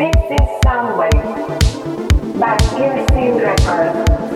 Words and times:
This 0.00 0.16
is 0.30 0.48
Soundwave 0.64 2.40
by 2.40 2.56
the 2.56 3.36
Records. 3.36 4.29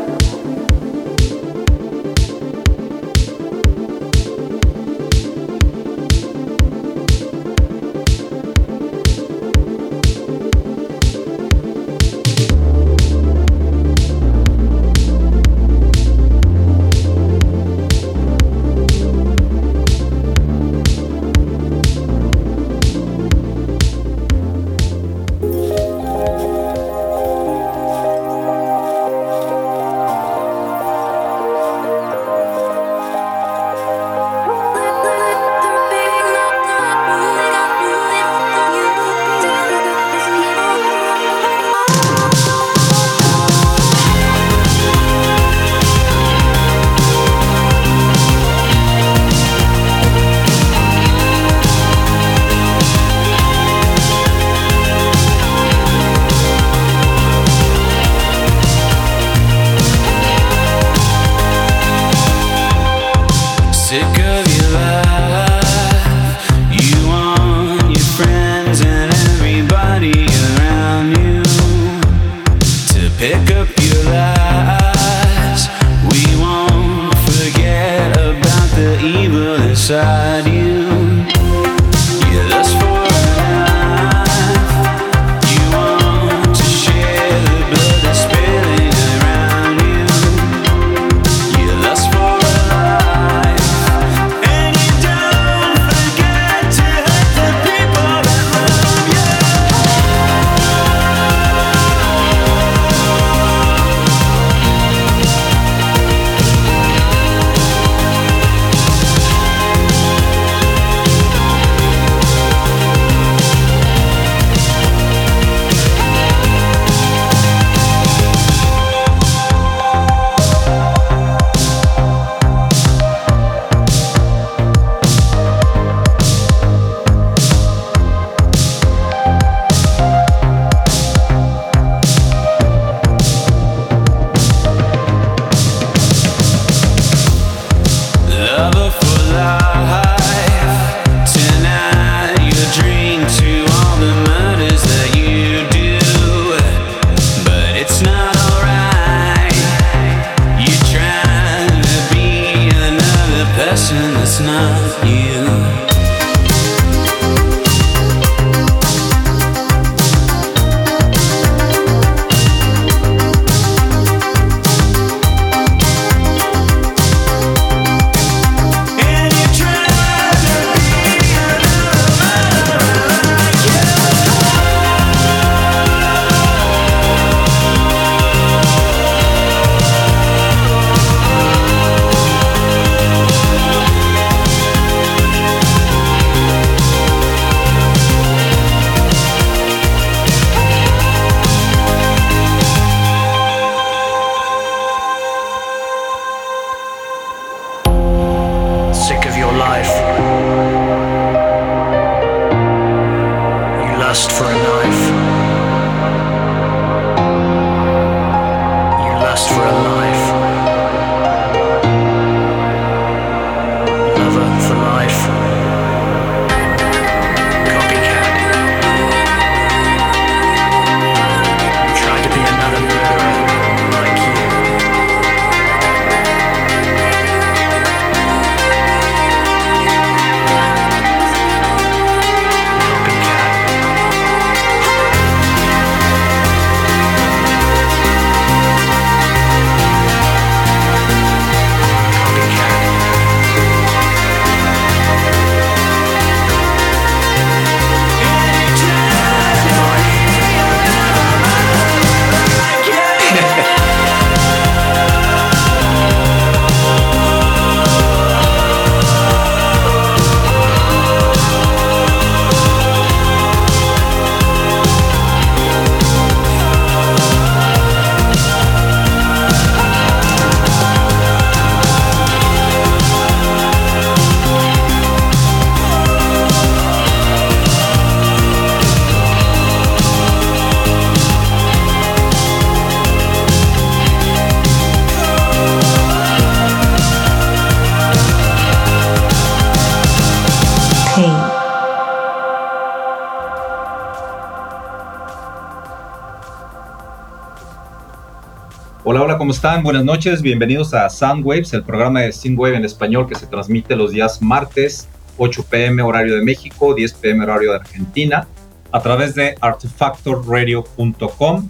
Hola, 299.54 299.54
hola, 299.54 299.62
¿cómo 299.62 299.62
están? 299.76 299.84
Buenas 299.84 300.04
noches, 300.04 300.42
bienvenidos 300.42 300.92
a 300.94 301.08
Soundwaves, 301.08 301.72
el 301.74 301.84
programa 301.84 302.22
de 302.22 302.32
Synthwave 302.32 302.74
en 302.76 302.84
español 302.84 303.28
que 303.28 303.36
se 303.36 303.46
transmite 303.46 303.94
los 303.94 304.10
días 304.10 304.42
martes, 304.42 305.06
8 305.36 305.66
pm 305.70 306.02
horario 306.02 306.34
de 306.34 306.42
México, 306.42 306.92
10 306.92 307.12
pm 307.14 307.44
horario 307.44 307.70
de 307.70 307.76
Argentina, 307.76 308.48
a 308.90 309.00
través 309.00 309.36
de 309.36 309.54
artefactorradio.com. 309.60 311.68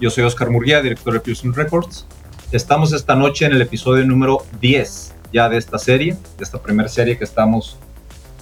Yo 0.00 0.10
soy 0.10 0.24
Oscar 0.24 0.50
Murguía, 0.50 0.82
director 0.82 1.14
de 1.14 1.20
Fusion 1.20 1.54
Records. 1.54 2.08
Estamos 2.50 2.92
esta 2.92 3.14
noche 3.14 3.46
en 3.46 3.52
el 3.52 3.62
episodio 3.62 4.04
número 4.04 4.44
10 4.60 5.14
ya 5.32 5.48
de 5.48 5.58
esta 5.58 5.78
serie, 5.78 6.16
de 6.38 6.44
esta 6.44 6.60
primera 6.60 6.88
serie 6.88 7.16
que 7.16 7.24
estamos 7.24 7.78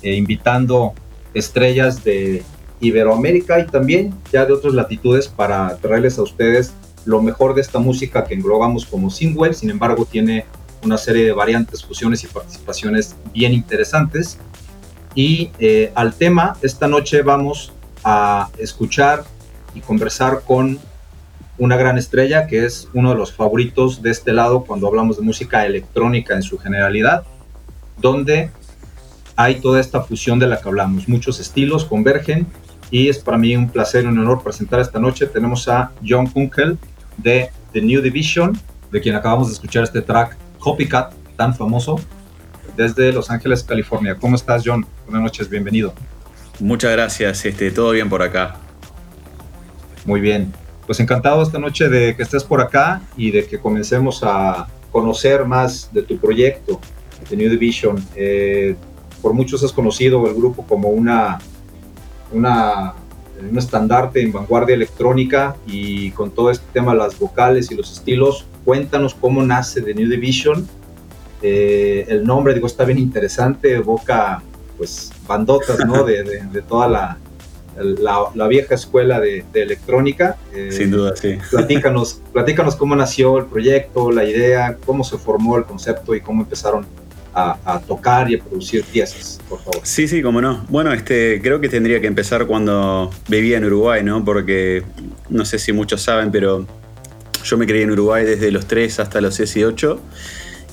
eh, 0.03 0.15
invitando 0.15 0.95
estrellas 1.35 2.03
de 2.03 2.43
Iberoamérica 2.81 3.61
y 3.61 3.67
también 3.67 4.15
ya 4.33 4.47
de 4.47 4.55
otras 4.55 4.73
latitudes 4.73 5.29
para 5.29 5.77
traerles 5.77 6.19
a 6.19 6.23
ustedes 6.23 6.73
lo 7.05 7.23
mejor 7.23 7.55
de 7.55 7.61
esta 7.61 7.79
música 7.79 8.25
que 8.25 8.35
englobamos 8.35 8.87
como 8.87 9.11
single, 9.11 9.55
sin 9.55 9.71
embargo 9.71 10.05
tiene 10.05 10.47
una 10.83 10.97
serie 10.97 11.25
de 11.25 11.33
variantes, 11.33 11.85
fusiones 11.85 12.25
y 12.25 12.27
participaciones 12.27 13.17
bien 13.33 13.53
interesantes. 13.53 14.39
Y 15.15 15.51
eh, 15.59 15.93
al 15.95 16.15
tema, 16.15 16.57
esta 16.63 16.87
noche 16.87 17.23
vamos 17.23 17.73
a 18.05 18.49
escuchar 18.59 19.25
y 19.75 19.81
conversar 19.81 20.43
con 20.47 20.79
una 21.59 21.77
gran 21.77 21.99
estrella 21.99 22.47
que 22.47 22.65
es 22.65 22.89
uno 22.95 23.11
de 23.11 23.17
los 23.17 23.33
favoritos 23.33 24.03
de 24.03 24.11
este 24.11 24.33
lado 24.33 24.65
cuando 24.65 24.87
hablamos 24.87 25.19
de 25.19 25.23
música 25.23 25.67
electrónica 25.67 26.35
en 26.35 26.43
su 26.43 26.59
generalidad, 26.59 27.25
donde 27.99 28.51
hay 29.37 29.61
toda 29.61 29.81
esta 29.81 30.03
fusión 30.03 30.39
de 30.39 30.47
la 30.47 30.61
que 30.61 30.69
hablamos. 30.69 31.09
Muchos 31.09 31.39
estilos 31.39 31.85
convergen 31.85 32.47
y 32.91 33.09
es 33.09 33.19
para 33.19 33.37
mí 33.37 33.55
un 33.57 33.69
placer 33.69 34.05
y 34.05 34.09
un 34.09 34.19
honor 34.19 34.43
presentar 34.43 34.81
esta 34.81 34.99
noche. 34.99 35.27
Tenemos 35.27 35.69
a 35.69 35.93
John 36.07 36.27
Kunkel 36.27 36.79
de 37.23 37.51
The 37.73 37.81
New 37.81 38.03
Division, 38.03 38.59
de 38.91 39.01
quien 39.01 39.15
acabamos 39.15 39.49
de 39.49 39.55
escuchar 39.55 39.85
este 39.85 40.03
track 40.03 40.37
Copycat, 40.59 41.13
tan 41.37 41.55
famoso, 41.55 42.01
desde 42.77 43.13
Los 43.13 43.31
Ángeles, 43.31 43.63
California. 43.63 44.17
¿Cómo 44.21 44.37
estás, 44.37 44.63
John? 44.65 44.87
Buenas 45.05 45.23
noches, 45.23 45.49
bienvenido. 45.49 45.95
Muchas 46.59 46.93
gracias, 46.93 47.45
este, 47.45 47.71
todo 47.71 47.93
bien 47.93 48.09
por 48.09 48.23
acá. 48.23 48.57
Muy 50.05 50.21
bien. 50.21 50.53
Pues 50.87 50.99
encantado 51.01 51.43
esta 51.43 51.59
noche 51.59 51.89
de 51.89 52.17
que 52.17 52.23
estés 52.23 52.45
por 52.45 52.61
acá 52.61 53.01
y 53.17 53.31
de 53.31 53.47
que 53.47 53.59
comencemos 53.59 54.21
a 54.23 54.67
conocer 54.91 55.45
más 55.45 55.91
de 55.93 56.03
tu 56.03 56.19
proyecto, 56.19 56.81
The 57.29 57.37
New 57.37 57.51
Division. 57.51 58.05
Eh, 58.17 58.77
por 59.23 59.35
muchos 59.35 59.63
has 59.63 59.73
conocido 59.73 60.27
el 60.27 60.35
grupo 60.35 60.65
como 60.67 60.89
una 60.89 61.39
una, 62.33 62.95
un 63.49 63.59
estandarte 63.59 64.23
en 64.23 64.33
vanguardia 64.33 64.75
electrónica 64.75 65.57
y 65.67 66.11
con 66.13 66.31
todo 66.31 66.51
este 66.51 66.65
tema, 66.73 66.95
las 66.95 67.19
vocales 67.19 67.71
y 67.71 67.75
los 67.75 67.93
estilos. 67.93 68.47
Cuéntanos 68.65 69.15
cómo 69.15 69.43
nace 69.43 69.83
The 69.83 69.95
New 69.95 70.09
Division. 70.09 70.67
Eh, 71.43 72.07
el 72.09 72.25
nombre, 72.25 72.55
digo, 72.55 72.67
está 72.67 72.85
bien 72.85 72.99
interesante, 72.99 73.75
evoca 73.75 74.43
pues 74.77 75.13
bandotas, 75.27 75.79
¿no? 75.87 76.05
De, 76.11 76.23
de, 76.23 76.63
toda 76.63 76.89
la, 76.89 77.19
la, 78.35 78.49
vieja 78.49 78.75
escuela 78.75 79.21
de, 79.21 79.45
electrónica. 79.55 80.37
Eh, 80.55 80.71
Sin 80.73 80.91
duda, 80.91 81.17
sí. 81.17 81.39
Platícanos, 81.51 82.21
platícanos 82.33 82.77
cómo 82.77 82.97
nació 82.97 83.39
el 83.39 83.47
proyecto, 83.47 84.11
la 84.11 84.25
idea, 84.25 84.77
cómo 84.85 85.05
se 85.05 85.19
formó 85.19 85.57
el 85.57 85.65
concepto 85.65 86.15
y 86.15 86.21
cómo 86.21 86.43
empezaron 86.43 86.87
a, 87.35 87.81
tocar 87.87 88.31
y 88.31 88.35
a 88.35 88.43
producir 88.43 88.85
piezas, 88.85 89.39
por 89.49 89.59
favor. 89.61 89.81
Sí, 89.83 90.09
sí, 90.09 90.23
cómo 90.23 90.41
no. 90.41 90.65
Bueno, 90.69 90.93
este, 90.93 91.41
creo 91.43 91.61
que 91.61 91.69
tendría 91.69 92.01
que 92.01 92.07
empezar 92.07 92.47
cuando 92.47 93.11
vivía 93.29 93.59
en 93.59 93.65
Uruguay, 93.65 94.03
¿no? 94.03 94.25
Porque 94.25 94.83
no 95.29 95.45
sé 95.45 95.59
si 95.59 95.73
muchos 95.73 96.03
saben, 96.03 96.31
pero 96.31 96.67
yo 97.45 97.57
me 97.57 97.67
crié 97.67 97.83
en 97.83 97.91
Uruguay 97.91 98.25
desde 98.25 98.51
los 98.51 98.67
3 98.67 99.01
hasta 99.01 99.21
los 99.21 99.37
18 99.37 100.01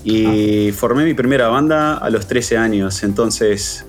y 0.03 0.69
ah. 0.69 0.73
formé 0.73 1.05
mi 1.05 1.13
primera 1.13 1.47
banda 1.47 1.97
a 1.97 2.09
los 2.09 2.27
13 2.27 2.57
años. 2.57 3.03
Entonces 3.03 3.85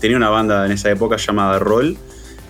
tenía 0.00 0.16
una 0.16 0.30
banda 0.30 0.66
en 0.66 0.72
esa 0.72 0.90
época 0.90 1.16
llamada 1.16 1.58
Roll, 1.58 1.96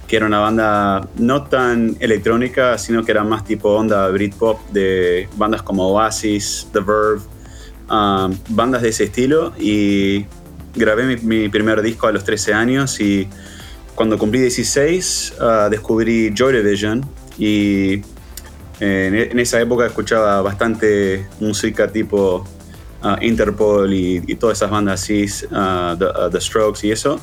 que 0.07 0.17
era 0.17 0.27
una 0.27 0.41
banda 0.41 1.09
no 1.17 1.45
tan 1.45 1.97
electrónica, 2.01 2.79
sino 2.79 3.05
que 3.05 3.13
era 3.13 3.25
más 3.25 3.45
tipo 3.45 3.71
onda 3.71 4.09
Britpop 4.09 4.61
de 4.71 5.29
bandas 5.37 5.63
como 5.63 5.89
Oasis, 5.89 6.69
The 6.73 6.81
Verve 6.81 7.23
bandas 7.91 8.83
de 8.83 8.91
ese 8.91 9.05
estilo 9.05 9.53
y 9.59 10.25
grabé 10.75 11.17
mi, 11.17 11.49
primer 11.49 11.83
disco 11.83 12.07
a 12.07 12.13
los 12.13 12.25
13 12.25 12.55
años 12.55 13.01
y 13.01 13.29
cuando 13.95 14.17
cumplí 14.17 14.41
16 14.41 15.35
ah, 15.41 15.69
descubrí 15.71 16.33
Joy 16.35 16.63
Division 16.63 17.05
y 17.39 18.03
en, 18.79 19.39
esa 19.39 19.61
época 19.61 19.87
escuchaba 19.87 20.41
bastante 20.41 21.27
música 21.41 21.89
tipo 21.89 22.47
ah, 23.03 23.19
Interpol 23.21 23.93
y, 23.93 24.21
todas 24.37 24.59
esas 24.59 24.71
bandas 24.71 25.03
así, 25.03 25.27
ah, 25.53 25.97
The 26.31 26.41
Strokes 26.41 26.87
y 26.87 26.93
eso. 26.93 27.21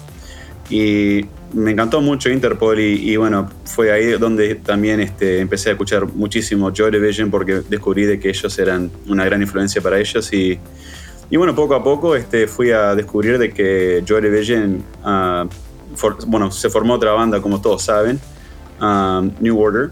Y 0.69 1.25
me 1.53 1.71
encantó 1.71 2.01
mucho 2.01 2.29
Interpol 2.29 2.79
y, 2.79 3.15
bueno, 3.15 3.49
fue 3.65 3.91
ahí 3.91 4.11
donde 4.17 4.55
también 4.55 4.99
este, 4.99 5.39
empecé 5.39 5.69
a 5.69 5.71
escuchar 5.73 6.05
muchísimo 6.13 6.71
Joy 6.73 6.91
Division 6.91 7.31
porque 7.31 7.61
descubrí 7.69 8.05
de 8.05 8.19
que 8.19 8.29
ellos 8.29 8.57
eran 8.59 8.91
una 9.07 9.23
gran 9.23 9.41
influencia 9.41 9.81
para 9.81 9.97
ellos 9.97 10.31
y, 10.33 10.59
y 11.29 11.37
bueno, 11.37 11.55
poco 11.55 11.75
a 11.75 11.83
poco 11.83 12.15
este, 12.15 12.47
fui 12.47 12.71
a 12.71 12.95
descubrir 12.95 13.37
de 13.37 13.51
que 13.53 14.03
Joy 14.05 14.21
Division, 14.21 14.83
ah, 15.03 15.45
bueno, 16.27 16.51
se 16.51 16.69
formó 16.69 16.95
otra 16.95 17.11
banda 17.13 17.41
como 17.41 17.61
todos 17.61 17.83
saben, 17.83 18.19
ah, 18.81 19.23
New 19.39 19.57
Order, 19.57 19.91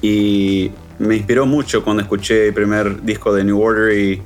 y 0.00 0.70
me 0.98 1.16
inspiró 1.16 1.46
mucho 1.46 1.82
cuando 1.82 2.02
escuché 2.02 2.48
el 2.48 2.54
primer 2.54 3.02
disco 3.02 3.32
de 3.34 3.44
New 3.44 3.60
Order 3.60 3.96
y 3.96 4.22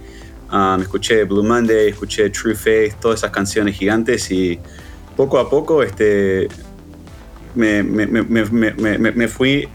uh, 0.52 0.80
escuché 0.80 1.24
Blue 1.24 1.42
Monday, 1.42 1.88
escuché 1.88 2.30
True 2.30 2.54
Faith, 2.54 2.94
todas 3.00 3.20
esas 3.20 3.30
canciones 3.30 3.76
gigantes 3.76 4.30
y 4.30 4.58
poco 5.16 5.38
a 5.38 5.48
poco 5.48 5.82
este, 5.82 6.48
me, 7.54 7.82
me, 7.82 9.28
fui 9.28 9.68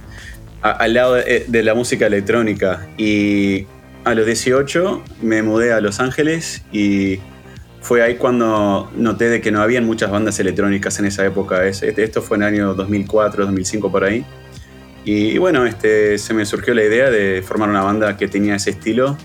al 0.61 0.93
lado 0.93 1.15
de, 1.15 1.63
la 1.63 1.73
música 1.73 2.07
electrónica 2.07 2.87
y 2.97 3.65
a 4.03 4.13
los 4.13 4.25
18 4.25 5.03
me 5.21 5.41
mudé 5.41 5.73
a 5.73 5.81
Los 5.81 5.99
Ángeles 5.99 6.63
y 6.71 7.19
fue 7.81 8.03
ahí 8.03 8.15
cuando 8.15 8.89
noté 8.95 9.29
de 9.29 9.41
que 9.41 9.51
no 9.51 9.61
habían 9.61 9.85
muchas 9.85 10.11
bandas 10.11 10.39
electrónicas 10.39 10.99
en 10.99 11.05
esa 11.05 11.25
época. 11.25 11.65
Esto 11.65 12.21
fue 12.21 12.37
en 12.37 12.43
el 12.43 12.49
año 12.49 12.73
2004, 12.75 13.45
2005 13.45 13.91
por 13.91 14.03
ahí. 14.03 14.23
Y, 15.03 15.39
bueno, 15.39 15.65
este, 15.65 16.19
se 16.19 16.35
me 16.35 16.45
surgió 16.45 16.75
la 16.75 16.83
idea 16.83 17.09
de 17.09 17.41
formar 17.41 17.69
una 17.69 17.81
banda 17.81 18.17
que 18.17 18.27
tenía 18.27 18.55
ese 18.55 18.69
estilo 18.69 19.17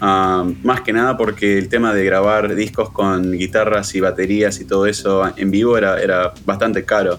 Ah, 0.00 0.46
más 0.62 0.82
que 0.82 0.92
nada 0.92 1.16
porque 1.16 1.58
el 1.58 1.68
tema 1.68 1.92
de 1.92 2.04
grabar 2.04 2.54
discos 2.54 2.90
con 2.90 3.32
guitarras 3.32 3.94
y 3.96 4.00
baterías 4.00 4.60
y 4.60 4.64
todo 4.64 4.86
eso 4.86 5.32
en 5.36 5.50
vivo 5.50 5.76
era, 5.76 6.00
era 6.00 6.32
bastante 6.44 6.84
caro. 6.84 7.18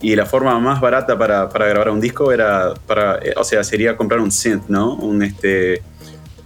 Y 0.00 0.16
la 0.16 0.24
forma 0.24 0.58
más 0.60 0.80
barata 0.80 1.18
para, 1.18 1.50
para, 1.50 1.66
grabar 1.66 1.90
un 1.90 2.00
disco 2.00 2.32
era, 2.32 2.72
para, 2.86 3.16
eh, 3.16 3.34
o 3.36 3.44
sea, 3.44 3.62
sería 3.62 3.98
comprar 3.98 4.20
un 4.20 4.30
synth, 4.30 4.68
¿no? 4.68 4.94
Un, 4.94 5.22
este, 5.22 5.82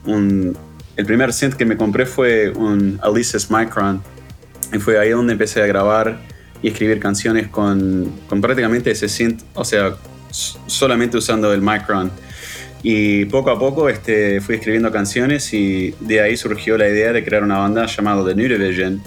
un, 0.04 0.56
el 0.96 1.06
primer 1.06 1.32
synth 1.32 1.54
que 1.54 1.64
me 1.64 1.76
compré 1.76 2.04
fue 2.04 2.50
un 2.50 2.98
Alesis 3.00 3.50
Micron. 3.50 4.02
Y 4.72 4.78
fue 4.78 4.98
ahí 4.98 5.10
donde 5.10 5.34
empecé 5.34 5.62
a 5.62 5.66
grabar 5.66 6.18
y 6.62 6.68
escribir 6.68 6.98
canciones 6.98 7.46
con, 7.46 8.12
con 8.28 8.40
prácticamente 8.40 8.90
ese 8.90 9.08
synth, 9.08 9.42
o 9.54 9.64
sea, 9.64 9.94
solamente 10.30 11.16
usando 11.16 11.52
el 11.52 11.60
Micron. 11.60 12.10
Y 12.86 13.24
poco 13.24 13.50
a 13.50 13.58
poco 13.58 13.88
este, 13.88 14.42
fui 14.42 14.56
escribiendo 14.56 14.92
canciones 14.92 15.54
y 15.54 15.94
de 16.00 16.20
ahí 16.20 16.36
surgió 16.36 16.76
la 16.76 16.86
idea 16.86 17.14
de 17.14 17.24
crear 17.24 17.42
una 17.42 17.56
banda 17.56 17.86
llamada 17.86 18.22
The 18.26 18.34
New 18.34 18.46
Division. 18.46 19.02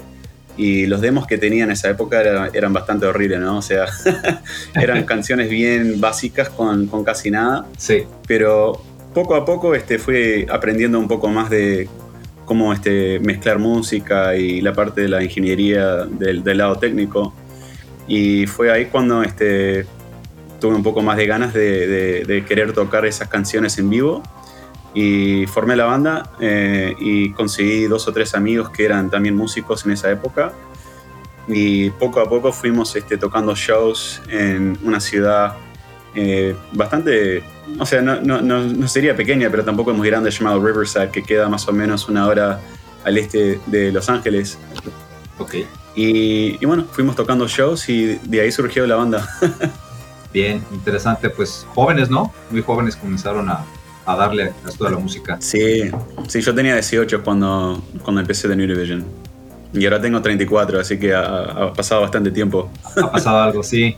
Y 0.56 0.86
los 0.86 1.00
demos 1.00 1.28
que 1.28 1.38
tenía 1.38 1.62
en 1.62 1.70
esa 1.70 1.88
época 1.88 2.20
eran, 2.52 2.72
bastante 2.72 3.06
horribles, 3.06 3.38
¿no? 3.38 3.58
O 3.58 3.62
sea, 3.62 3.86
eran 4.74 5.04
canciones 5.06 5.48
bien 5.48 6.00
básicas 6.00 6.48
con, 6.48 6.88
con, 6.88 7.04
casi 7.04 7.30
nada. 7.30 7.66
Sí. 7.78 8.02
Pero 8.26 8.82
poco 9.14 9.36
a 9.36 9.44
poco 9.44 9.76
este, 9.76 10.00
fui 10.00 10.44
aprendiendo 10.50 10.98
un 10.98 11.06
poco 11.06 11.28
más 11.28 11.48
de 11.48 11.88
cómo 12.46 12.72
este, 12.72 13.20
mezclar 13.20 13.60
música 13.60 14.34
y 14.34 14.60
la 14.60 14.72
parte 14.72 15.02
de 15.02 15.08
la 15.08 15.22
ingeniería 15.22 16.04
del, 16.04 16.42
del 16.42 16.58
lado 16.58 16.74
técnico. 16.80 17.32
Y 18.08 18.44
fue 18.48 18.72
ahí 18.72 18.86
cuando 18.86 19.22
este, 19.22 19.86
tuve 20.60 20.74
un 20.74 20.82
poco 20.82 21.02
más 21.02 21.16
de 21.16 21.26
ganas 21.26 21.54
de, 21.54 22.44
querer 22.46 22.72
tocar 22.72 23.06
esas 23.06 23.28
canciones 23.28 23.78
en 23.78 23.90
vivo 23.90 24.22
y 24.94 25.46
formé 25.46 25.76
la 25.76 25.84
banda 25.84 26.30
eh, 26.40 26.94
y 26.98 27.30
conseguí 27.32 27.84
dos 27.84 28.08
o 28.08 28.12
tres 28.12 28.34
amigos 28.34 28.70
que 28.70 28.84
eran 28.84 29.10
también 29.10 29.36
músicos 29.36 29.84
en 29.84 29.92
esa 29.92 30.10
época 30.10 30.52
y 31.46 31.90
poco 31.90 32.20
a 32.20 32.28
poco 32.28 32.52
fuimos 32.52 32.94
este, 32.96 33.16
tocando 33.16 33.54
shows 33.54 34.20
en 34.28 34.78
una 34.82 35.00
ciudad 35.00 35.56
eh, 36.14 36.56
bastante, 36.72 37.42
o 37.78 37.86
sea, 37.86 38.02
no, 38.02 38.20
no, 38.20 38.40
no, 38.40 38.88
sería 38.88 39.14
pequeña, 39.14 39.50
pero 39.50 39.64
tampoco 39.64 39.92
es 39.92 39.96
muy 39.96 40.08
grande, 40.08 40.30
llamado 40.30 40.64
Riverside, 40.64 41.10
que 41.10 41.22
queda 41.22 41.48
más 41.48 41.68
o 41.68 41.72
menos 41.72 42.08
una 42.08 42.26
hora 42.26 42.60
al 43.04 43.18
este 43.18 43.60
de 43.66 43.92
Los 43.92 44.08
Ángeles. 44.08 44.58
Ok. 45.38 45.54
Y, 45.94 46.58
y 46.60 46.66
bueno, 46.66 46.86
fuimos 46.90 47.14
tocando 47.14 47.46
shows 47.46 47.88
y 47.88 48.18
de 48.24 48.40
ahí 48.40 48.50
surgió 48.50 48.86
la 48.86 48.96
banda. 48.96 49.28
Bien, 50.38 50.62
interesante. 50.72 51.30
Pues 51.30 51.66
jóvenes, 51.74 52.10
¿no? 52.10 52.32
Muy 52.52 52.62
jóvenes 52.62 52.94
comenzaron 52.94 53.48
a, 53.48 53.64
a 54.06 54.14
darle 54.14 54.52
a 54.64 54.68
esto 54.68 54.84
de 54.84 54.92
la 54.92 54.96
música. 54.96 55.36
Sí, 55.40 55.90
sí, 56.28 56.40
yo 56.40 56.54
tenía 56.54 56.74
18 56.74 57.24
cuando, 57.24 57.82
cuando 58.04 58.20
empecé 58.20 58.46
de 58.46 58.54
New 58.54 58.68
Division. 58.68 59.04
Y 59.72 59.84
ahora 59.84 60.00
tengo 60.00 60.22
34, 60.22 60.78
así 60.78 60.96
que 60.96 61.12
ha, 61.12 61.72
pasado 61.72 62.02
bastante 62.02 62.30
tiempo. 62.30 62.70
Ha 63.02 63.10
pasado 63.10 63.40
algo, 63.40 63.64
sí. 63.64 63.96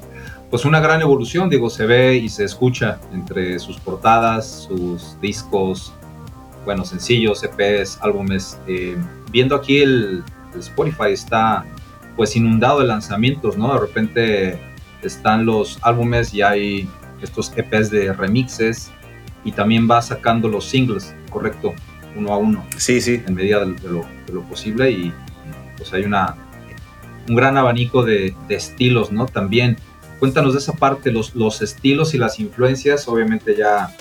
Pues 0.48 0.64
una 0.64 0.80
gran 0.80 1.02
evolución, 1.02 1.50
digo, 1.50 1.68
se 1.68 1.84
ve 1.84 2.16
y 2.16 2.30
se 2.30 2.44
escucha 2.44 2.98
entre 3.12 3.58
sus 3.58 3.78
portadas, 3.78 4.66
sus 4.66 5.20
discos, 5.20 5.92
bueno, 6.64 6.86
sencillos, 6.86 7.44
EPs, 7.44 7.98
álbumes. 8.00 8.58
Eh, 8.66 8.96
viendo 9.30 9.54
aquí 9.54 9.82
el, 9.82 10.24
el 10.54 10.60
Spotify 10.60 11.12
está 11.12 11.66
pues 12.16 12.34
inundado 12.34 12.80
de 12.80 12.86
lanzamientos, 12.86 13.58
¿no? 13.58 13.74
De 13.74 13.80
repente 13.80 14.69
están 15.02 15.46
los 15.46 15.78
álbumes 15.82 16.34
y 16.34 16.42
hay 16.42 16.88
estos 17.22 17.52
EPs 17.56 17.90
de 17.90 18.12
remixes 18.12 18.90
y 19.44 19.52
también 19.52 19.88
va 19.90 20.02
sacando 20.02 20.48
los 20.48 20.66
singles, 20.66 21.14
correcto, 21.30 21.74
uno 22.16 22.32
a 22.32 22.38
uno. 22.38 22.64
Sí, 22.76 23.00
sí. 23.00 23.22
En 23.26 23.34
medida 23.34 23.64
de, 23.64 23.74
lo, 23.88 24.42
posible 24.48 24.90
y 24.90 25.12
pues 25.76 25.92
hay 25.92 26.04
una, 26.04 26.36
un 27.28 27.34
gran 27.34 27.56
abanico 27.56 28.02
de, 28.02 28.34
estilos, 28.48 29.12
¿no? 29.12 29.26
También 29.26 29.76
cuéntanos 30.18 30.52
de 30.52 30.58
esa 30.58 30.72
parte, 30.72 31.10
los, 31.10 31.34
los 31.34 31.62
estilos 31.62 32.14
y 32.14 32.18
las 32.18 32.38
influencias, 32.38 33.08
obviamente 33.08 33.56
ya, 33.56 33.94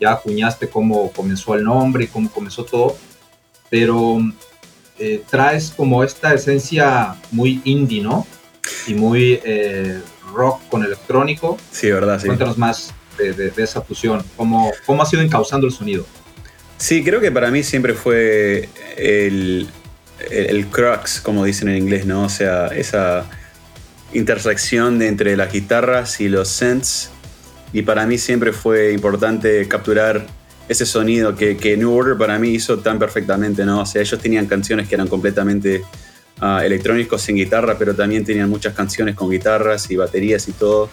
ya 0.00 0.12
acuñaste 0.12 0.68
cómo 0.68 1.12
comenzó 1.12 1.54
el 1.54 1.64
nombre 1.64 2.04
y 2.04 2.06
cómo 2.08 2.30
comenzó 2.30 2.64
todo, 2.64 2.96
pero 3.70 4.18
eh, 4.98 5.22
traes 5.30 5.70
como 5.70 6.02
esta 6.02 6.34
esencia 6.34 7.16
muy 7.30 7.60
indie, 7.64 8.02
¿no? 8.02 8.26
Y 8.86 8.94
muy 8.94 9.40
eh, 9.44 10.00
rock 10.32 10.60
con 10.68 10.84
electrónico. 10.84 11.56
Sí, 11.70 11.90
verdad, 11.90 12.20
sí. 12.20 12.26
Cuéntanos 12.26 12.58
más 12.58 12.94
de, 13.18 13.52
esa 13.56 13.82
fusión, 13.82 14.24
¿Cómo, 14.36 14.72
cómo 14.86 15.02
ha 15.02 15.06
sido 15.06 15.22
encauzando 15.22 15.66
el 15.66 15.72
sonido. 15.72 16.06
Sí, 16.78 17.04
creo 17.04 17.20
que 17.20 17.30
para 17.30 17.50
mí 17.50 17.62
siempre 17.62 17.94
fue 17.94 18.68
el, 18.96 19.68
el, 20.30 20.66
crux, 20.66 21.20
como 21.20 21.44
dicen 21.44 21.68
en 21.68 21.76
inglés, 21.76 22.06
¿no? 22.06 22.24
O 22.24 22.28
sea, 22.28 22.66
esa 22.68 23.26
intersección 24.12 24.98
de 24.98 25.08
entre 25.08 25.36
las 25.36 25.52
guitarras 25.52 26.20
y 26.20 26.28
los 26.28 26.48
synths. 26.48 27.10
Y 27.72 27.82
para 27.82 28.06
mí 28.06 28.18
siempre 28.18 28.52
fue 28.52 28.92
importante 28.92 29.66
capturar 29.68 30.26
ese 30.68 30.84
sonido 30.84 31.36
que, 31.36 31.56
que, 31.56 31.76
New 31.76 31.92
Order 31.92 32.16
para 32.16 32.38
mí 32.38 32.50
hizo 32.50 32.78
tan 32.80 32.98
perfectamente, 32.98 33.64
¿no? 33.64 33.82
O 33.82 33.86
sea, 33.86 34.02
ellos 34.02 34.20
tenían 34.20 34.46
canciones 34.46 34.88
que 34.88 34.94
eran 34.94 35.08
completamente 35.08 35.82
electrónicos 36.64 37.22
sin 37.22 37.36
guitarra, 37.36 37.76
pero 37.78 37.94
también 37.94 38.24
tenían 38.24 38.50
muchas 38.50 38.74
canciones 38.74 39.14
con 39.14 39.30
guitarras 39.30 39.90
y 39.90 39.96
baterías 39.96 40.48
y 40.48 40.52
todo. 40.52 40.90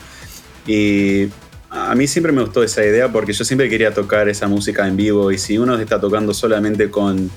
Y 0.68 1.30
a 1.70 1.96
mí 1.96 2.08
siempre 2.08 2.32
me 2.32 2.42
gustó 2.42 2.64
esa 2.64 2.86
idea 2.86 3.12
porque 3.12 3.34
yo 3.34 3.44
siempre 3.44 3.70
quería 3.70 3.94
tocar 3.94 4.30
esa 4.30 4.48
música 4.48 4.88
en 4.88 4.96
vivo 4.96 5.32
y 5.32 5.38
si 5.38 5.58
uno 5.58 5.78
está 5.78 6.00
tocando 6.00 6.34
solamente 6.34 6.90
con 6.90 7.32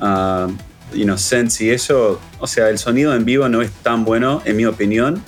uh, 0.00 0.50
you 0.94 1.04
know, 1.04 1.18
sense 1.18 1.64
y 1.64 1.70
eso, 1.70 2.20
o 2.38 2.46
sea, 2.46 2.68
el 2.68 2.78
sonido 2.78 3.14
en 3.14 3.24
vivo 3.24 3.48
no 3.48 3.62
es 3.62 3.70
tan 3.70 4.04
bueno, 4.04 4.42
en 4.44 4.56
mi 4.56 4.64
opinión, 4.66 5.22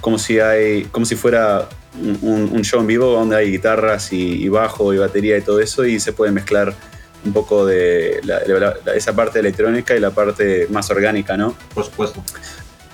como 0.00 0.18
si, 0.18 0.40
hay, 0.40 0.84
como 0.84 1.06
si 1.06 1.16
fuera 1.16 1.68
un, 2.22 2.62
show 2.62 2.80
en 2.80 2.86
vivo 2.86 3.06
donde 3.06 3.36
hay 3.36 3.50
guitarras 3.50 4.12
y, 4.12 4.48
bajo 4.48 4.92
y 4.92 4.98
batería 4.98 5.38
y 5.38 5.40
todo 5.40 5.60
eso 5.60 5.84
y 5.84 5.98
se 6.00 6.12
puede 6.12 6.32
mezclar 6.32 6.74
un 7.26 7.32
poco 7.32 7.66
de 7.66 8.20
esa 8.94 9.14
parte 9.14 9.40
electrónica 9.40 9.94
y 9.94 10.00
la 10.00 10.10
parte 10.10 10.68
más 10.70 10.88
orgánica, 10.90 11.36
¿no? 11.36 11.54
Por 11.74 11.84
supuesto. 11.84 12.22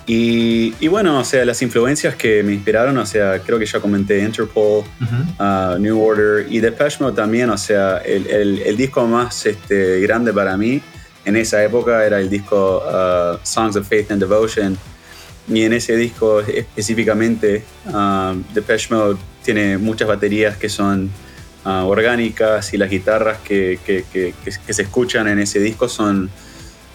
Y, 0.04 0.88
bueno, 0.88 1.20
o 1.20 1.24
sea, 1.24 1.44
las 1.44 1.62
influencias 1.62 2.16
que 2.16 2.42
me 2.42 2.52
inspiraron, 2.52 2.98
o 2.98 3.06
sea, 3.06 3.38
creo 3.38 3.58
que 3.58 3.66
ya 3.66 3.78
comenté 3.78 4.18
Interpol, 4.18 4.84
uh, 5.38 5.78
New 5.78 6.02
Order 6.02 6.46
y 6.50 6.58
Depeche 6.58 6.96
Mode 7.00 7.14
también, 7.14 7.48
o 7.50 7.56
sea, 7.56 7.98
el, 7.98 8.26
el, 8.26 8.76
disco 8.76 9.06
más 9.06 9.46
este, 9.46 10.00
grande 10.00 10.32
para 10.32 10.56
mí 10.56 10.82
en 11.24 11.36
esa 11.36 11.62
época 11.62 12.04
era 12.04 12.20
el 12.20 12.28
disco 12.28 12.82
uh, 12.84 13.38
Songs 13.44 13.76
of 13.76 13.86
Faith 13.86 14.10
and 14.10 14.20
Devotion. 14.20 14.76
Y 15.48 15.62
en 15.62 15.72
ese 15.72 15.96
disco 15.96 16.40
específicamente, 16.40 17.64
uh, 17.86 18.34
Depeche 18.54 18.94
Mode 18.94 19.18
tiene 19.44 19.78
muchas 19.78 20.08
baterías 20.08 20.56
que 20.56 20.68
son 20.68 21.10
orgánicas 21.64 22.74
y 22.74 22.76
las 22.76 22.90
guitarras 22.90 23.38
que, 23.38 23.78
que, 23.84 24.04
que, 24.12 24.34
que 24.44 24.72
se 24.74 24.82
escuchan 24.82 25.28
en 25.28 25.38
ese 25.38 25.60
disco 25.60 25.88
son 25.88 26.30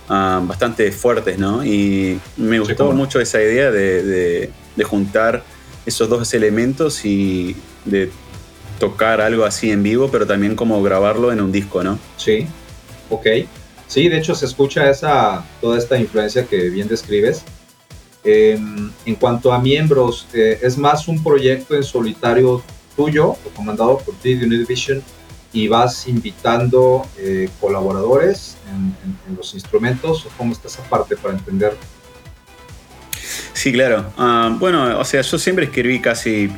Ah, 0.10 0.42
bastante 0.42 0.90
fuertes, 0.94 1.38
¿no? 1.38 1.66
Y 1.66 2.18
me 2.38 2.60
gustó 2.60 2.94
mucho 2.94 3.20
esa 3.20 3.42
idea 3.42 3.72
de, 3.72 4.50
juntar 4.84 5.44
esos 5.86 6.08
dos 6.08 6.34
elementos 6.34 7.04
y 7.04 7.58
de 7.84 8.10
tocar 8.80 9.20
algo 9.20 9.44
así 9.44 9.70
en 9.70 9.84
vivo, 9.84 10.10
pero 10.10 10.26
también 10.26 10.56
como 10.56 10.82
grabarlo 10.82 11.34
en 11.34 11.42
un 11.42 11.52
disco, 11.52 11.84
¿no? 11.84 12.00
Sí, 12.16 12.48
ok. 13.10 13.28
Sí, 13.88 14.08
de 14.08 14.18
hecho 14.18 14.34
se 14.34 14.46
escucha 14.46 14.90
esa, 14.90 15.46
toda 15.60 15.78
esta 15.78 15.98
influencia 15.98 16.46
que 16.46 16.70
bien 16.70 16.88
describes. 16.88 17.44
Em, 18.24 18.90
en 19.06 19.16
cuanto 19.16 19.52
a 19.52 19.60
miembros, 19.60 20.28
eh, 20.34 20.60
¿es 20.62 20.78
más 20.78 21.08
un 21.10 21.22
proyecto 21.22 21.76
en 21.76 21.84
solitario 21.84 22.64
tuyo 22.98 23.30
o 23.30 23.50
comandado 23.56 24.00
por 24.00 24.16
ti 24.16 24.36
de 24.36 24.46
Univision 24.46 25.02
y 25.54 25.70
vas 25.70 26.08
invitando 26.08 27.08
eh, 27.18 27.50
colaboradores 27.62 28.58
en, 28.70 29.36
los 29.38 29.54
instrumentos? 29.54 30.28
¿Cómo 30.38 30.52
está 30.52 30.68
esa 30.68 30.84
parte 30.84 31.16
para 31.16 31.36
entender? 31.36 31.78
Sí, 33.54 33.72
claro. 33.72 34.12
Ah, 34.18 34.56
bueno, 34.60 35.00
o 35.00 35.06
sea, 35.06 35.22
yo 35.22 35.38
siempre 35.38 35.66
escribí 35.66 36.02
casi 36.02 36.52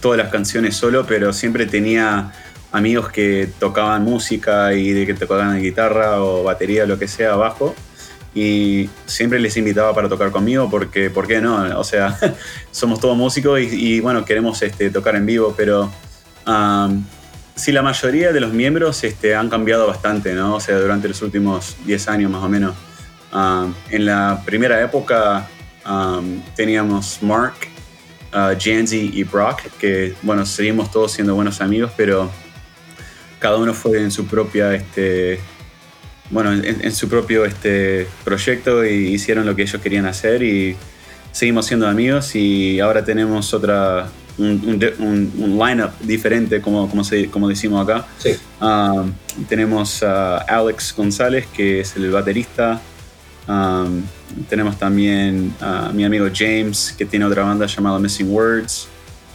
todas 0.00 0.18
las 0.18 0.30
canciones 0.30 0.76
solo, 0.76 1.04
pero 1.06 1.32
siempre 1.32 1.66
tenía 1.66 2.32
amigos 2.70 3.10
que 3.10 3.48
tocaban 3.58 4.04
música 4.04 4.74
y 4.74 4.90
de 4.90 5.06
que 5.06 5.14
tocaban 5.14 5.60
guitarra 5.60 6.22
o 6.22 6.44
batería, 6.44 6.86
lo 6.86 6.98
que 6.98 7.08
sea, 7.08 7.32
abajo. 7.32 7.74
Y 8.34 8.88
siempre 9.06 9.40
les 9.40 9.56
invitaba 9.56 9.94
para 9.94 10.08
tocar 10.08 10.30
conmigo 10.30 10.68
porque, 10.70 11.10
¿por 11.10 11.26
qué 11.26 11.40
no? 11.40 11.78
O 11.78 11.84
sea, 11.84 12.18
somos 12.70 13.00
todos 13.00 13.16
músicos 13.16 13.60
y, 13.60 14.00
bueno, 14.00 14.24
queremos 14.24 14.62
este, 14.62 14.90
tocar 14.90 15.16
en 15.16 15.26
vivo, 15.26 15.54
pero 15.56 15.90
Sí, 17.58 17.72
la 17.72 17.82
mayoría 17.82 18.32
de 18.32 18.38
los 18.38 18.52
miembros 18.52 19.02
este, 19.02 19.34
han 19.34 19.50
cambiado 19.50 19.88
bastante, 19.88 20.32
¿no? 20.32 20.54
O 20.54 20.60
sea, 20.60 20.78
durante 20.78 21.08
los 21.08 21.20
últimos 21.22 21.74
10 21.86 22.08
años 22.08 22.30
más 22.30 22.44
o 22.44 22.48
menos. 22.48 22.76
En 23.90 24.06
la 24.06 24.40
primera 24.46 24.80
época 24.80 25.48
um, 25.84 26.40
teníamos 26.54 27.20
Mark, 27.20 27.54
uh, 28.32 28.56
Janzi 28.56 29.10
y 29.12 29.24
Brock, 29.24 29.62
que, 29.80 30.14
bueno, 30.22 30.46
seguimos 30.46 30.92
todos 30.92 31.10
siendo 31.10 31.34
buenos 31.34 31.60
amigos, 31.60 31.90
pero 31.96 32.30
cada 33.40 33.56
uno 33.56 33.74
fue 33.74 34.00
en 34.02 34.12
su 34.12 34.24
propia, 34.26 34.72
este, 34.74 35.40
bueno, 36.30 36.52
en, 36.52 36.92
su 36.92 37.08
propio 37.08 37.44
este, 37.44 38.06
proyecto 38.24 38.84
y 38.84 39.14
hicieron 39.14 39.46
lo 39.46 39.56
que 39.56 39.62
ellos 39.62 39.80
querían 39.80 40.06
hacer 40.06 40.42
y 40.42 40.76
seguimos 41.32 41.66
siendo 41.66 41.86
amigos 41.86 42.34
y 42.34 42.80
ahora 42.80 43.04
tenemos 43.04 43.54
otra 43.54 44.08
un, 44.38 45.32
un, 45.36 45.58
lineup 45.58 45.98
diferente, 46.00 46.60
como, 46.60 46.88
como, 46.88 47.02
se, 47.02 47.28
como 47.28 47.48
decimos 47.48 47.88
acá. 47.88 48.06
Um, 48.60 49.12
tenemos 49.48 50.02
a 50.02 50.38
Alex 50.38 50.94
González, 50.96 51.46
que 51.52 51.80
es 51.80 51.96
el 51.96 52.10
baterista. 52.10 52.80
Um, 53.48 54.02
tenemos 54.48 54.78
también 54.78 55.54
a 55.60 55.90
mi 55.92 56.04
amigo 56.04 56.26
James, 56.32 56.94
que 56.96 57.04
tiene 57.04 57.24
otra 57.24 57.42
banda 57.42 57.66
llamada 57.66 57.98
Missing 57.98 58.30
Words. 58.30 58.88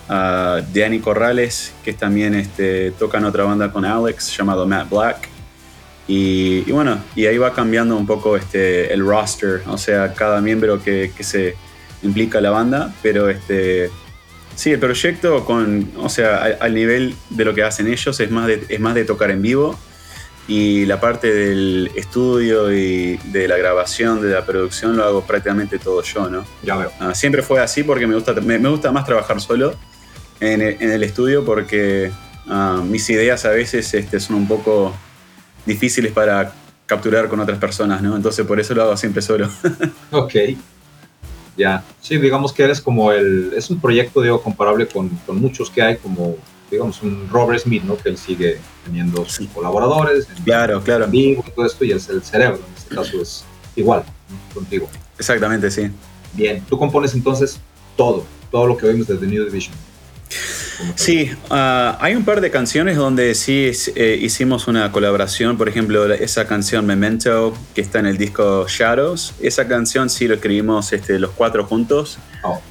Uh, 0.09 0.61
Danny 0.73 0.99
Corrales, 0.99 1.73
que 1.83 1.93
también 1.93 2.35
este, 2.35 2.91
toca 2.91 3.17
en 3.17 3.25
otra 3.25 3.45
banda 3.45 3.71
con 3.71 3.85
Alex, 3.85 4.35
llamado 4.37 4.65
Matt 4.65 4.89
Black. 4.89 5.32
Y, 6.07 6.69
bueno, 6.71 7.01
y 7.15 7.25
ahí 7.27 7.37
va 7.37 7.53
cambiando 7.53 7.95
un 7.95 8.05
poco 8.05 8.35
este, 8.35 8.93
el 8.93 9.05
roster, 9.05 9.61
o 9.67 9.77
sea, 9.77 10.13
cada 10.13 10.41
miembro 10.41 10.83
que, 10.83 11.11
que 11.15 11.23
se 11.23 11.55
implica 12.01 12.41
la 12.41 12.49
banda, 12.49 12.93
pero 13.01 13.29
este, 13.29 13.89
Sí, 14.55 14.71
el 14.71 14.79
proyecto 14.79 15.45
con, 15.45 15.91
o 15.97 16.09
sea, 16.09 16.57
al, 16.59 16.75
nivel 16.75 17.15
de 17.31 17.45
lo 17.45 17.55
que 17.55 17.63
hacen 17.63 17.87
ellos 17.87 18.19
es 18.19 18.29
más 18.29 18.47
de, 18.47 18.65
es 18.69 18.79
más 18.79 18.93
de 18.93 19.03
tocar 19.03 19.31
en 19.31 19.41
vivo 19.41 19.77
y 20.47 20.85
la 20.85 20.99
parte 20.99 21.33
del 21.33 21.89
estudio 21.95 22.71
y 22.71 23.17
de 23.31 23.47
la 23.47 23.57
grabación, 23.57 24.21
de 24.21 24.29
la 24.29 24.45
producción, 24.45 24.95
lo 24.95 25.05
hago 25.05 25.21
prácticamente 25.25 25.79
todo 25.79 26.03
yo, 26.03 26.29
¿no? 26.29 26.45
Ya 26.61 26.75
veo. 26.75 26.91
Ah, 26.99 27.15
siempre 27.15 27.41
fue 27.41 27.61
así 27.61 27.83
porque 27.83 28.05
me 28.05 28.13
gusta, 28.13 28.33
me, 28.33 28.57
gusta 28.57 28.91
más 28.91 29.05
trabajar 29.05 29.41
solo 29.41 29.73
en 30.39 30.61
el, 30.61 31.03
estudio 31.03 31.43
porque 31.43 32.11
ah, 32.47 32.83
mis 32.85 33.09
ideas 33.09 33.45
a 33.45 33.49
veces 33.49 33.91
este, 33.93 34.19
son 34.19 34.35
un 34.35 34.47
poco 34.47 34.93
difíciles 35.65 36.11
para 36.11 36.53
capturar 36.85 37.29
con 37.29 37.39
otras 37.39 37.57
personas, 37.57 38.01
¿no? 38.01 38.15
Entonces 38.15 38.45
por 38.45 38.59
eso 38.59 38.73
lo 38.73 38.83
hago 38.83 38.97
siempre 38.97 39.21
solo. 39.21 39.49
ok. 40.11 40.33
Ya, 41.55 41.83
sí, 42.01 42.17
digamos 42.17 42.51
que 42.51 42.63
eres 42.63 42.81
como 42.81 43.11
el, 43.11 43.53
es 43.55 43.69
un 43.69 43.79
proyecto, 43.79 44.21
digo, 44.21 44.41
comparable 44.41 44.87
con, 44.87 45.09
con 45.25 45.39
muchos 45.39 45.69
que 45.69 45.83
hay, 45.83 45.97
como, 45.97 46.35
digamos, 46.71 47.01
un 47.03 47.29
Robert 47.29 47.61
Smith, 47.61 47.83
¿no? 47.83 47.95
Que 47.95 48.09
él 48.09 48.17
sigue 48.17 48.59
teniendo 48.83 49.23
sus 49.25 49.47
colaboradores, 49.49 50.27
en 50.35 50.43
claro, 50.43 50.81
claro. 50.81 51.07
vivo 51.07 51.43
y 51.47 51.51
todo 51.51 51.65
esto, 51.65 51.85
y 51.85 51.91
es 51.91 52.09
el 52.09 52.23
cerebro, 52.23 52.57
en 52.57 52.73
este 52.75 52.95
caso 52.95 53.21
es 53.21 53.45
igual, 53.75 54.03
contigo. 54.53 54.89
Exactamente, 55.19 55.69
sí. 55.69 55.91
Bien, 56.33 56.63
tú 56.67 56.77
compones 56.79 57.13
entonces 57.13 57.59
todo, 57.95 58.25
todo 58.49 58.65
lo 58.65 58.75
que 58.75 58.87
vemos 58.87 59.05
desde 59.05 59.27
New 59.27 59.45
Division. 59.45 59.75
Sí, 60.95 61.31
ah, 61.49 61.97
hay 62.01 62.15
un 62.15 62.25
par 62.25 62.41
de 62.41 62.51
canciones 62.51 62.97
donde 62.97 63.35
sí 63.35 63.71
eh, 63.95 64.17
hicimos 64.21 64.67
una 64.67 64.91
colaboración. 64.91 65.57
Por 65.57 65.69
ejemplo, 65.69 66.11
esa 66.13 66.47
canción 66.47 66.85
Memento, 66.85 67.53
que 67.73 67.81
está 67.81 67.99
en 67.99 68.07
el 68.07 68.17
disco 68.17 68.65
Shadows. 68.67 69.33
Esa 69.41 69.67
canción 69.67 70.09
sí 70.09 70.27
lo 70.27 70.35
escribimos 70.35 70.93
este, 70.93 71.19
los 71.19 71.31
cuatro 71.31 71.65
juntos. 71.65 72.17
Oh. 72.43 72.61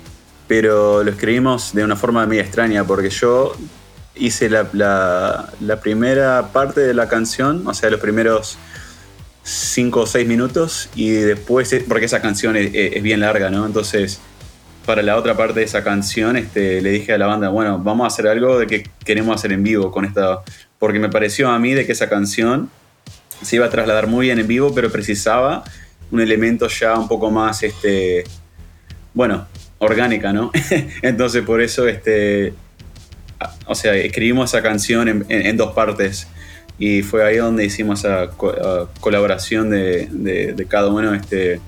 Pero 0.48 1.02
lo 1.02 1.10
escribimos 1.10 1.72
de 1.72 1.84
una 1.84 1.96
forma 1.96 2.26
muy 2.26 2.38
extraña, 2.38 2.84
porque 2.84 3.10
yo 3.10 3.56
hice 4.14 4.50
la, 4.50 4.68
la, 5.60 5.80
primera 5.80 6.48
parte 6.52 6.80
de 6.80 6.92
la 6.92 7.08
canción, 7.08 7.66
o 7.66 7.72
sea, 7.72 7.88
los 7.88 8.00
primeros 8.00 8.58
cinco 9.42 10.00
o 10.00 10.06
seis 10.06 10.28
minutos, 10.28 10.90
y 10.94 11.10
después, 11.10 11.74
porque 11.88 12.04
esa 12.04 12.20
canción 12.20 12.56
es, 12.56 12.70
es 12.74 13.02
bien 13.02 13.20
larga, 13.20 13.50
¿no? 13.50 13.64
Entonces 13.64 14.20
para 14.84 15.02
la 15.02 15.16
otra 15.16 15.36
parte 15.36 15.60
de 15.60 15.64
esa 15.64 15.84
canción, 15.84 16.36
este, 16.36 16.80
le 16.80 16.90
dije 16.90 17.12
a 17.12 17.18
la 17.18 17.26
banda, 17.26 17.48
bueno, 17.48 17.78
vamos 17.78 18.04
a 18.04 18.06
hacer 18.08 18.26
algo 18.26 18.58
de 18.58 18.66
que 18.66 18.90
queremos 19.04 19.34
hacer 19.34 19.52
en 19.52 19.62
vivo 19.62 19.90
con 19.90 20.04
esta, 20.04 20.42
porque 20.78 20.98
me 20.98 21.08
pareció 21.08 21.50
a 21.50 21.58
mí 21.58 21.72
de 21.72 21.86
que 21.86 21.92
esa 21.92 22.08
canción 22.08 22.70
se 23.42 23.56
iba 23.56 23.66
a 23.66 23.70
trasladar 23.70 24.06
muy 24.06 24.26
bien 24.26 24.38
en 24.38 24.46
vivo, 24.46 24.74
pero 24.74 24.90
precisaba 24.90 25.64
un 26.10 26.20
elemento 26.20 26.68
ya 26.68 26.98
un 26.98 27.08
poco 27.08 27.30
más, 27.30 27.62
este, 27.62 28.24
bueno, 29.14 29.46
orgánica, 29.78 30.32
¿no? 30.32 30.50
Entonces 31.02 31.42
por 31.42 31.60
eso, 31.60 31.88
este, 31.88 32.54
o 33.66 33.74
sea, 33.74 33.94
escribimos 33.94 34.50
esa 34.50 34.62
canción 34.62 35.24
en, 35.28 35.56
dos 35.56 35.72
partes 35.72 36.28
y 36.78 37.02
fue 37.02 37.24
ahí 37.24 37.36
donde 37.36 37.64
hicimos 37.64 38.00
esa 38.00 38.30
colaboración 39.00 39.70
de, 39.70 40.66
cada 40.68 40.88
uno, 40.88 41.14
este, 41.14 41.60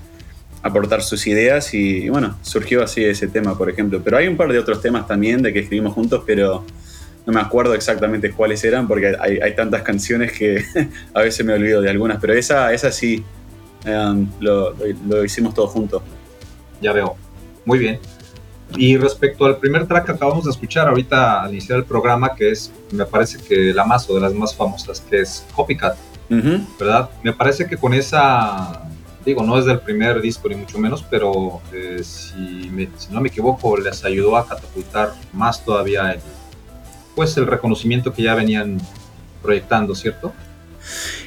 aportar 0.65 1.03
sus 1.03 1.27
ideas 1.27 1.75
y, 1.75 2.09
bueno, 2.09 2.39
surgió 2.41 2.83
así 2.83 3.05
ese 3.05 3.29
tema, 3.29 3.57
por 3.57 3.69
ejemplo. 3.69 4.01
Pero 4.03 4.17
hay 4.17 4.27
un 4.27 4.37
par 4.37 4.51
de 4.51 4.59
otros 4.59 4.81
temas 4.81 5.07
también 5.07 5.43
de 5.43 5.53
que 5.53 5.61
escribimos 5.61 5.93
juntos, 5.93 6.25
pero 6.27 6.65
no 7.27 7.33
me 7.35 7.41
acuerdo 7.41 7.75
exactamente 7.75 8.33
cuáles 8.33 8.65
eran 8.65 8.89
porque 8.89 9.15
hay, 9.21 9.55
tantas 9.55 9.83
canciones 9.83 10.33
que 10.33 10.65
a 11.15 11.21
veces 11.21 11.45
me 11.45 11.53
olvido 11.53 11.83
de 11.83 11.91
algunas, 11.91 12.19
pero 12.19 12.33
esa, 12.33 12.73
esa 12.73 12.91
sí 12.91 13.23
um, 13.87 14.27
lo, 14.41 14.75
hicimos 15.23 15.53
todos 15.53 15.71
juntos. 15.71 16.03
Ya 16.81 16.95
veo. 16.95 17.15
Muy 17.67 17.79
bien. 17.79 18.01
Y 18.79 18.97
respecto 18.97 19.45
al 19.45 19.59
primer 19.59 19.87
track 19.87 20.07
que 20.07 20.13
acabamos 20.13 20.47
de 20.47 20.51
escuchar 20.51 20.89
ahorita 20.89 21.43
al 21.43 21.53
iniciar 21.53 21.79
el 21.79 21.85
programa, 21.85 22.35
que 22.35 22.53
es, 22.53 22.73
me 22.91 23.05
parece 23.05 23.37
que 23.39 23.75
la 23.75 23.85
más 23.85 24.09
o 24.09 24.15
de 24.15 24.23
las 24.23 24.33
más 24.33 24.57
famosas, 24.57 25.03
que 25.03 25.21
es 25.21 25.45
Copycat, 25.55 25.95
¿verdad? 26.81 27.11
Me 27.23 27.35
parece 27.35 27.67
que 27.67 27.77
con 27.77 27.93
esa 27.93 28.83
digo, 29.25 29.43
no 29.43 29.59
es 29.59 29.65
del 29.65 29.81
primer 29.81 30.21
disco 30.21 30.49
ni 30.49 30.57
mucho 30.57 30.79
menos, 30.79 31.05
pero 31.09 31.61
eh, 31.73 32.03
si, 32.03 32.71
no 33.11 33.21
me 33.21 33.29
equivoco, 33.29 33.77
les 33.77 34.05
ayudó 34.05 34.37
a 34.37 34.47
catapultar 34.47 35.13
más 35.33 35.65
todavía 35.65 36.13
el, 36.13 36.21
pues 37.15 37.37
el 37.37 37.47
reconocimiento 37.47 38.13
que 38.13 38.23
ya 38.23 38.35
venían 38.35 38.81
proyectando, 39.43 39.95
¿cierto? 39.95 40.33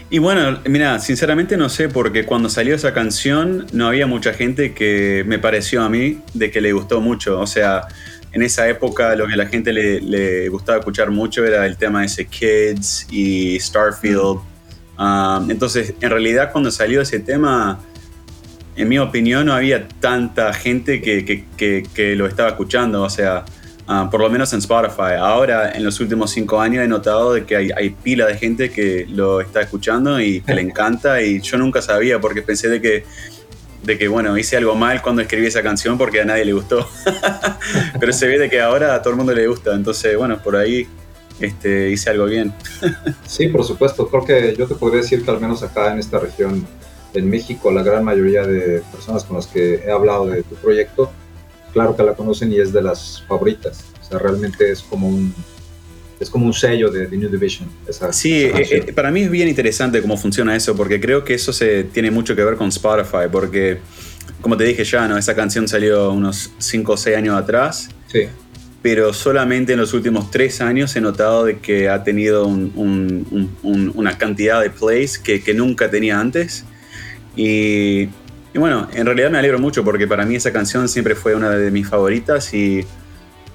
Y 0.10 0.20
bueno, 0.20 0.60
mira, 0.66 1.00
sinceramente 1.00 1.58
no 1.58 1.68
sé, 1.68 1.90
porque 1.90 2.26
cuando 2.26 2.48
salió 2.50 2.76
esa 2.76 2.94
canción 2.94 3.68
no 3.74 3.88
había 3.88 4.08
mucha 4.08 4.34
gente 4.34 4.74
que 4.74 5.24
me 5.28 5.38
pareció 5.38 5.84
a 5.84 5.90
mí 5.90 6.22
de 6.34 6.50
que 6.50 6.62
le 6.62 6.72
gustó 6.72 7.02
mucho. 7.02 7.40
O 7.40 7.48
sea, 7.48 7.88
en 8.32 8.42
esa 8.42 8.70
época 8.70 9.16
lo 9.16 9.28
que 9.28 9.34
a 9.34 9.38
la 9.38 9.48
gente 9.48 9.74
le, 9.74 10.48
gustaba 10.48 10.80
escuchar 10.80 11.12
mucho 11.12 11.46
era 11.46 11.66
el 11.66 11.76
tema 11.76 12.02
de 12.02 12.06
ese 12.06 12.26
Kids 12.26 13.08
y 13.12 13.60
Starfield. 13.60 14.40
Ah, 14.98 15.46
entonces, 15.50 15.94
en 16.00 16.10
realidad 16.10 16.52
cuando 16.52 16.72
salió 16.72 17.02
ese 17.02 17.20
tema, 17.20 17.80
en 18.78 18.88
mi 18.88 19.00
opinión 19.00 19.46
no 19.46 19.54
había 19.54 19.88
tanta 19.88 20.54
gente 20.54 21.02
que, 21.02 22.16
lo 22.16 22.28
estaba 22.28 22.50
escuchando, 22.50 23.02
o 23.02 23.10
sea, 23.10 23.44
ah, 23.88 24.08
por 24.10 24.22
lo 24.22 24.30
menos 24.30 24.54
en 24.54 24.60
Spotify. 24.60 25.16
Ahora, 25.20 25.72
en 25.72 25.84
los 25.84 26.00
últimos 26.00 26.32
cinco 26.32 26.62
años 26.62 26.84
he 26.86 26.88
notado 26.88 27.34
de 27.34 27.46
que 27.46 27.56
hay, 27.56 27.90
pila 27.90 28.28
de 28.28 28.38
gente 28.38 28.70
que 28.70 29.06
lo 29.10 29.42
está 29.42 29.62
escuchando 29.62 30.20
y 30.22 30.42
que 30.42 30.54
le 30.54 30.62
encanta 30.70 31.22
y 31.22 31.42
yo 31.42 31.58
nunca 31.58 31.82
sabía 31.82 32.20
porque 32.20 32.42
pensé 32.42 32.70
de 32.70 32.82
que 32.82 33.04
de 33.84 33.98
que, 33.98 34.08
bueno, 34.10 34.38
hice 34.38 34.58
algo 34.58 34.76
mal 34.76 35.02
cuando 35.02 35.22
escribí 35.22 35.48
esa 35.48 35.64
canción 35.64 35.98
porque 35.98 36.20
a 36.20 36.26
nadie 36.26 36.44
le 36.44 36.52
gustó. 36.52 36.90
Pero 38.00 38.12
se 38.12 38.28
ve 38.28 38.38
de 38.38 38.50
que 38.50 38.60
ahora 38.60 38.94
a 38.94 39.02
todo 39.02 39.12
el 39.12 39.18
mundo 39.18 39.34
le 39.34 39.48
gusta. 39.48 39.74
Entonces, 39.74 40.18
bueno, 40.18 40.40
por 40.44 40.58
ahí 40.58 40.86
este, 41.40 41.92
hice 41.92 42.10
algo 42.10 42.26
bien. 42.26 42.54
sí, 43.26 43.48
por 43.48 43.64
supuesto. 43.64 44.08
Creo 44.10 44.26
que 44.26 44.56
yo 44.58 44.68
te 44.68 44.76
podría 44.76 45.02
decir 45.02 45.24
que 45.24 45.32
al 45.32 45.40
menos 45.40 45.64
acá 45.64 45.94
en 45.94 46.00
esta 46.00 46.20
región, 46.20 46.68
en 47.14 47.30
México, 47.30 47.72
la 47.72 47.84
gran 47.84 48.04
mayoría 48.04 48.44
de 48.44 48.82
personas 48.92 49.24
con 49.24 49.38
las 49.38 49.48
que 49.48 49.76
he 49.86 49.92
hablado 49.92 50.28
de 50.28 50.44
tu 50.44 50.56
proyecto, 50.56 51.12
claro 51.74 51.96
que 51.96 52.04
la 52.04 52.14
conocen 52.14 52.52
y 52.52 52.60
es 52.60 52.74
de 52.74 52.82
las 52.82 53.24
favoritas. 53.28 53.86
O 54.02 54.06
sea, 54.10 54.20
realmente 54.20 54.72
es 54.72 54.82
como 54.82 55.08
un, 55.08 55.34
es 56.20 56.30
como 56.30 56.46
un 56.46 56.54
sello 56.54 56.90
de 56.90 57.08
The 57.08 57.18
New 57.18 57.30
Division. 57.30 57.70
sí, 58.12 58.44
eh, 58.44 58.54
eh, 58.72 58.94
para 58.94 59.12
mí 59.12 59.22
es 59.22 59.30
bien 59.32 59.48
interesante 59.48 60.02
cómo 60.02 60.18
funciona 60.18 60.56
eso, 60.56 60.76
porque 60.76 61.00
creo 61.00 61.24
que 61.24 61.34
eso 61.34 61.54
se 61.54 61.84
tiene 61.86 62.12
mucho 62.12 62.36
que 62.36 62.44
ver 62.44 62.56
con 62.56 62.70
Spotify, 62.70 63.28
porque 63.32 63.80
como 64.42 64.56
te 64.58 64.64
dije 64.64 64.84
ya, 64.84 65.08
¿no? 65.08 65.18
esa 65.18 65.36
canción 65.36 65.68
salió 65.68 66.12
unos 66.12 66.52
5 66.60 66.92
o 66.92 66.98
6 66.98 67.18
años 67.18 67.36
atrás. 67.36 67.90
Sí 68.08 68.28
pero 68.82 69.12
solamente 69.12 69.74
en 69.74 69.80
los 69.80 69.94
últimos 69.94 70.32
tres 70.32 70.62
años 70.62 70.96
he 70.96 71.02
notado 71.02 71.44
de 71.44 71.60
que 71.60 71.90
ha 71.90 72.06
tenido 72.06 72.48
una 72.48 74.18
cantidad 74.18 74.62
de 74.62 74.70
plays 74.70 75.20
que, 75.20 75.54
nunca 75.54 75.90
tenía 75.90 76.20
antes. 76.20 76.64
Y, 77.38 78.10
bueno, 78.56 78.88
en 78.94 79.06
realidad 79.06 79.30
me 79.30 79.38
alegro 79.38 79.60
mucho 79.60 79.84
porque 79.84 80.08
para 80.08 80.26
mí 80.26 80.36
esa 80.36 80.52
canción 80.52 80.90
siempre 80.90 81.16
fue 81.16 81.36
una 81.36 81.52
de 81.52 81.70
mis 81.70 81.88
favoritas 81.88 82.52
y 82.54 82.86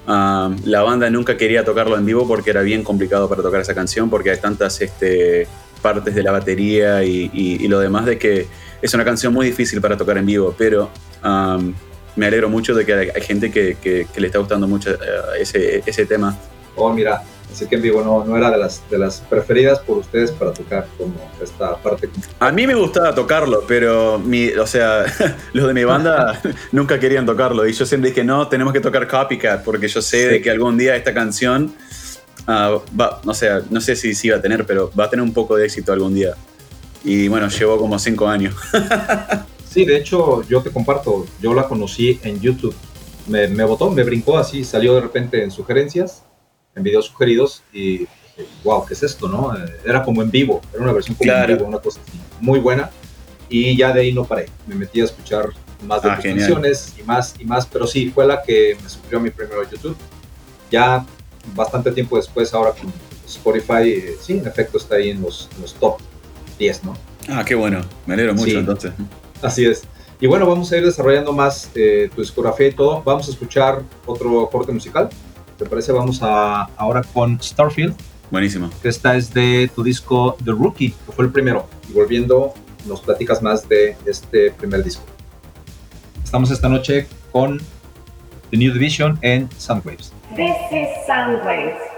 um, 0.07 0.55
la 0.63 0.81
banda 0.81 1.09
nunca 1.09 1.35
quería 1.35 1.65
tocarlo 1.65 1.97
en 1.97 2.05
vivo 2.05 2.25
porque 2.25 2.51
era 2.51 2.61
bien 2.61 2.83
complicado 2.83 3.27
para 3.27 3.43
tocar 3.43 3.59
esa 3.59 3.75
canción 3.75 4.09
porque 4.09 4.31
hay 4.31 4.37
tantas 4.37 4.81
este, 4.81 5.47
partes 5.81 6.15
de 6.15 6.23
la 6.23 6.31
batería 6.31 7.03
y, 7.03 7.67
lo 7.67 7.79
demás 7.79 8.05
de 8.05 8.17
que 8.17 8.47
es 8.81 8.93
una 8.93 9.03
canción 9.03 9.33
muy 9.33 9.47
difícil 9.47 9.81
para 9.81 9.97
tocar 9.97 10.17
en 10.17 10.25
vivo, 10.25 10.55
pero... 10.57 10.89
Um, 11.23 11.73
me 12.15 12.27
alegro 12.27 12.49
mucho 12.49 12.75
de 12.75 12.85
que 12.85 12.93
hay, 12.93 13.21
gente 13.21 13.51
que, 13.51 14.07
le 14.15 14.27
está 14.27 14.37
gustando 14.39 14.67
mucho 14.67 14.91
eh, 14.91 15.81
ese, 15.85 16.05
tema. 16.05 16.37
Oh, 16.75 16.93
mira, 16.93 17.23
así 17.53 17.67
que 17.67 17.75
en 17.75 17.81
vivo 17.83 18.03
no, 18.03 18.25
no 18.25 18.35
era 18.35 18.49
de 18.49 18.57
las, 18.57 18.81
de 18.89 18.97
las 18.97 19.21
preferidas 19.21 19.79
por 19.79 19.99
ustedes 19.99 20.31
para 20.31 20.51
tocar 20.51 20.87
como 20.97 21.13
esta 21.41 21.77
parte. 21.77 22.09
A 22.39 22.51
mí 22.51 22.65
me 22.65 22.73
gustaba 22.73 23.13
tocarlo, 23.13 23.63
pero 23.67 24.19
mi, 24.19 24.49
o 24.49 24.65
sea, 24.65 25.05
los 25.53 25.67
de 25.67 25.73
mi 25.73 25.83
banda 25.83 26.41
nunca 26.71 26.99
querían 26.99 27.25
tocarlo 27.25 27.67
y 27.67 27.73
yo 27.73 27.85
siempre 27.85 28.09
dije, 28.09 28.23
no, 28.23 28.47
tenemos 28.47 28.73
que 28.73 28.79
tocar 28.79 29.07
Copycat 29.07 29.63
porque 29.63 29.87
yo 29.87 30.01
sé 30.01 30.27
de 30.27 30.41
que 30.41 30.49
algún 30.49 30.77
día 30.77 30.95
esta 30.95 31.13
canción, 31.13 31.73
uh, 32.47 32.81
va, 32.99 33.21
no, 33.23 33.33
sé, 33.33 33.49
no 33.69 33.79
sé 33.79 33.95
si, 33.95 34.15
si 34.15 34.29
va 34.29 34.37
a 34.37 34.41
tener, 34.41 34.65
pero 34.65 34.91
va 34.99 35.05
a 35.05 35.09
tener 35.09 35.23
un 35.23 35.33
poco 35.33 35.55
de 35.55 35.65
éxito 35.65 35.93
algún 35.93 36.15
día. 36.15 36.33
Y 37.03 37.27
bueno, 37.27 37.49
llevó 37.49 37.77
como 37.77 37.99
cinco 37.99 38.27
años. 38.27 38.55
Sí, 39.73 39.85
de 39.85 39.97
hecho, 39.97 40.47
yo 40.47 40.61
te 40.61 40.69
comparto, 40.69 41.25
yo 41.41 41.51
la 41.55 41.67
conocí 41.67 42.19
en 42.21 42.39
YouTube. 42.39 42.75
Me, 43.25 43.47
me 43.47 43.63
botó, 43.63 43.89
me 43.89 44.03
brincó 44.03 44.37
así, 44.37 44.63
salió 44.63 44.93
de 44.93 45.01
repente 45.01 45.43
en 45.43 45.49
sugerencias, 45.49 46.21
en 46.75 46.83
videos 46.83 47.05
sugeridos 47.05 47.63
y 47.71 48.07
wow, 48.63 48.85
¿qué 48.85 48.93
es 48.93 49.03
esto, 49.03 49.27
no? 49.27 49.55
Eh, 49.55 49.79
era 49.85 50.03
como 50.03 50.21
en 50.21 50.31
vivo, 50.31 50.61
era 50.73 50.83
una 50.83 50.93
versión 50.93 51.15
como 51.15 51.31
en 51.31 51.47
vivo, 51.47 51.65
una 51.65 51.79
cosa 51.79 51.99
así, 52.05 52.19
muy 52.39 52.59
buena. 52.59 52.89
Y 53.49 53.77
ya 53.77 53.93
de 53.93 54.01
ahí 54.01 54.13
no 54.13 54.25
paré, 54.25 54.49
me 54.65 54.75
metí 54.75 55.01
a 55.01 55.03
escuchar 55.03 55.49
más 55.85 56.01
de 56.01 56.09
ah, 56.09 56.19
canciones 56.21 56.93
y 56.99 57.03
más 57.03 57.35
y 57.39 57.45
más, 57.45 57.65
pero 57.65 57.85
sí, 57.85 58.09
fue 58.09 58.25
la 58.25 58.41
que 58.41 58.77
me 58.81 58.89
subió 58.89 59.19
a 59.19 59.21
mi 59.21 59.29
primero 59.29 59.69
YouTube. 59.69 59.95
Ya 60.71 61.05
bastante 61.53 61.91
tiempo 61.91 62.17
después, 62.17 62.53
ahora 62.53 62.71
con 62.71 62.91
Spotify, 63.27 63.89
eh, 63.89 64.15
sí, 64.19 64.33
en 64.33 64.47
efecto 64.47 64.77
está 64.77 64.95
ahí 64.95 65.11
en 65.11 65.21
los, 65.21 65.49
los 65.61 65.73
top 65.75 65.99
10, 66.57 66.83
¿no? 66.85 66.97
Ah, 67.29 67.43
qué 67.45 67.55
bueno, 67.55 67.81
me 68.05 68.15
alegro 68.15 68.33
mucho 68.33 68.59
entonces. 68.59 68.93
Así 69.41 69.65
es. 69.65 69.83
Y 70.19 70.27
bueno, 70.27 70.47
vamos 70.47 70.71
a 70.71 70.77
ir 70.77 70.85
desarrollando 70.85 71.33
más 71.33 71.69
eh, 71.75 72.09
tu 72.13 72.21
discografía 72.21 72.67
y 72.67 72.71
todo. 72.71 73.03
Vamos 73.03 73.27
a 73.27 73.31
escuchar 73.31 73.83
otro 74.05 74.49
corte 74.49 74.71
musical. 74.71 75.09
¿Te 75.63 75.69
parece? 75.69 75.93
Vamos 75.93 76.19
a, 76.21 76.63
ahora 76.75 77.01
con 77.13 77.41
Starfield. 77.41 77.95
Buenísimo. 78.29 78.69
Esta 78.83 79.15
es 79.15 79.33
de 79.33 79.71
tu 79.73 79.81
disco 79.81 80.35
The 80.43 80.51
Rookie, 80.51 80.91
que 80.91 81.11
fue 81.13 81.23
el 81.23 81.31
primero. 81.31 81.67
Y 81.89 81.93
volviendo, 81.93 82.53
nos 82.85 82.99
platicas 82.99 83.41
más 83.41 83.69
de 83.69 83.95
este 84.05 84.51
primer 84.51 84.83
disco. 84.83 85.03
Estamos 86.21 86.51
esta 86.51 86.67
noche 86.67 87.07
con 87.31 87.59
The 88.51 88.57
New 88.57 88.73
Division 88.73 89.17
en 89.21 89.49
Soundwaves. 89.57 90.11
This 90.35 90.51
is 90.71 90.89
Soundwaves. 91.07 91.92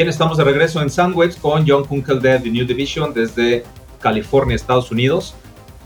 Bien, 0.00 0.08
estamos 0.08 0.38
de 0.38 0.44
regreso 0.44 0.80
en 0.80 0.88
Soundwaves 0.88 1.36
con 1.36 1.68
John 1.68 1.84
Kunkel 1.84 2.22
de 2.22 2.38
The 2.38 2.48
New 2.48 2.64
Division 2.64 3.12
desde 3.12 3.64
California, 4.00 4.56
Estados 4.56 4.90
Unidos. 4.90 5.34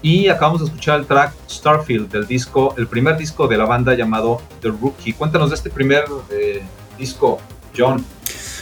Y 0.03 0.29
acabamos 0.29 0.61
de 0.61 0.67
escuchar 0.67 1.01
el 1.01 1.07
track 1.07 1.35
Starfield 1.51 2.13
del 2.13 2.25
disco, 2.25 2.77
el 2.79 2.87
primer 2.87 3.17
disco 3.17 3.49
de 3.49 3.57
la 3.57 3.65
banda 3.65 3.93
llamado 3.95 4.41
The 4.61 4.69
Rookie. 4.69 5.15
Cuéntanos 5.15 5.51
de 5.51 5.57
este 5.57 5.69
primer 5.69 6.05
eh, 6.31 6.63
disco, 6.97 7.41
John. 7.77 8.07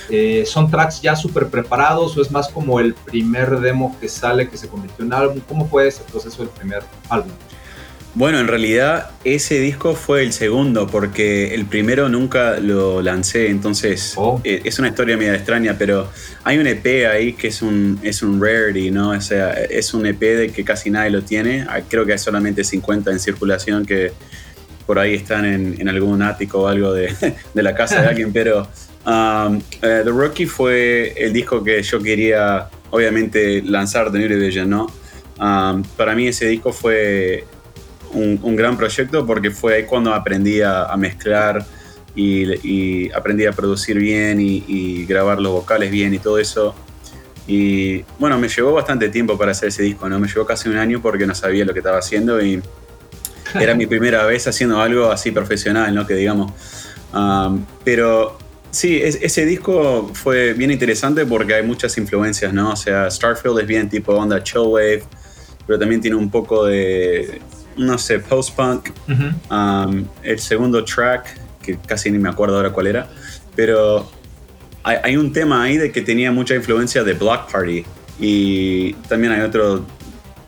Eh, 0.08 0.44
¿Son 0.46 0.70
tracks 0.70 1.02
ya 1.02 1.14
súper 1.14 1.48
preparados 1.48 2.16
o 2.16 2.22
es 2.22 2.30
más 2.30 2.48
como 2.48 2.80
el 2.80 2.94
primer 2.94 3.60
demo 3.60 3.94
que 4.00 4.08
sale, 4.08 4.48
que 4.48 4.56
se 4.56 4.68
convirtió 4.68 5.04
en 5.04 5.12
álbum? 5.12 5.40
¿Cómo 5.46 5.68
fue 5.68 5.86
ese 5.86 6.02
proceso 6.04 6.38
del 6.38 6.48
primer 6.48 6.82
álbum? 7.10 7.32
Bueno, 8.14 8.40
en 8.40 8.46
realidad 8.46 9.10
ese 9.24 9.58
disco 9.58 9.94
fue 9.94 10.22
el 10.22 10.34
segundo 10.34 10.86
porque 10.86 11.54
el 11.54 11.64
primero 11.64 12.10
nunca 12.10 12.58
lo 12.60 13.00
lancé, 13.00 13.48
entonces 13.48 14.12
Oh. 14.16 14.38
eh, 14.44 14.60
es 14.64 14.78
una 14.78 14.88
historia 14.88 15.16
media 15.16 15.34
extraña, 15.34 15.76
pero 15.78 16.10
hay 16.44 16.58
un 16.58 16.66
EP 16.66 17.06
ahí 17.10 17.32
que 17.32 17.48
es 17.48 17.62
un, 17.62 17.98
es 18.02 18.22
un 18.22 18.38
rarity, 18.38 18.90
¿no? 18.90 19.10
O 19.10 19.20
sea, 19.22 19.52
es 19.54 19.94
un 19.94 20.04
EP 20.04 20.20
de 20.20 20.52
que 20.52 20.62
casi 20.62 20.90
nadie 20.90 21.08
lo 21.10 21.22
tiene, 21.22 21.64
Ah, 21.66 21.80
creo 21.88 22.04
que 22.04 22.12
hay 22.12 22.18
solamente 22.18 22.64
50 22.64 23.10
en 23.10 23.18
circulación 23.18 23.86
que 23.86 24.12
por 24.86 24.98
ahí 24.98 25.14
están 25.14 25.46
en, 25.46 25.76
en 25.80 25.88
algún 25.88 26.20
ático 26.20 26.62
o 26.64 26.66
algo 26.68 26.92
de, 26.92 27.14
de 27.54 27.62
la 27.62 27.74
casa 27.74 28.02
de 28.02 28.08
alguien, 28.08 28.30
pero 28.30 28.68
um, 29.06 29.56
eh, 29.80 30.02
The 30.04 30.10
Rookie 30.10 30.44
fue 30.44 31.14
el 31.16 31.32
disco 31.32 31.64
que 31.64 31.82
yo 31.82 31.98
quería 32.02 32.68
obviamente 32.90 33.62
lanzar 33.62 34.12
de 34.12 34.18
New 34.18 34.28
Division, 34.28 34.68
¿no? 34.68 34.92
Um, 35.40 35.82
para 35.96 36.14
mí 36.14 36.28
ese 36.28 36.46
disco 36.46 36.74
fue 36.74 37.46
un, 38.12 38.38
un 38.42 38.56
gran 38.56 38.76
proyecto 38.76 39.26
porque 39.26 39.50
fue 39.50 39.74
ahí 39.76 39.84
cuando 39.84 40.12
aprendí 40.14 40.60
a, 40.60 40.84
a 40.84 40.96
mezclar 40.96 41.64
y, 42.14 42.44
y 42.68 43.10
aprendí 43.12 43.46
a 43.46 43.52
producir 43.52 43.98
bien 43.98 44.40
y, 44.40 44.64
y 44.66 45.06
grabar 45.06 45.40
los 45.40 45.52
vocales 45.52 45.90
bien 45.90 46.12
y 46.14 46.18
todo 46.18 46.38
eso. 46.38 46.74
Y 47.46 48.04
bueno, 48.18 48.38
me 48.38 48.48
llevó 48.48 48.72
bastante 48.72 49.08
tiempo 49.08 49.36
para 49.36 49.50
hacer 49.52 49.68
ese 49.70 49.82
disco, 49.82 50.08
¿no? 50.08 50.18
Me 50.20 50.28
llevó 50.28 50.46
casi 50.46 50.68
un 50.68 50.76
año 50.76 51.00
porque 51.02 51.26
no 51.26 51.34
sabía 51.34 51.64
lo 51.64 51.72
que 51.72 51.80
estaba 51.80 51.98
haciendo 51.98 52.40
y 52.44 52.62
era 53.60 53.74
mi 53.74 53.86
primera 53.86 54.24
vez 54.26 54.46
haciendo 54.46 54.80
algo 54.80 55.10
así 55.10 55.30
profesional, 55.32 55.94
¿no? 55.94 56.06
Que 56.06 56.14
digamos. 56.14 56.52
Um, 57.12 57.64
pero 57.84 58.38
sí, 58.70 59.00
es- 59.02 59.18
ese 59.20 59.44
disco 59.44 60.10
fue 60.14 60.52
bien 60.54 60.70
interesante 60.70 61.26
porque 61.26 61.54
hay 61.54 61.62
muchas 61.62 61.96
influencias, 61.98 62.52
¿no? 62.52 62.70
O 62.72 62.76
sea, 62.76 63.10
Starfield 63.10 63.58
es 63.60 63.66
bien 63.66 63.88
tipo 63.88 64.12
onda 64.14 64.42
chillwave, 64.42 65.02
pero 65.66 65.78
también 65.78 66.00
tiene 66.00 66.16
un 66.16 66.30
poco 66.30 66.64
de, 66.66 67.40
no 67.76 67.98
sé, 67.98 68.18
post-punk. 68.20 68.90
Um, 69.50 70.06
el 70.22 70.38
segundo 70.38 70.84
track, 70.84 71.26
que 71.62 71.76
casi 71.78 72.10
ni 72.10 72.18
me 72.18 72.28
acuerdo 72.28 72.56
ahora 72.56 72.70
cuál 72.70 72.86
era, 72.88 73.08
pero 73.54 74.10
hay, 74.82 74.96
hay 75.02 75.16
un 75.16 75.32
tema 75.32 75.62
ahí 75.62 75.76
de 75.76 75.92
que 75.92 76.02
tenía 76.02 76.32
mucha 76.32 76.54
influencia 76.54 77.04
de 77.04 77.14
Block 77.14 77.50
Party. 77.50 77.84
Y 78.20 78.92
también 79.08 79.32
hay 79.32 79.40
otro 79.40 79.84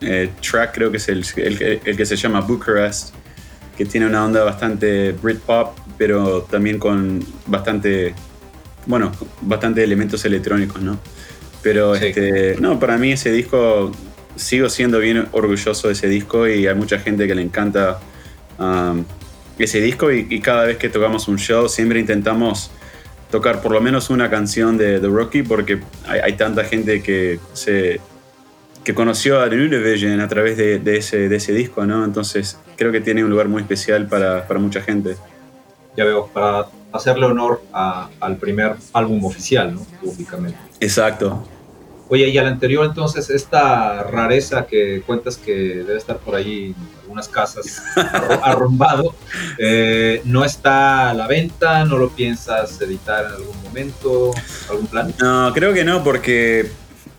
eh, 0.01 0.29
track, 0.41 0.73
creo 0.75 0.91
que 0.91 0.97
es 0.97 1.07
el, 1.09 1.25
el 1.37 1.57
que- 1.57 1.81
el 1.83 1.97
que 1.97 2.05
se 2.05 2.15
llama 2.15 2.41
Bucharest, 2.41 3.13
que 3.77 3.85
tiene 3.85 4.05
una 4.07 4.23
onda 4.25 4.43
bastante 4.43 5.11
Britpop, 5.13 5.77
pero 5.97 6.41
también 6.43 6.77
con 6.79 7.25
bastante, 7.47 8.13
bueno, 8.85 9.11
bastante 9.41 9.83
elementos 9.83 10.23
electrónicos, 10.25 10.81
¿no? 10.81 10.99
Pero 11.61 11.95
Sí. 11.95 12.07
este, 12.07 12.55
no, 12.59 12.79
para 12.79 12.97
mí 12.97 13.13
ese 13.13 13.31
disco, 13.31 13.91
sigo 14.35 14.69
siendo 14.69 14.99
bien 14.99 15.27
orgulloso 15.31 15.87
de 15.87 15.93
ese 15.93 16.07
disco 16.07 16.47
y 16.47 16.67
hay 16.67 16.75
mucha 16.75 16.99
gente 16.99 17.27
que 17.27 17.35
le 17.35 17.41
encanta 17.41 17.99
um, 18.59 19.03
ese 19.57 19.79
disco 19.81 20.11
y, 20.11 20.27
y 20.29 20.39
cada 20.41 20.65
vez 20.65 20.77
que 20.77 20.89
tocamos 20.89 21.27
un 21.27 21.37
show 21.37 21.69
siempre 21.69 21.99
intentamos 21.99 22.71
tocar 23.31 23.61
por 23.61 23.71
lo 23.71 23.81
menos 23.81 24.09
una 24.09 24.29
canción 24.29 24.77
de 24.77 24.99
The 24.99 25.07
Rookie 25.07 25.43
porque 25.43 25.79
hay, 26.07 26.19
hay 26.19 26.33
tanta 26.33 26.63
gente 26.63 27.01
que 27.01 27.39
se 27.53 27.99
que 28.83 28.93
conoció 28.93 29.41
a 29.41 29.49
The 29.49 29.55
New 29.55 29.67
Division 29.69 30.19
a 30.21 30.27
través 30.27 30.57
de, 30.57 30.77
de 30.77 30.97
ese, 30.97 31.27
de 31.27 31.35
ese 31.37 31.53
disco, 31.53 31.85
¿no? 31.87 32.05
Entonces 32.05 32.59
creo 32.77 32.91
que 32.91 33.01
tiene 33.01 33.23
un 33.23 33.31
lugar 33.31 33.47
muy 33.47 33.63
especial 33.63 34.07
para, 34.07 34.47
para 34.47 34.59
mucha 34.59 34.79
gente. 34.81 35.15
Ya 35.97 36.05
veo, 36.05 36.27
para 36.27 36.67
hacerle 36.91 37.25
honor 37.25 37.63
a- 37.73 38.09
al 38.19 38.37
primer 38.37 38.75
álbum 38.93 39.25
oficial, 39.25 39.73
¿no? 39.73 39.81
Públicamente. 40.03 40.59
Exacto. 40.79 41.47
Oye, 42.07 42.29
y 42.29 42.37
al 42.37 42.45
anterior 42.45 42.85
entonces, 42.85 43.29
esta 43.31 44.03
rareza 44.03 44.67
que 44.67 45.01
cuentas 45.05 45.37
que 45.37 45.51
debe 45.51 45.97
estar 45.97 46.17
por 46.17 46.35
ahí 46.35 46.75
en 46.77 46.99
algunas 47.01 47.27
casas 47.27 47.81
arru- 47.95 48.39
arrumbado, 48.43 49.15
eh, 49.57 50.21
¿no 50.23 50.45
está 50.45 51.09
a 51.09 51.13
la 51.15 51.27
venta? 51.27 51.83
¿No 51.85 51.97
lo 51.97 52.09
piensas 52.09 52.79
editar 52.81 53.25
en 53.25 53.31
algún 53.31 53.63
momento? 53.63 54.31
¿Algún 54.69 54.85
plan? 54.87 55.13
No, 55.19 55.51
creo 55.53 55.73
que 55.73 55.83
no, 55.83 56.03
porque 56.03 56.69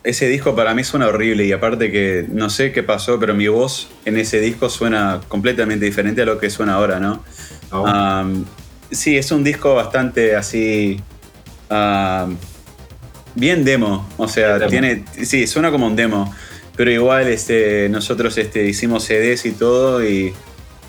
ese 0.05 0.29
disco 0.29 0.55
para 0.55 0.73
mí 0.73 0.85
suena 0.85 1.09
horrible 1.09 1.45
y 1.45 1.51
aparte 1.51 1.91
que 1.91 2.25
no 2.31 2.49
sé 2.49 2.71
qué 2.71 2.85
pasó, 2.85 3.19
pero 3.19 3.35
mi 3.35 3.49
voz 3.49 3.89
en 4.05 4.17
ese 4.17 4.39
disco 4.41 4.69
suena 4.71 5.21
completamente 5.27 5.85
diferente 5.85 6.23
a 6.23 6.27
lo 6.27 6.39
que 6.39 6.49
suena 6.49 6.75
ahora, 6.75 7.01
¿no? 7.01 7.25
Um, 7.73 8.45
sí, 8.93 9.19
es 9.19 9.33
un 9.33 9.43
disco 9.43 9.75
bastante 9.75 10.37
así. 10.37 11.01
um, 11.71 12.37
bien 13.37 13.65
demo. 13.65 14.09
O 14.17 14.27
sea, 14.27 14.59
Demo. 14.59 14.71
tiene. 14.71 15.05
Sí, 15.25 15.47
suena 15.47 15.71
como 15.71 15.87
un 15.87 15.95
demo. 15.95 16.35
Pero 16.77 16.91
igual 16.91 17.29
este, 17.29 17.89
nosotros 17.89 18.37
este, 18.37 18.67
hicimos 18.67 19.05
CDs 19.05 19.47
y 19.47 19.53
todo 19.53 20.05
y 20.05 20.35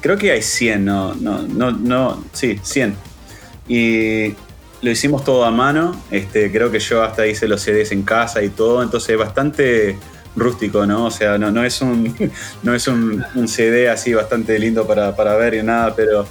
creo 0.01 0.17
que 0.17 0.31
hay 0.31 0.41
100, 0.41 0.83
no, 0.83 1.15
no, 1.15 1.41
no, 1.43 1.71
no, 1.71 2.23
sí, 2.33 2.59
100. 2.61 2.95
Y 3.67 4.33
lo 4.81 4.91
hicimos 4.91 5.23
todo 5.23 5.45
a 5.45 5.51
mano, 5.51 6.01
este, 6.11 6.51
creo 6.51 6.71
que 6.71 6.79
yo 6.79 7.03
hasta 7.03 7.25
hice 7.25 7.47
los 7.47 7.61
CDs 7.61 7.91
en 7.91 8.03
casa 8.03 8.43
y 8.43 8.49
todo, 8.49 8.83
entonces 8.83 9.11
es 9.11 9.17
bastante 9.17 9.97
rústico, 10.35 10.85
¿no? 10.85 11.05
O 11.05 11.11
sea, 11.11 11.37
no, 11.37 11.51
no 11.51 11.63
es, 11.63 11.81
un, 11.81 12.15
no 12.63 12.75
es 12.75 12.87
un, 12.87 13.23
un 13.35 13.47
CD 13.47 13.89
así 13.89 14.13
bastante 14.13 14.57
lindo 14.59 14.85
para, 14.85 15.15
para 15.15 15.35
ver 15.35 15.55
y 15.55 15.63
nada, 15.63 15.95
pero 15.95 16.27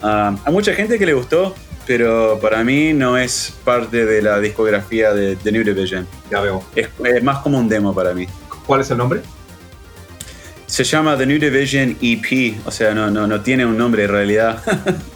ah, 0.00 0.34
a 0.44 0.50
mucha 0.50 0.74
gente 0.74 0.98
que 0.98 1.06
le 1.06 1.12
gustó, 1.12 1.54
pero 1.86 2.38
para 2.40 2.62
mí 2.64 2.92
no 2.92 3.16
es 3.18 3.54
parte 3.64 4.04
de 4.04 4.22
la 4.22 4.40
discografía 4.40 5.12
de, 5.12 5.36
de 5.36 5.52
New 5.52 5.64
Division. 5.64 6.06
Ya 6.30 6.40
veo. 6.40 6.64
Es, 6.74 6.88
es 7.04 7.22
más 7.22 7.38
como 7.38 7.58
un 7.58 7.68
demo 7.68 7.94
para 7.94 8.14
mí. 8.14 8.26
¿Cuál 8.66 8.80
es 8.80 8.90
el 8.90 8.98
nombre? 8.98 9.20
Se 10.66 10.84
llama 10.84 11.18
The 11.18 11.26
New 11.26 11.38
Division 11.38 11.98
EP, 12.00 12.56
o 12.66 12.70
sea, 12.70 12.94
no, 12.94 13.10
no, 13.10 13.26
no 13.26 13.40
tiene 13.42 13.66
un 13.66 13.76
nombre 13.76 14.04
en 14.04 14.10
realidad. 14.10 14.62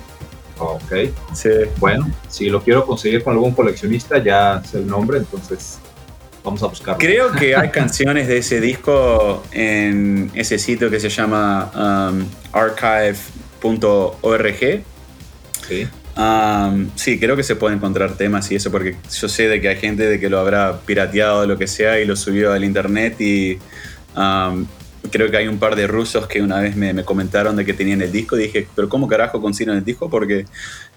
Ok. 0.59 0.93
Sí. 1.35 1.51
Bueno, 1.79 2.11
si 2.29 2.49
lo 2.49 2.63
quiero 2.63 2.87
conseguir 2.87 3.23
con 3.23 3.35
algún 3.35 3.53
coleccionista, 3.53 4.17
ya 4.19 4.63
sé 4.65 4.79
el 4.79 4.87
nombre, 4.87 5.19
entonces 5.19 5.79
vamos 6.43 6.63
a 6.63 6.67
buscarlo. 6.67 6.99
Creo 6.99 7.31
que 7.39 7.55
hay 7.55 7.69
canciones 7.71 8.27
de 8.29 8.39
ese 8.39 8.61
disco 8.61 9.43
en 9.53 10.31
ese 10.35 10.59
sitio 10.59 10.91
que 10.91 10.99
se 10.99 11.11
llama 11.11 12.11
um, 12.11 12.25
archive.org. 12.53 13.35
Sí. 15.69 15.89
Um, 16.17 16.89
sí, 16.97 17.19
creo 17.21 17.37
que 17.37 17.43
se 17.43 17.57
puede 17.57 17.75
encontrar 17.77 18.13
temas 18.17 18.51
y 18.51 18.57
eso, 18.57 18.71
porque 18.71 18.97
yo 19.21 19.29
sé 19.29 19.49
de 19.49 19.61
que 19.61 19.69
hay 19.69 19.77
gente 19.77 20.05
de 20.09 20.19
que 20.19 20.31
lo 20.31 20.39
habrá 20.39 20.81
pirateado 20.81 21.41
o 21.41 21.47
lo 21.47 21.59
que 21.59 21.67
sea 21.67 22.01
y 22.01 22.07
lo 22.07 22.17
subió 22.17 22.53
al 22.55 22.65
internet 22.65 23.21
y 23.21 23.59
um, 24.17 24.67
creo 25.11 25.31
que 25.31 25.37
hay 25.37 25.47
un 25.47 25.59
par 25.59 25.77
de 25.77 25.87
rusos 25.87 26.27
que 26.27 26.41
una 26.41 26.59
vez 26.61 26.75
me, 26.75 26.95
me 26.95 27.05
comentaron 27.05 27.55
de 27.55 27.67
que 27.67 27.75
tenían 27.75 28.01
el 28.01 28.11
disco 28.11 28.35
y 28.39 28.45
dije, 28.45 28.67
pero 28.75 28.89
¿cómo 28.89 29.07
carajo 29.07 29.43
consiguen 29.43 29.77
el 29.77 29.85
disco? 29.85 30.09
Porque 30.09 30.47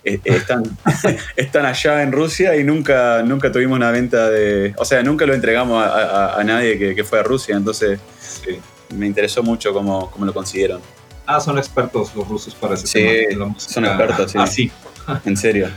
eh, 0.05 0.19
están, 0.23 0.63
están 1.36 1.65
allá 1.65 2.01
en 2.01 2.13
Rusia 2.13 2.55
y 2.55 2.63
nunca, 2.63 3.21
nunca 3.21 3.51
tuvimos 3.51 3.75
una 3.75 3.91
venta 3.91 4.29
de... 4.29 4.73
O 4.77 4.86
sea, 4.86 5.03
nunca 5.03 5.25
lo 5.25 5.34
entregamos 5.34 5.84
a, 5.84 5.89
a- 6.36 6.39
a 6.39 6.43
nadie 6.45 6.79
que, 6.79 6.95
que 6.95 7.03
fue 7.03 7.19
a 7.19 7.23
Rusia, 7.23 7.58
entonces 7.58 7.99
sí. 8.19 8.58
me 8.95 9.05
interesó 9.05 9.43
mucho 9.43 9.73
cómo, 9.73 10.10
cómo 10.12 10.25
lo 10.25 10.34
consiguieron. 10.34 10.79
Ah, 11.27 11.39
son 11.41 11.58
expertos 11.60 12.15
los 12.15 12.27
rusos 12.27 12.55
para 12.55 12.73
ese 12.73 12.88
Sí, 12.88 13.27
tema. 13.29 13.53
son 13.60 13.86
expertos, 13.86 14.32
sí. 14.32 14.38
Ah, 14.41 14.47
sí. 14.47 14.71
En 15.26 15.38
serio. 15.38 15.69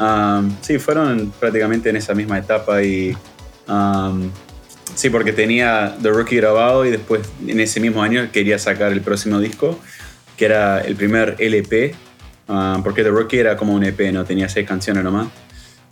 Um, 0.00 0.54
sí, 0.62 0.78
fueron 0.78 1.32
prácticamente 1.38 1.90
en 1.90 1.96
esa 1.96 2.14
misma 2.14 2.38
etapa 2.38 2.82
y 2.82 3.16
um, 3.68 4.30
sí, 4.94 5.10
porque 5.10 5.32
tenía 5.32 5.96
The 6.02 6.10
Rookie 6.10 6.36
grabado 6.36 6.84
y 6.86 6.90
después 6.90 7.22
en 7.46 7.60
ese 7.60 7.80
mismo 7.80 8.02
año 8.02 8.28
quería 8.32 8.58
sacar 8.58 8.92
el 8.92 9.00
próximo 9.00 9.38
disco, 9.38 9.78
que 10.36 10.46
era 10.46 10.80
el 10.80 10.96
primer 10.96 11.36
LP, 11.38 11.94
porque 12.82 13.02
The 13.02 13.10
Rookie 13.10 13.38
era 13.38 13.56
como 13.56 13.74
un 13.74 13.84
EP, 13.84 14.12
no 14.12 14.24
tenía 14.24 14.48
seis 14.48 14.66
canciones 14.66 15.04
nomás. 15.04 15.28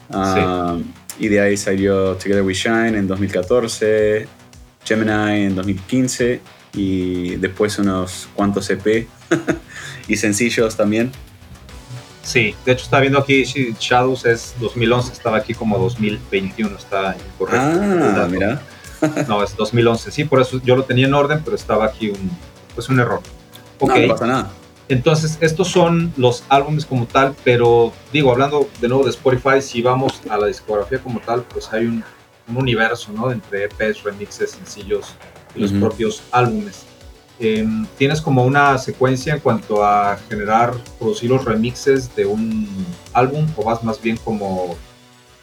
Um, 0.09 0.85
Y 1.21 1.29
de 1.29 1.39
ahí 1.39 1.57
salió 1.59 2.15
Together 2.15 2.43
We 2.43 2.55
Shine 2.55 2.97
en 2.97 3.07
2014, 3.07 4.27
Gemini 4.85 5.45
en 5.45 5.55
2015 5.55 6.41
y 6.73 7.37
después 7.37 7.79
unos 7.79 8.27
cuantos 8.35 8.71
EP 8.71 9.07
y 10.09 10.17
sencillos 10.17 10.77
también. 10.79 11.13
Sí, 12.31 12.55
de 12.65 12.73
hecho 12.73 12.85
estaba 12.85 13.01
viendo 13.01 13.19
aquí 13.19 13.43
Shadows 13.45 14.25
es 14.25 14.55
2011, 14.61 15.13
estaba 15.13 15.39
aquí 15.39 15.53
como 15.53 15.77
2021, 15.79 16.77
está 16.77 17.17
incorrecto. 17.17 17.81
Ah, 17.83 18.29
mira. 18.31 18.63
no, 19.29 19.43
es 19.43 19.57
2011, 19.57 20.13
sí, 20.13 20.25
por 20.25 20.41
eso 20.41 20.61
yo 20.63 20.77
lo 20.77 20.85
tenía 20.85 21.07
en 21.07 21.15
orden, 21.15 21.41
pero 21.45 21.57
estaba 21.57 21.87
aquí 21.87 22.11
un, 22.11 22.31
pues 22.75 22.89
un 22.89 23.01
error. 23.01 23.21
No, 23.81 23.87
Ok, 23.87 23.99
no 24.03 24.09
pasa 24.15 24.27
nada. 24.27 24.51
entonces 24.89 25.39
estos 25.41 25.69
son 25.69 26.13
los 26.17 26.45
álbumes 26.49 26.87
como 26.87 27.07
tal, 27.07 27.35
pero 27.43 27.93
digo, 28.13 28.31
hablando 28.31 28.69
de 28.81 28.87
nuevo 28.89 29.03
de 29.03 29.11
Spotify, 29.11 29.61
si 29.61 29.83
vamos 29.83 30.21
a 30.31 30.37
la 30.37 30.47
discografía 30.47 31.01
como 31.01 31.19
tal, 31.19 31.43
pues 31.43 31.73
hay 31.73 31.87
un, 31.87 32.05
un 32.47 32.57
universo, 32.57 33.11
¿no? 33.13 33.33
Entre 33.33 33.65
EPs, 33.65 34.05
remixes, 34.05 34.53
sencillos 34.53 35.15
y 35.57 35.61
los 35.63 35.73
propios 35.73 36.23
álbumes. 36.31 36.85
Em, 37.43 37.87
¿Tienes 37.97 38.21
como 38.21 38.45
una 38.45 38.77
secuencia 38.77 39.33
en 39.35 39.41
cuanto 39.41 39.83
a 39.85 40.19
generar, 40.29 40.75
producir 40.99 41.31
los 41.31 41.43
remixes 41.45 42.15
de 42.15 42.27
un 42.27 42.69
álbum 43.15 43.47
o 43.57 43.65
vas 43.65 43.83
más 43.83 44.01
bien 44.01 44.19
como 44.19 44.77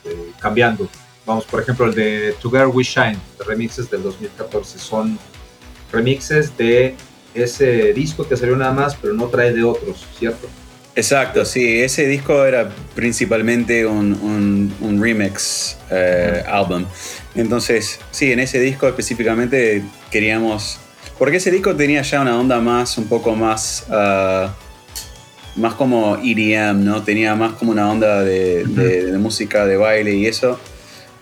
eh, 0.06 0.32
cambiando? 0.40 0.88
Vamos, 1.26 1.46
por 1.46 1.60
ejemplo, 1.62 1.88
el 1.88 1.96
de 1.96 2.36
Together 2.40 2.68
We 2.68 2.84
Shine, 2.84 3.18
de 3.40 3.44
remixes 3.46 3.90
del 3.90 4.04
2014, 4.04 4.78
son 4.78 5.18
remixes 5.92 6.56
de 6.56 6.96
ese 7.34 7.94
disco 7.94 8.28
que 8.28 8.38
salió 8.38 8.56
nada 8.56 8.72
más, 8.74 8.96
pero 8.96 9.14
no 9.14 9.26
trae 9.26 9.52
de 9.52 9.64
otros, 9.64 10.06
¿cierto? 10.20 10.48
Exacto, 10.96 11.46
sí, 11.46 11.80
ese 11.82 12.08
disco 12.08 12.46
era 12.46 12.70
principalmente 12.96 13.86
un, 13.86 14.14
un- 14.14 14.74
un 14.82 15.02
remix 15.02 15.78
eh, 15.92 16.44
álbum. 16.48 16.86
Entonces, 17.36 18.00
sí, 18.12 18.32
en 18.32 18.40
ese 18.40 18.60
disco 18.60 18.88
específicamente 18.88 19.84
queríamos... 20.12 20.80
Porque 21.18 21.38
ese 21.38 21.52
disco 21.52 21.76
tenía 21.76 22.02
ya 22.02 22.22
una 22.22 22.40
onda 22.40 22.60
más, 22.60 22.98
un 22.98 23.08
poco 23.08 23.36
más... 23.36 23.86
ah, 23.90 24.54
más 25.56 25.74
como 25.74 26.18
EDM, 26.18 26.84
¿no? 26.86 27.02
Tenía 27.02 27.34
más 27.34 27.54
como 27.54 27.72
una 27.72 27.90
onda 27.90 28.22
de, 28.22 28.64
de- 28.66 29.06
de 29.12 29.18
música 29.18 29.66
de 29.66 29.76
baile 29.76 30.14
y 30.14 30.28
eso. 30.28 30.60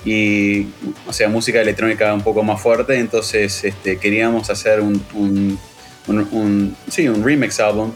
Y, 0.03 0.67
o 1.07 1.13
sea, 1.13 1.29
música 1.29 1.61
electrónica 1.61 2.13
un 2.13 2.21
poco 2.21 2.43
más 2.43 2.61
fuerte. 2.61 2.99
Entonces, 2.99 3.63
este, 3.63 3.97
queríamos 3.97 4.49
hacer 4.49 4.81
un, 4.81 5.01
un, 5.13 5.57
un- 6.07 6.27
un- 6.31 6.75
sí, 6.89 7.07
un 7.07 7.23
remix 7.23 7.61
álbum 7.61 7.91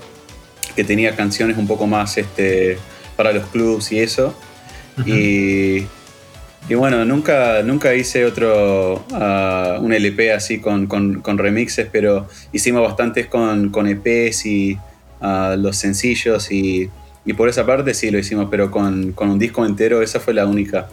que 0.78 0.86
tenía 0.86 1.14
canciones 1.14 1.58
un 1.58 1.68
poco 1.68 1.86
más 1.88 2.18
este, 2.18 2.78
para 3.18 3.34
los 3.34 3.46
clubs 3.48 3.92
y 3.92 4.00
eso. 4.00 4.34
Y, 5.06 5.86
y 6.70 6.76
bueno, 6.76 7.04
nunca, 7.04 7.62
nunca 7.64 7.94
hice 7.96 8.26
otro, 8.26 9.04
ah, 9.12 9.78
un 9.82 9.92
LP 9.92 10.32
así 10.32 10.60
con, 10.60 10.86
con- 10.88 11.22
con 11.22 11.38
remixes, 11.38 11.88
pero 11.92 12.28
hicimos 12.54 12.84
bastantes 12.84 13.26
con, 13.28 13.70
con 13.70 13.88
EPs 13.88 14.46
y 14.46 14.78
ah, 15.22 15.56
los 15.58 15.76
sencillos 15.78 16.52
y, 16.52 16.90
y 17.26 17.34
por 17.34 17.50
esa 17.50 17.66
parte 17.66 17.94
sí 17.94 18.12
lo 18.12 18.20
hicimos, 18.20 18.48
pero 18.52 18.70
con, 18.72 19.12
con 19.14 19.30
un 19.30 19.40
disco 19.40 19.66
entero 19.66 20.02
esa 20.02 20.20
fue 20.20 20.34
la 20.34 20.46
única. 20.46 20.88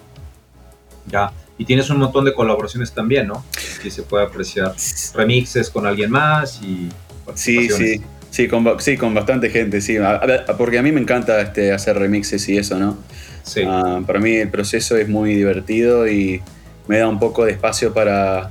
Ya. 1.07 1.31
Y 1.59 1.65
tienes 1.65 1.89
un 1.91 1.99
montón 1.99 2.25
de 2.25 2.35
colaboraciones 2.35 2.93
también, 2.93 3.29
¿no? 3.29 3.45
Aquí 3.79 3.91
se 3.91 4.03
puede 4.03 4.25
apreciar 4.25 4.75
remixes 5.15 5.71
con 5.71 5.87
alguien 5.87 6.11
más 6.11 6.61
y 6.63 6.89
Sí, 7.35 7.69
sí. 7.69 8.01
Sí 8.37 8.49
con, 8.49 8.67
sí, 8.81 8.99
con 8.99 9.15
bastante 9.15 9.49
gente, 9.49 9.81
sí. 9.81 9.97
A- 9.97 10.17
a- 10.17 10.57
porque 10.59 10.79
a 10.79 10.83
mí 10.83 10.93
me 10.93 11.01
encanta 11.01 11.41
este, 11.41 11.73
hacer 11.73 11.99
remixes 11.99 12.47
y 12.51 12.59
eso, 12.59 12.79
¿no? 12.79 12.99
Sí. 13.43 13.63
Ah, 13.67 14.03
para 14.07 14.19
mí 14.21 14.37
el 14.37 14.51
proceso 14.51 14.95
es 14.99 15.09
muy 15.09 15.35
divertido 15.35 16.07
y 16.07 16.43
me 16.87 16.99
da 16.99 17.09
un 17.09 17.19
poco 17.19 17.47
de 17.47 17.53
espacio 17.53 17.95
para, 17.95 18.51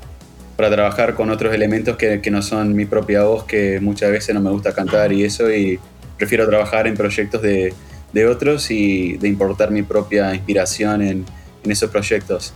para 0.56 0.72
trabajar 0.72 1.14
con 1.14 1.30
otros 1.30 1.54
elementos 1.54 1.98
que, 1.98 2.20
que 2.20 2.32
no 2.32 2.42
son 2.42 2.74
mi 2.76 2.86
propia 2.88 3.26
voz, 3.26 3.44
que 3.44 3.80
muchas 3.80 4.10
veces 4.10 4.34
no 4.34 4.42
me 4.42 4.50
gusta 4.50 4.74
cantar 4.74 5.14
y 5.14 5.24
eso, 5.24 5.52
y 5.54 5.80
prefiero 6.18 6.48
trabajar 6.48 6.88
en 6.88 6.96
proyectos 6.96 7.44
de, 7.44 7.72
de 8.12 8.26
otros 8.26 8.72
y 8.72 9.18
de 9.18 9.28
importar 9.28 9.70
mi 9.70 9.84
propia 9.84 10.34
inspiración 10.34 11.04
en, 11.04 11.26
en 11.64 11.72
esos 11.72 11.92
proyectos. 11.92 12.56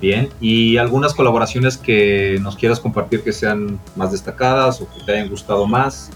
Bien. 0.00 0.28
¿Y 0.40 0.76
algunas 0.76 1.14
colaboraciones 1.14 1.76
que 1.78 2.38
nos 2.42 2.56
quieras 2.56 2.80
compartir 2.80 3.22
que 3.22 3.32
sean 3.32 3.80
más 3.96 4.12
destacadas 4.12 4.80
o 4.80 4.88
que 4.92 5.00
te 5.04 5.12
hayan 5.12 5.30
gustado 5.30 5.66
más? 5.66 6.10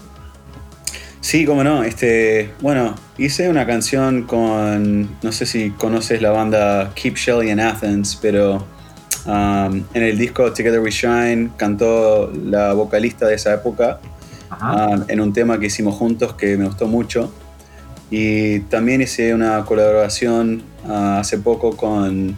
Sí, 1.19 1.45
cómo 1.45 1.63
no. 1.63 1.83
Este, 1.83 2.51
bueno, 2.61 2.95
hice 3.17 3.49
una 3.49 3.65
canción 3.65 4.23
con, 4.23 5.17
no 5.21 5.31
sé 5.31 5.45
si 5.45 5.71
conoces 5.71 6.21
la 6.21 6.31
banda 6.31 6.91
Keep 6.95 7.15
Shelly 7.15 7.51
in 7.51 7.59
Athens, 7.59 8.17
pero 8.21 8.65
um, 9.25 9.83
en 9.93 10.03
el 10.03 10.17
disco 10.17 10.51
Together 10.51 10.79
We 10.79 10.91
Shine 10.91 11.51
cantó 11.57 12.31
la 12.31 12.73
vocalista 12.73 13.27
de 13.27 13.35
esa 13.35 13.53
época 13.53 13.99
um, 14.61 15.03
en 15.07 15.21
un 15.21 15.31
tema 15.31 15.59
que 15.59 15.67
hicimos 15.67 15.95
juntos 15.95 16.33
que 16.33 16.57
me 16.57 16.65
gustó 16.65 16.87
mucho. 16.87 17.31
Y 18.09 18.61
también 18.61 19.01
hice 19.01 19.33
una 19.33 19.63
colaboración 19.63 20.63
uh, 20.85 21.19
hace 21.19 21.37
poco 21.37 21.77
con 21.77 22.35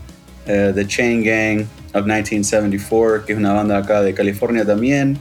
eh, 0.48 0.72
The 0.74 0.86
Chain 0.88 1.24
Gang 1.24 1.62
of 1.94 2.04
1974, 2.06 3.26
que 3.26 3.34
es 3.34 3.40
una 3.40 3.54
banda 3.54 3.78
acá 3.78 4.02
de 4.02 4.14
California 4.14 4.66
también. 4.66 5.18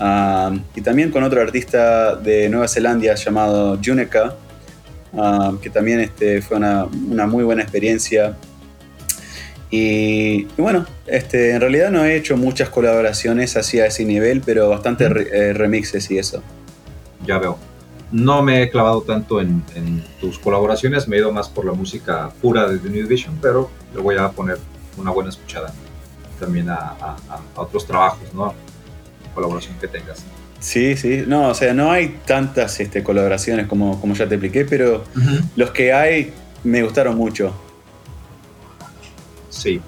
Um, 0.00 0.60
y 0.74 0.80
también 0.80 1.10
con 1.10 1.22
otro 1.22 1.40
artista 1.40 2.16
de 2.16 2.48
Nueva 2.48 2.66
Zelanda 2.66 3.14
llamado 3.14 3.78
Junica, 3.84 4.34
um, 5.12 5.58
que 5.58 5.70
también 5.70 6.00
este, 6.00 6.42
fue 6.42 6.56
una, 6.56 6.84
una 6.86 7.26
muy 7.26 7.44
buena 7.44 7.62
experiencia. 7.62 8.36
Y, 9.70 10.48
y 10.48 10.54
bueno, 10.58 10.84
este, 11.06 11.52
en 11.52 11.60
realidad 11.60 11.90
no 11.90 12.04
he 12.04 12.16
hecho 12.16 12.36
muchas 12.36 12.68
colaboraciones 12.68 13.56
así 13.56 13.80
a 13.80 13.86
ese 13.86 14.04
nivel, 14.04 14.42
pero 14.44 14.68
bastante 14.68 15.08
re- 15.08 15.28
eh, 15.32 15.52
remixes 15.54 16.10
y 16.10 16.18
eso. 16.18 16.42
Ya 17.26 17.38
veo. 17.38 17.56
No 18.10 18.42
me 18.42 18.62
he 18.62 18.70
clavado 18.70 19.00
tanto 19.02 19.40
en, 19.40 19.62
en 19.74 20.04
tus 20.20 20.38
colaboraciones, 20.38 21.08
me 21.08 21.16
he 21.16 21.20
ido 21.20 21.32
más 21.32 21.48
por 21.48 21.64
la 21.64 21.72
música 21.72 22.30
pura 22.42 22.68
de 22.68 22.78
The 22.78 22.90
New 22.90 23.06
Edition, 23.06 23.38
pero 23.40 23.70
le 23.94 24.00
voy 24.00 24.16
a 24.16 24.28
poner 24.30 24.58
una 24.96 25.10
buena 25.10 25.30
escuchada 25.30 25.72
también 26.40 26.68
a, 26.70 26.74
a- 26.74 27.16
a- 27.28 27.40
a 27.56 27.60
otros 27.60 27.86
trabajos, 27.86 28.32
¿no? 28.34 28.52
Colaboración 29.34 29.74
que 29.80 29.88
tengas. 29.88 30.24
Sí, 30.60 30.96
sí. 30.96 31.24
No, 31.26 31.48
o 31.48 31.54
sea, 31.54 31.72
no 31.74 31.90
hay 31.90 32.20
tantas 32.26 32.78
este, 32.80 33.02
colaboraciones 33.02 33.66
como, 33.66 34.00
como 34.00 34.14
ya 34.14 34.28
te 34.28 34.34
expliqué, 34.36 34.64
pero 34.64 35.04
los 35.56 35.70
que 35.70 35.92
hay 35.92 36.32
me 36.64 36.82
gustaron 36.82 37.16
mucho. 37.16 37.52
Sí. 39.50 39.80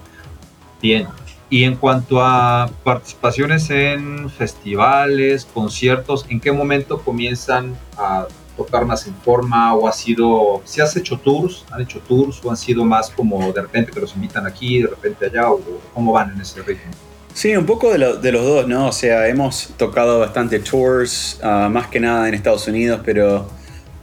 Bien. 0.83 1.07
Y 1.51 1.65
en 1.65 1.77
cuanto 1.77 2.21
a 2.25 2.69
participaciones 2.83 3.71
en 3.71 4.29
festivales, 4.31 5.47
conciertos, 5.53 6.27
¿en 6.29 6.41
qué 6.41 6.51
momento 6.53 7.01
comienzan 7.03 7.77
a 7.97 8.27
tocar 8.57 8.85
más 8.85 9.07
en 9.07 9.15
forma 9.17 9.75
o 9.75 9.89
ha 9.89 9.93
sido, 9.93 10.63
si 10.65 10.81
has 10.81 10.97
hecho 10.97 11.19
tours, 11.19 11.65
han 11.71 11.83
hecho 11.83 12.01
tours 12.01 12.41
o 12.45 12.51
han 12.51 12.57
sido 12.57 12.85
más 12.85 13.11
como 13.11 13.53
de 13.53 13.63
repente 13.63 13.91
que 13.93 14.01
los 14.01 14.15
invitan 14.15 14.47
aquí, 14.47 14.81
de 14.83 14.89
repente 14.89 15.27
allá 15.27 15.51
o 15.51 15.61
cómo 15.93 16.13
van 16.13 16.33
en 16.33 16.41
ese 16.41 16.63
ritmo? 16.63 16.91
Sí, 17.33 17.57
un 17.57 17.67
poco 17.67 17.91
de, 17.91 17.99
lo- 17.99 18.17
de 18.17 18.31
los 18.31 18.45
dos, 18.45 18.69
¿no? 18.69 18.87
O 18.89 18.93
sea, 18.93 19.27
hemos 19.27 19.71
tocado 19.77 20.21
bastante 20.21 20.61
tours, 20.61 21.41
ah, 21.43 21.69
más 21.71 21.89
que 21.89 21.99
nada 21.99 22.29
en 22.29 22.35
Estados 22.35 22.69
Unidos, 22.69 23.01
pero 23.05 23.49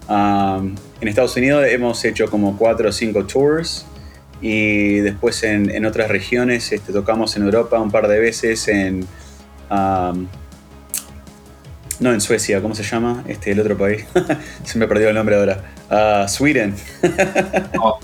ah, 0.09 0.61
en 0.99 1.07
Estados 1.07 1.35
Unidos 1.37 1.65
hemos 1.69 2.03
hecho 2.03 2.29
como 2.29 2.57
cuatro 2.57 2.89
o 2.89 2.91
cinco 2.91 3.23
tours 3.25 3.85
y 4.41 4.97
después 4.97 5.43
en, 5.43 5.69
en 5.69 5.85
otras 5.85 6.09
regiones 6.09 6.71
este, 6.71 6.91
tocamos 6.91 7.35
en 7.37 7.43
Europa 7.43 7.79
un 7.79 7.89
par 7.91 8.07
de 8.09 8.19
veces, 8.19 8.67
en... 8.67 9.07
ah, 9.69 10.13
no, 12.01 12.11
en 12.11 12.19
Suecia, 12.19 12.61
¿cómo 12.61 12.73
se 12.73 12.81
llama? 12.81 13.23
Este, 13.27 13.51
el 13.51 13.59
otro 13.59 13.77
país. 13.77 14.05
se 14.63 14.79
me 14.79 14.87
perdió 14.87 15.09
el 15.09 15.15
nombre 15.15 15.35
ahora. 15.35 15.63
Ah, 15.89 16.25
Sweden. 16.27 16.75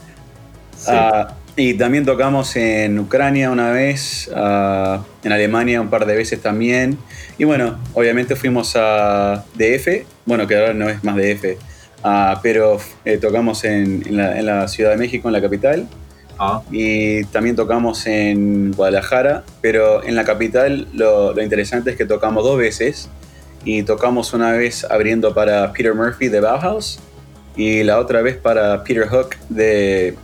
Sí. 0.80 0.92
Ah, 0.94 1.34
y 1.56 1.74
también 1.74 2.06
tocamos 2.06 2.56
en 2.56 3.00
Ucrania 3.00 3.50
una 3.50 3.72
vez, 3.72 4.30
ah, 4.36 5.04
en 5.24 5.32
Alemania 5.32 5.82
un 5.82 5.90
par 5.90 6.06
de 6.06 6.16
veces 6.16 6.40
también. 6.40 7.00
Y 7.40 7.46
bueno, 7.46 7.80
obviamente 7.96 8.36
fuimos 8.36 8.76
a 8.76 9.44
DF, 9.56 10.06
bueno, 10.28 10.46
que 10.46 10.56
ahora 10.56 10.76
no 10.76 10.88
es 10.88 11.04
más 11.04 11.16
DF, 11.16 11.58
pero 12.44 12.78
eh, 13.06 13.18
tocamos 13.18 13.64
en, 13.64 14.04
en 14.06 14.18
la, 14.18 14.38
en 14.38 14.46
la 14.46 14.68
Ciudad 14.68 14.92
de 14.92 14.98
México, 14.98 15.30
en 15.30 15.34
la 15.34 15.42
capital. 15.42 15.88
Ah, 16.38 16.62
Y 16.72 17.24
también 17.26 17.56
tocamos 17.56 18.06
en 18.06 18.72
Guadalajara, 18.74 19.44
pero 19.60 20.04
en 20.04 20.16
la 20.16 20.26
capital 20.26 20.88
lo, 20.94 21.34
lo 21.34 21.42
interesante 21.42 21.90
es 21.90 21.98
que 21.98 22.06
tocamos 22.06 22.44
dos 22.44 22.60
veces 22.60 23.10
y 23.68 23.84
tocamos 23.84 24.34
una 24.34 24.54
vez 24.54 24.86
abriendo 24.90 25.34
para 25.34 25.74
Peter 25.74 25.94
Murphy 25.94 26.30
de 26.30 26.40
Bauhaus 26.40 27.00
y 27.58 27.84
la 27.84 28.00
otra 28.00 28.22
vez 28.22 28.38
para 28.38 28.82
Peter 28.86 29.06
Hook 29.10 29.36
de 29.50 30.16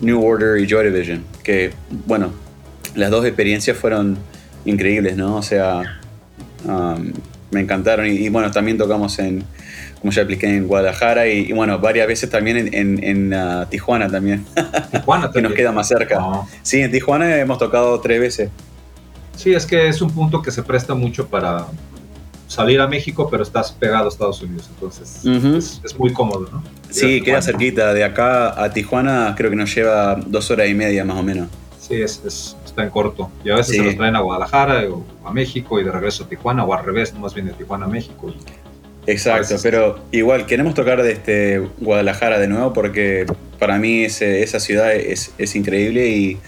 New 0.00 0.24
Order 0.24 0.60
y 0.62 0.68
Joy 0.68 0.92
Division, 0.92 1.24
que 1.42 1.72
bueno, 2.06 2.30
las 2.94 3.10
dos 3.10 3.24
experiencias 3.24 3.76
fueron 3.76 4.16
increíbles, 4.64 5.16
¿no? 5.16 5.34
O 5.34 5.42
sea, 5.42 5.98
um, 6.66 7.12
me 7.50 7.62
encantaron 7.62 8.06
y, 8.06 8.10
y, 8.10 8.28
bueno, 8.28 8.52
también 8.52 8.78
tocamos 8.78 9.18
en, 9.18 9.42
como 10.00 10.12
ya 10.12 10.22
expliqué, 10.22 10.46
en 10.46 10.68
Guadalajara 10.68 11.26
y, 11.26 11.48
y 11.48 11.52
bueno, 11.52 11.80
varias 11.80 12.06
veces 12.06 12.30
también 12.30 12.58
en, 12.58 12.74
en, 12.74 13.02
en 13.02 13.34
uh, 13.34 13.66
Tijuana 13.66 14.08
también, 14.08 14.44
Tijuana 14.92 15.32
que 15.32 15.42
nos 15.42 15.52
queda 15.52 15.72
más 15.72 15.88
cerca. 15.88 16.20
No. 16.20 16.48
Sí, 16.62 16.80
en 16.80 16.92
Tijuana 16.92 17.38
hemos 17.38 17.58
tocado 17.58 17.98
tres 18.00 18.20
veces. 18.20 18.50
Sí, 19.34 19.52
es 19.52 19.66
que 19.66 19.88
es 19.88 20.00
un 20.00 20.12
punto 20.12 20.42
que 20.42 20.52
se 20.52 20.62
presta 20.62 20.94
mucho 20.94 21.26
para 21.26 21.66
salir 22.48 22.80
a 22.80 22.88
México, 22.88 23.28
pero 23.30 23.44
estás 23.44 23.70
pegado 23.70 24.06
a 24.06 24.08
Estados 24.08 24.42
Unidos, 24.42 24.68
entonces 24.74 25.24
es, 25.24 25.80
es 25.84 25.98
muy 25.98 26.12
cómodo, 26.12 26.48
¿no? 26.50 26.64
Sí, 26.90 27.20
queda 27.22 27.40
cerquita. 27.42 27.94
De 27.94 28.02
acá 28.02 28.60
a 28.60 28.70
Tijuana 28.72 29.34
creo 29.36 29.50
que 29.50 29.56
nos 29.56 29.72
lleva 29.72 30.16
dos 30.26 30.50
horas 30.50 30.68
y 30.68 30.74
media 30.74 31.04
más 31.04 31.18
o 31.18 31.22
menos. 31.22 31.48
Sí, 31.78 31.94
es, 32.02 32.20
es- 32.26 32.56
está 32.64 32.82
en 32.82 32.90
corto. 32.90 33.30
Y 33.44 33.50
a 33.50 33.56
veces 33.56 33.72
Sí. 33.76 33.78
se 33.78 33.84
los 33.84 33.96
traen 33.96 34.16
a 34.16 34.20
Guadalajara 34.20 34.82
o 34.90 35.04
a 35.24 35.30
México 35.32 35.78
y 35.78 35.84
de 35.84 35.92
regreso 35.92 36.24
a 36.24 36.28
Tijuana, 36.28 36.64
o 36.64 36.74
al 36.74 36.84
revés, 36.84 37.14
más 37.14 37.34
bien 37.34 37.46
de 37.46 37.52
Tijuana 37.52 37.84
a 37.86 37.88
México. 37.88 38.28
y- 38.30 39.10
Exacto, 39.10 39.40
veces. 39.54 39.62
pero 39.62 39.98
igual 40.12 40.44
queremos 40.44 40.74
tocar 40.74 41.02
desde 41.02 41.66
Guadalajara 41.78 42.38
de 42.38 42.46
nuevo 42.48 42.74
porque 42.74 43.24
para 43.58 43.78
mí 43.78 44.04
ese- 44.04 44.42
esa 44.42 44.60
ciudad 44.60 44.94
es, 44.94 45.32
es 45.38 45.56
increíble 45.56 46.08
y 46.08 46.38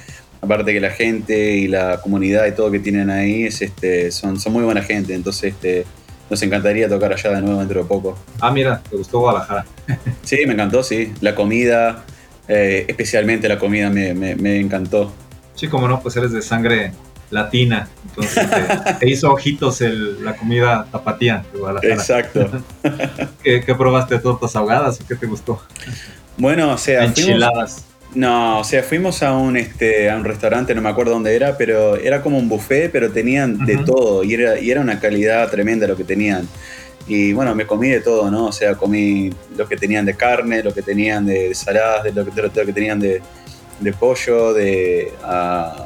aparte 0.41 0.73
que 0.73 0.81
la 0.81 0.91
gente 0.91 1.53
y 1.57 1.69
la 1.69 2.01
comunidad 2.01 2.47
y 2.47 2.53
todo 2.53 2.71
que 2.71 2.79
tienen 2.79 3.11
ahí 3.11 3.45
es, 3.45 3.61
este, 3.63 4.11
son, 4.11 4.41
son 4.41 4.53
muy 4.53 4.63
buena 4.65 4.83
gente, 4.83 5.15
entonces 5.15 5.53
este, 5.55 5.85
nos 6.31 6.43
encantaría 6.43 6.89
tocar 6.89 7.13
allá 7.13 7.31
de 7.31 7.43
nuevo 7.43 7.59
dentro 7.59 7.83
de 7.83 7.89
poco. 7.89 8.19
Ah, 8.41 8.51
mira, 8.51 8.81
te 8.89 8.97
gustó 8.97 9.21
Guadalajara. 9.21 9.67
Sí, 10.23 10.39
me 10.47 10.53
encantó, 10.55 10.83
sí. 10.83 11.13
La 11.21 11.35
comida, 11.35 12.05
eh, 12.49 12.85
especialmente 12.89 13.49
la 13.49 13.59
comida 13.59 13.91
me, 13.91 14.15
me- 14.15 14.37
me 14.37 14.59
encantó. 14.61 15.13
Sí, 15.55 15.67
como 15.69 15.89
no, 15.89 16.01
pues 16.01 16.17
eres 16.17 16.33
de 16.33 16.41
sangre 16.41 16.93
latina, 17.31 17.89
entonces 18.09 18.49
te, 18.51 18.95
te 18.95 19.09
hizo 19.09 19.31
ojitos 19.33 19.81
el- 19.83 20.25
la 20.25 20.35
comida 20.37 20.87
tapatía 20.91 21.45
de 21.53 21.59
Guadalajara. 21.59 21.95
Exacto. 21.95 22.51
¿Qué, 23.43 23.61
qué 23.65 23.75
probaste? 23.75 24.19
¿Tortas 24.19 24.55
ahogadas 24.57 25.01
o 25.01 25.07
qué 25.07 25.15
te 25.17 25.27
gustó? 25.27 25.61
Bueno, 26.37 26.73
o 26.73 26.79
sea, 26.79 27.01
fuimos- 27.03 27.19
Enchiladas. 27.19 27.85
No, 28.15 28.59
o 28.59 28.65
sea, 28.65 28.83
fuimos 28.83 29.23
a 29.23 29.37
un, 29.37 29.57
este, 29.57 30.11
a 30.11 30.17
un 30.17 30.25
restaurante, 30.25 30.75
no 30.75 30.83
me 30.83 30.89
acuerdo 30.89 31.13
dónde 31.13 31.35
era, 31.37 31.57
pero 31.57 31.97
era 31.97 32.23
como 32.23 32.39
un 32.39 32.49
buffet, 32.49 32.91
pero 32.91 33.13
tenían 33.13 33.65
de 33.65 33.77
todo 33.79 34.25
y 34.25 34.35
era, 34.35 34.59
y 34.59 34.69
era 34.71 34.81
una 34.81 34.99
calidad 34.99 35.49
tremenda 35.49 35.87
lo 35.87 35.97
que 35.97 36.03
tenían. 36.03 36.49
Y 37.07 37.33
bueno, 37.33 37.55
me 37.55 37.67
comí 37.67 37.89
de 37.89 38.01
todo, 38.01 38.31
¿no? 38.31 38.47
O 38.47 38.53
sea, 38.53 38.75
comí 38.75 39.31
lo 39.57 39.69
que 39.69 39.77
tenían 39.77 40.05
de 40.07 40.17
carne, 40.17 40.63
lo 40.63 40.75
que 40.75 40.83
tenían 40.83 41.25
de, 41.27 41.49
de 41.49 41.55
saladas, 41.55 42.05
de 42.05 42.13
lo 42.13 42.25
que, 42.25 42.31
de 42.33 42.43
lo 42.43 42.67
que 42.67 42.73
tenían 42.73 42.99
de, 43.01 43.23
de 43.81 43.93
pollo, 43.93 44.53
de... 44.55 45.13
ah, 45.25 45.85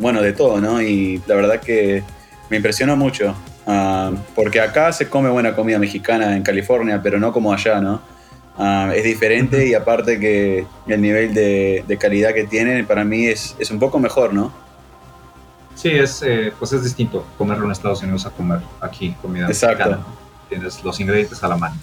bueno, 0.00 0.20
de 0.22 0.32
todo, 0.32 0.60
¿no? 0.60 0.82
Y 0.82 1.22
la 1.26 1.34
verdad 1.34 1.60
que 1.60 2.02
me 2.50 2.56
impresionó 2.58 2.96
mucho. 2.96 3.34
ah, 3.66 4.12
porque 4.34 4.60
acá 4.60 4.92
se 4.92 5.08
come 5.08 5.30
buena 5.30 5.54
comida 5.54 5.78
mexicana 5.78 6.36
en 6.36 6.42
California, 6.42 7.00
pero 7.02 7.18
no 7.18 7.32
como 7.32 7.52
allá, 7.52 7.80
¿no? 7.80 8.02
Ah, 8.56 8.92
es 8.94 9.02
diferente 9.02 9.66
y 9.66 9.74
aparte 9.74 10.20
que 10.20 10.66
el 10.86 11.00
nivel 11.00 11.34
de, 11.34 11.84
de 11.86 11.98
calidad 11.98 12.32
que 12.32 12.44
tienen 12.44 12.86
para 12.86 13.04
mí 13.04 13.26
es, 13.26 13.56
es 13.58 13.70
un 13.70 13.80
poco 13.80 13.98
mejor, 13.98 14.32
¿no? 14.32 14.52
Sí, 15.74 15.88
es, 15.90 16.22
eh, 16.22 16.52
pues 16.58 16.72
es 16.72 16.84
distinto 16.84 17.26
comerlo 17.36 17.64
en 17.64 17.72
Estados 17.72 18.02
Unidos 18.02 18.24
a 18.26 18.30
comer 18.30 18.60
aquí 18.80 19.14
comida 19.20 19.46
Exacto. 19.48 19.78
mexicana. 19.78 19.96
¿no? 20.06 20.48
Tienes 20.48 20.84
los 20.84 21.00
ingredientes 21.00 21.42
a 21.42 21.48
la 21.48 21.56
mano. 21.56 21.76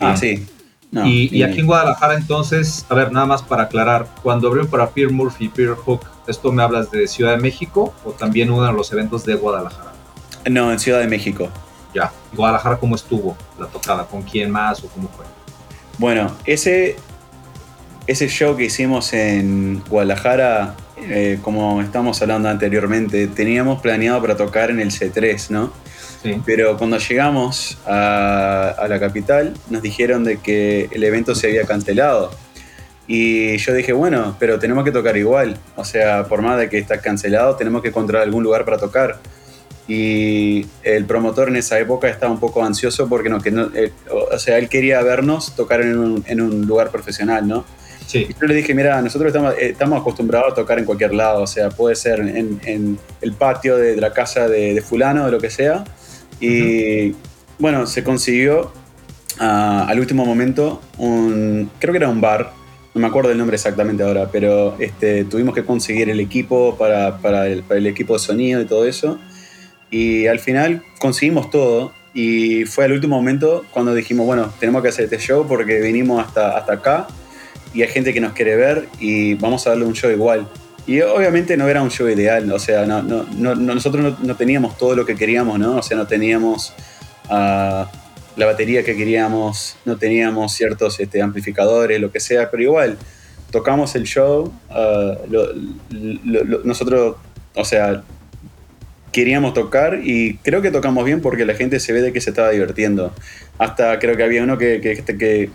Ah, 0.00 0.16
sí. 0.16 0.46
No, 0.90 1.06
y, 1.06 1.44
aquí 1.44 1.60
en 1.60 1.66
Guadalajara, 1.66 2.14
entonces, 2.14 2.84
a 2.88 2.94
ver, 2.94 3.12
nada 3.12 3.24
más 3.24 3.42
para 3.42 3.64
aclarar, 3.64 4.08
cuando 4.24 4.48
abrió 4.48 4.68
para 4.68 4.90
Peter 4.90 5.12
Murphy 5.12 5.44
y 5.44 5.48
Peter 5.48 5.76
Hook, 5.76 6.00
¿esto 6.26 6.50
me 6.50 6.64
hablas 6.64 6.90
de 6.90 7.06
Ciudad 7.06 7.36
de 7.36 7.36
México 7.36 7.94
o 8.04 8.10
también 8.10 8.50
uno 8.50 8.66
de 8.66 8.72
los 8.72 8.92
eventos 8.92 9.24
de 9.24 9.34
Guadalajara? 9.34 9.92
No, 10.50 10.72
en 10.72 10.80
Ciudad 10.80 10.98
de 10.98 11.06
México. 11.06 11.48
Ya, 11.94 12.10
¿Y 12.32 12.36
Guadalajara, 12.36 12.76
¿cómo 12.78 12.96
estuvo 12.96 13.36
la 13.56 13.66
tocada? 13.66 14.04
¿Con 14.04 14.22
quién 14.22 14.50
más 14.50 14.82
o 14.82 14.88
cómo 14.88 15.08
fue? 15.10 15.26
Bueno, 16.00 16.34
ese, 16.46 16.96
ese 18.06 18.26
show 18.28 18.56
que 18.56 18.64
hicimos 18.64 19.12
en 19.12 19.82
Guadalajara, 19.86 20.74
eh, 20.96 21.38
como 21.42 21.82
estamos 21.82 22.22
hablando 22.22 22.48
anteriormente, 22.48 23.26
teníamos 23.26 23.82
planeado 23.82 24.18
para 24.22 24.34
tocar 24.34 24.70
en 24.70 24.80
el 24.80 24.92
C3, 24.92 25.50
¿no? 25.50 25.70
Sí. 26.22 26.40
Pero 26.46 26.78
cuando 26.78 26.96
llegamos 26.96 27.76
a, 27.86 28.70
a 28.78 28.88
la 28.88 28.98
capital, 28.98 29.52
nos 29.68 29.82
dijeron 29.82 30.24
de 30.24 30.38
que 30.38 30.88
el 30.90 31.04
evento 31.04 31.34
se 31.34 31.48
había 31.48 31.66
cancelado. 31.66 32.30
Y 33.06 33.58
yo 33.58 33.74
dije, 33.74 33.92
bueno, 33.92 34.36
pero 34.38 34.58
tenemos 34.58 34.84
que 34.84 34.92
tocar 34.92 35.18
igual. 35.18 35.58
O 35.76 35.84
sea, 35.84 36.24
por 36.24 36.40
más 36.40 36.58
de 36.58 36.70
que 36.70 36.78
está 36.78 37.02
cancelado, 37.02 37.56
tenemos 37.56 37.82
que 37.82 37.88
encontrar 37.88 38.22
algún 38.22 38.42
lugar 38.42 38.64
para 38.64 38.78
tocar. 38.78 39.18
Y 39.92 40.66
el 40.84 41.04
promotor 41.04 41.48
en 41.48 41.56
esa 41.56 41.80
época 41.80 42.08
estaba 42.08 42.30
un 42.30 42.38
poco 42.38 42.62
ansioso 42.62 43.08
porque 43.08 43.28
no, 43.28 43.40
que 43.40 43.50
no, 43.50 43.70
eh, 43.74 43.90
o 44.32 44.38
sea, 44.38 44.56
él 44.58 44.68
quería 44.68 45.02
vernos 45.02 45.56
tocar 45.56 45.80
en 45.80 45.98
un, 45.98 46.24
en 46.28 46.40
un 46.40 46.64
lugar 46.64 46.90
profesional, 46.92 47.48
¿no? 47.48 47.64
Sí, 48.06 48.26
Y 48.28 48.34
yo 48.40 48.46
le 48.46 48.54
dije, 48.54 48.72
mira, 48.72 49.02
nosotros 49.02 49.28
estamos, 49.28 49.54
eh, 49.54 49.70
estamos 49.70 50.00
acostumbrados 50.00 50.52
a 50.52 50.54
tocar 50.54 50.78
en 50.78 50.84
cualquier 50.84 51.12
lado, 51.12 51.42
o 51.42 51.46
sea, 51.48 51.70
puede 51.70 51.96
ser 51.96 52.20
en, 52.20 52.60
en 52.64 52.98
el 53.20 53.32
patio 53.32 53.76
de, 53.76 53.96
de 53.96 54.00
la 54.00 54.12
casa 54.12 54.46
de, 54.46 54.74
de 54.74 54.80
fulano, 54.80 55.26
de 55.26 55.32
lo 55.32 55.40
que 55.40 55.50
sea. 55.50 55.82
Y 56.40 57.16
bueno, 57.58 57.86
se 57.86 58.04
consiguió 58.04 58.72
ah, 59.40 59.86
al 59.88 59.98
último 59.98 60.24
momento 60.24 60.80
un, 60.98 61.68
creo 61.80 61.92
que 61.92 61.98
era 61.98 62.08
un 62.08 62.20
bar, 62.20 62.52
no 62.94 63.00
me 63.00 63.08
acuerdo 63.08 63.32
el 63.32 63.38
nombre 63.38 63.56
exactamente 63.56 64.02
ahora, 64.04 64.28
pero 64.30 64.76
este, 64.78 65.24
tuvimos 65.24 65.54
que 65.54 65.64
conseguir 65.64 66.10
el 66.10 66.20
equipo 66.20 66.76
para, 66.76 67.18
para 67.18 67.48
el, 67.48 67.64
para 67.64 67.78
el 67.78 67.86
equipo 67.88 68.12
de 68.12 68.20
sonido 68.20 68.60
y 68.60 68.66
todo 68.66 68.86
eso. 68.86 69.18
Y 69.90 70.26
al 70.26 70.38
final 70.38 70.82
conseguimos 70.98 71.50
todo. 71.50 71.92
Y 72.12 72.64
fue 72.64 72.84
al 72.86 72.92
último 72.92 73.16
momento 73.16 73.64
cuando 73.70 73.94
dijimos, 73.94 74.26
bueno, 74.26 74.52
tenemos 74.58 74.82
que 74.82 74.88
hacer 74.88 75.04
este 75.04 75.18
show 75.18 75.46
porque 75.46 75.80
vinimos 75.80 76.24
hasta, 76.26 76.56
hasta 76.58 76.72
acá 76.72 77.06
y 77.72 77.82
hay 77.82 77.88
gente 77.88 78.12
que 78.12 78.20
nos 78.20 78.32
quiere 78.32 78.56
ver 78.56 78.88
y 78.98 79.34
vamos 79.34 79.64
a 79.66 79.70
darle 79.70 79.84
un 79.84 79.92
show 79.94 80.10
igual. 80.10 80.48
Y 80.88 81.00
obviamente 81.02 81.56
no 81.56 81.68
era 81.68 81.82
un 81.82 81.90
show 81.90 82.08
ideal, 82.08 82.50
o 82.50 82.58
sea, 82.58 82.84
no, 82.84 83.00
no, 83.00 83.24
no- 83.36 83.54
no- 83.54 83.74
nosotros 83.74 84.18
no, 84.20 84.34
teníamos 84.36 84.76
todo 84.76 84.96
lo 84.96 85.06
que 85.06 85.14
queríamos, 85.14 85.56
¿no? 85.60 85.76
O 85.76 85.82
sea, 85.82 85.96
no 85.96 86.06
teníamos 86.08 86.72
ah, 87.28 87.88
la 88.34 88.46
batería 88.46 88.82
que 88.82 88.96
queríamos, 88.96 89.76
no 89.84 89.96
teníamos 89.96 90.52
ciertos 90.52 90.98
este, 90.98 91.22
amplificadores, 91.22 92.00
lo 92.00 92.10
que 92.10 92.18
sea, 92.18 92.50
pero 92.50 92.62
igual 92.64 92.98
tocamos 93.52 93.94
el 93.94 94.02
show, 94.04 94.52
ah, 94.70 95.14
nosotros, 96.64 97.16
o 97.54 97.64
sea, 97.64 98.02
queríamos 99.12 99.54
tocar 99.54 100.00
y 100.02 100.36
creo 100.42 100.62
que 100.62 100.70
tocamos 100.70 101.04
bien 101.04 101.20
porque 101.20 101.44
la 101.44 101.54
gente 101.54 101.80
se 101.80 101.92
ve 101.92 102.00
de 102.02 102.12
que 102.12 102.20
se 102.20 102.30
estaba 102.30 102.50
divirtiendo. 102.50 103.12
Hasta 103.58 103.98
creo 103.98 104.16
que 104.16 104.22
había 104.22 104.42
uno 104.42 104.56
que, 104.58 104.80
que, 104.80 105.02
que- 105.02 105.18
que- 105.18 105.50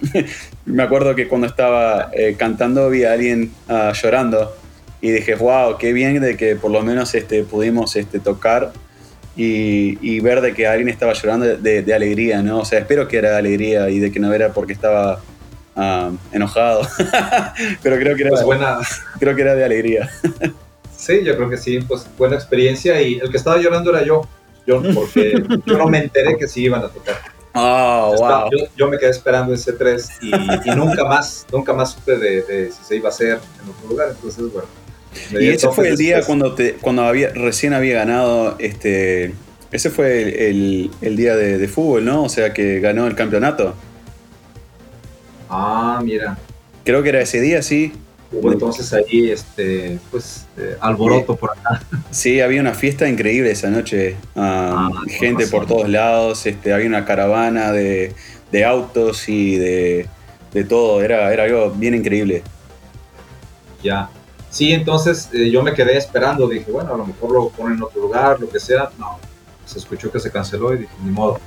me 0.66 0.84
acuerdo 0.84 1.16
que 1.16 1.28
cuando 1.28 1.48
estaba 1.48 2.10
eh, 2.14 2.36
cantando 2.38 2.90
vi 2.90 3.04
a 3.06 3.14
alguien 3.14 3.52
ah, 3.70 3.92
llorando 3.94 4.56
y 5.02 5.12
dije, 5.12 5.36
wow, 5.36 5.78
qué 5.78 5.94
bien 5.94 6.20
de 6.22 6.36
que 6.38 6.56
por 6.56 6.72
lo 6.72 6.82
menos 6.82 7.14
este, 7.16 7.44
pudimos 7.44 7.96
este, 7.96 8.20
tocar 8.20 8.72
y, 9.38 9.98
y 10.02 10.20
ver 10.22 10.42
de 10.42 10.54
que 10.54 10.66
alguien 10.68 10.90
estaba 10.90 11.14
llorando 11.14 11.46
de, 11.46 11.58
de- 11.58 11.82
de 11.84 11.94
alegría, 11.94 12.42
¿no? 12.42 12.60
O 12.60 12.66
sea, 12.66 12.80
espero 12.80 13.08
que 13.08 13.18
era 13.18 13.32
de 13.32 13.38
alegría 13.38 13.90
y 13.90 14.00
de 14.00 14.12
que 14.12 14.20
no 14.20 14.34
era 14.34 14.54
porque 14.54 14.74
estaba 14.74 15.22
ah, 15.76 16.12
enojado, 16.32 16.88
pero 17.84 17.98
creo 17.98 18.16
que, 18.16 18.22
era, 18.24 18.32
pues 18.32 18.44
buena, 18.44 18.78
creo 19.20 19.36
que 19.36 19.42
era 19.42 19.56
de 19.56 19.64
alegría. 19.66 20.10
sí, 21.06 21.24
yo 21.24 21.36
creo 21.36 21.50
que 21.50 21.58
sí, 21.58 21.80
pues 21.82 22.06
buena 22.18 22.36
experiencia 22.36 23.02
y 23.02 23.16
el 23.20 23.30
que 23.30 23.38
estaba 23.38 23.58
llorando 23.58 23.92
era 23.92 24.04
yo, 24.04 24.28
yo 24.66 24.82
porque 24.94 25.42
yo 25.66 25.78
no 25.78 25.88
me 25.88 26.00
enteré 26.00 26.38
que 26.38 26.48
sí 26.48 26.64
iban 26.64 26.84
a 26.84 26.90
tocar. 26.90 27.16
Oh, 27.54 28.12
Estaba- 28.14 28.42
wow. 28.44 28.52
yo, 28.52 28.66
yo 28.76 28.88
me 28.90 28.98
quedé 28.98 29.12
esperando 29.12 29.54
ese 29.54 29.74
3 29.74 30.10
y, 30.22 30.30
y 30.36 30.72
nunca 30.76 31.06
más, 31.06 31.46
nunca 31.52 31.74
más 31.74 31.94
supe 31.94 32.18
de, 32.18 32.42
de 32.42 32.72
si 32.72 32.84
se 32.84 32.96
iba 32.98 33.08
a 33.10 33.12
hacer 33.12 33.30
en 33.64 33.70
otro 33.70 33.90
lugar, 33.90 34.10
entonces 34.12 34.52
bueno. 34.52 34.68
Y 35.32 35.48
ese 35.48 35.70
fue 35.70 35.88
el 35.88 35.96
día 35.96 36.18
después. 36.18 36.26
cuando, 36.26 36.56
te, 36.56 36.74
cuando 36.74 37.04
había, 37.04 37.30
recién 37.30 37.74
había 37.74 37.94
ganado, 37.96 38.56
este, 38.60 39.34
ese 39.72 39.90
fue 39.90 40.22
el, 40.24 40.30
el- 40.36 40.92
el 41.02 41.16
día 41.16 41.38
de, 41.38 41.58
de 41.58 41.68
fútbol, 41.70 42.04
¿no? 42.04 42.24
O 42.24 42.30
sea, 42.30 42.52
que 42.54 42.82
ganó 42.82 43.08
el 43.08 43.16
campeonato. 43.16 43.74
Ah, 45.50 46.02
mira. 46.04 46.38
Creo 46.84 47.02
que 47.04 47.10
era 47.10 47.22
ese 47.22 47.40
día, 47.40 47.62
sí. 47.62 47.94
Hubo 48.38 48.52
entonces 48.52 48.92
ahí, 48.94 49.30
este, 49.32 50.00
pues, 50.12 50.46
eh, 50.58 50.76
alboroto 50.82 51.36
por 51.36 51.52
acá. 51.52 51.82
Sí, 52.12 52.42
había 52.42 52.60
una 52.62 52.74
fiesta 52.74 53.08
increíble 53.08 53.52
esa 53.52 53.70
noche. 53.70 54.18
Ah, 54.36 54.90
Ah, 54.94 55.02
gente 55.08 55.48
por 55.48 55.66
todos 55.66 55.88
lados, 55.90 56.46
este, 56.46 56.74
había 56.74 56.88
una 56.88 57.06
caravana 57.06 57.72
de, 57.72 58.14
de 58.52 58.66
autos 58.66 59.28
y 59.30 59.56
de, 59.58 60.08
de 60.54 60.64
todo. 60.64 61.02
Era, 61.02 61.32
era 61.34 61.44
algo 61.44 61.72
bien 61.72 61.94
increíble. 61.96 62.44
Ya. 63.82 64.10
Sí, 64.50 64.72
entonces 64.72 65.30
eh, 65.34 65.50
yo 65.50 65.62
me 65.64 65.74
quedé 65.74 65.98
esperando, 65.98 66.48
dije, 66.48 66.72
bueno, 66.72 66.94
a 66.94 66.98
lo 66.98 67.06
mejor 67.06 67.32
lo 67.32 67.50
ponen 67.50 67.78
en 67.78 67.84
otro 67.84 68.02
lugar, 68.02 68.40
lo 68.40 68.50
que 68.50 68.60
sea. 68.60 68.90
No, 68.98 69.20
se 69.66 69.80
escuchó 69.80 70.12
que 70.12 70.20
se 70.20 70.32
canceló 70.32 70.74
y 70.74 70.80
dije, 70.80 70.94
ni 71.04 71.12
modo. 71.12 71.40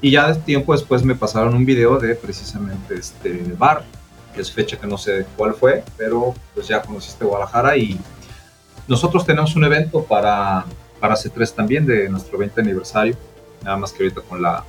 Y 0.00 0.12
ya 0.12 0.32
tiempo 0.34 0.72
después 0.72 1.02
me 1.04 1.14
pasaron 1.14 1.54
un 1.54 1.64
video 1.64 1.98
de 1.98 2.14
precisamente 2.14 2.94
este 2.94 3.42
bar, 3.58 3.84
es 4.42 4.52
fecha 4.52 4.76
que 4.78 4.86
no 4.86 4.98
sé 4.98 5.26
cuál 5.36 5.54
fue, 5.54 5.84
pero 5.96 6.34
pues 6.54 6.68
ya 6.68 6.82
conociste 6.82 7.24
Guadalajara 7.24 7.76
y 7.76 7.98
nosotros 8.86 9.26
tenemos 9.26 9.54
un 9.56 9.64
evento 9.64 10.02
para, 10.02 10.64
para 11.00 11.14
C3 11.14 11.54
también 11.54 11.86
de 11.86 12.08
nuestro 12.08 12.38
20 12.38 12.60
aniversario, 12.60 13.16
nada 13.62 13.76
más 13.76 13.92
que 13.92 14.04
ahorita 14.04 14.22
con 14.22 14.40
la, 14.40 14.64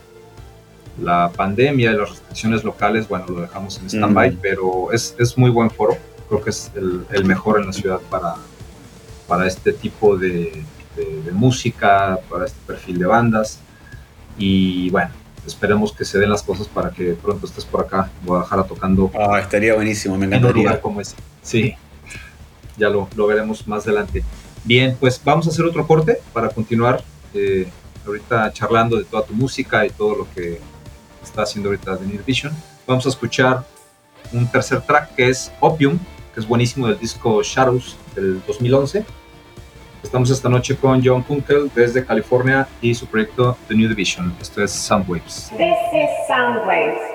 la 1.02 1.32
pandemia 1.36 1.92
y 1.92 1.96
las 1.96 2.10
restricciones 2.10 2.64
locales, 2.64 3.08
bueno, 3.08 3.26
lo 3.28 3.42
dejamos 3.42 3.80
en 3.80 3.88
stand-by, 3.88 4.38
pero 4.42 4.92
es, 4.92 5.16
es, 5.18 5.38
muy 5.38 5.50
buen 5.50 5.70
foro, 5.70 5.98
creo 6.28 6.42
que 6.42 6.50
es 6.50 6.72
el, 6.76 7.06
el, 7.12 7.26
mejor 7.26 7.60
en 7.60 7.68
la 7.68 7.74
ciudad 7.74 8.00
para, 8.10 8.36
para 9.28 9.48
este 9.48 9.74
tipo 9.74 10.18
de, 10.18 10.64
de, 10.96 11.22
de 11.24 11.32
música, 11.32 12.20
para 12.30 12.46
este 12.46 12.60
perfil 12.66 13.00
de 13.00 13.06
bandas. 13.06 13.60
Y 14.38 14.90
bueno, 14.90 15.12
esperemos 15.46 15.92
que 15.94 16.06
se 16.06 16.20
den 16.20 16.30
las 16.30 16.44
cosas 16.44 16.68
para 16.68 16.92
que 16.92 17.14
pronto 17.14 17.46
estés 17.46 17.66
por 17.66 17.82
acá, 17.82 18.10
Guadalajara, 18.24 18.64
tocando. 18.64 19.12
Ah, 19.14 19.40
estaría 19.40 19.76
buenísimo, 19.76 20.18
me 20.18 20.26
encantaría. 20.26 20.52
En 20.52 20.58
un 20.58 20.64
lugar 20.64 20.82
como 20.82 21.02
ese. 21.02 21.16
Sí, 21.42 21.76
ya 22.78 22.90
lo, 22.90 23.08
lo, 23.16 23.28
veremos 23.28 23.68
más 23.68 23.86
adelante. 23.86 24.24
Bien, 24.64 24.96
pues 25.00 25.22
vamos 25.24 25.48
a 25.48 25.50
hacer 25.50 25.66
otro 25.66 25.86
corte 25.88 26.20
para 26.34 26.50
continuar 26.50 27.04
eh, 27.34 27.68
ahorita 28.06 28.52
charlando 28.54 28.98
de 28.98 29.04
toda 29.04 29.24
tu 29.24 29.34
música 29.34 29.86
y 29.86 29.90
todo 29.90 30.16
lo 30.16 30.28
que 30.34 30.60
está 31.24 31.44
haciendo 31.44 31.70
ahorita 31.70 31.98
The 31.98 32.06
Near 32.06 32.24
Vision. 32.26 32.54
Vamos 32.88 33.06
a 33.06 33.10
escuchar 33.10 33.66
un 34.32 34.48
tercer 34.48 34.82
track 34.82 35.16
que 35.16 35.30
es 35.30 35.52
Opium, 35.60 35.98
que 36.34 36.40
es 36.40 36.48
buenísimo 36.48 36.88
del 36.88 37.00
disco 37.00 37.42
Shadows 37.44 37.98
del 38.16 38.42
2011. 38.46 39.06
Estamos 40.02 40.30
esta 40.30 40.48
noche 40.48 40.78
con 40.78 41.02
John 41.04 41.22
Kunkel 41.22 41.70
desde 41.76 42.06
California 42.06 42.68
y 42.82 42.96
su 42.96 43.06
proyecto 43.06 43.58
The 43.68 43.76
New 43.76 43.90
Division. 43.90 44.34
Esto 44.42 44.64
es 44.64 44.72
Soundwaves. 44.72 45.52
This 45.58 45.76
is 45.94 46.10
Soundwaves. 46.28 47.10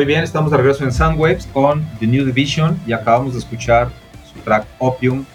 Muy 0.00 0.06
bien, 0.06 0.24
estamos 0.24 0.50
de 0.50 0.56
regreso 0.56 0.82
en 0.82 0.92
Soundwaves 0.92 1.46
con 1.52 1.86
The 1.98 2.06
New 2.06 2.24
Division 2.24 2.80
y 2.86 2.94
acabamos 2.94 3.34
de 3.34 3.40
escuchar 3.40 3.90
su 4.32 4.40
track 4.40 4.66
Opium 4.78 5.26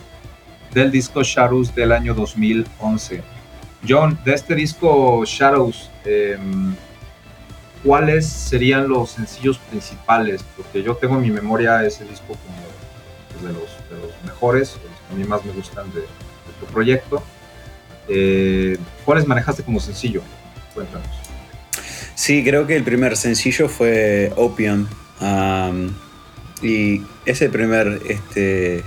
del 0.73 0.89
disco 0.89 1.21
Shadows 1.21 1.75
del 1.75 1.91
año 1.91 2.15
2011. 2.15 3.21
John, 3.87 4.17
de 4.25 4.33
este 4.33 4.55
disco 4.55 5.23
Shadows, 5.23 5.91
em, 6.03 6.73
¿cuáles 7.83 8.25
serían 8.25 8.87
los 8.87 9.11
sencillos 9.11 9.59
principales? 9.59 10.43
Porque 10.57 10.81
yo 10.81 10.95
tengo 10.95 11.13
en 11.17 11.21
mi 11.21 11.29
memoria 11.29 11.85
ese 11.85 12.03
disco 12.03 12.29
como 12.29 12.57
pues, 13.29 13.43
de, 13.43 13.49
los, 13.49 13.69
de, 13.91 14.07
los, 14.07 14.23
mejores, 14.23 14.79
los 14.83 14.99
que 14.99 15.13
a 15.13 15.15
mí 15.15 15.25
más 15.25 15.45
me 15.45 15.51
gustan 15.51 15.91
de, 15.91 15.99
de 15.99 16.07
tu 16.59 16.65
proyecto. 16.73 17.21
Eh, 18.07 18.79
¿Cuáles 19.05 19.27
manejaste 19.27 19.61
como 19.61 19.79
sencillo? 19.79 20.23
Cuéntanos. 20.73 21.24
Sí, 22.25 22.43
creo 22.43 22.65
que 22.65 22.75
el 22.75 22.83
primer 22.83 23.15
sencillo 23.17 23.69
fue 23.69 24.33
Opium. 24.35 24.87
Um, 25.21 25.91
y 26.59 27.03
ese 27.23 27.49
primer, 27.49 28.01
este, 28.09 28.83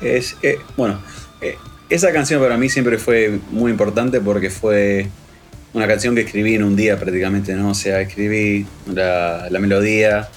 es, 0.00 0.36
eh, 0.44 0.60
bueno, 0.76 1.02
eh, 1.40 1.56
esa 1.88 2.12
canción 2.12 2.40
para 2.40 2.56
mí 2.56 2.68
siempre 2.68 2.96
fue 2.98 3.40
muy 3.50 3.72
importante 3.72 4.20
porque 4.20 4.50
fue 4.50 5.08
una 5.72 5.88
canción 5.88 6.14
que 6.14 6.20
escribí 6.20 6.54
en 6.54 6.62
un 6.62 6.76
día 6.76 6.96
prácticamente, 6.96 7.54
¿no? 7.54 7.70
O 7.70 7.74
sea, 7.74 8.02
escribí 8.02 8.64
la, 8.86 9.48
la 9.50 9.58
melodía, 9.58 10.28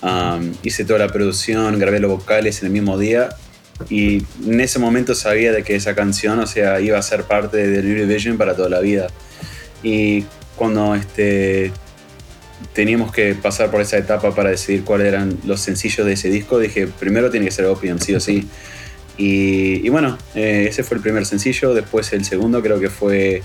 um, 0.00 0.52
hice 0.62 0.84
toda 0.84 1.00
la 1.00 1.08
producción, 1.08 1.76
grabé 1.80 1.98
los 1.98 2.12
vocales 2.12 2.60
en 2.60 2.66
el 2.66 2.72
mismo 2.72 2.98
día 2.98 3.30
y 3.88 4.24
en 4.46 4.60
ese 4.60 4.78
momento 4.78 5.16
sabía 5.16 5.50
de 5.50 5.64
que 5.64 5.74
esa 5.74 5.96
canción, 5.96 6.38
o 6.38 6.46
sea, 6.46 6.80
iba 6.80 6.96
a 6.96 7.02
ser 7.02 7.24
parte 7.24 7.66
de 7.66 7.82
New 7.82 8.06
Division 8.06 8.38
para 8.38 8.54
toda 8.54 8.68
la 8.68 8.78
vida. 8.78 9.08
Y 9.82 10.24
cuando 10.60 10.94
este, 10.94 11.72
teníamos 12.74 13.12
que 13.12 13.34
pasar 13.34 13.70
por 13.70 13.80
esa 13.80 13.96
etapa 13.96 14.34
para 14.34 14.50
decidir 14.50 14.84
cuáles 14.84 15.06
eran 15.06 15.38
los 15.46 15.58
sencillos 15.58 16.06
de 16.06 16.12
ese 16.12 16.28
disco, 16.28 16.58
dije, 16.58 16.86
primero 16.86 17.30
tiene 17.30 17.46
que 17.46 17.50
ser 17.50 17.64
Opium, 17.64 17.98
sí 17.98 18.14
o 18.14 18.20
sí. 18.20 18.46
Y, 19.16 19.86
y 19.86 19.88
bueno, 19.88 20.18
eh, 20.34 20.66
ese 20.68 20.82
fue 20.82 20.98
el 20.98 21.02
primer 21.02 21.24
sencillo, 21.24 21.72
después 21.72 22.12
el 22.12 22.26
segundo 22.26 22.60
creo 22.60 22.78
que 22.78 22.90
fue 22.90 23.42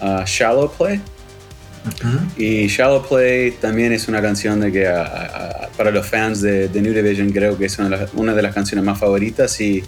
uh, 0.00 0.24
Shallow 0.26 0.72
Play. 0.76 0.96
Uh 0.96 1.90
-huh. 1.90 2.20
Y 2.36 2.66
Shallow 2.66 3.06
Play 3.06 3.52
también 3.52 3.92
es 3.92 4.08
una 4.08 4.20
canción 4.20 4.58
de 4.58 4.72
que 4.72 4.88
a, 4.88 5.02
a, 5.04 5.68
para 5.76 5.92
los 5.92 6.08
fans 6.08 6.40
de, 6.40 6.66
de, 6.66 6.82
New 6.82 6.92
Division 6.92 7.30
creo 7.30 7.56
que 7.56 7.66
es 7.66 7.78
una 7.78 7.88
de, 7.88 7.96
las, 7.98 8.14
una 8.14 8.34
de, 8.34 8.42
las, 8.42 8.52
canciones 8.52 8.84
más 8.84 8.98
favoritas 8.98 9.60
y 9.60 9.84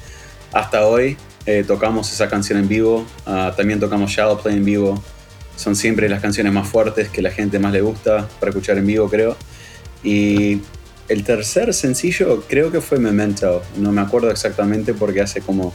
hasta 0.53 0.87
hoy 0.87 1.17
eh, 1.47 1.65
tocamos 1.67 2.13
esa 2.13 2.29
canción 2.29 2.61
en 2.61 2.69
vivo, 2.69 3.05
uh, 3.27 3.57
también 3.57 3.81
tocamos 3.81 4.13
Shallow 4.13 4.41
Play 4.41 4.57
en 4.57 4.65
vivo, 4.65 5.03
son 5.61 5.77
siempre 5.77 6.09
las 6.09 6.23
canciones 6.23 6.53
más 6.53 6.67
fuertes 6.67 7.11
que 7.11 7.21
la 7.21 7.31
gente 7.31 7.59
más 7.59 7.73
le 7.73 7.83
gusta 7.83 8.27
para 8.41 8.51
escuchar 8.51 8.79
en 8.79 8.87
vivo 8.87 9.11
creo. 9.11 9.37
Y 10.03 10.63
el 11.09 11.23
tercer 11.23 11.75
sencillo 11.75 12.45
creo 12.49 12.73
que 12.73 12.81
fue 12.81 12.99
Memento, 12.99 13.63
no 13.77 13.93
me 13.93 14.01
acuerdo 14.01 14.31
exactamente 14.31 14.95
porque 14.95 15.21
hace 15.21 15.43
como 15.43 15.75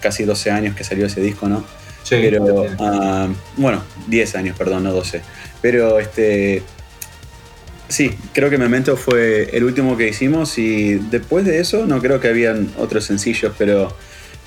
casi 0.00 0.24
12 0.24 0.50
años 0.50 0.74
que 0.74 0.84
salió 0.84 1.06
ese 1.06 1.20
disco, 1.20 1.48
¿no? 1.48 1.64
Sí, 2.02 2.16
pero 2.18 2.62
uh, 2.62 3.34
bueno, 3.58 3.82
10 4.06 4.34
años, 4.36 4.56
perdón, 4.56 4.84
no 4.84 4.92
12. 4.92 5.20
Pero 5.60 6.00
este 6.00 6.62
sí, 7.88 8.12
creo 8.32 8.48
que 8.48 8.56
Memento 8.56 8.96
fue 8.96 9.50
el 9.52 9.64
último 9.64 9.98
que 9.98 10.08
hicimos 10.08 10.56
y 10.56 10.94
después 10.94 11.44
de 11.44 11.60
eso 11.60 11.84
no 11.84 12.00
creo 12.00 12.20
que 12.20 12.28
habían 12.28 12.72
otros 12.78 13.04
sencillos, 13.04 13.52
pero 13.58 13.94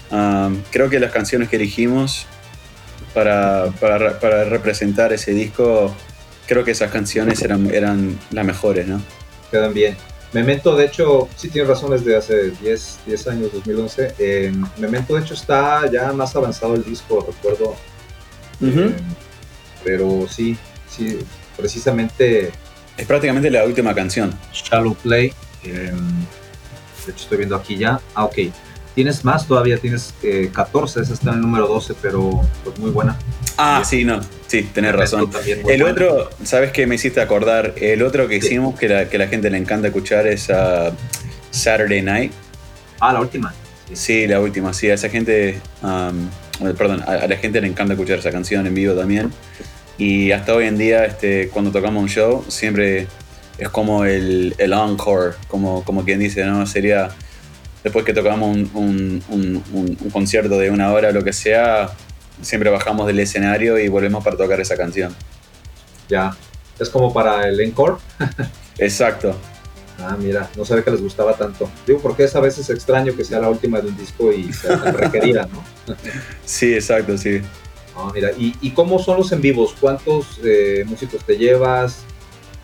um, 0.10 0.58
creo 0.72 0.90
que 0.90 1.00
las 1.00 1.12
canciones 1.12 1.50
que 1.50 1.58
elegimos 1.58 2.26
para, 3.14 3.72
para, 3.80 4.20
para, 4.20 4.43
representar 4.45 5.14
ese 5.14 5.34
disco, 5.34 5.95
creo 6.47 6.64
que 6.64 6.72
esas 6.72 6.91
canciones 6.91 7.41
eran, 7.41 7.74
eran 7.74 8.20
las 8.32 8.45
mejores, 8.45 8.88
¿no? 8.88 9.01
Quedan 9.51 9.74
bien. 9.74 9.97
Memento, 10.34 10.76
de 10.76 10.86
hecho, 10.86 11.30
sí 11.36 11.49
tiene 11.49 11.68
razón, 11.68 11.91
desde 11.91 12.16
hace 12.18 12.49
10, 12.49 12.99
10 13.05 13.28
años, 13.28 13.53
2011. 13.53 14.16
Eh, 14.18 14.51
Memento, 14.78 15.16
de 15.16 15.22
hecho, 15.22 15.36
está 15.36 15.89
ya 15.91 16.11
más 16.11 16.36
avanzado 16.36 16.74
el 16.74 16.84
disco, 16.84 17.24
recuerdo. 17.28 17.76
Uh 18.59 18.66
-huh. 18.66 18.89
eh, 18.89 18.95
pero 19.84 20.28
sí, 20.28 20.57
sí, 20.89 21.20
precisamente. 21.55 22.51
Es 22.97 23.05
prácticamente 23.05 23.51
la 23.51 23.64
última 23.64 23.93
canción. 23.93 24.34
Shallow 24.51 24.95
Play. 24.95 25.34
Eh, 25.64 25.91
de 27.05 27.11
hecho, 27.11 27.24
estoy 27.24 27.38
viendo 27.38 27.55
aquí 27.55 27.78
ya. 27.78 27.99
Ah, 28.16 28.26
ok. 28.26 28.38
Tienes 28.96 29.26
más 29.26 29.48
todavía, 29.48 29.78
tienes 29.78 30.14
eh, 30.22 30.52
14, 30.54 31.02
esa 31.02 31.14
está 31.14 31.30
en 31.30 31.38
el 31.38 31.41
número 31.41 31.68
12, 31.68 31.96
pero 32.02 32.41
pues 32.64 32.78
muy 32.78 32.91
buena. 32.91 33.18
Ah, 33.58 33.84
sí, 33.84 34.04
no, 34.04 34.22
sí, 34.48 34.64
tenés 34.74 34.94
razón. 34.94 35.30
El 35.46 35.62
buena. 35.62 35.91
otro, 35.91 36.30
¿sabes 36.44 36.72
qué 36.72 36.86
me 36.86 36.96
hiciste 36.96 37.20
acordar? 37.20 37.74
El 37.78 38.04
otro 38.04 38.28
que 38.28 38.39
sí. 38.39 38.48
hicimos, 38.48 38.80
que 38.80 38.88
la, 38.88 39.10
que 39.10 39.18
la 39.18 39.28
gente 39.28 39.50
le 39.50 39.58
encanta 39.58 39.88
escuchar, 39.88 40.28
es 40.28 40.50
uh, 40.50 40.94
Saturday 41.50 42.02
Night. 42.02 42.32
Ah, 43.00 43.14
la 43.14 43.22
última. 43.22 43.54
Sí, 43.88 43.96
sí 43.96 44.28
la 44.28 44.39
última, 44.39 44.74
sí, 44.74 44.89
a 44.89 44.94
esa 44.94 45.10
gente, 45.10 45.60
um, 45.82 46.30
perdón, 46.78 47.02
a, 47.08 47.14
a, 47.14 47.28
la 47.28 47.38
gente 47.38 47.60
le 47.62 47.68
encanta 47.68 47.94
escuchar 47.94 48.20
esa 48.20 48.32
canción 48.32 48.68
en 48.68 48.76
vivo 48.76 48.94
también. 48.94 49.32
Y 49.98 50.32
hasta 50.32 50.54
hoy 50.54 50.68
en 50.68 50.78
día, 50.78 51.06
este, 51.06 51.50
cuando 51.50 51.72
tocamos 51.72 52.02
un 52.02 52.10
show, 52.10 52.46
siempre 52.48 53.08
es 53.58 53.70
como 53.70 54.06
el, 54.06 54.56
el 54.58 54.74
encore, 54.74 55.36
como, 55.48 55.84
como 55.84 56.04
quien 56.04 56.20
dice, 56.20 56.44
¿no? 56.46 56.66
Sería 56.66 57.10
después 57.84 58.06
que 58.06 58.14
tocamos 58.14 58.56
un, 58.56 58.70
un, 58.74 59.24
un, 59.30 59.64
un, 59.74 60.10
concierto 60.10 60.58
de 60.58 60.70
una 60.70 60.92
hora, 60.92 61.12
lo 61.12 61.24
que 61.24 61.34
sea, 61.34 61.90
siempre 62.42 62.70
bajamos 62.70 63.08
del 63.08 63.20
escenario 63.20 63.78
y 63.78 63.88
volvemos 63.88 64.24
para 64.24 64.38
tocar 64.38 64.60
esa 64.62 64.78
canción. 64.78 65.14
Ya, 66.10 66.36
es 66.80 66.90
como 66.90 67.14
para 67.14 67.48
el 67.48 67.60
encore. 67.60 67.98
Exacto. 68.78 69.36
Ah, 70.00 70.18
mira, 70.20 70.50
no 70.58 70.66
sabía 70.66 70.84
que 70.84 70.92
les 70.92 71.02
gustaba 71.02 71.36
tanto. 71.36 71.70
Digo, 71.86 72.00
porque 72.00 72.24
es 72.24 72.36
a 72.36 72.40
veces 72.40 72.70
extraño 72.70 73.16
que 73.16 73.24
sea 73.24 73.40
la 73.40 73.50
última 73.50 73.80
de 73.80 73.90
un 73.90 73.98
disco 73.98 74.32
y 74.32 74.52
sea 74.52 74.82
tan 74.82 74.94
requerida, 74.98 75.48
¿no? 75.52 75.96
sí, 76.46 76.74
exacto, 76.74 77.18
sí. 77.18 77.42
Ah, 77.96 78.12
mira, 78.14 78.32
¿y, 78.38 78.56
¿y, 78.62 78.72
cómo 78.72 78.98
son 78.98 79.18
los 79.18 79.32
en 79.32 79.42
vivos? 79.42 79.76
¿Cuántos 79.80 80.40
eh, 80.44 80.84
músicos 80.88 81.24
te 81.24 81.38
llevas? 81.38 82.04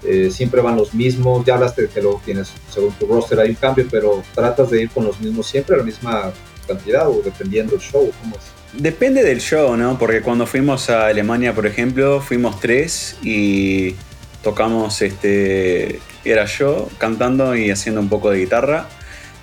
Eh, 0.03 0.29
siempre 0.31 0.61
van 0.61 0.77
los 0.77 0.93
mismos, 0.93 1.45
ya 1.45 1.55
hablaste 1.55 1.83
de 1.83 1.87
que 1.89 2.01
luego 2.01 2.21
tienes, 2.23 2.51
según 2.69 2.93
tu 2.93 3.05
roster 3.05 3.39
hay 3.39 3.49
un 3.49 3.55
cambio, 3.55 3.85
pero 3.91 4.23
tratas 4.33 4.69
de 4.69 4.83
ir 4.83 4.89
con 4.89 5.03
los 5.03 5.19
mismos 5.19 5.47
siempre, 5.47 5.75
la 5.75 5.83
misma 5.83 6.31
cantidad 6.65 7.09
o 7.09 7.21
dependiendo 7.23 7.73
del 7.73 7.81
show, 7.81 8.09
¿cómo 8.21 8.35
es? 8.35 8.59
Depende 8.81 9.23
del 9.23 9.41
show, 9.41 9.75
¿no? 9.75 9.97
Porque 9.97 10.21
cuando 10.21 10.45
fuimos 10.45 10.89
a 10.89 11.07
Alemania, 11.07 11.53
por 11.53 11.65
ejemplo, 11.65 12.21
fuimos 12.21 12.59
tres 12.59 13.17
y 13.23 13.95
tocamos, 14.43 15.01
este, 15.01 15.99
era 16.23 16.45
yo 16.45 16.87
cantando 16.97 17.55
y 17.55 17.71
haciendo 17.71 17.99
un 17.99 18.09
poco 18.09 18.29
de 18.29 18.39
guitarra. 18.39 18.87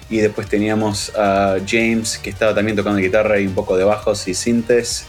Y 0.09 0.18
después 0.18 0.48
teníamos 0.48 1.12
a 1.16 1.57
James, 1.66 2.18
que 2.18 2.30
estaba 2.30 2.54
también 2.54 2.76
tocando 2.76 3.00
guitarra 3.00 3.40
y 3.40 3.46
un 3.48 3.54
poco 3.54 3.76
de 3.76 3.82
bajos 3.82 4.28
y 4.28 4.34
sintes. 4.34 5.07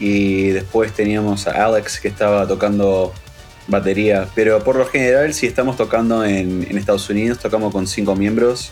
Y 0.00 0.48
después 0.48 0.92
teníamos 0.92 1.46
a 1.46 1.64
Alex, 1.64 2.00
que 2.00 2.08
estaba 2.08 2.48
tocando 2.48 3.14
batería. 3.68 4.28
Pero 4.34 4.62
por 4.64 4.76
lo 4.76 4.86
general, 4.86 5.34
si 5.34 5.46
estamos 5.46 5.76
tocando 5.76 6.24
en, 6.24 6.66
en, 6.68 6.78
Estados 6.78 7.08
Unidos, 7.08 7.38
tocamos 7.38 7.72
con 7.72 7.86
cinco 7.86 8.14
miembros, 8.14 8.70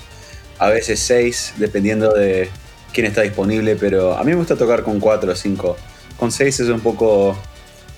a 0.59 0.69
veces 0.69 1.01
seis, 1.01 1.55
dependiendo 1.57 2.13
de 2.13 2.49
quién 2.93 3.07
está 3.07 3.23
disponible. 3.23 3.77
Pero 3.77 4.17
a 4.17 4.25
mí 4.25 4.31
me 4.31 4.37
gusta 4.37 4.57
tocar 4.57 4.83
con 4.83 5.01
cuatro 5.01 5.33
o 5.33 5.37
cinco. 5.37 5.77
Con 6.19 6.33
seis 6.33 6.61
es 6.61 6.69
un 6.69 6.81
poco 6.81 7.37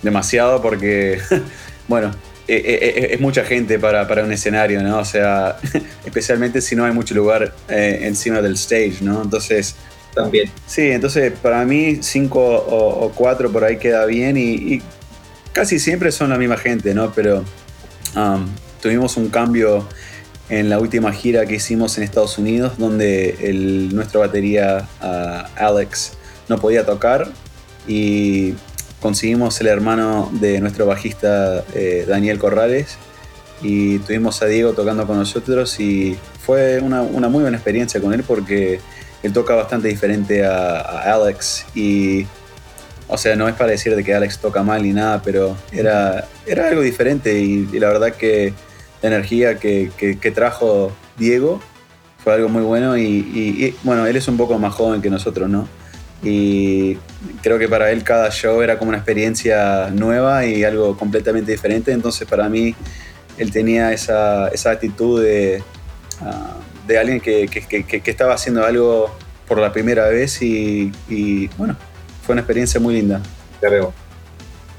demasiado 0.02 0.60
porque, 0.60 1.18
bueno, 1.88 2.12
es, 2.46 2.64
e, 2.64 2.74
e, 2.74 3.14
es, 3.14 3.20
mucha 3.20 3.44
gente 3.44 3.78
para, 3.78 4.06
para, 4.06 4.24
un 4.24 4.32
escenario, 4.32 4.82
¿no? 4.82 4.98
O 4.98 5.04
sea, 5.04 5.56
especialmente 6.04 6.60
si 6.60 6.76
no 6.76 6.84
hay 6.84 6.92
mucho 6.92 7.14
lugar 7.14 7.54
eh, 7.68 8.00
encima 8.02 8.40
del 8.40 8.54
stage, 8.54 8.96
¿no? 9.00 9.22
Entonces. 9.22 9.76
También. 10.14 10.50
Sí, 10.66 10.90
entonces 10.90 11.32
para 11.40 11.64
mí 11.64 12.00
cinco 12.02 12.42
o, 12.42 13.06
o 13.06 13.12
cuatro 13.12 13.50
por 13.50 13.64
ahí 13.64 13.78
queda 13.78 14.04
bien 14.04 14.36
y, 14.36 14.74
y 14.74 14.82
casi 15.52 15.78
siempre 15.78 16.12
son 16.12 16.30
la 16.30 16.38
misma 16.38 16.56
gente, 16.56 16.94
¿no? 16.94 17.12
Pero 17.12 17.44
um, 18.16 18.46
tuvimos 18.80 19.16
un 19.16 19.28
cambio 19.28 19.86
en 20.48 20.68
la 20.68 20.78
última 20.78 21.12
gira 21.12 21.46
que 21.46 21.54
hicimos 21.54 21.96
en 21.96 22.04
Estados 22.04 22.36
Unidos, 22.38 22.74
donde 22.78 23.36
el, 23.40 23.94
nuestro 23.94 24.20
batería 24.20 24.88
uh, 25.00 25.62
Alex 25.62 26.12
no 26.48 26.58
podía 26.58 26.84
tocar 26.84 27.30
y 27.86 28.54
conseguimos 29.00 29.60
el 29.60 29.68
hermano 29.68 30.30
de 30.32 30.60
nuestro 30.60 30.86
bajista 30.86 31.64
eh, 31.74 32.04
Daniel 32.06 32.38
Corrales 32.38 32.96
y 33.62 33.98
tuvimos 34.00 34.42
a 34.42 34.46
Diego 34.46 34.72
tocando 34.72 35.06
con 35.06 35.16
nosotros 35.16 35.78
y 35.80 36.16
fue 36.44 36.80
una, 36.80 37.02
una, 37.02 37.28
muy 37.28 37.42
buena 37.42 37.56
experiencia 37.56 38.00
con 38.00 38.12
él 38.12 38.22
porque 38.22 38.80
él 39.22 39.32
toca 39.32 39.54
bastante 39.54 39.88
diferente 39.88 40.44
a, 40.44 40.80
a 40.80 41.14
Alex 41.14 41.64
y 41.74 42.26
o 43.12 43.18
sea, 43.18 43.36
no 43.36 43.46
es 43.46 43.54
para 43.54 43.70
decir 43.70 43.94
de 43.94 44.02
que 44.02 44.14
Alex 44.14 44.38
toca 44.38 44.62
mal 44.62 44.82
ni 44.82 44.94
nada, 44.94 45.20
pero 45.22 45.54
era, 45.70 46.26
era 46.46 46.68
algo 46.68 46.80
diferente 46.80 47.38
y, 47.38 47.66
la 47.78 47.88
verdad 47.88 48.14
que 48.14 48.54
la 49.02 49.08
energía 49.08 49.58
que, 49.58 49.90
que, 49.98 50.30
trajo 50.30 50.92
Diego 51.18 51.60
fue 52.24 52.32
algo 52.32 52.48
muy 52.48 52.62
bueno 52.62 52.96
y, 52.96 53.76
bueno, 53.82 54.06
él 54.06 54.16
es 54.16 54.28
un 54.28 54.38
poco 54.38 54.58
más 54.58 54.72
joven 54.72 55.02
que 55.02 55.10
nosotros, 55.10 55.50
¿no? 55.50 55.68
Y 56.22 56.96
creo 57.42 57.58
que 57.58 57.68
para 57.68 57.90
él 57.90 58.02
cada 58.02 58.30
show 58.30 58.62
era 58.62 58.78
como 58.78 58.88
una 58.88 58.98
experiencia 58.98 59.90
nueva 59.92 60.46
y 60.46 60.64
algo 60.64 60.96
completamente 60.96 61.52
diferente, 61.52 61.92
entonces 61.92 62.26
para 62.26 62.48
mí 62.48 62.74
él 63.36 63.50
tenía 63.50 63.92
esa, 63.92 64.48
esa 64.48 64.70
actitud 64.70 65.22
de, 65.22 65.62
ah, 66.22 66.54
de 66.86 66.98
alguien 66.98 67.20
que, 67.20 67.46
que- 67.46 68.10
estaba 68.10 68.32
haciendo 68.34 68.64
algo 68.64 69.14
por 69.46 69.58
la 69.58 69.70
primera 69.70 70.08
vez 70.08 70.40
y, 70.40 70.92
bueno, 71.58 71.76
fue 72.22 72.32
una 72.34 72.40
experiencia 72.42 72.80
muy 72.80 72.94
linda. 72.94 73.20
Ya 73.60 73.68
veo. 73.68 73.92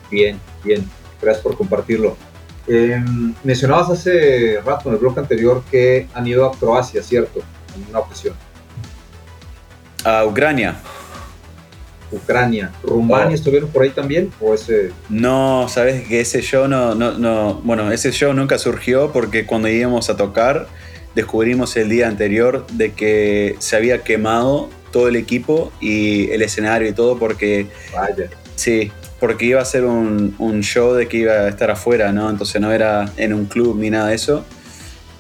Bien, 0.10 0.40
bien. 0.64 0.90
Gracias 1.22 1.44
por 1.44 1.56
compartirlo. 1.58 2.18
Eh, 2.68 3.04
mencionabas 3.44 3.90
hace 3.90 4.60
rato 4.66 4.90
en 4.90 4.96
el 4.96 5.00
blog 5.02 5.20
anterior 5.20 5.64
que 5.70 6.08
han 6.14 6.26
ido 6.28 6.46
a 6.46 6.52
Croacia, 6.58 7.02
¿cierto? 7.04 7.42
En 7.76 7.90
una 7.90 8.00
ocasión. 8.00 8.36
A 10.06 10.26
Ucrania. 10.26 10.76
Ucrania. 12.12 12.72
¿Rumania 12.84 13.30
Oh. 13.32 13.34
estuvieron 13.34 13.70
por 13.70 13.84
ahí 13.84 13.90
también? 13.90 14.32
¿O 14.40 14.54
ese.? 14.54 14.92
No, 15.10 15.68
sabes 15.68 16.08
que 16.08 16.22
ese 16.22 16.42
show 16.42 16.68
no, 16.68 16.94
no, 16.94 17.18
no, 17.18 17.56
bueno, 17.64 17.92
ese 17.92 18.12
show 18.12 18.34
nunca 18.34 18.58
surgió 18.60 19.12
porque 19.12 19.46
cuando 19.46 19.68
íbamos 19.68 20.10
a 20.10 20.18
tocar 20.18 20.68
descubrimos 21.16 21.76
el 21.78 21.90
día 21.90 22.08
anterior 22.08 22.66
de 22.72 22.94
que 22.94 23.56
se 23.60 23.76
había 23.76 24.04
quemado 24.04 24.70
todo 24.94 25.10
el 25.10 25.18
equipo 25.18 25.74
y 25.82 26.30
el 26.32 26.42
escenario 26.42 26.88
y 26.88 26.94
todo 26.94 27.20
porque, 27.20 27.68
Vaya. 27.94 28.30
sí, 28.56 28.92
porque 29.20 29.44
iba 29.46 29.62
a 29.62 29.66
ser 29.66 29.84
un, 29.84 30.36
un 30.38 30.62
show 30.62 30.94
de 30.94 31.08
que 31.10 31.18
iba 31.18 31.34
a 31.34 31.50
estar 31.50 31.70
afuera, 31.72 32.14
¿no? 32.14 32.30
Entonces 32.30 32.62
no 32.62 32.72
era 32.72 33.12
en 33.18 33.34
un 33.34 33.46
club 33.48 33.78
ni 33.80 33.90
nada 33.90 34.08
de 34.10 34.16
eso. 34.16 34.46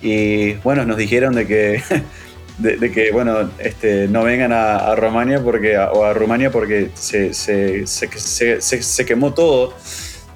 Y 0.01 0.53
bueno, 0.63 0.85
nos 0.85 0.97
dijeron 0.97 1.33
de 1.35 1.47
que, 1.47 1.81
de, 2.59 2.77
de 2.77 2.91
que 2.91 3.11
bueno, 3.11 3.49
este, 3.59 4.07
no 4.07 4.23
vengan 4.23 4.51
a, 4.53 4.75
a 4.91 4.95
Rumania 4.95 5.41
porque, 5.43 5.77
o 5.77 6.03
a 6.05 6.13
Rumania 6.13 6.51
porque 6.51 6.89
se, 6.93 7.33
se, 7.33 7.87
se, 7.87 8.61
se- 8.61 9.05
quemó 9.05 9.33
todo. 9.33 9.73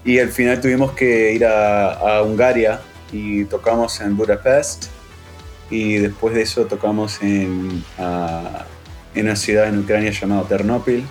Y 0.05 0.19
al 0.19 0.29
final 0.29 0.61
tuvimos 0.61 0.93
que 0.93 1.33
ir 1.33 1.45
a, 1.45 1.91
a 1.93 2.23
Hungaria 2.23 2.79
y 3.11 3.43
tocamos 3.45 3.99
en 4.01 4.15
Budapest. 4.15 4.85
Y 5.69 5.95
después 5.97 6.33
de 6.33 6.43
eso 6.43 6.65
tocamos 6.65 7.21
en, 7.21 7.83
ah, 7.99 8.65
en 9.18 9.26
una 9.26 9.36
ciudad 9.36 9.68
en 9.68 9.80
Ucrania 9.80 10.11
llamada 10.11 10.43
Ternopil. 10.43 11.05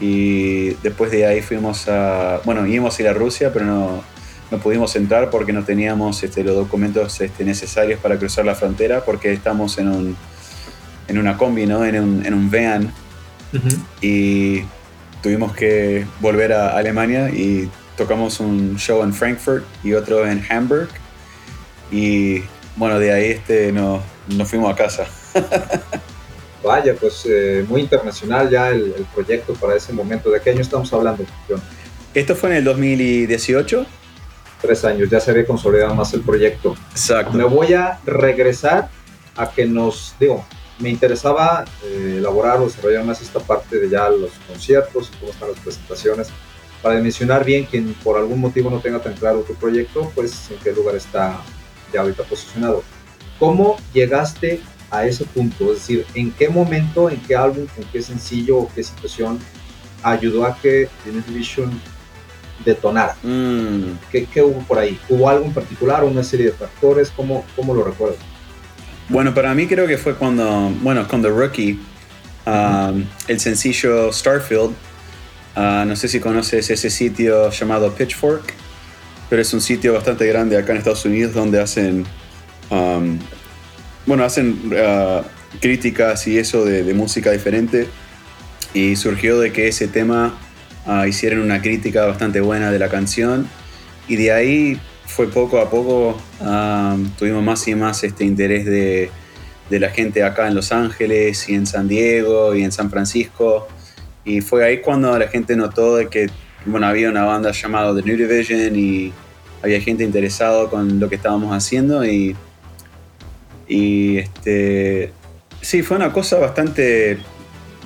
Y 0.00 0.70
después 0.82 1.10
de 1.10 1.26
ahí 1.26 1.42
fuimos 1.42 1.88
a. 1.88 2.40
Bueno, 2.44 2.66
íbamos 2.66 2.98
a 2.98 3.02
ir 3.02 3.08
a 3.08 3.12
Rusia, 3.12 3.52
pero 3.52 3.64
no, 3.64 4.02
no 4.50 4.58
pudimos 4.58 4.94
entrar 4.96 5.30
porque 5.30 5.52
no 5.52 5.64
teníamos 5.64 6.22
este, 6.22 6.44
los 6.44 6.54
documentos 6.54 7.20
este, 7.20 7.44
necesarios 7.44 8.00
para 8.00 8.18
cruzar 8.18 8.44
la 8.44 8.54
frontera, 8.54 9.04
porque 9.04 9.32
estamos 9.32 9.78
en, 9.78 9.88
un, 9.88 10.16
en 11.08 11.18
una 11.18 11.36
combi, 11.36 11.66
¿no? 11.66 11.84
en, 11.84 12.00
un, 12.00 12.26
en 12.26 12.34
un 12.34 12.50
van, 12.50 12.92
y 14.00 14.62
tuvimos 15.22 15.54
que 15.54 16.06
volver 16.20 16.52
a 16.52 16.76
Alemania 16.76 17.30
y 17.30 17.68
tocamos 17.96 18.40
un 18.40 18.76
show 18.76 19.02
en 19.02 19.12
Frankfurt 19.12 19.64
y 19.82 19.94
otro 19.94 20.26
en 20.26 20.44
Hamburg. 20.48 20.88
Y 21.90 22.42
bueno, 22.76 22.98
de 22.98 23.12
ahí 23.12 23.30
este, 23.30 23.72
nos, 23.72 24.02
nos 24.28 24.48
fuimos 24.48 24.72
a 24.72 24.76
casa. 24.76 25.06
Vaya, 26.62 26.94
pues 26.94 27.24
eh, 27.26 27.64
muy 27.68 27.82
internacional 27.82 28.50
ya 28.50 28.70
el, 28.70 28.94
el 28.96 29.04
proyecto 29.14 29.54
para 29.54 29.76
ese 29.76 29.92
momento. 29.92 30.30
¿De 30.30 30.40
qué 30.40 30.50
año 30.50 30.60
estamos 30.60 30.92
hablando? 30.92 31.24
John? 31.48 31.60
Esto 32.14 32.34
fue 32.34 32.50
en 32.50 32.56
el 32.56 32.64
2018. 32.64 33.86
Tres 34.60 34.84
años, 34.84 35.08
ya 35.08 35.20
se 35.20 35.30
había 35.30 35.46
consolidado 35.46 35.94
más 35.94 36.12
el 36.14 36.22
proyecto. 36.22 36.74
Me 36.74 36.90
Exacto. 36.90 37.48
voy 37.48 37.74
a 37.74 38.00
regresar 38.04 38.88
a 39.36 39.48
que 39.50 39.66
nos, 39.66 40.16
digo, 40.18 40.44
me 40.80 40.88
interesaba 40.90 41.64
eh, 41.84 42.16
elaborar 42.18 42.58
o 42.58 42.64
desarrollar 42.64 43.04
más 43.04 43.22
esta 43.22 43.38
parte 43.38 43.78
de 43.78 43.88
ya 43.88 44.08
los 44.08 44.30
conciertos, 44.48 45.12
cómo 45.20 45.30
están 45.30 45.50
las 45.50 45.60
presentaciones, 45.60 46.28
para 46.82 46.96
dimensionar 46.96 47.44
bien 47.44 47.66
quien 47.66 47.94
por 47.94 48.16
algún 48.16 48.40
motivo 48.40 48.68
no 48.70 48.80
tenga 48.80 49.00
tan 49.00 49.14
claro 49.14 49.40
tu 49.40 49.54
proyecto, 49.54 50.10
pues 50.14 50.50
en 50.50 50.58
qué 50.58 50.72
lugar 50.72 50.96
está 50.96 51.40
ya 51.92 52.00
ahorita 52.00 52.24
posicionado. 52.24 52.82
¿Cómo 53.38 53.76
llegaste 53.92 54.60
a 54.90 55.06
ese 55.06 55.24
punto? 55.24 55.72
Es 55.72 55.80
decir, 55.80 56.06
¿en 56.14 56.30
qué 56.32 56.48
momento, 56.48 57.10
en 57.10 57.20
qué 57.20 57.36
álbum, 57.36 57.66
en 57.76 57.84
qué 57.92 58.02
sencillo 58.02 58.58
o 58.58 58.70
qué 58.74 58.82
situación 58.82 59.38
ayudó 60.02 60.44
a 60.44 60.56
que 60.56 60.88
Teenage 61.04 61.30
Division 61.30 61.80
detonara? 62.64 63.16
Mm, 63.22 63.98
¿Qué, 64.10 64.26
qué 64.26 64.42
hubo 64.42 64.60
por 64.62 64.78
ahí? 64.78 64.98
¿Hubo 65.08 65.28
algo 65.28 65.44
en 65.44 65.52
particular, 65.52 66.04
una 66.04 66.22
serie 66.22 66.46
de 66.46 66.52
factores? 66.52 67.10
¿Cómo, 67.14 67.44
cómo 67.56 67.74
lo 67.74 67.84
recuerdas? 67.84 68.18
Bueno, 69.08 69.32
para 69.32 69.54
mí 69.54 69.66
creo 69.66 69.86
que 69.86 69.96
fue 69.96 70.14
cuando, 70.16 70.70
bueno, 70.82 71.08
con 71.08 71.22
The 71.22 71.30
Rookie, 71.30 71.80
um, 72.46 73.04
el 73.26 73.40
sencillo 73.40 74.12
Starfield. 74.12 74.74
ah, 75.56 75.84
no 75.86 75.96
sé 75.96 76.08
si 76.08 76.20
conoces 76.20 76.68
ese 76.68 76.90
sitio 76.90 77.50
llamado 77.50 77.90
Pitchfork, 77.94 78.52
pero 79.30 79.40
es 79.40 79.52
un 79.54 79.62
sitio 79.62 79.94
bastante 79.94 80.26
grande 80.26 80.58
acá 80.58 80.72
en 80.72 80.78
Estados 80.78 81.06
Unidos 81.06 81.32
donde 81.32 81.58
hacen, 81.60 82.04
um, 82.70 83.18
bueno, 84.08 84.24
hacen 84.24 84.72
ah, 84.76 85.22
críticas 85.60 86.26
y 86.26 86.38
eso 86.38 86.64
de, 86.64 86.82
de 86.82 86.94
música 86.94 87.30
diferente. 87.30 87.86
Y 88.74 88.96
surgió 88.96 89.38
de 89.38 89.52
que 89.52 89.68
ese 89.68 89.86
tema 89.86 90.36
ah, 90.86 91.06
hicieron 91.06 91.40
una 91.40 91.62
crítica 91.62 92.06
bastante 92.06 92.40
buena 92.40 92.72
de 92.72 92.78
la 92.78 92.88
canción. 92.88 93.48
Y 94.08 94.16
de 94.16 94.32
ahí 94.32 94.80
fue 95.06 95.28
poco 95.28 95.60
a 95.60 95.70
poco, 95.70 96.18
um, 96.40 97.10
tuvimos 97.18 97.42
más 97.42 97.68
y 97.68 97.74
más 97.74 98.02
este 98.02 98.24
interés 98.24 98.64
de, 98.64 99.10
de 99.68 99.80
la 99.80 99.90
gente 99.90 100.22
acá 100.22 100.48
en 100.48 100.54
Los 100.54 100.72
Ángeles 100.72 101.48
y 101.48 101.54
en 101.54 101.66
San 101.66 101.88
Diego 101.88 102.54
y 102.54 102.62
en 102.62 102.72
San 102.72 102.90
Francisco. 102.90 103.68
Y 104.24 104.40
fue 104.40 104.64
ahí 104.64 104.80
cuando 104.80 105.18
la 105.18 105.28
gente 105.28 105.56
notó 105.56 105.96
de 105.96 106.08
que 106.08 106.30
bueno, 106.66 106.86
había 106.86 107.08
una 107.08 107.24
banda 107.24 107.52
llamada 107.52 107.94
The 107.94 108.02
New 108.02 108.16
Division 108.16 108.76
y 108.76 109.12
había 109.62 109.80
gente 109.80 110.04
interesado 110.04 110.70
con 110.70 110.98
lo 111.00 111.08
que 111.08 111.16
estábamos 111.16 111.54
haciendo 111.54 112.04
y, 112.04 112.36
y 113.68 114.18
este, 114.18 115.12
sí, 115.60 115.82
fue 115.82 115.96
una 115.96 116.12
cosa 116.12 116.38
bastante 116.38 117.18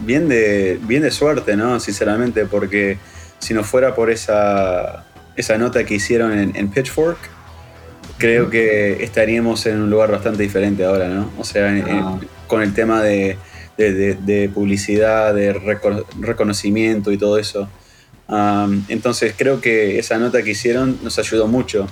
bien 0.00 0.28
de, 0.28 0.78
bien 0.82 1.02
de 1.02 1.10
suerte, 1.10 1.56
¿no? 1.56 1.78
Sinceramente, 1.80 2.46
porque 2.46 2.98
si 3.38 3.52
no 3.54 3.64
fuera 3.64 3.94
por 3.94 4.10
esa, 4.10 5.04
esa 5.36 5.58
nota 5.58 5.84
que 5.84 5.94
hicieron 5.94 6.32
en, 6.38 6.54
en 6.56 6.68
Pitchfork, 6.68 7.18
creo 8.18 8.50
que 8.50 9.02
estaríamos 9.02 9.66
en 9.66 9.80
un 9.80 9.90
lugar 9.90 10.10
bastante 10.12 10.42
diferente 10.42 10.84
ahora, 10.84 11.08
¿no? 11.08 11.30
O 11.38 11.44
sea, 11.44 11.70
en- 11.70 11.88
en- 11.88 11.98
Ah. 12.04 12.20
con 12.46 12.62
el 12.62 12.72
tema 12.74 13.02
de, 13.02 13.36
de- 13.76 13.92
de- 13.94 14.14
de 14.14 14.48
publicidad, 14.48 15.34
de 15.34 15.54
reco- 15.54 16.04
reconocimiento 16.20 17.10
y 17.10 17.18
todo 17.18 17.38
eso. 17.38 17.68
Um, 18.28 18.84
entonces 18.88 19.34
creo 19.36 19.60
que 19.60 19.98
esa 19.98 20.18
nota 20.18 20.42
que 20.42 20.50
hicieron 20.50 20.98
nos 21.02 21.18
ayudó 21.18 21.48
mucho. 21.48 21.88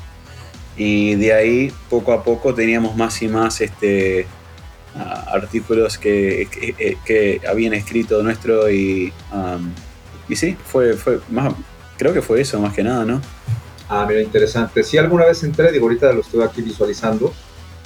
Y 0.77 1.15
de 1.17 1.33
ahí, 1.35 1.73
poco 1.91 2.13
a 2.13 2.23
poco, 2.25 2.55
teníamos 2.55 2.97
más 2.97 3.21
y 3.23 3.29
más 3.29 3.61
este, 3.61 4.27
ah, 4.97 5.27
artículos 5.33 5.99
que, 5.99 6.49
que- 6.51 6.99
que 7.05 7.41
habían 7.49 7.75
escrito 7.75 8.23
nuestro 8.23 8.71
y, 8.71 9.13
um, 9.33 9.73
y 10.29 10.37
sí, 10.37 10.57
fue, 10.65 10.95
fue 10.95 11.21
más, 11.31 11.53
creo 11.99 12.13
que 12.15 12.23
fue 12.23 12.41
eso 12.41 12.59
más 12.61 12.73
que 12.75 12.83
nada, 12.83 13.05
¿no? 13.05 13.21
Ah, 13.89 14.07
mira, 14.09 14.23
interesante. 14.23 14.83
Sí, 14.85 14.97
alguna 14.99 15.27
vez 15.27 15.43
entré, 15.43 15.73
digo, 15.73 15.87
ahorita 15.87 16.13
lo 16.13 16.21
estoy 16.21 16.43
aquí 16.45 16.63
visualizando. 16.63 17.35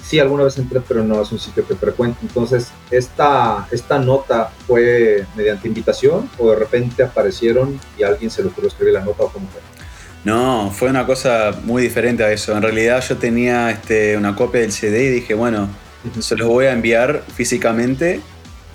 Sí, 0.03 0.19
alguna 0.19 0.45
vez 0.45 0.59
entré, 0.59 0.81
pero 0.87 1.03
no 1.03 1.23
es 1.23 1.33
un 1.33 1.39
sitio 1.39 1.67
que 1.67 1.75
frecuento. 1.77 2.19
Entonces, 2.21 2.69
esta, 2.91 3.67
esta 3.71 3.99
nota 3.99 4.53
fue 4.67 5.25
mediante 5.35 5.67
invitación 5.67 6.29
o 6.39 6.51
de 6.51 6.57
repente 6.57 7.03
aparecieron 7.03 7.81
y 7.99 8.03
alguien 8.03 8.31
se 8.31 8.43
le 8.43 8.49
ocurrió 8.51 8.69
escribir 8.69 8.93
la 8.95 9.01
nota 9.05 9.23
o 9.25 9.33
cómo 9.33 9.49
fue. 9.49 9.63
No, 10.25 10.71
fue 10.71 10.89
una 10.89 11.05
cosa 11.05 11.53
muy 11.65 11.83
diferente 11.83 12.25
a 12.25 12.33
eso. 12.33 12.57
En 12.57 12.63
realidad 12.63 13.05
yo 13.07 13.17
tenía 13.19 13.71
este, 13.71 14.17
una 14.17 14.35
copia 14.35 14.63
del 14.63 14.73
CD 14.73 15.05
y 15.05 15.09
dije, 15.11 15.35
bueno, 15.35 15.69
se 16.19 16.37
los 16.37 16.49
voy 16.49 16.67
a 16.67 16.73
enviar 16.73 17.23
físicamente. 17.35 18.21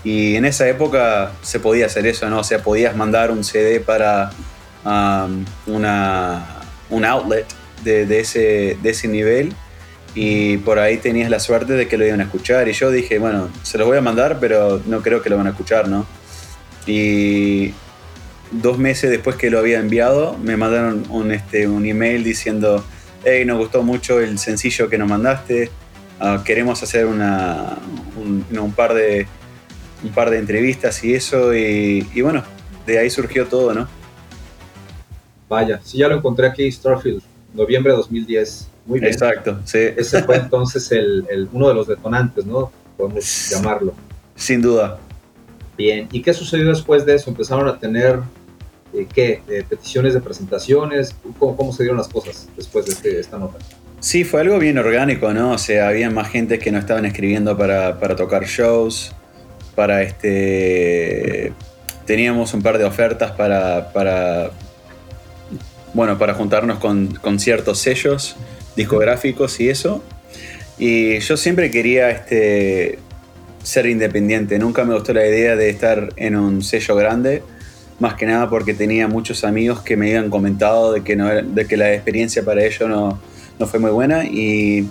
Y 0.03 0.35
en 0.35 0.45
esa 0.45 0.67
época 0.69 1.33
se 1.41 1.59
podía 1.59 1.87
hacer 1.87 2.05
eso, 2.05 2.29
¿no? 2.29 2.39
O 2.39 2.43
sea, 2.43 2.61
podías 2.61 2.95
mandar 2.95 3.31
un 3.31 3.43
CD 3.43 3.79
para 3.79 4.29
um, 4.85 5.43
una, 5.65 6.61
un 6.89 7.03
outlet 7.03 7.45
de, 7.83 8.05
de 8.05 8.19
ese, 8.19 8.77
de 8.81 8.89
ese 8.89 9.07
nivel 9.07 9.53
y 10.15 10.57
por 10.57 10.79
ahí 10.79 10.97
tenías 10.97 11.29
la 11.29 11.39
suerte 11.39 11.73
de 11.73 11.87
que 11.87 11.97
lo 11.97 12.05
iban 12.05 12.21
a 12.21 12.23
escuchar. 12.23 12.67
Y 12.67 12.73
yo 12.73 12.91
dije, 12.91 13.19
bueno, 13.19 13.49
se 13.63 13.77
los 13.77 13.87
voy 13.87 13.97
a 13.97 14.01
mandar, 14.01 14.37
pero 14.39 14.81
no 14.85 15.01
creo 15.01 15.21
que 15.21 15.29
lo 15.29 15.37
van 15.37 15.47
a 15.47 15.51
escuchar, 15.51 15.87
¿no? 15.87 16.05
Y 16.85 17.73
dos 18.51 18.77
meses 18.77 19.09
después 19.09 19.35
que 19.35 19.49
lo 19.49 19.59
había 19.59 19.79
enviado, 19.79 20.37
me 20.37 20.57
mandaron 20.57 21.03
un, 21.09 21.31
este, 21.31 21.67
un 21.67 21.85
email 21.85 22.23
diciendo, 22.23 22.83
hey, 23.23 23.45
nos 23.45 23.57
gustó 23.57 23.83
mucho 23.83 24.19
el 24.19 24.39
sencillo 24.39 24.89
que 24.89 24.97
nos 24.97 25.07
mandaste, 25.07 25.69
ah, 26.19 26.41
queremos 26.45 26.81
hacer 26.83 27.05
una, 27.05 27.77
un, 28.17 28.45
no, 28.49 28.63
un 28.63 28.73
par 28.73 28.93
de, 28.93 29.27
un 30.03 30.09
par 30.11 30.29
de 30.29 30.39
entrevistas 30.39 31.03
y 31.03 31.13
eso, 31.13 31.53
y, 31.55 32.07
y 32.13 32.21
bueno, 32.21 32.43
de 32.85 32.97
ahí 32.99 33.09
surgió 33.09 33.45
todo, 33.47 33.73
¿no? 33.73 33.87
Vaya, 35.47 35.79
sí, 35.83 35.97
ya 35.97 36.07
lo 36.07 36.15
encontré 36.17 36.47
aquí, 36.47 36.71
Starfield, 36.71 37.21
noviembre 37.53 37.91
de 37.91 37.97
2010. 37.97 38.67
Muy 38.85 38.99
bien. 38.99 39.11
Exacto, 39.11 39.59
sí, 39.65 39.79
Ese 39.97 40.23
fue 40.23 40.35
entonces 40.43 40.91
el, 40.91 41.25
el- 41.29 41.49
uno 41.51 41.67
de 41.67 41.73
los 41.73 41.87
detonantes, 41.87 42.45
¿no? 42.45 42.71
Podemos 42.97 43.49
llamarlo. 43.49 43.93
sin 44.35 44.61
duda. 44.61 44.99
Bien, 45.77 46.07
¿y 46.11 46.21
qué 46.21 46.33
sucedió 46.33 46.67
después 46.67 47.05
de 47.05 47.15
eso? 47.15 47.29
¿Empezaron 47.29 47.67
a 47.67 47.79
tener, 47.79 48.19
eh, 48.93 49.07
qué, 49.13 49.41
eh, 49.47 49.63
peticiones 49.67 50.13
de 50.13 50.21
presentaciones? 50.21 51.15
¿Cómo, 51.37 51.55
cómo 51.55 51.73
se 51.73 51.83
dieron 51.83 51.97
las 51.97 52.07
cosas 52.07 52.47
después 52.55 52.85
de 52.85 52.93
este- 52.93 53.19
esta 53.19 53.37
nota? 53.37 53.57
Sí, 53.99 54.23
fue 54.23 54.41
algo 54.41 54.59
bien 54.59 54.77
orgánico, 54.77 55.33
¿no? 55.33 55.51
O 55.51 55.57
sea, 55.57 55.89
había 55.89 56.09
más 56.09 56.29
gente 56.29 56.57
que 56.57 56.71
nos 56.71 56.81
estaban 56.81 57.05
escribiendo 57.05 57.57
para, 57.57 57.99
para 57.99 58.15
tocar 58.15 58.45
shows, 58.45 59.13
para 59.75 60.03
este... 60.03 61.53
Teníamos 62.05 62.53
un 62.53 62.61
par 62.61 62.77
de 62.77 62.85
ofertas 62.85 63.31
para, 63.31 63.93
para 63.93 64.51
bueno, 65.93 66.17
para 66.17 66.33
juntarnos 66.33 66.79
con, 66.79 67.07
con, 67.15 67.39
ciertos 67.39 67.79
sellos 67.79 68.35
discográficos 68.75 69.59
y 69.59 69.69
eso. 69.69 70.03
Y 70.77 71.19
yo 71.19 71.37
siempre 71.37 71.69
quería 71.71 72.09
este, 72.09 72.99
ser 73.63 73.85
independiente, 73.85 74.57
nunca 74.59 74.85
me 74.85 74.93
gustó 74.93 75.13
la 75.13 75.27
idea 75.27 75.55
de 75.55 75.69
estar 75.69 76.13
en 76.15 76.35
un 76.35 76.63
sello 76.63 76.95
grande, 76.95 77.43
más 77.99 78.15
que 78.15 78.25
nada 78.25 78.49
porque 78.49 78.73
tenía 78.73 79.07
muchos 79.07 79.43
amigos 79.43 79.81
que 79.81 79.97
me 79.97 80.07
habían 80.07 80.29
comentado 80.29 80.93
de 80.93 81.03
que, 81.03 81.15
no, 81.15 81.27
de 81.29 81.65
que 81.67 81.77
la 81.77 81.93
experiencia 81.93 82.43
para 82.43 82.63
ellos 82.63 82.89
no, 82.89 83.19
no 83.59 83.67
fue 83.67 83.79
muy 83.79 83.91
buena 83.91 84.25
y, 84.25 84.87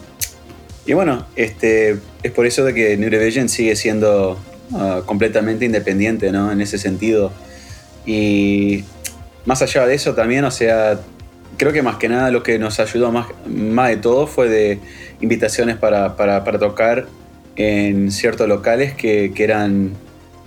y, 0.87 0.93
bueno, 0.93 1.27
este, 1.35 1.99
es 2.23 2.33
por 2.33 2.47
eso 2.47 2.65
de 2.65 2.75
que 2.75 2.97
New 2.97 3.49
sigue 3.49 3.77
siendo 3.77 4.39
uh, 4.73 5.03
completamente 5.05 5.65
independiente 5.65 6.31
¿no? 6.31 6.53
en 6.53 6.61
ese 6.61 6.79
sentido. 6.79 7.33
Y 8.05 8.85
más 9.47 9.63
allá 9.63 9.87
de 9.87 9.95
eso 9.95 10.15
también, 10.15 10.45
o 10.45 10.51
sea, 10.51 11.01
creo 11.57 11.73
que 11.73 11.83
más 11.83 11.97
que 11.97 12.09
nada 12.09 12.31
lo 12.31 12.43
que 12.43 12.59
nos 12.59 12.79
ayudó 12.79 13.11
más, 13.11 13.27
más 13.47 13.89
de 13.89 13.97
todo 13.97 14.27
fue 14.27 14.49
de 14.49 14.79
invitaciones 15.21 15.77
para, 15.77 16.17
para, 16.17 16.45
para 16.45 16.59
tocar 16.59 17.07
en 17.57 18.11
ciertos 18.13 18.49
locales 18.49 18.95
que, 18.95 19.33
que 19.35 19.45
eran 19.45 19.93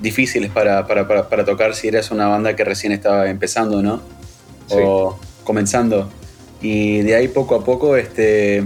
difíciles 0.01 0.51
para, 0.51 0.87
para, 0.87 1.07
para, 1.07 1.45
tocar 1.45 1.75
si 1.75 1.87
eras 1.87 2.11
una 2.11 2.27
banda 2.27 2.55
que 2.55 2.63
recién 2.63 2.91
estaba 2.91 3.29
empezando, 3.29 3.81
¿no? 3.81 4.01
Sí. 4.67 4.77
O 4.77 5.19
comenzando. 5.43 6.09
Y 6.61 7.01
de 7.01 7.15
ahí 7.15 7.27
poco 7.27 7.55
a 7.55 7.63
poco 7.63 7.95
este, 7.95 8.63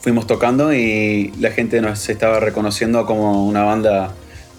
fuimos 0.00 0.26
tocando 0.26 0.72
y 0.72 1.32
la 1.38 1.50
gente 1.50 1.80
nos 1.80 2.08
estaba 2.08 2.40
reconociendo 2.40 3.06
como 3.06 3.46
una 3.46 3.62
banda 3.62 4.14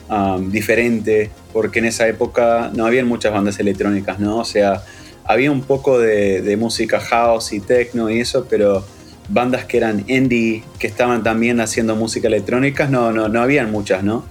um, 0.10 0.52
diferente, 0.52 1.32
porque 1.52 1.80
en 1.80 1.86
esa 1.86 2.08
época 2.08 2.72
no 2.74 2.86
había 2.86 3.04
muchas 3.04 3.34
bandas 3.34 3.60
electrónicas, 3.60 4.20
¿no? 4.20 4.38
O 4.38 4.46
sea, 4.46 4.84
había 5.26 5.52
un 5.52 5.62
poco 5.62 6.00
de, 6.00 6.42
de, 6.42 6.58
música 6.58 7.00
house 7.00 7.54
y 7.54 7.60
techno 7.60 8.10
y 8.10 8.20
eso, 8.20 8.46
pero 8.50 8.86
bandas 9.30 9.66
que 9.66 9.78
eran 9.78 10.04
indie, 10.08 10.64
que 10.80 10.88
estaban 10.88 11.24
también 11.24 11.62
haciendo 11.62 11.96
música 11.96 12.28
electrónica, 12.28 12.88
no, 12.88 13.12
no, 13.12 13.30
no 13.30 13.42
habían 13.42 13.72
muchas, 13.72 14.04
¿no? 14.04 14.26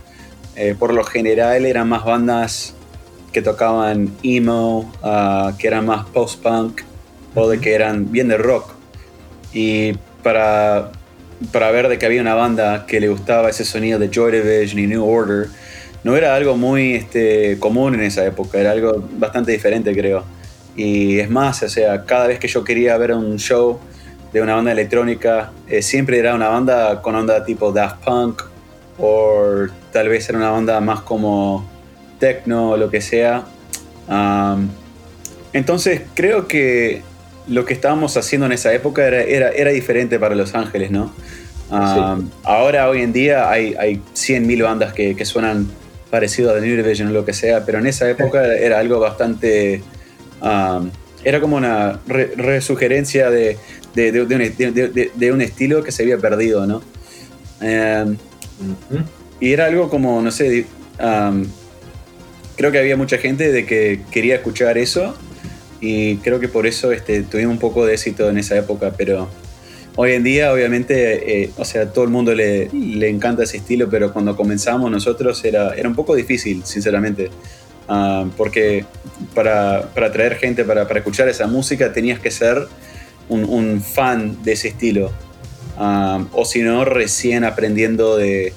Eh, 0.57 0.75
por 0.79 0.93
lo 0.93 1.05
general 1.05 1.65
eran 1.65 1.89
más 1.89 2.05
bandas 2.05 2.75
que 3.33 3.41
tocaban 3.41 4.13
emo, 4.23 4.93
uh, 5.03 5.57
que 5.57 5.67
eran 5.67 5.87
más 5.87 6.05
post-punk, 6.07 6.83
o 7.35 7.49
de 7.49 7.59
que 7.59 7.75
eran 7.75 8.13
bien 8.13 8.29
de 8.29 8.37
rock. 8.37 8.73
Y 9.55 9.95
para, 10.23 10.93
para 11.51 11.71
ver 11.71 11.89
de 11.89 11.99
que 11.99 12.07
había 12.07 12.21
una 12.21 12.35
banda 12.35 12.85
que 12.87 13.01
le 13.01 13.09
gustaba 13.09 13.49
ese 13.49 13.65
sonido 13.65 13.99
de 13.99 14.11
Joy 14.11 14.33
Division 14.33 14.79
y 14.79 14.87
New 14.87 15.05
Order, 15.05 15.49
no 16.05 16.17
era 16.17 16.35
algo 16.35 16.57
muy 16.57 16.95
este, 16.95 17.59
común 17.59 17.95
en 17.95 18.03
esa 18.03 18.25
época, 18.27 18.59
era 18.59 18.73
algo 18.73 19.03
bastante 19.19 19.53
diferente 19.53 19.95
creo. 19.95 20.25
Y 20.77 21.19
es 21.19 21.31
más, 21.31 21.63
o 21.63 21.69
sea, 21.69 22.05
cada 22.05 22.27
vez 22.27 22.39
que 22.39 22.49
yo 22.49 22.65
quería 22.65 22.97
ver 22.97 23.13
un 23.13 23.39
show 23.39 23.79
de 24.33 24.41
una 24.41 24.55
banda 24.55 24.73
electrónica, 24.73 25.53
eh, 25.69 25.83
siempre 25.83 26.19
era 26.19 26.35
una 26.35 26.49
banda 26.49 27.03
con 27.03 27.15
onda 27.15 27.45
tipo 27.45 27.73
Daft 27.73 28.05
Punk, 28.05 28.43
o 28.99 29.67
tal 29.93 30.09
vez 30.09 30.29
era 30.29 30.39
una 30.39 30.51
banda 30.51 30.81
más 30.81 31.03
como 31.03 31.69
techno 32.19 32.71
o 32.71 32.77
lo 32.77 32.91
que 32.91 33.01
sea. 33.01 33.45
Um, 34.09 34.69
entonces 35.53 36.03
creo 36.15 36.49
que 36.49 37.03
lo 37.47 37.65
que 37.65 37.75
estábamos 37.75 38.17
haciendo 38.17 38.47
en 38.47 38.53
esa 38.53 38.73
época 38.73 39.07
era, 39.07 39.23
era, 39.23 39.51
era 39.51 39.71
diferente 39.71 40.19
para 40.19 40.35
Los 40.35 40.55
Ángeles, 40.55 40.91
¿no? 40.91 41.13
Um, 41.71 42.21
sí. 42.21 42.31
Ahora, 42.45 42.89
hoy 42.89 43.03
en 43.03 43.13
día, 43.13 43.51
hay, 43.51 43.75
hay 43.79 44.01
100.000 44.15 44.63
bandas 44.63 44.93
que, 44.93 45.17
que 45.17 45.25
suenan 45.25 45.69
parecido 46.11 46.51
a 46.51 46.55
The 46.55 46.61
New 46.61 46.77
Division 46.77 47.09
o 47.09 47.13
lo 47.13 47.25
que 47.25 47.33
sea, 47.33 47.65
pero 47.65 47.79
en 47.79 47.87
esa 47.87 48.09
época 48.09 48.45
era 48.55 48.79
algo 48.79 48.99
bastante... 49.01 49.83
Um, 50.41 50.91
era 51.25 51.41
como 51.41 51.57
una 51.57 52.01
re 52.07 52.33
resugerencia 52.37 53.31
de, 53.31 53.57
de, 53.95 54.11
de, 54.11 54.23
un, 54.23 55.11
de, 55.15 55.33
un, 55.33 55.41
estilo 55.41 55.85
que 55.85 55.93
se 55.93 56.03
había 56.03 56.19
perdido, 56.19 56.67
¿no? 56.67 56.83
Um, 57.61 58.11
uh 58.11 58.17
-huh. 58.91 59.05
Y 59.43 59.53
era 59.53 59.67
algo 59.67 59.91
como, 59.91 60.23
no 60.23 60.31
sé, 60.31 60.67
creo 62.55 62.71
que 62.71 62.79
había 62.79 62.97
mucha 62.97 63.19
gente 63.19 63.51
de 63.51 63.67
que 63.67 64.03
quería 64.13 64.37
escuchar 64.37 64.79
eso 64.79 65.17
y 65.81 66.19
creo 66.19 66.39
que 66.39 66.47
por 66.47 66.65
eso 66.65 66.93
este, 66.93 67.25
tuvimos 67.25 67.55
un 67.55 67.59
poco 67.59 67.85
de 67.85 67.95
éxito 67.95 68.31
en 68.31 68.39
esa 68.39 68.57
época, 68.57 68.95
pero 68.97 69.29
hoy 69.97 70.13
en 70.13 70.23
día 70.23 70.53
obviamente, 70.53 71.43
eh, 71.43 71.51
o 71.57 71.65
sea, 71.65 71.93
todo 71.93 72.05
el 72.05 72.11
mundo 72.11 72.37
le, 72.37 72.69
le, 72.69 73.09
encanta 73.09 73.43
ese 73.43 73.57
estilo, 73.57 73.91
pero 73.91 74.13
cuando 74.13 74.37
comenzamos 74.37 74.89
nosotros 74.93 75.45
era, 75.45 75.75
era 75.75 75.89
un 75.89 75.97
poco 75.97 76.15
difícil, 76.15 76.65
sinceramente, 76.65 77.29
porque 78.37 78.85
para, 79.35 79.91
para 79.93 80.07
atraer 80.07 80.37
gente, 80.37 80.65
para, 80.65 80.87
para, 80.87 81.01
escuchar 81.01 81.29
esa 81.29 81.49
música 81.49 81.93
tenías 81.93 82.21
que 82.21 82.31
ser 82.31 82.69
un, 83.29 83.83
fan 83.83 84.41
de 84.45 84.53
ese 84.53 84.69
estilo, 84.69 85.11
o 85.77 86.45
si 86.45 86.63
no, 86.63 86.85
recién 86.85 87.43
aprendiendo 87.43 88.17
de, 88.19 88.53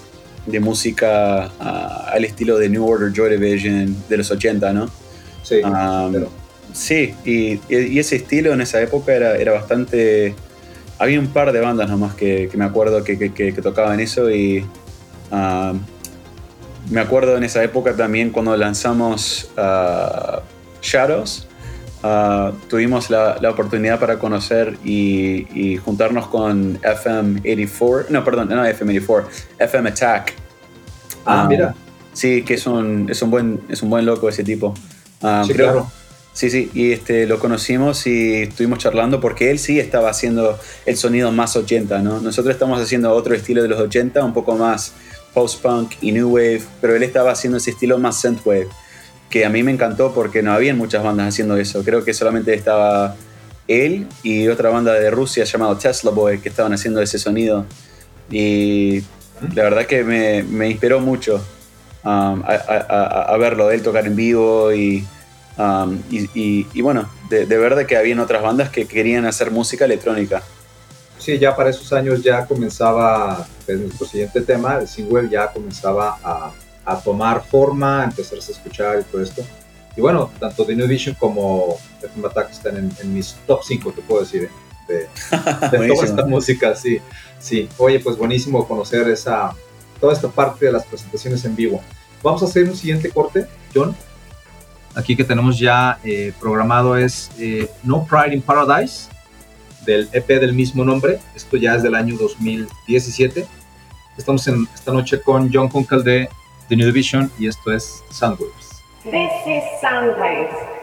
de 0.45 0.59
música 0.59 1.51
uh, 1.59 2.13
al 2.13 2.25
estilo 2.25 2.57
de 2.57 2.69
New 2.69 2.85
Order, 2.87 3.11
Joy 3.11 3.37
Division 3.37 3.95
de 4.07 4.17
los 4.17 4.31
80, 4.31 4.73
¿no? 4.73 4.89
Sí, 5.43 5.61
pero... 6.11 6.29
sí 6.73 7.13
y, 7.23 7.59
y, 7.69 7.99
ese 7.99 8.15
estilo 8.15 8.53
en 8.53 8.61
esa 8.61 8.81
época 8.81 9.13
era, 9.13 9.35
era 9.35 9.51
bastante 9.53 10.33
había 10.97 11.19
un 11.19 11.27
par 11.27 11.51
de 11.51 11.59
bandas 11.59 11.89
nomás 11.89 12.15
que, 12.15 12.47
que 12.49 12.57
me 12.57 12.65
acuerdo 12.65 13.03
que, 13.03 13.17
que, 13.17 13.31
que, 13.33 13.61
tocaban 13.61 13.99
eso 13.99 14.31
y 14.31 14.65
uh, 15.31 15.77
me 16.89 17.01
acuerdo 17.01 17.37
en 17.37 17.43
esa 17.43 17.63
época 17.63 17.95
también 17.95 18.29
cuando 18.29 18.55
lanzamos 18.55 19.49
uh, 19.57 20.39
Shadows, 20.81 21.47
uh, 22.05 22.51
tuvimos 22.69 23.09
la, 23.09 23.37
la, 23.41 23.49
oportunidad 23.49 23.99
para 23.99 24.19
conocer 24.19 24.77
y, 24.83 25.47
y, 25.53 25.77
juntarnos 25.77 26.27
con 26.27 26.79
FM84, 26.81 28.09
no, 28.09 28.23
perdón, 28.23 28.49
no 28.49 28.63
FM84, 28.65 29.23
FM 29.59 29.89
Attack. 29.89 30.33
Ah, 31.25 31.45
mira. 31.49 31.73
Sí, 32.13 32.43
que 32.43 32.53
es 32.53 32.65
un, 32.67 33.09
es 33.09 33.21
un, 33.21 33.31
buen, 33.31 33.61
es 33.69 33.81
un 33.81 33.89
buen 33.89 34.05
loco 34.05 34.29
ese 34.29 34.43
tipo. 34.43 34.73
sí, 35.45 35.53
creo, 35.53 35.71
claro 35.71 35.91
Sí, 36.35 36.49
sí, 36.49 36.69
y 36.73 36.91
este, 36.91 37.27
lo 37.27 37.39
conocimos 37.39 38.05
y 38.07 38.41
estuvimos 38.41 38.79
charlando 38.79 39.21
porque 39.21 39.51
él 39.51 39.57
sí 39.57 39.79
estaba 39.79 40.09
haciendo 40.09 40.59
el 40.85 40.97
sonido 40.97 41.31
más 41.31 41.55
80, 41.55 41.99
¿no? 41.99 42.19
Nosotros 42.19 42.53
estamos 42.53 42.81
haciendo 42.81 43.13
otro 43.13 43.33
estilo 43.33 43.61
de 43.61 43.69
los 43.69 43.79
80, 43.79 44.21
un 44.21 44.33
poco 44.33 44.57
más 44.57 44.91
post-punk 45.33 45.93
y 46.01 46.11
new 46.11 46.27
wave, 46.27 46.61
pero 46.81 46.93
él 46.93 47.03
estaba 47.03 47.31
haciendo 47.31 47.57
ese 47.57 47.71
estilo 47.71 47.99
más 47.99 48.19
synthwave, 48.19 48.67
que 49.29 49.45
a 49.45 49.49
mí 49.49 49.63
me 49.63 49.71
encantó 49.71 50.13
porque 50.13 50.41
no 50.41 50.53
habían 50.53 50.77
muchas 50.77 51.03
bandas 51.03 51.29
haciendo 51.29 51.57
eso. 51.57 51.83
Creo 51.83 52.03
que 52.03 52.13
solamente 52.13 52.53
estaba 52.53 53.15
él 53.67 54.07
y 54.23 54.47
otra 54.47 54.69
banda 54.69 54.93
de 54.93 55.09
Rusia 55.11 55.43
llamada 55.43 55.77
Tesla 55.77 56.11
Boy 56.11 56.39
que 56.39 56.49
estaban 56.49 56.73
haciendo 56.73 57.01
ese 57.01 57.19
sonido. 57.19 57.65
Y 58.29 59.01
la 59.53 59.63
verdad 59.63 59.85
que 59.85 60.03
me, 60.03 60.43
me 60.43 60.69
inspiró 60.69 60.99
mucho 60.99 61.35
um, 62.03 62.43
a, 62.43 62.61
a, 62.67 63.33
a 63.33 63.37
verlo, 63.37 63.71
él 63.71 63.81
tocar 63.81 64.05
en 64.07 64.15
vivo 64.15 64.73
y 64.73 65.05
Um, 65.57 66.01
y, 66.11 66.29
y, 66.37 66.67
y, 66.73 66.81
bueno, 66.81 67.09
de, 67.29 67.45
de 67.45 67.57
ver 67.57 67.87
que 67.87 67.95
habían 67.95 68.19
otras 68.19 68.41
bandas 68.41 68.69
que 68.69 68.85
querían 68.87 69.25
hacer 69.25 69.51
música 69.51 69.85
electrónica. 69.85 70.43
Sí, 71.17 71.39
ya 71.39 71.55
para 71.55 71.69
esos 71.69 71.93
años 71.93 72.21
ya 72.21 72.45
comenzaba, 72.45 73.47
pues, 73.65 73.79
siguiente 74.11 74.41
tema, 74.41 74.79
el 74.81 74.87
single 74.89 75.29
ya 75.29 75.47
comenzaba 75.47 76.17
a, 76.21 76.51
a, 76.85 76.99
tomar 76.99 77.43
forma, 77.43 78.01
a 78.01 78.05
empezarse 78.05 78.51
a 78.51 78.55
escuchar 78.55 78.99
y 78.99 79.03
todo 79.03 79.21
esto. 79.21 79.43
Y 79.97 80.01
bueno, 80.01 80.31
tanto 80.39 80.65
The 80.65 80.75
New 80.75 80.87
Vision 80.87 81.15
como 81.15 81.77
FM 82.01 82.27
Attack 82.27 82.51
están 82.51 82.77
en, 82.77 82.91
en, 83.01 83.13
mis 83.13 83.35
top 83.47 83.61
5, 83.63 83.91
te 83.93 84.01
puedo 84.01 84.21
decir, 84.21 84.49
de, 84.87 84.95
de 85.77 85.87
toda 85.87 86.05
esta 86.05 86.25
música, 86.25 86.75
sí. 86.75 86.99
Sí, 87.39 87.69
oye, 87.77 87.99
pues 87.99 88.17
buenísimo 88.17 88.67
conocer 88.67 89.07
esa, 89.09 89.53
toda 89.99 90.13
esta 90.13 90.27
parte 90.27 90.65
de 90.65 90.71
las 90.71 90.85
presentaciones 90.85 91.45
en 91.45 91.55
vivo. 91.55 91.81
Vamos 92.21 92.41
a 92.41 92.45
hacer 92.45 92.67
un 92.67 92.75
siguiente 92.75 93.09
corte, 93.09 93.47
John 93.73 93.95
aquí 94.95 95.15
que 95.15 95.23
tenemos 95.23 95.59
ya 95.59 95.99
eh, 96.03 96.33
programado 96.39 96.97
es 96.97 97.29
eh, 97.37 97.69
No 97.83 98.05
Pride 98.05 98.33
in 98.33 98.41
Paradise, 98.41 99.09
del 99.85 100.09
EP 100.13 100.27
del 100.27 100.53
mismo 100.53 100.83
nombre. 100.83 101.19
Esto 101.35 101.57
ya 101.57 101.75
es 101.75 101.83
del 101.83 101.93
año 101.93 102.15
2017. 102.17 103.45
Estamos 104.17 104.47
en 104.47 104.67
esta 104.73 104.91
noche 104.91 105.21
con 105.21 105.51
John 105.53 105.67
Kunkel 105.67 106.03
de 106.03 106.29
The 106.67 106.75
New 106.75 106.85
Division 106.87 107.31
y 107.37 107.47
esto 107.47 107.71
es 107.71 108.03
Soundwaves. 108.09 108.83
This 109.03 109.31
is 109.45 109.63
Soundwaves. 109.81 110.74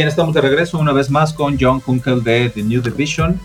Bien, 0.00 0.08
estamos 0.08 0.34
de 0.34 0.40
regreso 0.40 0.78
una 0.78 0.94
vez 0.94 1.10
más 1.10 1.34
con 1.34 1.58
John 1.60 1.78
Kunkel 1.78 2.24
de 2.24 2.48
The 2.48 2.62
New 2.62 2.80
Division 2.80 3.38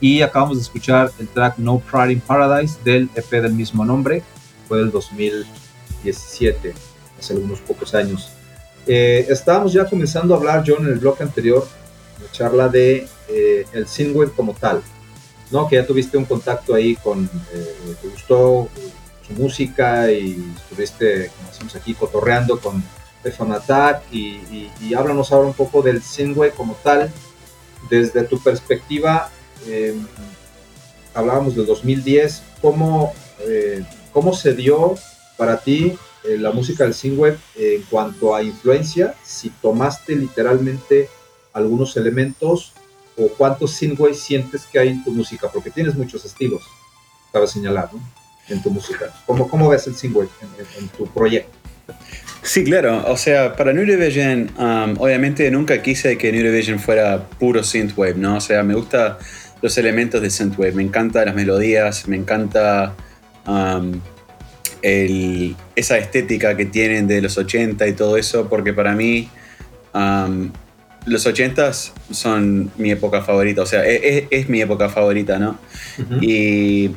y 0.00 0.22
acabamos 0.22 0.56
de 0.56 0.62
escuchar 0.62 1.12
el 1.18 1.28
track 1.28 1.58
No 1.58 1.80
Pride 1.80 2.14
in 2.14 2.20
Paradise 2.20 2.78
del 2.82 3.10
EP 3.14 3.28
del 3.28 3.52
mismo 3.52 3.84
nombre, 3.84 4.22
fue 4.66 4.78
del 4.78 4.90
2017, 4.90 6.72
hace 7.18 7.34
algunos 7.34 7.58
pocos 7.60 7.94
años. 7.94 8.30
Eh, 8.86 9.26
estábamos 9.28 9.74
ya 9.74 9.84
comenzando 9.84 10.32
a 10.32 10.38
hablar, 10.38 10.64
John, 10.66 10.86
en 10.86 10.94
el 10.94 10.98
bloque 10.98 11.24
anterior, 11.24 11.68
la 12.22 12.32
charla 12.32 12.68
de 12.70 13.06
eh, 13.28 13.66
el 13.74 13.86
synthwave 13.86 14.30
como 14.30 14.54
tal, 14.54 14.80
¿no? 15.50 15.68
Que 15.68 15.76
ya 15.76 15.86
tuviste 15.86 16.16
un 16.16 16.24
contacto 16.24 16.74
ahí 16.74 16.96
con, 16.96 17.28
eh, 17.52 17.94
te 18.00 18.08
gustó 18.08 18.70
su 19.26 19.34
música 19.34 20.10
y 20.10 20.54
estuviste, 20.56 21.30
como 21.36 21.50
decimos 21.50 21.76
aquí, 21.76 21.92
cotorreando 21.92 22.58
con 22.58 22.82
de 23.22 23.34
y, 24.12 24.70
y, 24.80 24.94
háblanos 24.94 25.32
ahora 25.32 25.48
un 25.48 25.54
poco 25.54 25.82
del 25.82 26.02
synthwave 26.02 26.52
como 26.52 26.74
tal, 26.82 27.12
desde 27.90 28.22
tu 28.24 28.38
perspectiva, 28.40 29.30
eh, 29.66 29.96
hablábamos 31.14 31.56
del 31.56 31.66
2010, 31.66 32.42
¿cómo, 32.62 33.12
eh, 33.40 33.84
¿cómo 34.12 34.32
se 34.32 34.54
dio 34.54 34.94
para 35.36 35.60
ti 35.60 35.96
eh, 36.24 36.38
la 36.38 36.52
música 36.52 36.84
del 36.84 36.94
synthwave 36.94 37.38
en 37.56 37.82
cuanto 37.82 38.34
a 38.34 38.42
influencia? 38.42 39.14
Si 39.24 39.50
tomaste 39.50 40.14
literalmente 40.14 41.08
algunos 41.52 41.96
elementos 41.96 42.72
o 43.16 43.28
cuántos 43.28 43.72
synthwave 43.72 44.14
sientes 44.14 44.64
que 44.64 44.78
hay 44.78 44.88
en 44.88 45.04
tu 45.04 45.10
música, 45.10 45.50
porque 45.52 45.70
tienes 45.70 45.96
muchos 45.96 46.24
estilos, 46.24 46.62
cabe 47.32 47.46
señalar, 47.46 47.90
¿no? 47.92 48.00
En 48.48 48.62
tu 48.62 48.70
música. 48.70 49.12
¿Cómo, 49.26 49.48
cómo 49.48 49.68
ves 49.68 49.86
el 49.88 49.96
synthwave 49.96 50.30
en 50.78 50.88
tu 50.88 51.06
proyecto? 51.06 51.58
Sí, 52.42 52.64
claro. 52.64 53.04
O 53.06 53.16
sea, 53.16 53.54
para 53.56 53.72
New 53.72 53.84
Division, 53.84 54.50
um, 54.58 54.96
obviamente 54.98 55.50
nunca 55.50 55.82
quise 55.82 56.16
que 56.16 56.32
New 56.32 56.42
Division 56.42 56.78
fuera 56.78 57.28
puro 57.38 57.62
synthwave, 57.62 58.14
¿no? 58.14 58.36
O 58.36 58.40
sea, 58.40 58.62
me 58.62 58.74
gustan 58.74 59.16
los 59.60 59.76
elementos 59.78 60.22
de 60.22 60.30
synthwave. 60.30 60.72
Me 60.72 60.82
encantan 60.82 61.26
las 61.26 61.34
melodías, 61.34 62.06
me 62.08 62.16
encanta 62.16 62.94
um, 63.46 64.00
esa 64.82 65.98
estética 65.98 66.56
que 66.56 66.66
tienen 66.66 67.08
de 67.08 67.20
los 67.20 67.36
80 67.36 67.86
y 67.86 67.92
todo 67.94 68.16
eso, 68.16 68.48
porque 68.48 68.72
para 68.72 68.94
mí 68.94 69.28
um, 69.92 70.50
los 71.06 71.26
80 71.26 71.72
son 71.72 72.70
mi 72.76 72.90
época 72.92 73.22
favorita. 73.22 73.62
O 73.62 73.66
sea, 73.66 73.84
e, 73.84 73.96
e, 73.96 74.28
es, 74.30 74.48
mi 74.48 74.60
época 74.60 74.88
favorita, 74.88 75.38
¿no? 75.38 75.58
y, 76.20 76.88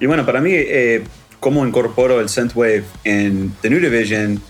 bueno, 0.00 0.24
para 0.24 0.40
mí, 0.40 0.52
eh, 0.54 1.02
cómo 1.40 1.66
incorporo 1.66 2.20
el 2.20 2.28
synthwave 2.28 2.84
en 3.04 3.52
The 3.60 3.70
New 3.70 3.80
Division 3.80 4.40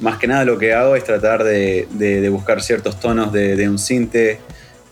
más 0.00 0.18
que 0.18 0.26
nada 0.26 0.44
lo 0.44 0.58
que 0.58 0.72
hago 0.72 0.96
es 0.96 1.04
tratar 1.04 1.44
de, 1.44 2.28
buscar 2.30 2.62
ciertos 2.62 2.98
tonos 2.98 3.32
de, 3.32 3.68
un 3.68 3.78
cinte 3.78 4.40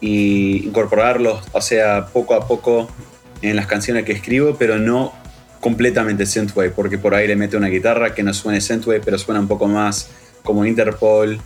y 0.00 0.66
incorporarlos, 0.66 1.42
o 1.52 1.60
sea, 1.60 2.06
poco 2.06 2.34
a 2.34 2.46
poco 2.46 2.88
en 3.42 3.56
las 3.56 3.66
canciones 3.66 4.04
que 4.04 4.12
escribo, 4.12 4.56
pero 4.56 4.78
no 4.78 5.12
completamente 5.60 6.24
synthwave, 6.24 6.70
porque 6.70 6.98
por 6.98 7.14
ahí 7.14 7.26
le 7.26 7.36
meto 7.36 7.56
una 7.56 7.68
guitarra 7.68 8.14
que 8.14 8.22
no 8.22 8.32
suene 8.32 8.60
synthwave, 8.60 9.00
pero 9.04 9.18
suena 9.18 9.40
un 9.40 9.48
poco 9.48 9.66
más 9.66 10.10
como 10.44 10.64
Interpol, 10.64 11.40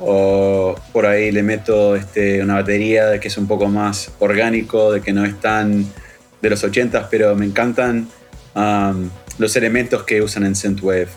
o 0.00 0.74
por 0.92 1.06
ahí 1.06 1.30
le 1.30 1.42
meto 1.42 1.94
este, 1.94 2.42
una 2.42 2.54
batería 2.54 3.20
que 3.20 3.28
es 3.28 3.38
un 3.38 3.46
poco 3.46 3.68
más 3.68 4.10
orgánico, 4.18 4.92
de 4.92 5.00
que 5.00 5.12
no 5.12 5.24
es 5.24 5.38
tan 5.40 5.86
de 6.42 6.50
los 6.50 6.64
80s, 6.64 7.06
pero 7.10 7.34
me 7.36 7.46
encantan 7.46 8.08
um, 8.54 9.08
los 9.38 9.56
elementos 9.56 10.02
que 10.02 10.20
usan 10.20 10.44
en 10.44 10.56
synthwave. 10.56 11.08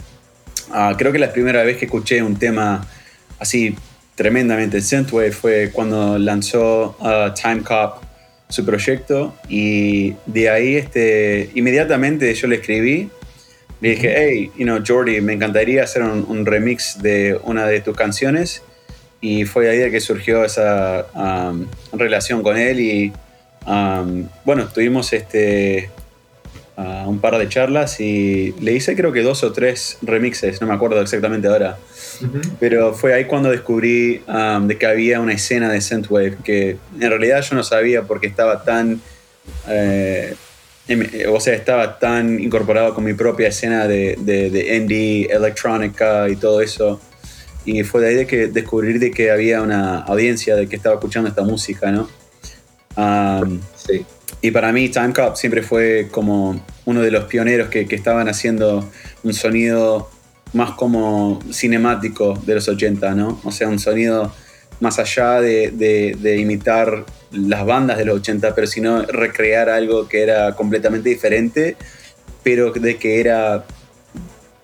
Ah, 0.72 0.96
creo 0.98 1.12
que 1.12 1.20
la 1.20 1.32
primera 1.32 1.64
vez 1.64 1.78
que 1.78 1.86
escuché 1.86 2.22
un 2.22 2.38
tema 2.38 2.86
así 3.40 3.76
tremendamente 4.16 4.82
synthwave 4.82 5.32
fue 5.32 5.72
cuando 5.72 6.18
lanzó 6.18 6.98
uh, 7.00 7.34
Time 7.34 7.62
Cop 7.62 8.04
su 8.50 8.66
proyecto 8.66 9.36
y 9.50 10.16
de 10.26 10.50
ahí 10.50 10.76
este, 10.76 11.52
inmediatamente 11.54 12.34
yo 12.34 12.48
le 12.48 12.56
escribí 12.56 13.10
le 13.80 13.90
dije, 13.90 14.14
hey, 14.18 14.52
you 14.58 14.64
know, 14.64 14.80
Jordi, 14.86 15.22
me 15.22 15.34
encantaría 15.34 15.84
hacer 15.84 16.02
un, 16.02 16.46
remix 16.46 17.00
de 17.02 17.40
una 17.44 17.68
de 17.68 17.82
tus 17.82 17.96
canciones. 17.96 18.64
Y 19.22 19.46
fue 19.46 19.70
ahí 19.70 19.78
de 19.78 19.92
que 19.92 20.00
surgió 20.00 20.44
esa 20.44 21.06
um, 21.14 21.68
relación 21.94 22.42
con 22.42 22.58
él. 22.58 22.80
Y 22.80 23.14
um, 23.68 24.28
bueno, 24.46 24.68
tuvimos 24.68 25.14
este, 25.14 25.92
un 26.78 27.20
par 27.20 27.38
de 27.38 27.50
charlas 27.50 28.00
y 28.00 28.54
le 28.60 28.74
hice 28.74 28.96
creo 28.96 29.12
que 29.12 29.24
dos 29.24 29.44
o 29.44 29.52
tres 29.52 29.98
remixes, 30.04 30.62
no 30.62 30.68
me 30.68 30.76
acuerdo 30.76 31.02
exactamente 31.02 31.48
ahora. 31.48 31.78
Pero 32.60 32.94
fue 32.94 33.14
ahí 33.14 33.26
cuando 33.26 33.50
descubrí 33.50 34.22
um, 34.28 34.68
de 34.68 34.78
que 34.78 34.86
había 34.86 35.20
una 35.20 35.34
escena 35.34 35.72
de 35.72 35.82
Synthwave 35.82 36.38
que 36.44 36.78
en 37.00 37.10
realidad 37.10 37.42
yo 37.42 37.56
no 37.56 37.64
sabía 37.64 38.04
porque 38.04 38.28
estaba 38.28 38.64
tan... 38.64 39.02
Eh, 39.68 40.36
o 41.30 41.40
sea, 41.40 41.54
estaba 41.54 42.00
tan 42.00 42.40
incorporado 42.40 42.94
con 42.94 43.04
mi 43.04 43.14
propia 43.14 43.50
escena 43.50 43.88
de, 43.88 44.16
de, 44.18 44.78
indie, 44.78 45.28
electrónica 45.30 46.30
y 46.30 46.38
todo 46.38 46.62
eso. 46.62 47.02
Y 47.66 47.84
fue 47.84 48.02
de 48.02 48.08
ahí 48.08 48.16
de 48.16 48.28
que 48.28 48.48
descubrí 48.48 48.98
de 48.98 49.12
que 49.12 49.30
había 49.30 49.62
una 49.62 50.00
audiencia 50.04 50.56
de 50.56 50.68
que 50.70 50.78
estaba 50.78 50.96
escuchando 50.96 51.28
esta 51.28 51.42
música, 51.42 51.92
¿no? 51.92 52.08
Um, 52.96 53.60
sí. 53.76 54.06
Y 54.42 54.52
para 54.52 54.72
mí 54.72 54.90
Time 54.90 55.14
Cop 55.14 55.36
siempre 55.36 55.64
fue 55.64 56.08
como 56.12 56.64
uno 56.86 57.02
de 57.02 57.12
los 57.12 57.26
pioneros 57.26 57.70
que, 57.70 57.88
estaban 57.90 58.30
haciendo 58.30 58.90
un 59.24 59.34
sonido 59.34 60.10
más 60.54 60.72
como 60.72 61.40
cinemático 61.52 62.40
de 62.46 62.56
los 62.56 62.68
80, 62.68 63.16
¿no? 63.16 63.40
O 63.44 63.52
sea, 63.52 63.68
un 63.68 63.80
sonido 63.80 64.34
más 64.80 65.00
allá 65.00 65.42
de, 65.42 66.38
imitar 66.40 67.06
las 67.32 67.66
bandas 67.66 67.98
de 67.98 68.06
los 68.06 68.20
80, 68.20 68.54
pero 68.54 68.68
sino 68.68 69.02
recrear 69.04 69.70
algo 69.70 70.08
que 70.08 70.22
era 70.22 70.54
completamente 70.56 71.10
diferente, 71.10 71.76
pero 72.44 72.72
de 72.72 72.98
que 72.98 73.20
era 73.20 73.66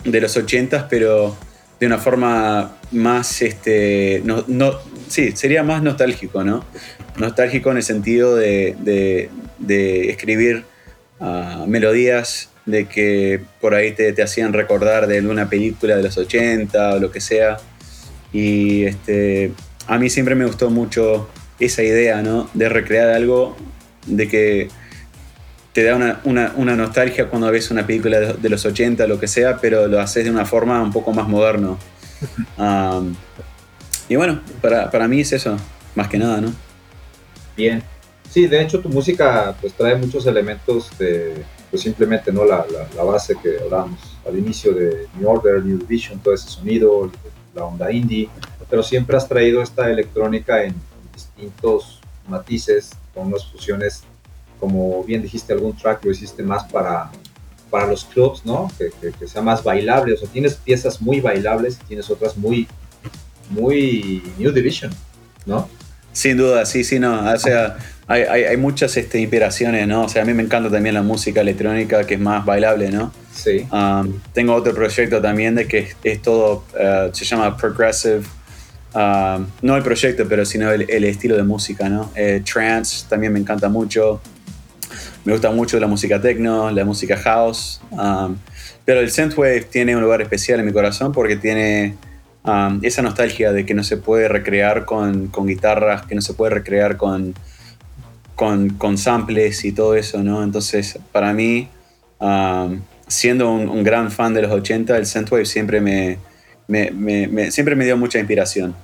de 0.05 0.21
los 0.21 0.37
80, 0.37 0.87
pero 0.87 1.35
de 1.79 1.87
una 1.87 1.97
forma 1.97 2.77
más, 2.91 3.41
este, 3.41 4.21
no, 4.23 4.43
no, 4.47 4.79
sí, 5.07 5.33
sería 5.33 5.63
más 5.63 5.81
nostálgico, 5.81 6.43
¿no? 6.43 6.63
Nostálgico 7.17 7.71
en 7.71 7.77
el 7.77 7.83
sentido 7.83 8.35
de, 8.35 9.29
escribir 9.67 10.63
ah, 11.19 11.65
melodías 11.67 12.49
de 12.65 12.85
que 12.87 13.41
por 13.59 13.75
ahí 13.75 13.91
te, 13.91 14.21
hacían 14.21 14.53
recordar 14.53 15.07
de 15.07 15.17
alguna 15.17 15.49
película 15.49 15.97
de 15.97 16.03
los 16.03 16.17
80 16.17 16.95
o 16.95 16.99
lo 16.99 17.11
que 17.11 17.21
sea. 17.21 17.57
Y 18.31 18.85
este, 18.85 19.51
a 19.87 19.97
mí 19.97 20.09
siempre 20.09 20.35
me 20.35 20.45
gustó 20.45 20.69
mucho 20.69 21.29
esa 21.59 21.83
idea, 21.83 22.21
¿no? 22.21 22.49
De 22.53 22.69
recrear 22.69 23.09
algo, 23.09 23.55
de 24.07 24.27
que 24.27 24.69
te 25.73 25.83
da 25.83 26.21
una, 26.23 26.53
nostalgia 26.75 27.29
cuando 27.29 27.51
ves 27.51 27.71
una 27.71 27.85
película 27.85 28.19
de, 28.19 28.49
los 28.49 28.65
80 28.65 29.03
o 29.03 29.07
lo 29.07 29.19
que 29.19 29.27
sea, 29.27 29.57
pero 29.57 29.87
lo 29.87 29.99
haces 29.99 30.23
de 30.23 30.31
una 30.31 30.45
forma 30.45 30.81
un 30.81 30.91
poco 30.91 31.13
más 31.13 31.27
moderno. 31.27 31.77
y 34.09 34.15
bueno, 34.15 34.41
para, 34.61 34.89
para 34.89 35.07
mí 35.07 35.21
es 35.21 35.33
eso, 35.33 35.57
más 35.95 36.07
que 36.07 36.17
nada, 36.17 36.41
¿no? 36.41 36.53
Bien. 37.57 37.92
Sí, 38.33 38.47
de 38.47 38.63
hecho 38.63 38.79
tu 38.79 38.89
música 38.89 39.55
pues 39.61 39.73
trae 39.73 39.95
muchos 39.95 40.25
elementos 40.25 40.89
de, 40.97 41.43
pues 41.69 41.83
simplemente, 41.83 42.31
¿no? 42.31 42.43
La, 42.43 42.65
la, 42.95 43.03
base 43.03 43.35
que 43.35 43.59
hablábamos 43.63 43.99
al 44.27 44.39
inicio 44.39 44.73
de 44.73 45.07
New 45.19 45.29
Order, 45.29 45.63
New 45.63 45.77
Division, 45.77 46.17
todo 46.17 46.33
ese 46.33 46.49
sonido, 46.49 47.11
la 47.53 47.65
onda 47.65 47.91
indie, 47.91 48.27
pero 48.71 48.81
siempre 48.81 49.15
has 49.15 49.29
traído 49.29 49.61
esta 49.61 49.87
electrónica 49.87 50.63
en 50.63 50.73
distintos 51.13 52.01
matices, 52.27 52.93
con 53.13 53.27
unas 53.27 53.45
fusiones, 53.45 54.01
como 54.59 55.03
bien 55.03 55.21
dijiste, 55.21 55.53
algún 55.53 55.77
track 55.77 56.03
lo 56.03 56.09
hiciste 56.09 56.41
más 56.41 56.63
para, 56.63 57.11
para 57.69 57.85
los 57.85 58.03
clubs, 58.03 58.43
¿no? 58.43 58.67
Que, 58.79 59.11
que, 59.11 59.27
sea 59.27 59.43
más 59.43 59.63
bailable, 59.63 60.15
o 60.15 60.17
sea, 60.17 60.27
tienes 60.27 60.55
piezas 60.55 60.99
muy 60.99 61.21
bailables 61.21 61.77
y 61.83 61.85
tienes 61.85 62.09
otras 62.09 62.35
muy, 62.35 62.67
muy 63.51 64.23
New 64.39 64.51
Division, 64.51 64.91
¿no? 65.45 65.69
Sin 66.13 66.37
duda, 66.37 66.65
sí, 66.65 66.83
sí, 66.83 66.99
no. 66.99 67.31
O 67.31 67.37
sea, 67.37 67.77
hay, 68.07 68.23
hay, 68.23 68.57
muchas 68.57 68.95
este, 68.97 69.19
inspiraciones, 69.19 69.87
¿no? 69.87 70.03
O 70.03 70.09
sea, 70.09 70.23
a 70.23 70.25
mí 70.25 70.33
me 70.33 70.43
encanta 70.43 70.69
también 70.69 70.95
la 70.95 71.01
música 71.01 71.41
electrónica 71.41 72.05
que 72.05 72.15
es 72.15 72.19
más 72.19 72.45
bailable, 72.45 72.91
¿no? 72.91 73.13
Sí. 73.33 73.65
Um, 73.71 74.19
tengo 74.33 74.53
otro 74.53 74.73
proyecto 74.73 75.21
también 75.21 75.55
de 75.55 75.67
que 75.67 75.93
es, 76.03 76.21
todo, 76.21 76.65
uh, 76.73 77.13
se 77.13 77.25
llama 77.25 77.55
Progressive. 77.55 78.23
Um, 78.93 79.47
no 79.61 79.75
el 79.75 79.83
proyecto, 79.83 80.27
pero 80.27 80.45
sino 80.45 80.71
el, 80.71 81.03
estilo 81.03 81.35
de 81.35 81.43
música, 81.43 81.89
¿no? 81.89 82.11
Eh, 82.15 82.43
trance 82.45 83.05
también 83.09 83.33
me 83.33 83.39
encanta 83.39 83.69
mucho. 83.69 84.21
Me 85.25 85.31
gusta 85.31 85.49
mucho 85.51 85.79
la 85.79 85.87
música 85.87 86.21
techno, 86.21 86.69
la 86.71 86.85
música 86.85 87.17
house. 87.17 87.81
Um, 87.91 88.37
pero 88.85 88.99
el 88.99 89.09
synthwave 89.09 89.61
tiene 89.61 89.95
un 89.95 90.01
lugar 90.01 90.21
especial 90.21 90.59
en 90.59 90.65
mi 90.65 90.73
corazón 90.73 91.13
porque 91.13 91.37
tiene 91.37 91.95
esa 92.81 93.01
nostalgia 93.01 93.53
de 93.53 93.65
que 93.65 93.73
no 93.73 93.83
se 93.85 93.95
puede 93.95 94.27
recrear 94.27 94.83
con, 94.83 95.31
guitarras, 95.45 96.05
que 96.05 96.13
no 96.13 96.21
se 96.21 96.33
puede 96.33 96.53
recrear 96.53 96.97
con, 96.97 97.33
con, 98.35 98.97
samples 98.97 99.63
y 99.65 99.71
todo 99.71 99.95
eso, 99.95 100.23
¿no? 100.23 100.43
Entonces, 100.43 100.99
para 101.11 101.33
mí, 101.33 101.67
siendo 103.07 103.51
un, 103.51 103.83
gran 103.83 104.11
fan 104.11 104.33
de 104.33 104.41
los 104.41 104.51
80, 104.51 104.97
el 104.97 105.05
Synthwave 105.05 105.45
siempre 105.45 105.81
me, 105.81 106.17
siempre 107.51 107.75
me 107.75 107.85
dio 107.85 107.97
mucha 107.97 108.19
inspiración. 108.19 108.75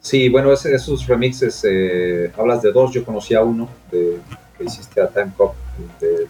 Sí, 0.00 0.28
bueno, 0.28 0.52
esos 0.52 1.06
remixes, 1.06 1.64
eh, 1.64 2.32
hablas 2.36 2.60
de 2.62 2.72
dos, 2.72 2.92
yo 2.92 3.04
conocía 3.04 3.42
uno 3.42 3.68
de, 3.92 4.18
que 4.58 4.64
hiciste 4.64 5.00
a 5.00 5.08
Time 5.08 5.30
Cop, 5.36 5.54
de 6.00 6.26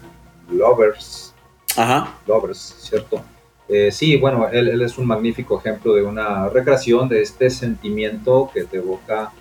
Lovers, 0.51 1.32
Ajá. 1.76 2.14
Lovers, 2.26 2.76
¿cierto? 2.80 3.22
Eh, 3.68 3.90
sí, 3.90 4.18
bueno, 4.18 4.47
él, 4.52 4.68
él 4.68 4.82
es 4.82 4.98
un 4.98 5.06
magnífico 5.06 5.59
ejemplo 5.59 5.94
de 5.94 6.02
una 6.02 6.51
recreación 6.51 7.09
de 7.09 7.22
este 7.22 7.48
sentimiento 7.48 8.51
que 8.52 8.64
te 8.64 8.76
evoca 8.76 9.32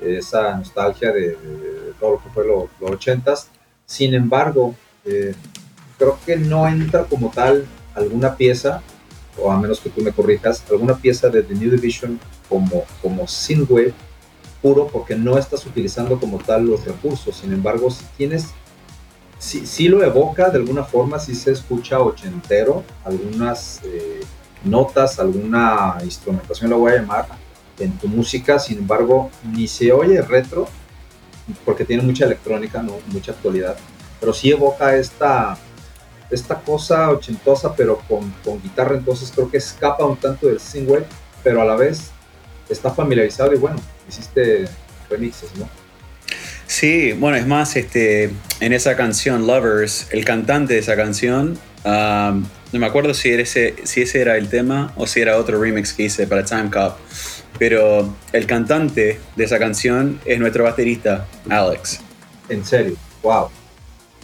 esa 0.00 0.56
nostalgia 0.56 1.12
de, 1.12 1.36
todo 1.98 2.12
lo 2.12 2.22
que 2.22 2.30
fue 2.30 2.46
lo- 2.46 2.68
los 2.80 2.90
ochentas. 2.92 3.48
Sin 3.86 4.14
embargo, 4.14 4.74
eh, 5.04 5.34
creo 5.98 6.18
que 6.24 6.36
no 6.36 6.66
entra 6.66 7.04
como 7.04 7.30
tal 7.30 7.66
alguna 7.94 8.36
pieza, 8.36 8.82
o 9.38 9.50
a 9.50 9.58
menos 9.58 9.80
que 9.80 9.90
tú 9.90 10.00
me 10.02 10.12
corrijas, 10.12 10.64
alguna 10.70 10.96
pieza 10.96 11.28
de 11.28 11.42
The 11.42 11.54
New 11.54 11.70
Division 11.70 12.18
como, 12.48 12.84
como 13.02 13.26
puro, 14.62 14.86
porque 14.88 15.14
no 15.16 15.38
estás 15.38 15.64
utilizando 15.66 16.18
como 16.18 16.38
tal 16.38 16.66
los 16.66 16.84
recursos. 16.84 17.36
Sin 17.36 17.52
embargo, 17.52 17.90
si 17.90 18.04
tienes 18.16 18.48
sí, 19.38 19.66
sí 19.66 19.88
lo 19.88 20.04
evoca 20.04 20.50
de 20.50 20.58
alguna 20.58 20.84
forma, 20.84 21.18
sí 21.18 21.34
se 21.34 21.50
escucha 21.52 21.98
ochentero, 22.00 22.84
algunas 23.04 23.80
eh, 23.84 24.20
notas, 24.64 25.18
alguna 25.18 25.96
instrumentación 26.04 26.70
la 26.70 26.76
voy 26.76 26.92
a 26.92 26.96
llamar 26.96 27.26
en 27.80 27.92
tu 27.98 28.08
música, 28.08 28.58
sin 28.58 28.78
embargo, 28.78 29.30
ni 29.52 29.66
se 29.66 29.92
oye 29.92 30.20
retro, 30.22 30.68
porque 31.64 31.84
tiene 31.84 32.02
mucha 32.02 32.26
electrónica, 32.26 32.82
¿no? 32.82 32.98
mucha 33.08 33.32
actualidad, 33.32 33.76
pero 34.20 34.32
sí 34.32 34.50
evoca 34.50 34.94
esta, 34.96 35.56
esta 36.30 36.60
cosa 36.60 37.10
ochentosa, 37.10 37.74
pero 37.74 37.98
con, 38.08 38.30
con 38.44 38.62
guitarra, 38.62 38.96
entonces 38.96 39.32
creo 39.34 39.50
que 39.50 39.56
escapa 39.56 40.04
un 40.04 40.16
tanto 40.16 40.46
del 40.46 40.60
synthwave, 40.60 41.06
pero 41.42 41.62
a 41.62 41.64
la 41.64 41.76
vez 41.76 42.10
está 42.68 42.90
familiarizado 42.90 43.52
y 43.52 43.58
bueno, 43.58 43.76
hiciste 44.08 44.66
remixes, 45.08 45.50
¿no? 45.56 45.68
Sí, 46.66 47.12
bueno, 47.12 47.36
es 47.36 47.46
más, 47.48 47.74
este, 47.74 48.30
en 48.60 48.72
esa 48.72 48.96
canción 48.96 49.46
Lovers, 49.46 50.06
el 50.12 50.24
cantante 50.24 50.74
de 50.74 50.78
esa 50.78 50.94
canción, 50.94 51.58
um, 51.84 52.44
no 52.72 52.78
me 52.78 52.86
acuerdo 52.86 53.12
si, 53.12 53.30
ese, 53.30 53.74
si 53.82 54.02
ese 54.02 54.20
era 54.20 54.36
el 54.36 54.48
tema 54.48 54.92
o 54.96 55.08
si 55.08 55.20
era 55.20 55.36
otro 55.36 55.60
remix 55.60 55.92
que 55.92 56.04
hice 56.04 56.28
para 56.28 56.44
Time 56.44 56.70
Cop, 56.70 56.96
pero 57.58 58.14
el 58.32 58.46
cantante 58.46 59.18
de 59.36 59.44
esa 59.44 59.58
canción 59.58 60.20
es 60.24 60.38
nuestro 60.38 60.64
baterista, 60.64 61.26
Alex. 61.48 62.00
En 62.48 62.64
serio, 62.64 62.94
wow. 63.22 63.48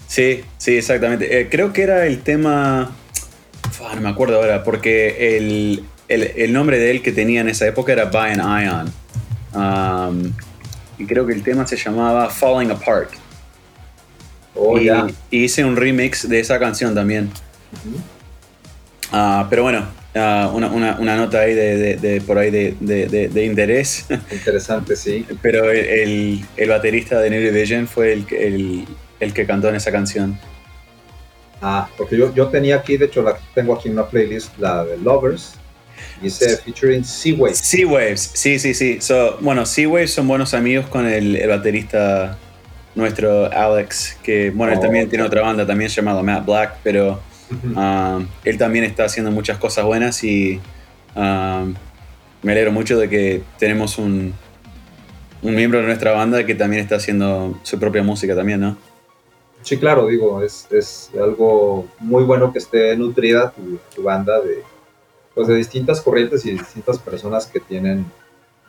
Sí, 0.09 0.43
sí, 0.59 0.77
exactamente. 0.77 1.41
Eh, 1.41 1.49
creo 1.51 1.73
que 1.73 1.83
era 1.83 2.07
el 2.07 2.21
tema. 2.23 2.91
No 3.95 4.01
me 4.01 4.09
acuerdo 4.09 4.37
ahora, 4.37 4.63
porque 4.65 5.37
el, 5.37 5.85
el- 6.09 6.33
el 6.37 6.53
nombre 6.53 6.79
de 6.79 6.91
él 6.93 7.03
que 7.03 7.13
tenía 7.13 7.41
en 7.41 7.49
esa 7.49 7.67
época 7.67 7.93
era 7.93 8.07
By 8.07 8.33
an 8.39 8.63
Ion. 8.65 8.93
Um, 9.55 10.33
y 10.99 11.07
creo 11.07 11.27
que 11.27 11.33
el 11.33 11.43
tema 11.43 11.67
se 11.67 11.77
llamaba 11.77 12.29
Falling 12.31 12.71
Apart. 12.71 13.11
Oh, 14.55 14.79
y, 14.79 14.89
hice 15.31 15.65
un 15.65 15.77
remix 15.77 16.29
de 16.29 16.41
esa 16.41 16.59
canción 16.59 16.95
también. 16.95 17.31
Ah, 19.13 19.47
pero 19.51 19.63
bueno, 19.65 19.87
ah, 20.17 20.51
una, 20.53 20.69
una- 20.69 20.97
una 20.99 21.17
nota 21.17 21.41
ahí 21.41 21.55
de, 21.55 21.77
de- 21.77 21.97
de- 21.97 22.21
por 22.21 22.39
ahí 22.39 22.51
de, 22.51 22.75
de- 22.81 23.45
interés. 23.45 24.07
Interesante, 24.33 24.97
sí. 24.97 25.25
pero 25.43 25.71
el, 25.71 25.79
el- 25.79 26.45
el 26.57 26.69
baterista 26.69 27.21
de 27.21 27.31
New 27.31 27.41
Division 27.41 27.87
fue 27.87 28.13
el, 28.13 28.27
que- 28.27 28.47
el, 29.21 29.33
que 29.33 29.47
cantó 29.47 29.69
en 29.69 29.77
esa 29.77 29.93
canción. 29.93 30.39
Ah, 31.63 31.89
porque 31.97 32.17
yo, 32.19 32.35
yo 32.35 32.49
tenía 32.49 32.77
aquí, 32.77 32.97
de 32.97 33.07
hecho, 33.07 33.23
la 33.23 33.37
tengo 33.55 33.75
aquí 33.75 33.89
en 33.89 33.95
una 33.95 34.07
playlist, 34.07 34.57
la 34.59 34.85
de 34.85 34.99
Lovers, 34.99 35.55
dice 36.21 36.59
featuring 36.59 37.03
Seaway. 37.05 37.55
Sea 37.55 37.87
Waves, 37.87 38.31
sí, 38.35 38.59
sí, 38.59 38.75
sí. 38.75 38.99
So, 39.01 39.39
bueno, 39.41 39.65
Sea 39.65 39.89
Waves 39.89 40.13
son 40.13 40.29
buenos 40.29 40.53
amigos 40.53 40.87
con 40.87 41.07
el, 41.07 41.35
el 41.35 41.49
baterista 41.49 42.37
nuestro 42.95 43.51
Alex, 43.53 44.19
que 44.23 44.51
bueno, 44.51 44.73
él 44.75 44.79
Oh, 44.79 44.83
también 44.83 45.09
tiene 45.09 45.25
otra 45.25 45.41
banda 45.43 45.67
también 45.67 45.91
llamada 45.91 46.23
Matt 46.23 46.45
Black, 46.47 46.77
pero 46.83 47.21
Um, 47.51 48.27
él 48.45 48.59
también 48.59 48.85
está 48.85 49.05
haciendo 49.05 49.31
muchas 49.31 49.59
cosas 49.59 49.85
buenas 49.85 50.25
y 50.25 50.61
um, 51.15 51.75
me 52.43 52.53
alegro 52.53 52.73
mucho 52.73 52.99
de 52.99 53.09
que 53.09 53.43
tenemos 53.59 53.99
un, 53.99 54.35
un 55.43 55.55
miembro 55.55 55.81
de 55.81 55.87
nuestra 55.87 56.13
banda 56.13 56.45
que 56.45 56.55
también 56.55 56.83
está 56.83 56.97
haciendo 56.97 57.59
su 57.63 57.79
propia 57.79 58.03
música 58.03 58.35
también, 58.35 58.61
¿no? 58.61 58.77
Sí, 59.63 59.79
claro, 59.79 60.07
digo, 60.07 60.43
es, 60.43 60.67
es 60.71 61.11
algo 61.21 61.87
muy 61.99 62.25
bueno 62.25 62.53
que 62.53 62.59
esté 62.59 62.97
nutrida 62.97 63.51
tu, 63.51 63.79
tu 63.95 64.03
banda 64.03 64.41
de, 64.41 64.63
pues, 65.35 65.49
de 65.49 65.57
distintas 65.57 66.01
corrientes 66.01 66.47
y 66.47 66.53
distintas 66.53 66.99
personas 66.99 67.47
que 67.47 67.61
tienen 67.61 68.07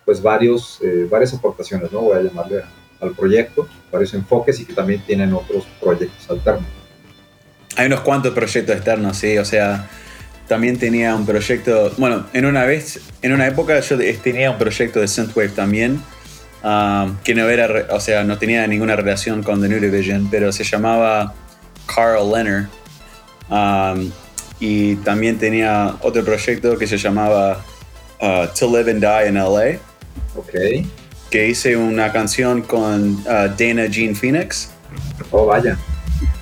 pues 0.06 0.22
varios, 0.22 0.80
eh, 0.82 1.06
varias 1.10 1.34
aportaciones, 1.34 1.92
¿no? 1.92 2.00
Voy 2.00 2.18
a 2.18 2.22
llamarle 2.22 2.64
al 3.02 3.12
proyecto, 3.12 3.68
varios 3.92 4.14
enfoques 4.14 4.60
y 4.60 4.66
que 4.66 4.74
también 4.74 5.02
tienen 5.06 5.34
otros 5.34 5.68
proyectos 5.82 6.30
alternos. 6.30 6.77
Hay 7.78 7.86
unos 7.88 8.02
cuantos 8.02 8.34
proyectos 8.34 8.76
externos, 8.76 9.18
sí, 9.18 9.38
o 9.38 9.46
sea, 9.46 9.88
también 10.48 10.78
tenía 10.78 11.16
un 11.16 11.26
proyecto, 11.26 11.94
bueno, 11.98 12.26
en 12.34 12.46
una 12.46 12.66
vez, 12.66 13.00
en 13.22 13.34
una 13.34 13.48
época 13.48 13.80
yo 13.80 13.98
tenía 14.24 14.52
un 14.52 14.58
proyecto 14.58 15.00
de 15.00 15.08
Synthwave 15.08 15.50
también, 15.50 16.02
um, 16.64 17.16
que 17.24 17.36
no 17.36 17.48
era, 17.48 17.88
o 17.92 18.00
sea, 18.00 18.24
no 18.24 18.38
tenía 18.38 18.66
ninguna 18.66 18.96
relación 18.96 19.44
con 19.44 19.62
The 19.62 19.70
New 19.70 19.80
Division, 19.80 20.28
pero 20.32 20.52
se 20.52 20.64
llamaba 20.64 21.34
Carl 21.86 22.32
Leonard. 22.32 22.66
Um, 23.50 24.12
y 24.60 24.96
también 24.98 25.38
tenía 25.38 25.96
otro 26.02 26.26
proyecto 26.26 26.78
que 26.78 26.88
se 26.88 26.98
llamaba 26.98 27.64
uh, 28.20 28.48
To 28.58 28.76
Live 28.76 28.90
and 28.92 29.02
Die 29.02 29.30
in 29.30 29.36
LA, 29.36 29.80
Ok, 30.36 30.52
que 31.30 31.48
hice 31.48 31.78
una 31.78 32.12
canción 32.12 32.62
con 32.62 33.14
uh, 33.26 33.56
Dana 33.58 33.86
Jean 33.88 34.16
Phoenix. 34.16 34.70
oh 35.32 35.46
vaya, 35.46 35.78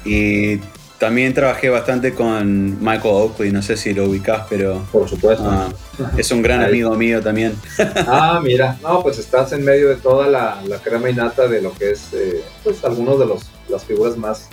Y 0.05 0.59
también 1.05 1.35
trabajé 1.35 1.69
bastante 1.69 2.15
con 2.15 2.79
Michael 2.83 3.13
Oakley, 3.13 3.51
no 3.51 3.61
sé 3.61 3.77
si 3.77 3.93
lo 3.93 4.05
ubicás, 4.05 4.47
pero 4.49 4.83
por 4.91 5.07
supuesto. 5.07 5.47
ah, 5.47 5.69
es 6.17 6.31
un 6.31 6.41
gran 6.41 6.63
amigo 6.63 6.95
mío 6.95 7.21
también. 7.21 7.53
Ah, 8.07 8.41
mira, 8.43 8.75
no, 8.81 9.03
pues 9.03 9.19
estás 9.19 9.51
en 9.51 9.63
medio 9.63 9.89
de 9.89 9.97
toda 9.97 10.27
la, 10.27 10.59
la 10.67 10.79
crema 10.79 11.07
y 11.11 11.13
nata 11.13 11.47
de 11.47 11.61
lo 11.61 11.73
que 11.73 11.91
es, 11.91 12.11
eh, 12.13 12.43
pues, 12.63 12.83
algunos 12.83 13.19
de 13.19 13.27
los, 13.27 13.43
las 13.69 13.83
figuras 13.85 14.17
más 14.17 14.47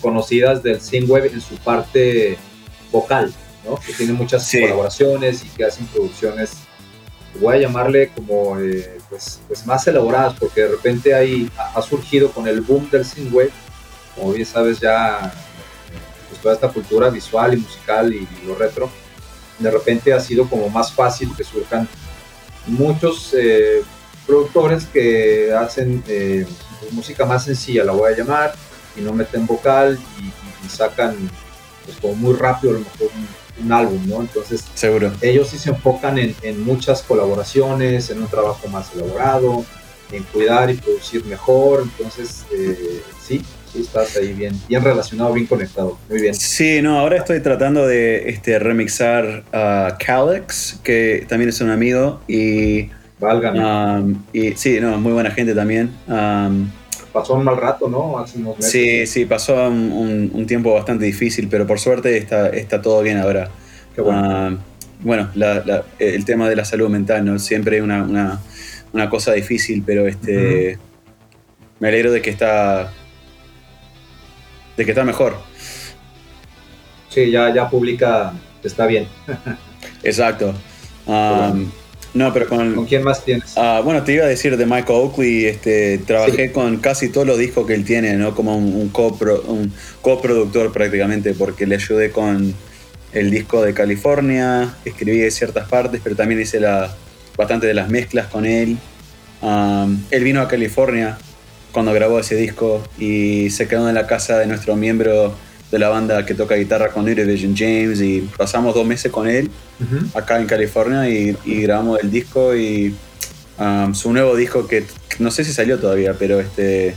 conocidas 0.00 0.62
del 0.62 0.80
Synthwave 0.80 1.32
en 1.32 1.40
su 1.40 1.56
parte 1.56 2.38
vocal, 2.92 3.32
¿no? 3.66 3.74
Que 3.74 3.92
tiene 3.92 4.12
muchas 4.12 4.46
Sí. 4.46 4.60
colaboraciones 4.60 5.44
y 5.44 5.48
que 5.48 5.64
hacen 5.64 5.86
producciones, 5.86 6.52
voy 7.40 7.56
a 7.56 7.58
llamarle 7.62 8.10
como, 8.14 8.60
eh, 8.60 8.96
pues, 9.08 9.40
pues, 9.48 9.66
más 9.66 9.84
elaboradas, 9.88 10.34
porque 10.38 10.60
de 10.62 10.68
repente 10.68 11.14
ahí 11.14 11.50
ha, 11.74 11.82
surgido 11.82 12.30
con 12.30 12.46
el 12.46 12.60
boom 12.60 12.88
del 12.90 13.04
Synthwave, 13.04 13.50
como 14.14 14.32
bien 14.32 14.46
sabes 14.46 14.78
ya, 14.78 15.32
toda 16.42 16.54
esta 16.54 16.68
cultura 16.68 17.10
visual 17.10 17.54
y 17.54 17.56
musical 17.58 18.12
y, 18.14 18.18
y 18.42 18.46
lo 18.46 18.54
retro, 18.54 18.90
de 19.58 19.70
repente 19.70 20.12
ha 20.12 20.20
sido 20.20 20.48
como 20.48 20.68
más 20.70 20.92
fácil 20.92 21.30
que 21.36 21.44
surjan 21.44 21.86
muchos 22.66 23.34
eh, 23.38 23.82
productores 24.26 24.84
que 24.86 25.52
hacen 25.52 26.02
eh, 26.06 26.46
pues, 26.80 26.92
música 26.92 27.24
más 27.24 27.44
sencilla, 27.44 27.84
la 27.84 27.92
voy 27.92 28.12
a 28.12 28.16
llamar, 28.16 28.54
y 28.96 29.00
no 29.00 29.12
meten 29.12 29.46
vocal 29.46 29.98
y, 30.18 30.24
y- 30.66 30.68
sacan 30.68 31.16
pues 31.84 31.96
como 32.00 32.14
muy 32.14 32.34
rápido 32.34 32.70
a 32.70 32.74
lo 32.74 32.80
mejor 32.80 33.08
un, 33.58 33.64
un 33.66 33.72
álbum, 33.72 34.08
¿no? 34.08 34.20
Entonces 34.20 34.64
Seguro. 34.74 35.10
ellos 35.20 35.48
sí 35.48 35.58
se 35.58 35.70
enfocan 35.70 36.16
en, 36.18 36.36
en 36.42 36.62
muchas 36.62 37.02
colaboraciones, 37.02 38.10
en 38.10 38.22
un 38.22 38.28
trabajo 38.28 38.68
más 38.68 38.94
elaborado, 38.94 39.64
en 40.12 40.22
cuidar 40.24 40.70
y 40.70 40.74
producir 40.74 41.24
mejor, 41.24 41.82
entonces 41.82 42.44
eh, 42.52 43.02
sí, 43.20 43.42
sí 43.72 43.80
estás 43.82 44.16
ahí 44.16 44.32
bien, 44.32 44.54
bien 44.68 44.82
relacionado, 44.82 45.32
bien 45.32 45.46
conectado, 45.46 45.98
muy 46.08 46.20
bien. 46.22 46.34
Sí, 46.34 46.80
no, 46.82 46.98
ahora 46.98 47.16
estoy 47.18 47.40
tratando 47.40 47.86
de 47.86 48.28
este, 48.30 48.58
remixar 48.58 49.44
a 49.52 49.96
Calix, 49.98 50.78
que 50.82 51.24
también 51.28 51.48
es 51.50 51.60
un 51.60 51.70
amigo, 51.70 52.20
y, 52.28 52.88
Válgame, 53.18 53.60
um, 53.62 54.22
y 54.32 54.52
sí, 54.52 54.78
no, 54.80 54.98
muy 54.98 55.12
buena 55.12 55.30
gente 55.30 55.54
también. 55.54 55.90
Um, 56.08 56.70
pasó 57.12 57.34
un 57.34 57.44
mal 57.44 57.56
rato, 57.56 57.88
¿no? 57.88 58.18
Hace 58.18 58.38
unos 58.38 58.56
meses. 58.56 58.70
sí, 58.72 59.06
sí, 59.06 59.24
pasó 59.26 59.68
un, 59.68 59.92
un- 59.92 60.30
un 60.32 60.46
tiempo 60.46 60.72
bastante 60.72 61.04
difícil, 61.04 61.48
pero 61.48 61.66
por 61.66 61.78
suerte 61.78 62.16
está, 62.16 62.48
está 62.48 62.80
todo 62.80 63.02
bien 63.02 63.18
ahora. 63.18 63.50
Qué 63.94 64.00
bueno. 64.00 64.20
Ah, 64.24 64.56
bueno, 65.02 65.28
la- 65.34 65.62
la- 65.66 65.84
el 65.98 66.24
tema 66.24 66.48
de 66.48 66.56
la 66.56 66.64
salud 66.64 66.88
mental, 66.88 67.24
¿no? 67.24 67.38
Siempre 67.38 67.82
una, 67.82 68.02
una- 68.04 68.40
una 68.92 69.10
cosa 69.10 69.32
difícil, 69.32 69.82
pero 69.84 70.06
este 70.06 70.78
me 71.78 71.88
alegro 71.88 72.12
de 72.12 72.22
que 72.22 72.30
está. 72.30 72.92
De 74.76 74.84
que 74.84 74.90
está 74.92 75.04
mejor. 75.04 75.36
Sí, 77.08 77.30
ya, 77.30 77.52
ya 77.52 77.68
publica, 77.68 78.32
está 78.62 78.86
bien. 78.86 79.06
Exacto. 80.02 80.54
Um, 81.06 81.70
no, 82.14 82.32
pero 82.32 82.48
¿Con 82.48 82.74
con. 82.74 82.86
quién 82.86 83.02
más 83.02 83.24
tienes? 83.24 83.54
ah, 83.56 83.80
bueno, 83.84 84.02
te 84.02 84.12
iba 84.12 84.24
a 84.24 84.28
decir 84.28 84.56
de 84.56 84.66
Michael 84.66 84.98
Oakley, 85.00 85.46
este, 85.46 85.98
trabajé 85.98 86.52
con 86.52 86.76
casi 86.78 87.08
todos 87.08 87.26
los 87.26 87.38
discos 87.38 87.66
que 87.66 87.74
él 87.74 87.84
tiene, 87.84 88.14
¿no? 88.14 88.34
Como 88.34 88.56
un, 88.56 88.74
un, 88.74 88.92
copro- 88.92 89.42
un 89.46 89.72
coproductor 90.02 90.72
prácticamente, 90.72 91.34
porque 91.34 91.66
le 91.66 91.76
ayudé 91.76 92.10
con 92.10 92.54
el 93.12 93.30
disco 93.30 93.62
de 93.62 93.74
California, 93.74 94.74
escribí 94.84 95.28
ciertas 95.30 95.68
partes, 95.68 96.00
pero 96.02 96.14
también 96.16 96.40
hice 96.40 96.60
la, 96.60 96.92
bastante 97.36 97.66
de 97.66 97.74
las 97.74 97.88
mezclas 97.88 98.26
con 98.26 98.44
él. 98.46 98.76
Um, 99.40 100.00
él 100.10 100.22
vino 100.24 100.40
a 100.42 100.48
California 100.48 101.16
cuando 101.72 101.92
grabó 101.92 102.18
ese 102.18 102.36
disco 102.36 102.82
y 102.98 103.50
se 103.50 103.68
quedó 103.68 103.88
en 103.88 103.94
la 103.94 104.06
casa 104.06 104.38
de 104.38 104.46
nuestro 104.46 104.76
miembro 104.76 105.34
de 105.70 105.78
la 105.78 105.88
banda 105.88 106.26
que 106.26 106.34
toca 106.34 106.56
guitarra 106.56 106.88
con 106.88 107.04
Division 107.04 107.54
James 107.56 108.00
y 108.00 108.28
pasamos 108.36 108.74
dos 108.74 108.86
meses 108.86 109.12
con 109.12 109.28
él 109.28 109.50
acá 110.14 110.40
en 110.40 110.46
California 110.46 111.08
y, 111.08 111.36
grabamos 111.62 112.00
el 112.02 112.10
disco 112.10 112.56
y 112.56 112.94
um, 113.58 113.94
su 113.94 114.12
nuevo 114.12 114.36
disco 114.36 114.66
que 114.66 114.84
no 115.18 115.30
sé 115.30 115.44
si 115.44 115.52
salió 115.52 115.78
todavía, 115.78 116.14
pero 116.18 116.40
este 116.40 116.94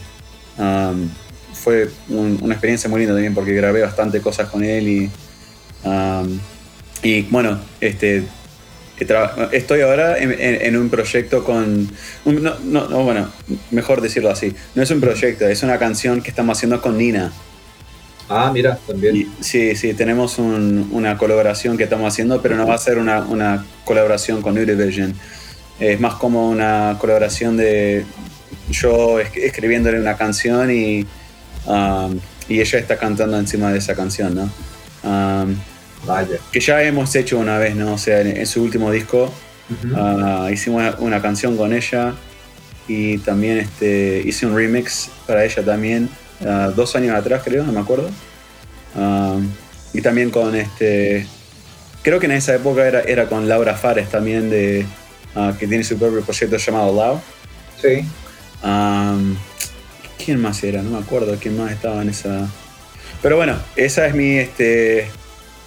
um, 0.57 1.09
fue 1.53 1.89
una 2.09 2.53
experiencia 2.53 2.89
muy 2.89 2.99
linda 2.99 3.13
también 3.13 3.33
porque 3.33 3.53
grabé 3.53 3.81
bastante 3.81 4.21
cosas 4.21 4.49
con 4.49 4.63
él 4.63 4.87
y, 4.87 5.11
um, 5.83 6.39
y 7.03 7.21
bueno, 7.23 7.59
este, 7.79 8.23
estoy 9.51 9.81
ahora 9.81 10.17
en, 10.17 10.77
un 10.77 10.89
proyecto 10.89 11.43
con... 11.43 11.89
no, 12.25 12.59
no, 12.63 13.03
bueno, 13.03 13.29
mejor 13.71 14.01
decirlo 14.01 14.29
así. 14.29 14.55
No 14.75 14.83
es 14.83 14.91
un 14.91 15.01
proyecto, 15.01 15.47
es 15.47 15.63
una 15.63 15.77
canción 15.79 16.21
que 16.21 16.29
estamos 16.29 16.57
haciendo 16.57 16.81
con 16.81 16.97
Nina. 16.97 17.31
Ah, 18.29 18.51
mira, 18.53 18.79
también. 18.87 19.29
sí, 19.41 19.75
sí, 19.75 19.93
tenemos 19.93 20.39
una 20.39 21.17
colaboración 21.17 21.77
que 21.77 21.83
estamos 21.83 22.11
haciendo, 22.11 22.41
pero 22.41 22.55
no 22.55 22.65
va 22.65 22.75
a 22.75 22.77
ser 22.77 22.97
una, 22.97 23.21
una 23.21 23.65
colaboración 23.85 24.41
con 24.41 24.57
Univision. 24.57 25.13
Es 25.79 25.99
más 25.99 26.15
como 26.15 26.49
una 26.49 26.97
colaboración 26.99 27.57
de 27.57 28.05
yo 28.69 29.19
escribiéndole 29.19 29.99
una 29.99 30.15
canción 30.15 30.71
y, 30.71 31.05
um, 31.65 32.19
y 32.47 32.61
ella 32.61 32.79
está 32.79 32.97
cantando 32.97 33.37
encima 33.37 33.71
de 33.71 33.79
esa 33.79 33.95
canción, 33.95 34.35
¿no? 34.35 34.49
Um, 35.03 35.55
Vaya. 36.05 36.37
Que 36.51 36.59
ya 36.59 36.83
hemos 36.83 37.15
hecho 37.15 37.39
una 37.39 37.57
vez, 37.57 37.75
¿no? 37.75 37.93
O 37.93 37.97
sea, 37.97 38.21
en, 38.21 38.45
su 38.45 38.61
último 38.61 38.91
disco 38.91 39.33
uh, 39.85 40.49
hicimos 40.49 40.95
una, 40.99 41.21
canción 41.21 41.55
con 41.55 41.73
ella 41.73 42.13
y 42.87 43.17
también 43.19 43.59
este, 43.59 44.21
hice 44.25 44.45
un 44.45 44.55
remix 44.55 45.09
para 45.25 45.45
ella 45.45 45.63
también 45.63 46.09
Ah, 46.45 46.71
dos 46.75 46.95
años 46.95 47.15
atrás, 47.15 47.41
creo, 47.43 47.63
no 47.63 47.71
me 47.71 47.79
acuerdo. 47.79 48.09
Ah, 48.95 49.39
y 49.93 50.01
también 50.01 50.29
con 50.29 50.55
este. 50.55 51.25
Creo 52.01 52.19
que 52.19 52.25
en 52.25 52.33
esa 52.33 52.55
época 52.55 52.85
era, 52.85 53.01
era 53.01 53.27
con 53.27 53.47
Laura 53.47 53.75
Fares 53.75 54.09
también, 54.09 54.49
de, 54.49 54.85
ah, 55.35 55.53
que 55.57 55.67
tiene 55.67 55.83
su 55.83 55.97
propio 55.97 56.21
proyecto 56.21 56.57
llamado 56.57 56.93
Lau. 56.93 57.21
Sí. 57.81 58.05
¿Quién 60.23 60.41
más 60.41 60.63
era? 60.63 60.81
No 60.81 60.91
me 60.91 60.99
acuerdo 60.99 61.35
quién 61.39 61.57
más 61.57 61.71
estaba 61.71 62.01
en 62.01 62.09
esa. 62.09 62.47
Pero 63.21 63.37
bueno, 63.37 63.57
esa 63.75 64.07
es 64.07 64.15
mi. 64.15 64.37
Este, 64.37 65.09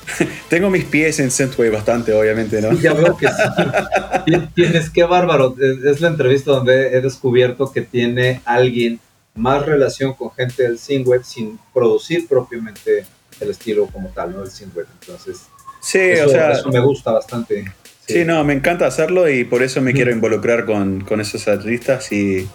Tengo 0.48 0.70
mis 0.70 0.84
pies 0.84 1.18
en 1.20 1.30
Synthwave 1.30 1.70
bastante, 1.70 2.12
obviamente, 2.12 2.60
¿no? 2.60 2.72
Ya 2.72 2.92
veo 2.92 3.16
que 3.16 3.26
sí. 3.26 4.32
Tienes, 4.54 4.90
qué 4.90 5.04
bárbaro. 5.04 5.54
Es 5.84 6.00
la 6.00 6.08
entrevista 6.08 6.52
donde 6.52 6.96
he 6.96 7.00
descubierto 7.00 7.72
que 7.72 7.82
tiene 7.82 8.40
alguien 8.44 9.00
más 9.34 9.64
relación 9.66 10.14
con 10.14 10.30
gente 10.32 10.62
del 10.62 10.78
synthwave 10.78 11.24
sin 11.24 11.58
producir 11.74 12.26
propiamente 12.26 13.04
el 13.40 13.50
estilo 13.50 13.86
como 13.86 14.08
tal, 14.10 14.32
¿no? 14.32 14.42
El 14.42 14.50
synthwave. 14.50 14.88
Entonces, 15.00 15.42
sí, 15.80 15.98
eso, 15.98 16.26
o 16.26 16.28
sea, 16.28 16.52
eso 16.52 16.68
me 16.70 16.80
gusta 16.80 17.12
bastante. 17.12 17.70
Sí. 18.06 18.24
no, 18.24 18.44
me 18.44 18.54
encanta 18.54 18.86
hacerlo 18.86 19.28
y 19.28 19.44
por 19.44 19.64
eso 19.64 19.80
me 19.80 19.92
quiero 19.92 20.12
involucrar 20.12 20.64
con, 20.64 21.00
con, 21.00 21.20
esos 21.20 21.48
artistas 21.48 22.12
y 22.12 22.48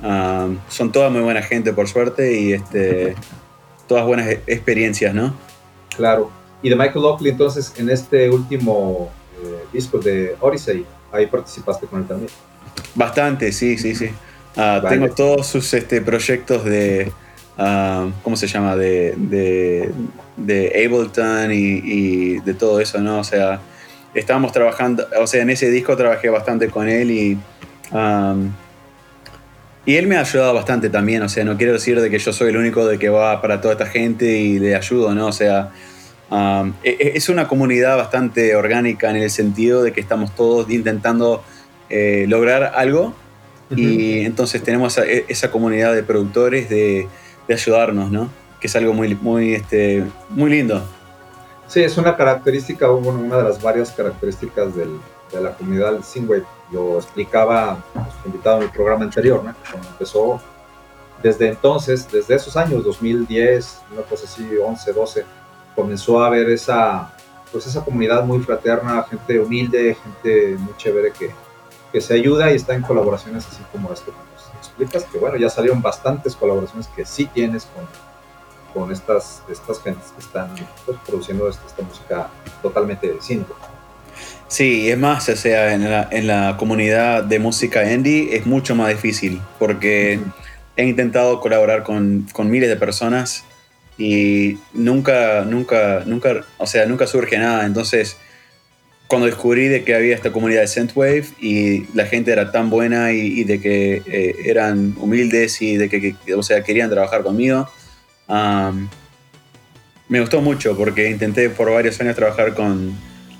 um, 0.00 0.56
son 0.68 0.92
toda 0.92 1.10
muy 1.10 1.20
buena 1.20 1.42
gente 1.42 1.72
por 1.72 1.88
suerte 1.88 2.40
y 2.40 2.52
este, 2.52 3.16
todas 3.88 4.06
buenas 4.06 4.28
experiencias, 4.46 5.12
¿no? 5.12 5.34
Claro. 5.96 6.43
Y 6.64 6.70
de 6.70 6.76
Michael 6.76 7.02
Lockley, 7.02 7.30
entonces, 7.30 7.74
en 7.76 7.90
este 7.90 8.30
último 8.30 9.10
eh, 9.38 9.64
disco 9.70 9.98
de 9.98 10.34
Odyssey, 10.40 10.86
ahí 11.12 11.26
participaste 11.26 11.86
con 11.86 12.00
él 12.00 12.06
también. 12.08 12.30
Bastante, 12.94 13.52
sí, 13.52 13.76
sí, 13.76 13.94
sí. 13.94 14.08
Ah, 14.56 14.82
tengo 14.88 15.10
todos 15.10 15.46
sus 15.46 15.74
este, 15.74 16.00
proyectos 16.00 16.64
de, 16.64 17.12
uh, 17.58 18.10
¿cómo 18.22 18.34
se 18.34 18.46
llama? 18.46 18.76
De, 18.76 19.14
de, 19.18 20.72
Ableton 20.86 21.52
y, 21.52 22.38
de 22.40 22.54
todo 22.54 22.80
eso, 22.80 22.98
¿no? 22.98 23.18
O 23.18 23.24
sea, 23.24 23.60
estábamos 24.14 24.50
trabajando, 24.52 25.06
o 25.20 25.26
sea, 25.26 25.42
en 25.42 25.50
ese 25.50 25.70
disco 25.70 25.94
trabajé 25.98 26.30
bastante 26.30 26.70
con 26.70 26.88
él 26.88 27.10
y... 27.10 27.38
y 29.84 29.96
él 29.96 30.06
me 30.06 30.16
ha 30.16 30.20
ayudado 30.20 30.54
bastante 30.54 30.88
también, 30.88 31.20
o 31.20 31.28
sea, 31.28 31.44
no 31.44 31.58
quiero 31.58 31.74
decir 31.74 32.00
de 32.00 32.08
que 32.08 32.18
yo 32.18 32.32
soy 32.32 32.48
el 32.48 32.56
único 32.56 32.86
de 32.86 32.98
que 32.98 33.10
va 33.10 33.42
para 33.42 33.60
toda 33.60 33.74
esta 33.74 33.84
gente 33.84 34.24
y 34.38 34.58
le 34.58 34.74
ayudo, 34.74 35.14
¿no? 35.14 35.26
O 35.26 35.32
sea, 35.32 35.70
e, 36.30 36.72
e, 36.82 37.12
es 37.14 37.28
una 37.28 37.48
comunidad 37.48 37.96
bastante 37.96 38.56
orgánica 38.56 39.10
en 39.10 39.16
el 39.16 39.30
sentido 39.30 39.82
de 39.82 39.92
que 39.92 40.00
estamos 40.00 40.34
todos 40.34 40.70
intentando 40.70 41.42
eh, 41.90 42.26
lograr 42.28 42.72
algo 42.74 43.14
y 43.70 44.20
entonces 44.24 44.62
tenemos 44.62 44.98
esa, 44.98 45.50
comunidad 45.50 45.94
de 45.94 46.02
productores 46.02 46.68
de, 46.68 47.08
ayudarnos, 47.48 48.10
¿no? 48.10 48.28
Que 48.60 48.68
es 48.68 48.76
algo 48.76 48.92
muy, 48.92 49.14
muy, 49.14 49.54
este, 49.54 50.04
muy 50.30 50.50
lindo. 50.50 50.82
Sí, 51.66 51.82
es 51.82 51.96
una 51.96 52.16
característica, 52.16 52.90
una 52.90 53.38
de 53.38 53.42
las 53.42 53.60
varias 53.60 53.90
características 53.90 54.76
del, 54.76 55.00
de 55.32 55.40
la 55.40 55.52
comunidad 55.52 55.92
del 55.92 56.04
Singwave. 56.04 56.44
Lo 56.70 56.96
explicaba 56.96 57.82
nuestro 57.94 58.26
invitado 58.26 58.56
en 58.58 58.62
el 58.64 58.70
programa 58.70 59.04
anterior, 59.04 59.42
¿no? 59.44 59.54
Cuando 59.70 59.88
empezó, 59.88 60.40
desde 61.22 61.48
entonces, 61.48 62.06
desde 62.10 62.34
esos 62.34 62.56
años, 62.56 62.84
2010, 62.84 63.82
una 63.92 64.02
cosa 64.02 64.24
así, 64.24 64.46
11, 64.56 64.92
12, 64.92 65.24
comenzó 65.74 66.22
a 66.22 66.28
haber 66.28 66.48
esa, 66.50 67.12
pues 67.52 67.66
esa 67.66 67.84
comunidad 67.84 68.24
muy 68.24 68.40
fraterna, 68.40 69.04
gente 69.08 69.38
humilde, 69.40 69.96
gente 70.02 70.56
muy 70.58 70.76
chévere 70.76 71.12
que, 71.12 71.30
que 71.92 72.00
se 72.00 72.14
ayuda 72.14 72.52
y 72.52 72.56
está 72.56 72.74
en 72.74 72.82
colaboraciones 72.82 73.46
así 73.46 73.62
como 73.70 73.92
esto 73.92 74.06
que 74.06 74.18
nos 74.34 74.56
explicas, 74.58 75.04
que 75.04 75.18
bueno, 75.18 75.36
ya 75.36 75.48
salieron 75.48 75.80
bastantes 75.80 76.34
colaboraciones 76.34 76.88
que 76.88 77.04
sí 77.04 77.26
tienes 77.26 77.66
con, 77.66 77.86
con 78.74 78.92
estas, 78.92 79.42
estas 79.48 79.80
gentes 79.82 80.10
que 80.10 80.20
están 80.20 80.50
pues, 80.84 80.98
produciendo 81.06 81.48
esta, 81.48 81.82
música 81.82 82.28
totalmente 82.62 83.12
de 83.12 83.22
cine. 83.22 83.44
Sí, 84.48 84.90
es 84.90 84.98
más, 84.98 85.28
o 85.28 85.36
sea, 85.36 85.72
en 85.74 85.88
la, 85.88 86.08
en 86.10 86.26
la, 86.26 86.56
comunidad 86.56 87.24
de 87.24 87.38
música 87.38 87.90
indie 87.90 88.36
es 88.36 88.46
mucho 88.46 88.74
más 88.74 88.88
difícil 88.88 89.40
porque 89.58 90.20
he 90.76 90.84
intentado 90.84 91.40
colaborar 91.40 91.82
con, 91.82 92.26
con, 92.32 92.50
miles 92.50 92.68
de 92.68 92.76
personas 92.76 93.44
y 93.96 94.58
nunca, 94.72 95.44
nunca, 95.44 96.02
nunca, 96.06 96.44
o 96.58 96.66
sea, 96.66 96.86
nunca 96.86 97.06
surge 97.06 97.38
nada. 97.38 97.64
Entonces, 97.64 98.16
cuando 99.06 99.26
descubrí 99.26 99.68
de 99.68 99.84
que 99.84 99.94
había 99.94 100.14
esta 100.14 100.32
comunidad 100.32 100.62
de 100.62 100.68
Synthwave 100.68 101.26
y 101.40 101.86
la 101.94 102.06
gente 102.06 102.32
era 102.32 102.50
tan 102.50 102.70
buena 102.70 103.12
y, 103.12 103.44
de 103.44 103.60
que 103.60 104.02
eh, 104.06 104.34
eran 104.46 104.94
humildes 104.98 105.60
y 105.62 105.76
de 105.76 105.88
que, 105.88 106.16
o 106.34 106.42
sea, 106.42 106.62
querían 106.64 106.90
trabajar 106.90 107.22
conmigo, 107.22 107.68
me 110.08 110.20
gustó 110.20 110.40
mucho 110.40 110.76
porque 110.76 111.10
intenté 111.10 111.50
por 111.50 111.70
varios 111.70 112.00
años 112.00 112.16
trabajar 112.16 112.54
con 112.54 112.94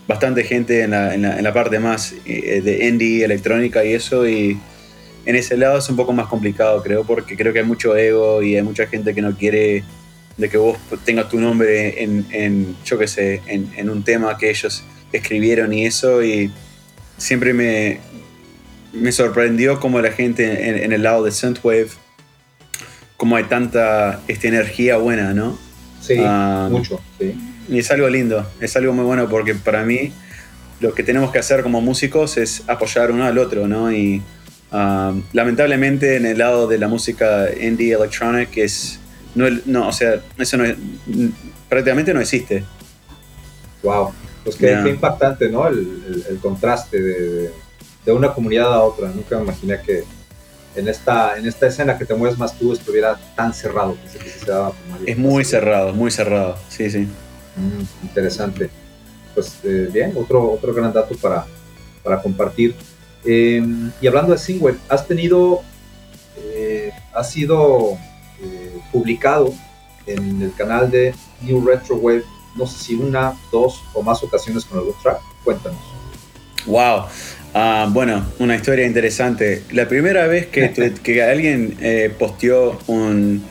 bastante 0.07 0.45
gente 0.45 0.83
en 0.83 0.91
la, 0.91 1.15
en 1.15 1.43
la, 1.43 1.53
parte 1.53 1.79
más 1.79 2.15
eh, 2.27 2.61
de 2.63 2.87
indie, 2.87 3.25
electrónica 3.25 3.85
y 3.85 3.95
eso 3.95 4.29
y 4.29 4.59
en 5.25 5.37
ese 5.37 5.57
lado 5.57 5.79
es 5.79 5.89
un 5.89 5.97
poco 5.97 6.13
más 6.13 6.27
complicado 6.27 6.83
creo 6.83 7.05
porque 7.05 7.37
creo 7.37 7.55
que 7.55 7.61
hay 7.61 7.65
mucho 7.65 7.97
ego 7.97 8.43
y 8.43 8.57
hay 8.57 8.63
mucha 8.63 8.87
gente 8.87 9.15
que 9.15 9.23
no 9.23 9.35
quiere 9.35 9.83
de 10.37 10.49
que 10.49 10.57
vos 10.57 10.77
tengas 11.05 11.29
tu 11.29 11.41
nombre 11.41 12.03
en, 12.03 12.27
en 12.31 12.77
yo 12.85 12.99
qué 12.99 13.07
sé, 13.07 13.43
en, 13.47 13.71
en 13.77 13.91
un 13.91 14.03
tema 14.03 14.37
que 14.37 14.51
ellos 14.51 14.83
escribieron 15.13 15.73
y 15.73 15.87
eso, 15.87 16.25
y 16.25 16.51
siempre 17.17 17.53
me, 17.53 18.01
me 18.93 19.13
sorprendió 19.13 19.81
como 19.81 20.01
la 20.01 20.13
gente 20.13 20.85
en, 20.85 20.93
el 20.93 21.03
lado 21.03 21.25
de 21.25 21.33
Synthwave, 21.33 21.89
como 23.17 23.37
hay 23.37 23.45
tanta 23.45 24.21
esta 24.29 24.49
energía 24.49 24.97
buena, 24.97 25.35
¿no? 25.35 25.59
Sí, 26.01 26.17
ah, 26.19 26.69
mucho, 26.71 27.01
sí. 27.19 27.35
Y 27.69 27.79
es 27.79 27.91
algo 27.91 28.09
lindo, 28.09 28.47
es 28.61 28.77
algo 28.77 28.93
muy 28.93 29.05
bueno 29.05 29.29
porque 29.29 29.55
para 29.55 29.85
mí 29.85 30.13
lo 30.81 30.95
que 30.95 31.03
tenemos 31.03 31.33
que 31.33 31.39
hacer 31.39 31.63
como 31.63 31.81
músicos 31.81 32.37
es 32.37 32.63
apoyar 32.67 33.11
uno 33.11 33.25
al 33.25 33.39
otro, 33.39 33.67
¿no? 33.67 33.93
Y 33.93 34.23
ah, 34.71 35.15
lamentablemente 35.33 36.17
en 36.17 36.27
el 36.27 36.39
lado 36.39 36.67
de 36.69 36.79
la 36.79 36.89
música 36.89 37.47
indie 37.59 37.95
electronic 37.95 38.57
es, 38.57 39.01
no, 39.35 39.47
no 39.67 39.89
o 39.89 39.93
sea, 39.93 40.21
eso 40.39 40.57
no 40.57 40.65
prácticamente 41.69 42.15
no 42.15 42.21
existe. 42.21 42.65
Wow. 43.83 44.13
Pues 44.45 44.57
qué, 44.57 44.73
impactante, 44.89 45.49
¿no? 45.49 45.67
El, 45.67 46.39
contraste 46.43 47.01
de, 47.01 47.53
una 48.13 48.33
comunidad 48.33 48.73
a 48.73 48.83
otra. 48.83 49.09
Nunca 49.09 49.37
me 49.39 49.45
imaginé 49.45 49.81
que 49.81 50.05
en 50.77 50.89
esta, 50.89 51.39
en 51.39 51.47
esta 51.47 51.67
escena 51.67 51.97
que 51.97 52.05
te 52.05 52.15
mueves 52.15 52.39
más 52.39 52.59
tú 52.59 52.73
estuviera 52.73 53.19
tan 53.35 53.55
cerrado. 53.55 53.97
es 55.07 55.17
muy 55.17 55.45
cerrado, 55.45 55.95
muy 55.95 56.11
cerrado, 56.11 56.57
sí, 56.69 56.91
sí. 56.91 57.09
Mm, 57.57 58.07
interesante. 58.07 58.71
Pues 59.35 59.59
eh, 59.65 59.89
bien, 59.93 60.13
otro, 60.17 60.53
otro 60.53 60.75
gran 60.75 60.93
dato 60.93 61.17
para, 61.17 61.47
para 62.03 62.21
compartir. 62.21 62.75
Em, 63.25 63.91
y 64.01 64.07
hablando 64.07 64.33
de 64.33 64.39
Singweb, 64.39 64.77
has 64.89 65.09
tenido, 65.09 65.63
eh, 66.37 66.93
has 67.15 67.31
sido 67.31 67.97
publicado 68.95 69.53
en 70.07 70.41
el 70.41 70.55
canal 70.55 70.89
de 70.89 71.13
New 71.43 71.67
Retro 71.67 71.97
Wave 71.97 72.23
no 72.57 72.67
sé 72.67 72.85
si 72.85 72.95
una, 72.95 73.35
dos 73.51 73.83
o 73.95 74.03
más 74.03 74.23
ocasiones 74.23 74.65
con 74.65 74.79
algún 74.79 74.95
track. 75.03 75.19
Cuéntanos. 75.43 75.81
Wow. 76.67 77.07
Ah, 77.53 77.89
bueno, 77.91 78.25
una 78.39 78.57
historia 78.57 78.87
interesante. 78.87 79.63
La 79.73 79.89
primera 79.89 80.27
vez 80.27 80.47
que, 80.47 80.95
que 81.03 81.23
alguien 81.23 81.77
eh, 81.81 82.15
posteó 82.17 82.79
un, 82.87 83.45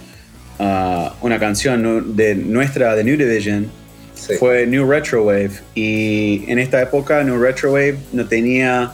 ah, 0.59 1.15
una 1.21 1.39
canción 1.39 2.15
de 2.15 2.35
nuestra 2.35 2.95
de 2.95 3.03
New 3.03 3.17
Division 3.17 3.69
fue 4.39 4.65
New 4.65 4.89
Retrowave. 4.89 5.51
Y 5.75 6.45
en 6.47 6.59
esta 6.59 6.81
época 6.81 7.23
New 7.23 7.37
Retrowave 7.37 7.97
no 8.13 8.25
tenía 8.25 8.93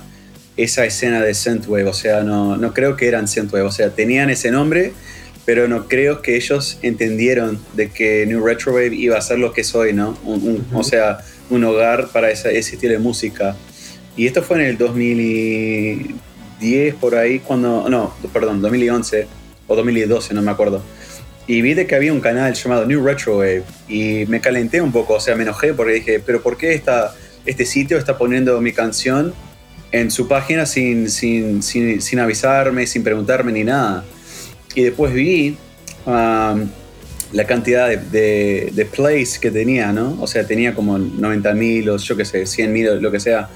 esa 0.57 0.85
escena 0.85 1.21
de 1.21 1.33
Synthwave, 1.33 1.85
o 1.85 1.93
sea, 1.93 2.21
no, 2.21 2.57
no 2.57 2.73
creo 2.73 2.97
que 2.97 3.07
eran 3.07 3.29
Synthwave, 3.29 3.63
o 3.63 3.71
sea, 3.71 3.91
tenían 3.91 4.29
ese 4.29 4.51
nombre, 4.51 4.91
pero 5.49 5.67
no 5.67 5.87
creo 5.87 6.21
que 6.21 6.35
ellos 6.35 6.77
entendieron 6.83 7.59
de 7.73 7.89
que 7.89 8.23
New 8.27 8.45
Retrowave 8.45 8.95
iba 8.95 9.17
a 9.17 9.21
ser 9.21 9.39
lo 9.39 9.51
que 9.51 9.63
soy, 9.63 9.93
¿no? 9.93 10.15
O 10.71 10.83
sea, 10.83 11.21
un 11.49 11.63
hogar 11.63 12.09
para 12.09 12.29
ese 12.29 12.55
estilo 12.55 12.93
de 12.93 12.99
música. 12.99 13.55
Y 14.15 14.27
esto 14.27 14.43
fue 14.43 14.57
en 14.57 14.63
el 14.67 14.77
2010, 14.77 16.93
por 17.01 17.15
ahí, 17.15 17.39
cuando. 17.39 17.89
No, 17.89 18.13
perdón, 18.31 18.61
2011 18.61 19.25
o 19.65 19.75
2012, 19.75 20.35
no 20.35 20.43
me 20.43 20.51
acuerdo. 20.51 20.83
Y 21.47 21.63
vi 21.63 21.73
de 21.73 21.87
que 21.87 21.95
había 21.95 22.13
un 22.13 22.21
canal 22.21 22.53
llamado 22.53 22.85
New 22.85 23.03
Retrowave 23.03 23.63
y 23.87 24.27
me 24.27 24.41
calenté 24.41 24.81
un 24.81 24.91
poco, 24.91 25.15
o 25.15 25.19
sea, 25.19 25.35
me 25.35 25.41
enojé 25.41 25.73
porque 25.73 25.93
dije, 25.93 26.19
pero 26.19 26.43
¿por 26.43 26.57
qué 26.57 26.75
esta, 26.75 27.15
este 27.47 27.65
sitio 27.65 27.97
está 27.97 28.19
poniendo 28.19 28.61
mi 28.61 28.71
canción 28.71 29.33
en 29.91 30.11
su 30.11 30.27
página 30.27 30.67
sin, 30.67 31.09
sin, 31.09 31.63
sin, 31.63 32.19
avisarme, 32.19 32.85
sin 32.85 33.03
preguntarme 33.03 33.51
ni 33.51 33.63
nada? 33.63 34.05
Y 34.75 34.83
después 34.83 35.13
vi 35.13 35.57
um, 36.05 36.69
la 37.31 37.45
cantidad 37.45 37.89
de, 37.89 38.69
de, 38.71 38.85
plays 38.85 39.37
que 39.37 39.51
tenía, 39.51 39.91
¿no? 39.91 40.17
O 40.19 40.27
sea, 40.27 40.45
tenía 40.45 40.73
como 40.73 40.97
90 40.97 41.53
mil 41.53 41.89
o 41.89 41.97
yo 41.97 42.15
qué 42.17 42.25
sé, 42.25 42.45
100 42.45 42.73
mil 42.73 43.01
lo 43.01 43.11
que 43.11 43.19
sea. 43.19 43.49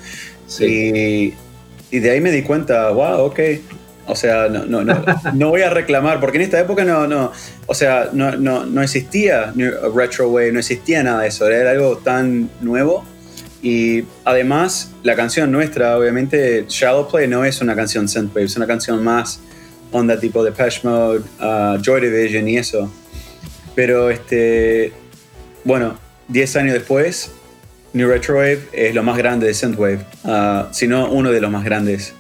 Y, 0.60 1.34
de 1.92 2.10
ahí 2.10 2.22
me 2.22 2.32
di 2.32 2.42
cuenta, 2.42 2.90
wow, 2.90 3.26
ok. 3.26 3.40
O 4.06 4.16
sea, 4.16 4.50
no, 4.50 4.66
no, 4.66 4.84
no, 4.84 5.04
no, 5.34 5.50
voy 5.50 5.62
a 5.62 5.70
reclamar, 5.70 6.20
porque 6.20 6.38
en 6.38 6.44
esta 6.44 6.60
época 6.60 6.84
no, 6.84 7.08
no, 7.08 7.32
o 7.68 7.74
sea, 7.74 8.10
no, 8.12 8.36
no, 8.36 8.66
no 8.66 8.82
existía 8.82 9.54
Retrowave, 9.96 10.52
no 10.52 10.60
existía 10.60 11.02
nada 11.04 11.22
de 11.22 11.30
eso, 11.30 11.48
era 11.48 11.72
algo 11.72 11.98
tan 11.98 12.50
nuevo. 12.62 13.06
Y 13.62 14.04
además, 14.26 14.92
la 15.04 15.16
canción 15.16 15.50
nuestra, 15.52 15.98
obviamente, 15.98 16.66
Shallow 16.68 17.08
Play 17.10 17.30
no 17.30 17.46
es 17.46 17.62
una 17.62 17.76
canción 17.76 18.10
synthwave, 18.10 18.46
es 18.46 18.58
una 18.58 18.68
canción 18.68 19.02
más 19.02 19.40
onda 19.94 20.20
tipo 20.20 20.44
Depeche 20.44 20.82
Mode, 20.84 21.22
Joy 21.82 22.02
Division 22.02 22.48
y 22.48 22.58
eso. 22.58 22.92
Pero, 23.76 24.10
este, 24.10 24.92
bueno, 25.64 25.98
10 26.28 26.56
años 26.58 26.74
después, 26.74 27.32
New 27.94 28.08
Retrowave 28.10 28.60
es 28.74 28.94
lo 28.94 29.04
más 29.04 29.18
grande 29.18 29.48
de 29.48 29.54
Synthwave, 29.54 30.06
uh, 30.24 30.74
si 30.74 30.88
no 30.88 31.10
uno 31.10 31.32
de 31.32 31.40
los 31.40 31.52
más 31.52 31.64
grandes. 31.64 32.14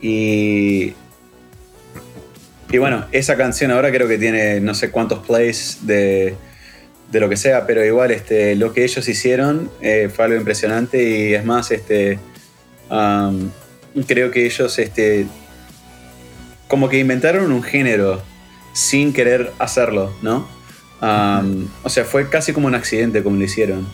Y, 0.00 0.92
y 2.70 2.78
bueno, 2.78 3.06
esa 3.12 3.36
canción 3.36 3.70
ahora 3.70 3.90
creo 3.90 4.06
que 4.08 4.18
tiene 4.18 4.60
no 4.60 4.74
sé 4.74 4.90
cuántos 4.90 5.26
plays 5.26 5.86
de, 5.86 6.36
de 7.10 7.20
lo 7.20 7.28
que 7.28 7.36
sea, 7.36 7.66
pero 7.66 7.84
igual 7.84 8.10
este, 8.10 8.56
lo 8.56 8.72
que 8.72 8.84
ellos 8.84 9.08
hicieron 9.08 9.70
eh, 9.80 10.10
fue 10.14 10.26
algo 10.26 10.36
impresionante 10.36 11.02
y 11.02 11.34
es 11.34 11.44
más, 11.44 11.70
este, 11.70 12.18
creo 14.06 14.30
que 14.30 14.44
ellos 14.44 14.78
este, 14.78 15.26
como 16.68 16.88
que 16.88 16.98
inventaron 16.98 17.52
un 17.52 17.62
género 17.62 18.22
sin 18.72 19.12
querer 19.12 19.52
hacerlo, 19.58 20.12
¿no? 20.22 20.48
Um, 21.00 21.68
o 21.82 21.88
sea, 21.88 22.04
fue 22.04 22.28
casi 22.28 22.52
como 22.52 22.66
un 22.66 22.74
accidente 22.74 23.22
como 23.22 23.36
lo 23.36 23.44
hicieron. 23.44 23.86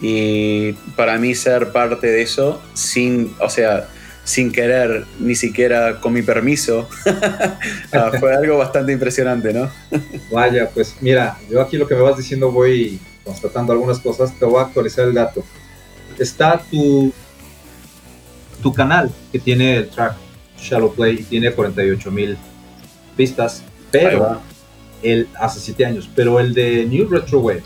Y 0.00 0.72
para 0.96 1.18
mí 1.18 1.34
ser 1.34 1.72
parte 1.72 2.06
de 2.06 2.22
eso, 2.22 2.60
sin, 2.74 3.34
o 3.40 3.48
sea, 3.48 3.88
sin 4.24 4.52
querer, 4.52 5.04
ni 5.18 5.34
siquiera 5.34 6.00
con 6.00 6.12
mi 6.12 6.22
permiso, 6.22 6.88
ah, 7.92 8.12
fue 8.18 8.34
algo 8.36 8.58
bastante 8.58 8.92
impresionante, 8.92 9.52
¿no? 9.52 9.70
Vaya, 10.30 10.70
pues 10.72 10.96
mira, 11.00 11.38
yo 11.50 11.60
aquí 11.60 11.76
lo 11.76 11.86
que 11.86 11.94
me 11.94 12.02
vas 12.02 12.16
diciendo 12.16 12.50
voy 12.50 12.98
constatando 13.24 13.72
algunas 13.72 13.98
cosas, 13.98 14.32
te 14.38 14.44
voy 14.44 14.60
a 14.60 14.66
actualizar 14.66 15.06
el 15.06 15.14
dato. 15.14 15.44
Está 16.18 16.60
tu, 16.70 17.12
tu 18.62 18.72
canal 18.72 19.10
que 19.32 19.38
tiene 19.38 19.76
el 19.76 19.88
track 19.88 20.23
Shallow 20.64 20.94
Play 20.94 21.18
y 21.20 21.22
tiene 21.22 21.52
48 21.52 22.10
mil 22.10 22.36
vistas, 23.16 23.62
pero 23.90 24.40
el, 25.02 25.28
hace 25.38 25.60
7 25.60 25.86
años, 25.86 26.08
pero 26.14 26.40
el 26.40 26.54
de 26.54 26.86
New 26.86 27.08
Retro 27.08 27.40
Wave 27.40 27.62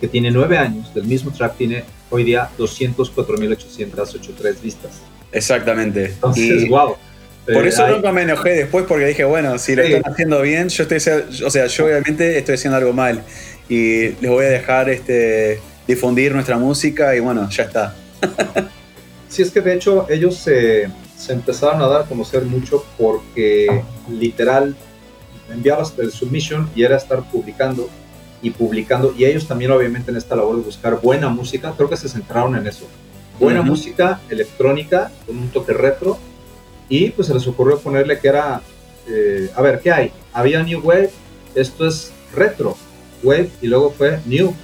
que 0.00 0.08
tiene 0.08 0.30
nueve 0.30 0.56
años, 0.56 0.92
del 0.94 1.04
mismo 1.04 1.32
track, 1.32 1.56
tiene 1.56 1.84
hoy 2.10 2.24
día 2.24 2.48
204.883 2.58 4.60
vistas. 4.62 5.02
Exactamente. 5.32 6.06
Entonces, 6.06 6.68
wow. 6.68 6.96
Por 7.52 7.66
eso 7.66 7.86
eh, 7.86 7.92
nunca 7.92 8.12
me 8.12 8.22
enojé 8.22 8.50
después 8.50 8.84
porque 8.86 9.06
dije, 9.06 9.24
bueno, 9.24 9.58
si 9.58 9.74
lo 9.74 9.82
están 9.82 10.12
haciendo 10.12 10.42
bien, 10.42 10.68
yo 10.68 10.84
estoy, 10.84 10.98
o 11.44 11.50
sea, 11.50 11.66
yo 11.66 11.86
obviamente 11.86 12.38
estoy 12.38 12.56
haciendo 12.56 12.76
algo 12.76 12.92
mal 12.92 13.22
y 13.68 14.08
les 14.08 14.30
voy 14.30 14.44
a 14.44 14.50
dejar 14.50 14.90
este, 14.90 15.60
difundir 15.86 16.32
nuestra 16.32 16.58
música 16.58 17.16
y 17.16 17.20
bueno, 17.20 17.48
ya 17.48 17.64
está. 17.64 17.94
sí, 19.28 19.42
es 19.42 19.50
que 19.50 19.62
de 19.62 19.74
hecho 19.74 20.06
ellos 20.10 20.36
se, 20.36 20.88
se 21.18 21.32
empezaron 21.32 21.82
a 21.82 21.88
dar 21.88 22.02
a 22.02 22.04
conocer 22.04 22.44
mucho 22.44 22.84
porque 22.96 23.82
literal 24.08 24.76
enviabas 25.52 25.92
el 25.98 26.12
submission 26.12 26.70
y 26.76 26.84
era 26.84 26.96
estar 26.96 27.22
publicando 27.30 27.88
y 28.40 28.50
publicando, 28.50 29.12
y 29.18 29.24
ellos 29.24 29.48
también 29.48 29.72
obviamente 29.72 30.12
en 30.12 30.16
esta 30.16 30.36
labor 30.36 30.56
de 30.56 30.62
buscar 30.62 31.00
buena 31.00 31.28
música, 31.28 31.74
creo 31.76 31.90
que 31.90 31.96
se 31.96 32.08
centraron 32.08 32.54
en 32.54 32.68
eso. 32.68 32.86
Buena 33.40 33.62
música 33.62 34.20
electrónica 34.30 35.10
con 35.26 35.38
un 35.38 35.48
toque 35.48 35.72
retro, 35.72 36.18
y 36.88 37.10
pues 37.10 37.26
se 37.26 37.34
les 37.34 37.46
ocurrió 37.48 37.78
ponerle 37.78 38.18
que 38.20 38.28
era, 38.28 38.62
eh, 39.08 39.50
a 39.56 39.62
ver, 39.62 39.80
¿qué 39.80 39.90
hay? 39.90 40.12
Había 40.32 40.62
New 40.62 40.80
Wave, 40.80 41.10
esto 41.56 41.86
es 41.86 42.12
retro 42.32 42.76
wave, 43.24 43.50
y 43.60 43.66
luego 43.66 43.90
fue 43.90 44.20
New, 44.24 44.54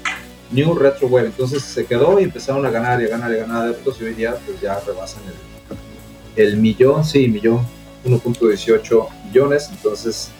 New 0.52 0.74
Retro 0.74 1.08
Wave, 1.08 1.26
entonces 1.26 1.64
se 1.64 1.84
quedó 1.84 2.20
y 2.20 2.24
empezaron 2.24 2.64
a 2.64 2.70
ganar 2.70 3.02
y 3.02 3.06
a 3.06 3.08
ganar 3.08 3.32
y 3.32 3.34
a 3.34 3.38
ganar 3.38 3.62
adeptos, 3.64 4.00
y 4.00 4.04
hoy 4.04 4.14
día 4.14 4.36
pues 4.46 4.60
ya 4.60 4.78
rebasan 4.86 5.22
el, 5.24 5.53
el 6.36 6.56
millón, 6.56 7.04
sí, 7.04 7.28
millón, 7.28 7.66
1.18 8.04 9.08
millones, 9.26 9.68
entonces 9.70 10.30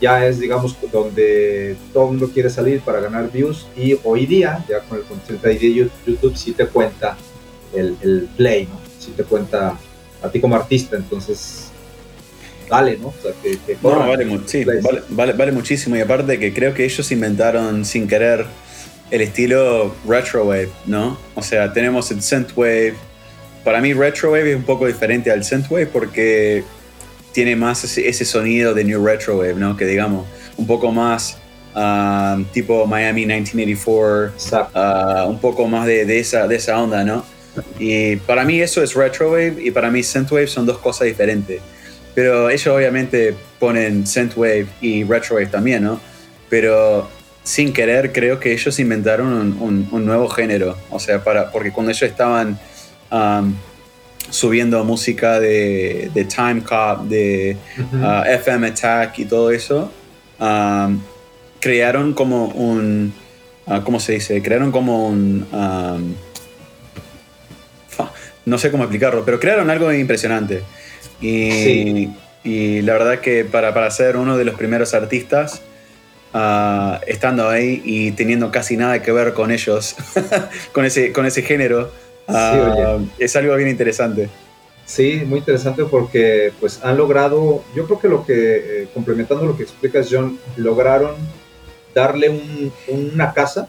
ya 0.00 0.26
es, 0.26 0.38
digamos, 0.38 0.76
donde 0.92 1.76
todo 1.92 2.04
el 2.04 2.10
mundo 2.10 2.30
quiere 2.32 2.50
salir 2.50 2.80
para 2.80 3.00
ganar 3.00 3.30
views 3.30 3.66
y 3.76 3.96
hoy 4.04 4.26
día, 4.26 4.64
ya 4.68 4.80
con 4.80 4.98
el 4.98 5.04
contenido 5.04 5.42
de 5.42 5.88
YouTube, 6.06 6.36
sí 6.36 6.52
te 6.52 6.66
cuenta 6.66 7.16
el, 7.74 7.96
el 8.02 8.28
play, 8.36 8.64
¿no? 8.64 8.78
Sí 8.98 9.12
te 9.16 9.24
cuenta 9.24 9.78
a 10.22 10.28
ti 10.28 10.40
como 10.40 10.56
artista, 10.56 10.96
entonces 10.96 11.70
vale, 12.68 12.98
¿no? 12.98 13.08
O 13.08 13.14
sea, 13.22 13.32
que, 13.42 13.58
no, 13.82 13.90
vale, 13.90 14.40
sí, 14.46 14.64
vale, 15.10 15.32
vale, 15.32 15.52
muchísimo 15.52 15.96
y 15.96 16.00
aparte 16.00 16.38
que 16.38 16.52
creo 16.52 16.74
que 16.74 16.84
ellos 16.84 17.10
inventaron 17.12 17.84
sin 17.84 18.08
querer 18.08 18.46
el 19.10 19.20
estilo 19.20 19.94
retrowave, 20.06 20.70
¿no? 20.84 21.16
O 21.34 21.42
sea, 21.42 21.72
tenemos 21.72 22.10
el 22.10 22.22
synthwave. 22.22 22.94
Para 23.66 23.80
mí 23.80 23.92
retrowave 23.92 24.52
es 24.52 24.56
un 24.56 24.62
poco 24.62 24.86
diferente 24.86 25.28
al 25.28 25.42
synthwave 25.42 25.88
porque 25.88 26.62
tiene 27.32 27.56
más 27.56 27.82
ese, 27.98 28.24
sonido 28.24 28.74
de 28.74 28.84
New 28.84 29.04
Retro 29.04 29.38
Wave, 29.38 29.54
¿no? 29.54 29.76
Que 29.76 29.86
digamos, 29.86 30.24
un 30.56 30.68
poco 30.68 30.92
más 30.92 31.36
um, 31.74 32.44
tipo 32.52 32.86
Miami 32.86 33.26
1984, 33.26 35.26
uh, 35.26 35.28
un 35.28 35.40
poco 35.40 35.66
más 35.66 35.84
de, 35.84 36.16
esa, 36.16 36.46
de 36.46 36.54
esa 36.54 36.80
onda, 36.80 37.02
¿no? 37.02 37.24
Y 37.80 38.14
para 38.14 38.44
mí 38.44 38.60
eso 38.60 38.84
es 38.84 38.94
Retro 38.94 39.32
Wave 39.32 39.56
y 39.58 39.72
para 39.72 39.90
mí 39.90 40.04
Synthwave 40.04 40.46
son 40.46 40.64
dos 40.64 40.78
cosas 40.78 41.08
diferentes. 41.08 41.60
Pero 42.14 42.48
ellos 42.48 42.68
obviamente 42.68 43.34
ponen 43.58 44.06
Synthwave 44.06 44.68
y 44.80 45.02
Retro 45.02 45.34
Wave 45.34 45.48
también, 45.48 45.82
¿no? 45.82 46.00
Pero 46.48 47.10
sin 47.42 47.72
querer 47.72 48.12
creo 48.12 48.38
que 48.38 48.52
ellos 48.52 48.78
inventaron 48.78 49.58
un, 49.60 50.06
nuevo 50.06 50.28
género. 50.28 50.78
O 50.88 51.00
sea, 51.00 51.24
para, 51.24 51.50
porque 51.50 51.72
cuando 51.72 51.90
ellos 51.90 52.08
estaban 52.08 52.60
um, 53.10 53.54
subiendo 54.30 54.84
música 54.84 55.40
de, 55.40 56.10
de 56.12 56.24
Time 56.24 56.62
Cop, 56.62 57.02
de 57.02 57.56
uh, 57.92 58.22
FM 58.26 58.68
Attack 58.68 59.18
y 59.18 59.24
todo 59.24 59.50
eso, 59.50 59.90
um, 60.38 61.00
crearon 61.60 62.12
como 62.12 62.46
un, 62.46 63.12
uh, 63.66 63.80
¿cómo 63.82 64.00
se 64.00 64.12
dice? 64.12 64.42
Crearon 64.42 64.72
como 64.72 65.08
un, 65.08 65.46
um, 65.52 66.14
no 68.44 68.58
sé 68.58 68.70
cómo 68.70 68.84
explicarlo, 68.84 69.24
pero 69.24 69.38
crearon 69.38 69.70
algo 69.70 69.92
impresionante. 69.92 70.62
Y, 71.20 72.10
y 72.44 72.82
la 72.82 72.92
verdad 72.94 73.20
que 73.20 73.44
para, 73.44 73.74
para, 73.74 73.90
ser 73.90 74.16
uno 74.16 74.36
de 74.36 74.44
los 74.44 74.54
primeros 74.54 74.94
artistas, 74.94 75.62
uh, 76.34 76.98
estando 77.06 77.48
ahí 77.48 77.82
y 77.84 78.12
teniendo 78.12 78.50
casi 78.50 78.76
nada 78.76 79.02
que 79.02 79.12
ver 79.12 79.32
con 79.32 79.50
ellos, 79.50 79.96
con, 80.72 80.84
ese, 80.84 81.12
con 81.12 81.26
ese 81.26 81.42
género, 81.42 81.90
Ah, 82.28 82.98
es 83.18 83.36
algo 83.36 83.54
bien 83.56 83.68
interesante. 83.68 84.28
Sí, 84.84 85.22
muy 85.26 85.40
interesante 85.40 85.84
porque 85.84 86.52
pues 86.60 86.82
han 86.84 86.96
logrado, 86.96 87.62
yo 87.74 87.86
creo 87.86 87.98
que 87.98 88.08
lo 88.08 88.24
que, 88.24 88.82
eh, 88.82 88.88
complementando 88.94 89.44
lo 89.44 89.56
que 89.56 89.64
explicas 89.64 90.08
John, 90.10 90.38
lograron 90.56 91.16
darle 91.94 92.28
un, 92.28 92.72
una 92.88 93.32
casa 93.32 93.68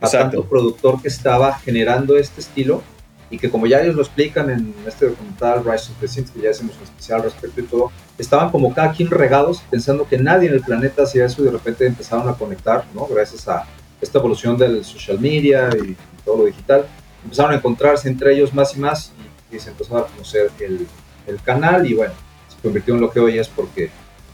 a 0.00 0.08
tanto 0.08 0.44
productor 0.44 1.00
que 1.02 1.08
estaba 1.08 1.58
generando 1.58 2.16
este 2.16 2.40
estilo 2.40 2.82
y 3.30 3.38
que 3.38 3.50
como 3.50 3.66
ya 3.66 3.80
ellos 3.80 3.96
lo 3.96 4.02
explican 4.02 4.50
en 4.50 4.74
este 4.86 5.08
documental 5.08 5.64
Rise 5.64 5.90
of 5.90 6.00
the 6.00 6.08
Sins, 6.08 6.30
que 6.30 6.40
ya 6.40 6.50
hacemos 6.50 6.76
un 6.76 6.84
especial 6.84 7.22
respecto 7.22 7.60
y 7.60 7.64
todo, 7.64 7.90
estaban 8.18 8.50
como 8.50 8.72
cada 8.72 8.92
quien 8.92 9.10
regados 9.10 9.62
pensando 9.70 10.06
que 10.06 10.18
nadie 10.18 10.48
en 10.48 10.54
el 10.54 10.60
planeta 10.60 11.02
hacía 11.02 11.26
eso 11.26 11.42
y 11.42 11.46
de 11.46 11.50
repente 11.50 11.86
empezaron 11.86 12.28
a 12.28 12.34
conectar, 12.34 12.84
¿no? 12.94 13.06
Gracias 13.06 13.48
a 13.48 13.66
esta 14.00 14.18
evolución 14.18 14.56
del 14.56 14.84
social 14.84 15.18
media 15.18 15.68
y, 15.70 15.96
todo 16.24 16.38
lo 16.38 16.44
digital, 16.46 16.86
empezaron 17.24 17.52
a 17.52 17.56
encontrarse 17.56 18.08
entre 18.08 18.34
ellos 18.34 18.54
más 18.54 18.76
y 18.76 18.80
más 18.80 19.12
y, 19.50 19.58
se 19.58 19.70
empezó 19.70 19.96
a 19.96 20.06
conocer 20.08 20.50
el, 20.58 20.86
el 21.28 21.40
canal 21.40 21.88
y 21.88 21.94
bueno, 21.94 22.12
se 22.48 22.60
convirtió 22.60 22.94
en 22.94 23.00
lo 23.00 23.10
que 23.10 23.20
hoy 23.20 23.38
es 23.38 23.48
porque 23.48 23.90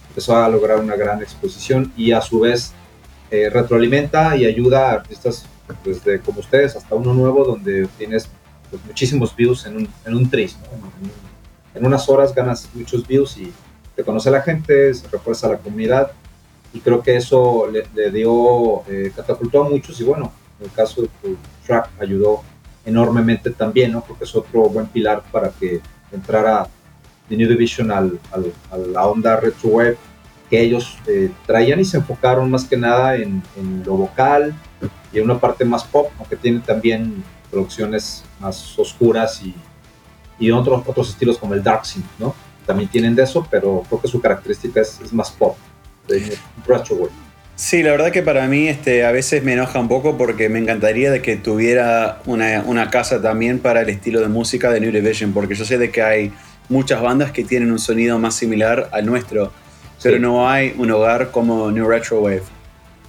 empezó 0.09 0.37
a 0.37 0.49
lograr 0.49 0.79
una 0.79 0.97
gran 0.97 1.23
exposición 1.23 1.93
y 1.97 2.13
a 2.13 2.21
su 2.21 2.41
vez 2.41 2.73
eh, 3.31 3.49
retroalimenta 3.49 4.37
y 4.37 4.45
ayuda 4.45 4.91
a 4.91 4.95
artistas 4.95 5.47
desde 5.85 6.19
pues, 6.19 6.21
como 6.23 6.41
ustedes 6.41 6.75
hasta 6.75 6.97
uno 6.97 7.15
nuevo 7.15 7.45
donde 7.45 7.87
tienes 7.97 8.29
pues, 8.71 8.85
muchísimos 8.85 9.35
views 9.37 9.67
en 9.67 9.77
un, 9.77 9.89
en 10.05 10.15
un 10.17 10.29
tris, 10.29 10.57
en, 11.75 11.87
unas 11.87 12.09
horas 12.09 12.35
ganas 12.35 12.69
muchos 12.75 13.07
views 13.07 13.37
y 13.37 13.53
te 13.95 14.03
conoce 14.03 14.33
la 14.33 14.43
gente, 14.43 14.93
se 14.95 15.07
refuerza 15.09 15.49
la 15.49 15.59
comunidad 15.59 16.11
y 16.73 16.81
creo 16.81 17.03
que 17.03 17.17
eso 17.17 17.69
le, 17.69 18.11
dio, 18.11 18.83
eh, 18.89 19.13
catapultó 19.15 19.65
a 19.65 19.69
muchos 19.69 20.01
y 20.01 20.05
bueno, 20.05 20.33
en 20.59 20.67
el 20.67 20.73
caso 20.73 21.03
de 21.03 21.09
tu 21.23 21.39
ayudó 22.01 22.43
enormemente 22.91 23.51
también, 23.51 23.93
¿no? 23.93 24.03
Porque 24.03 24.25
es 24.25 24.35
otro 24.35 24.69
buen 24.69 24.87
pilar 24.87 25.23
para 25.33 25.51
que 25.51 25.81
entrara 26.13 26.69
The 27.29 27.37
New 27.37 27.49
Division 27.49 27.91
al, 27.91 28.19
a 28.71 28.77
la 28.77 29.07
onda 29.07 29.37
retro 29.37 29.71
web 29.71 29.97
que 30.51 30.61
ellos 30.61 30.99
eh, 31.07 31.31
traían 31.47 31.79
y 31.79 31.85
se 31.85 31.99
enfocaron 31.99 32.51
más 32.51 32.65
que 32.65 32.77
nada 32.77 33.15
en, 33.15 33.41
en, 33.57 33.85
lo 33.87 33.95
vocal 33.95 34.53
y 35.13 35.19
en 35.19 35.25
una 35.25 35.39
parte 35.39 35.65
más 35.65 35.85
pop, 35.85 36.11
aunque 36.19 36.35
tiene 36.35 36.59
también 36.59 37.23
producciones 37.51 38.25
más 38.41 38.77
oscuras 38.77 39.41
y, 39.43 39.55
y 40.41 40.51
otros, 40.51 40.83
otros 40.87 41.11
estilos 41.11 41.39
como 41.39 41.55
el 41.55 41.63
dark 41.63 41.87
synth, 41.87 42.05
¿no? 42.19 42.35
También 42.67 42.91
tienen 42.91 43.15
de 43.15 43.23
eso, 43.23 43.47
pero 43.49 43.85
creo 43.89 44.01
que 44.01 44.09
su 44.09 44.21
característica 44.21 44.81
es, 44.81 45.01
es 45.01 45.13
más 45.13 45.31
pop, 45.31 45.57
de 46.09 46.37
retro 46.67 46.97
Sí, 47.61 47.83
la 47.83 47.91
verdad 47.91 48.11
que 48.11 48.23
para 48.23 48.47
mí 48.47 48.69
este, 48.69 49.05
a 49.05 49.13
veces 49.13 49.45
me 49.45 49.53
enoja 49.53 49.79
un 49.81 49.87
poco 49.87 50.17
porque 50.17 50.49
me 50.49 50.59
encantaría 50.59 51.11
de 51.11 51.21
que 51.21 51.37
tuviera 51.37 52.23
una, 52.25 52.63
una, 52.63 52.89
casa 52.89 53.21
también 53.21 53.59
para 53.59 53.83
el 53.83 53.91
estilo 53.91 54.21
de 54.21 54.29
música 54.29 54.73
de 54.73 54.81
New 54.81 54.91
Division, 54.91 55.35
porque 55.35 55.55
yo 55.55 55.67
sé 55.67 55.77
de 55.77 55.91
que 55.91 56.01
hay 56.01 56.33
muchas 56.71 57.03
bandas 57.03 57.33
que 57.33 57.45
tienen 57.45 57.71
un 57.71 57.79
sonido 57.79 58.19
más 58.19 58.35
similar 58.35 58.89
al 58.93 59.05
nuestro, 59.05 59.53
pero 60.03 60.19
no 60.19 60.49
hay 60.49 60.75
un 60.79 60.91
hogar 60.91 61.33
como 61.33 61.71
New 61.71 61.87
Retro 61.87 62.23
Wave. 62.23 62.45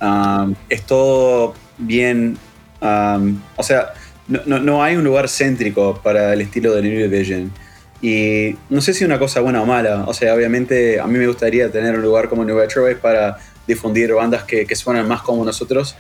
Um, 0.02 0.54
es 0.68 0.82
todo 0.82 1.54
bien, 1.78 2.38
um, 2.82 3.40
o 3.56 3.64
sea, 3.64 3.94
no, 4.28 4.60
no, 4.60 4.84
hay 4.84 4.98
un 4.98 5.06
lugar 5.06 5.30
céntrico 5.30 6.02
para 6.04 6.34
el 6.34 6.42
estilo 6.42 6.76
de 6.76 6.82
New 6.82 7.10
Division. 7.10 7.54
Y 8.02 8.58
no 8.70 8.82
sé 8.82 8.94
si 8.94 9.06
una 9.06 9.18
cosa 9.18 9.40
buena 9.40 9.62
o 9.62 9.66
mala. 9.66 10.04
O 10.08 10.14
sea, 10.14 10.34
obviamente 10.34 11.00
a 11.00 11.06
mí 11.08 11.18
me 11.18 11.28
gustaría 11.28 11.72
tener 11.72 11.96
un 11.96 12.02
lugar 12.02 12.28
como 12.28 12.44
New 12.44 12.58
Retrowave 12.58 12.96
para 12.96 13.38
difundir 13.68 14.14
bandas 14.14 14.44
que, 14.44 14.66
que, 14.66 14.76
suenan 14.76 15.08
más 15.08 15.22
como 15.22 15.46
nosotros. 15.46 15.96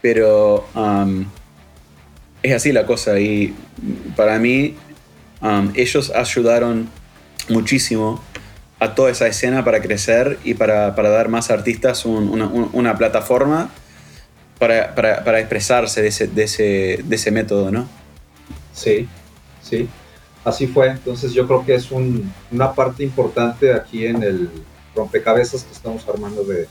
Pero 0.00 0.66
um, 0.74 1.24
es 2.42 2.54
así 2.54 2.72
la 2.72 2.86
cosa. 2.86 3.18
Y 3.18 3.54
para 4.16 4.38
mí, 4.38 4.74
um, 5.40 5.70
ellos 5.74 6.10
ayudaron 6.10 6.88
muchísimo 7.48 8.22
a 8.78 8.94
toda 8.94 9.10
esa 9.10 9.28
escena 9.28 9.64
para 9.64 9.80
crecer 9.80 10.38
y 10.42 10.54
para, 10.54 10.94
para 10.94 11.08
dar 11.08 11.28
más 11.28 11.50
artistas 11.50 12.04
una, 12.04 12.46
una 12.46 12.98
plataforma 12.98 13.70
para, 14.62 14.94
para, 14.94 15.24
para 15.24 15.40
expresarse 15.40 16.02
de 16.02 16.08
ese, 16.08 16.28
de, 16.28 16.44
ese, 16.44 17.00
de 17.02 17.16
ese 17.16 17.30
método, 17.32 17.70
¿no? 17.70 17.88
Sí, 18.72 19.08
sí, 19.60 19.88
así 20.44 20.68
fue. 20.68 20.90
Entonces 20.90 21.32
yo 21.32 21.46
creo 21.46 21.64
que 21.64 21.74
es 21.74 21.90
un, 21.90 22.32
una 22.50 22.72
parte 22.72 23.02
importante 23.02 23.72
aquí 23.72 24.06
en 24.06 24.22
el 24.22 24.50
rompecabezas 24.94 25.64
que 25.64 25.72
estamos 25.72 26.06
armando 26.08 26.44
de, 26.44 26.68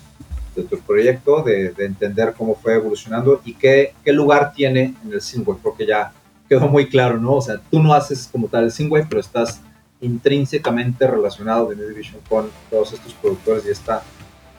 tu 0.64 0.80
proyecto, 0.80 1.42
de, 1.44 1.70
de, 1.70 1.86
entender 1.86 2.34
cómo 2.38 2.56
fue 2.56 2.76
evolucionando 2.76 3.42
y 3.46 3.54
qué, 3.54 3.94
lugar 4.06 4.54
tiene 4.54 4.94
en 5.04 5.14
el 5.14 5.22
single. 5.22 5.56
Creo 5.62 5.76
que 5.76 5.86
ya 5.86 6.12
quedó 6.50 6.68
muy 6.68 6.90
claro, 6.90 7.18
¿no? 7.18 7.36
O 7.36 7.42
sea, 7.42 7.60
tú 7.72 7.82
no 7.82 7.94
haces 7.94 8.30
como 8.32 8.48
tal 8.48 8.66
el 8.66 8.72
single, 8.72 9.06
pero 9.08 9.22
estás 9.22 9.62
intrínsecamente 10.02 11.08
relacionado 11.08 11.70
de 11.70 11.76
New 11.76 11.88
con 12.28 12.50
todos 12.70 12.94
estos 12.94 13.14
productores 13.14 13.66
y 13.66 13.70
esta 13.70 14.04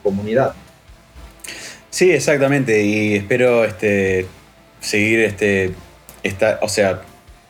comunidad. 0.01 0.55
Sí, 1.89 2.09
exactamente. 2.11 2.83
Y 2.83 3.13
espero 3.13 3.63
este, 3.63 4.25
seguir 4.79 5.19
este, 5.19 5.75
o 6.61 6.69
sea, 6.69 7.01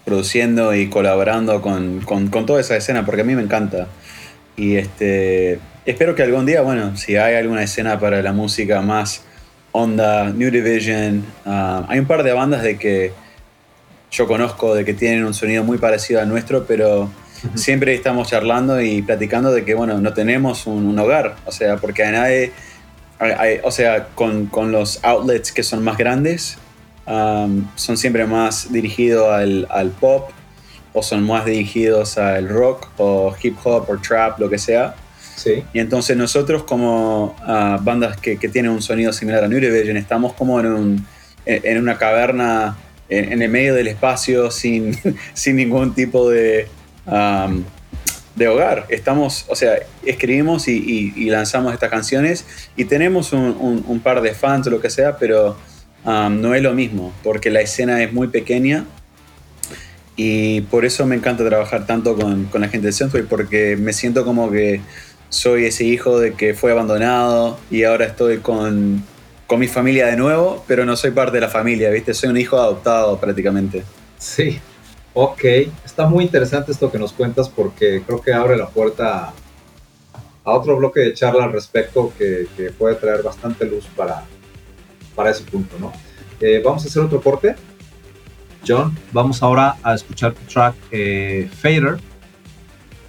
produciendo 0.04 0.76
y 0.76 0.90
colaborando 0.90 1.62
con, 1.62 2.02
toda 2.46 2.60
esa 2.60 2.76
escena, 2.76 3.06
porque 3.06 3.22
a 3.22 3.24
mí 3.24 3.36
me 3.36 3.42
encanta. 3.42 3.88
Y 4.58 4.76
este, 4.76 5.60
espero 5.86 6.16
que 6.16 6.24
algún 6.24 6.46
día, 6.46 6.62
bueno, 6.62 6.96
si 6.98 7.16
hay 7.16 7.36
alguna 7.36 7.64
escena 7.64 8.00
para 8.00 8.22
la 8.22 8.34
música 8.34 8.82
más 8.82 9.24
onda, 9.72 10.30
New 10.30 10.52
Division, 10.52 11.26
ah, 11.46 11.86
hay 11.90 12.00
un 12.00 12.06
par 12.06 12.24
de 12.24 12.34
bandas 12.34 12.64
de 12.64 12.78
que 12.78 13.12
yo 14.12 14.28
conozco 14.28 14.76
de 14.76 14.86
que 14.86 14.94
tienen 14.94 15.26
un 15.26 15.34
sonido 15.34 15.64
muy 15.64 15.78
parecido 15.78 16.22
al 16.22 16.30
nuestro, 16.30 16.66
pero 16.66 17.10
siempre 17.56 17.94
estamos 17.94 18.30
charlando 18.30 18.82
y 18.82 19.02
platicando 19.02 19.52
de 19.52 19.66
que, 19.66 19.74
bueno, 19.74 20.00
no 20.00 20.14
tenemos 20.14 20.68
un, 20.68 20.86
un 20.86 21.00
hogar, 21.00 21.36
o 21.46 21.52
sea, 21.52 21.78
porque 21.78 22.04
a 22.04 22.12
nadie 22.12 22.52
o 23.64 23.72
sea, 23.72 24.08
con, 24.16 24.48
con, 24.48 24.72
los 24.72 25.00
outlets 25.04 25.52
que 25.52 25.64
son 25.64 25.84
más 25.84 25.98
grandes, 25.98 26.58
um, 27.08 27.66
son 27.76 27.98
siempre 27.98 28.26
más 28.26 28.72
dirigidos 28.72 29.32
al, 29.32 29.68
al, 29.70 29.90
pop 29.92 30.30
o 30.94 31.02
son 31.02 31.24
más 31.24 31.46
dirigidos 31.46 32.18
al 32.18 32.50
rock 32.50 32.90
o 32.98 33.34
hip 33.42 33.58
hop 33.64 33.90
o 33.90 33.98
trap, 33.98 34.40
lo 34.40 34.50
que 34.50 34.58
sea. 34.58 34.96
Y 35.74 35.80
entonces 35.80 36.16
nosotros 36.16 36.64
como 36.64 37.36
uh, 37.42 37.84
bandas 37.84 38.18
que, 38.18 38.38
que, 38.38 38.50
tienen 38.50 38.72
un 38.72 38.82
sonido 38.82 39.12
similar 39.12 39.44
a 39.44 39.48
New 39.48 39.60
estamos 39.60 40.34
como 40.34 40.60
en, 40.60 40.66
un, 40.68 41.08
en 41.46 41.78
una 41.78 41.98
caverna 41.98 42.78
en, 43.10 43.42
el 43.42 43.50
medio 43.50 43.74
del 43.74 43.88
espacio 43.88 44.52
sin, 44.52 44.98
sin 45.34 45.56
ningún 45.56 45.94
tipo 45.94 46.30
de... 46.30 46.68
De 48.36 48.48
hogar. 48.48 48.88
Estamos, 48.90 49.46
o 49.48 49.56
sea, 49.56 49.76
escribimos 50.04 50.68
y, 50.68 51.30
lanzamos 51.30 51.72
estas 51.72 51.92
canciones 51.92 52.46
y 52.76 52.86
tenemos 52.86 53.32
un, 53.32 54.02
par 54.04 54.22
de 54.22 54.34
fans 54.34 54.66
o 54.66 54.70
lo 54.72 54.82
que 54.82 54.90
sea, 54.90 55.18
pero 55.18 55.56
no 56.04 56.56
es 56.56 56.64
lo 56.64 56.74
mismo, 56.74 57.14
porque 57.24 57.52
la 57.52 57.62
escena 57.62 58.02
es 58.02 58.12
muy 58.12 58.30
pequeña 58.30 58.86
y 60.16 60.62
por 60.62 60.86
eso 60.86 61.06
me 61.06 61.16
encanta 61.16 61.46
trabajar 61.46 61.88
tanto 61.88 62.16
con, 62.16 62.50
la 62.54 62.68
gente 62.70 62.88
de 62.88 62.94
Century, 62.94 63.24
porque 63.24 63.76
me 63.76 63.94
siento 63.94 64.26
como 64.26 64.52
que 64.52 64.82
soy 65.34 65.66
ese 65.66 65.84
hijo 65.84 66.20
de 66.20 66.34
que 66.34 66.54
fue 66.54 66.72
abandonado 66.72 67.58
y 67.72 67.84
ahora 67.84 68.06
estoy 68.06 68.38
con, 68.38 69.04
con 69.48 69.60
mi 69.60 69.68
familia 69.68 70.08
de 70.08 70.16
nuevo, 70.16 70.64
pero 70.68 70.86
no 70.86 70.96
soy 70.96 71.12
parte 71.12 71.38
de 71.38 71.42
la 71.42 71.50
familia, 71.50 71.90
¿viste? 71.90 72.14
Soy 72.14 72.30
un 72.30 72.38
hijo 72.38 72.58
adoptado 72.58 73.20
prácticamente. 73.20 73.84
Sí, 74.20 74.60
Ok, 75.16 75.44
está 75.86 76.08
muy 76.08 76.24
interesante 76.24 76.72
esto 76.72 76.92
que 76.92 76.98
nos 76.98 77.14
cuentas 77.14 77.48
porque 77.48 78.02
creo 78.04 78.20
que 78.20 78.34
abre 78.34 78.58
la 78.58 78.68
puerta 78.68 79.32
a, 80.44 80.52
otro 80.52 80.76
bloque 80.76 81.02
de 81.02 81.14
charla 81.14 81.44
al 81.44 81.54
respecto 81.54 82.12
que, 82.18 82.48
puede 82.80 82.96
traer 82.96 83.22
bastante 83.22 83.66
luz 83.66 83.86
para, 83.96 84.24
para 85.16 85.30
ese 85.30 85.44
punto, 85.44 85.76
¿no? 85.80 85.94
Eh, 86.40 86.62
vamos 86.66 86.84
a 86.84 86.88
hacer 86.88 87.04
otro 87.04 87.22
corte. 87.22 87.56
John, 88.68 88.98
vamos 89.12 89.44
ahora 89.44 89.76
a 89.84 89.94
escuchar 89.94 90.34
tu 90.34 90.42
track 90.52 90.76
eh, 90.90 91.48
Fader. 91.62 92.00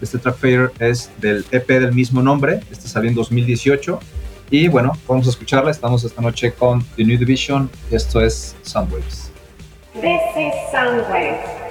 Este 0.01 0.19
track 0.19 0.37
Fader 0.37 0.71
es 0.79 1.11
del 1.21 1.45
EP 1.51 1.66
del 1.69 1.93
mismo 1.93 2.23
nombre, 2.23 2.61
este 2.71 2.89
salió 2.89 3.09
en 3.09 3.15
2018. 3.15 4.01
Y 4.51 4.69
bueno, 4.69 4.93
vamos 5.09 5.27
a 5.27 5.31
escucharla. 5.31 5.71
Estamos 5.71 6.05
esta 6.05 6.21
noche 6.21 6.53
con 6.53 6.85
The 6.97 7.05
New 7.05 7.19
Division. 7.19 7.71
Esto 7.91 8.21
es 8.21 8.55
Soundwaves. 8.62 9.31
This 9.95 10.21
is 10.37 10.53
Soundwaves. 10.71 11.64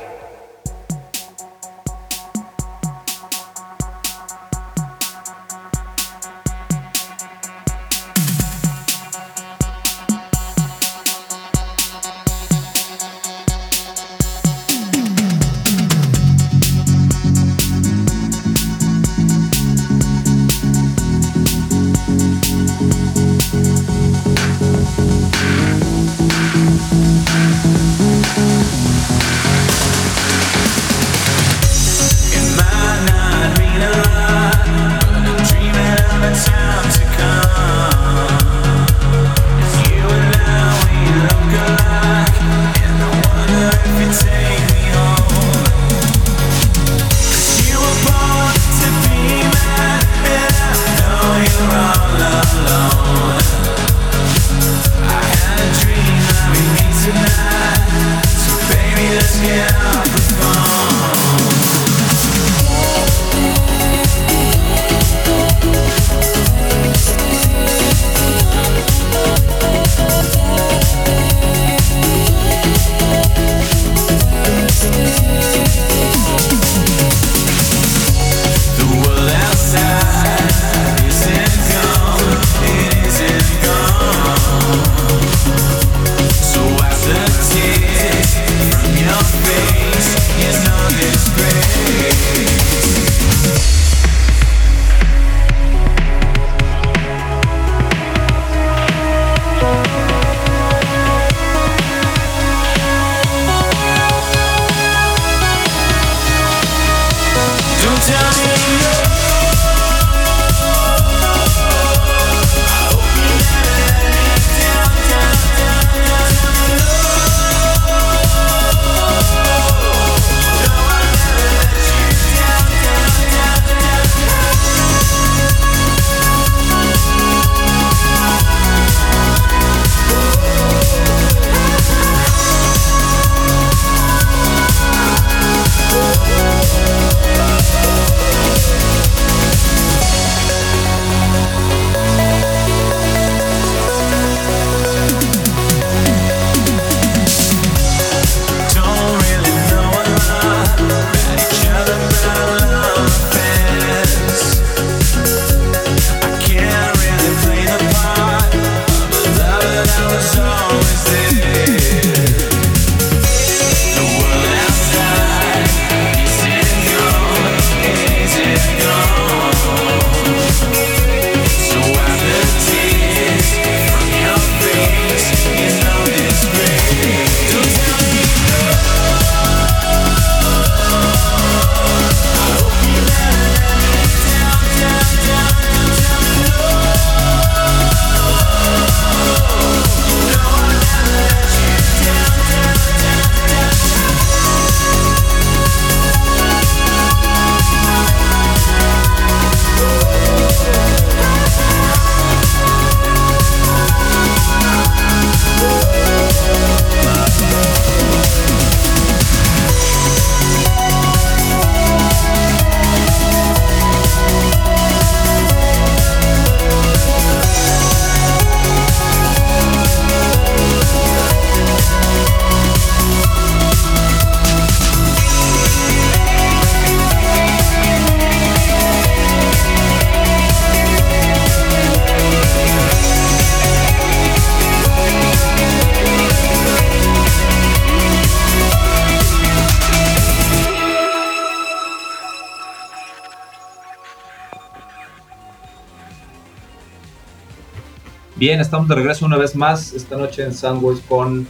Bien, 248.53 248.61
estamos 248.61 248.87
de 248.87 248.93
regreso 248.93 249.25
una 249.25 249.37
vez 249.37 249.55
más 249.55 249.93
esta 249.93 250.15
noche 250.15 250.43
en 250.43 250.53
Soundwaves 250.53 251.01
con 251.09 251.47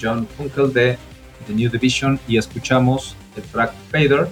John 0.00 0.26
Funkel 0.26 0.72
de 0.72 0.96
The 1.46 1.52
New 1.52 1.70
Division 1.70 2.18
y 2.26 2.38
escuchamos 2.38 3.14
el 3.36 3.42
track 3.42 3.74
Fader, 3.90 4.26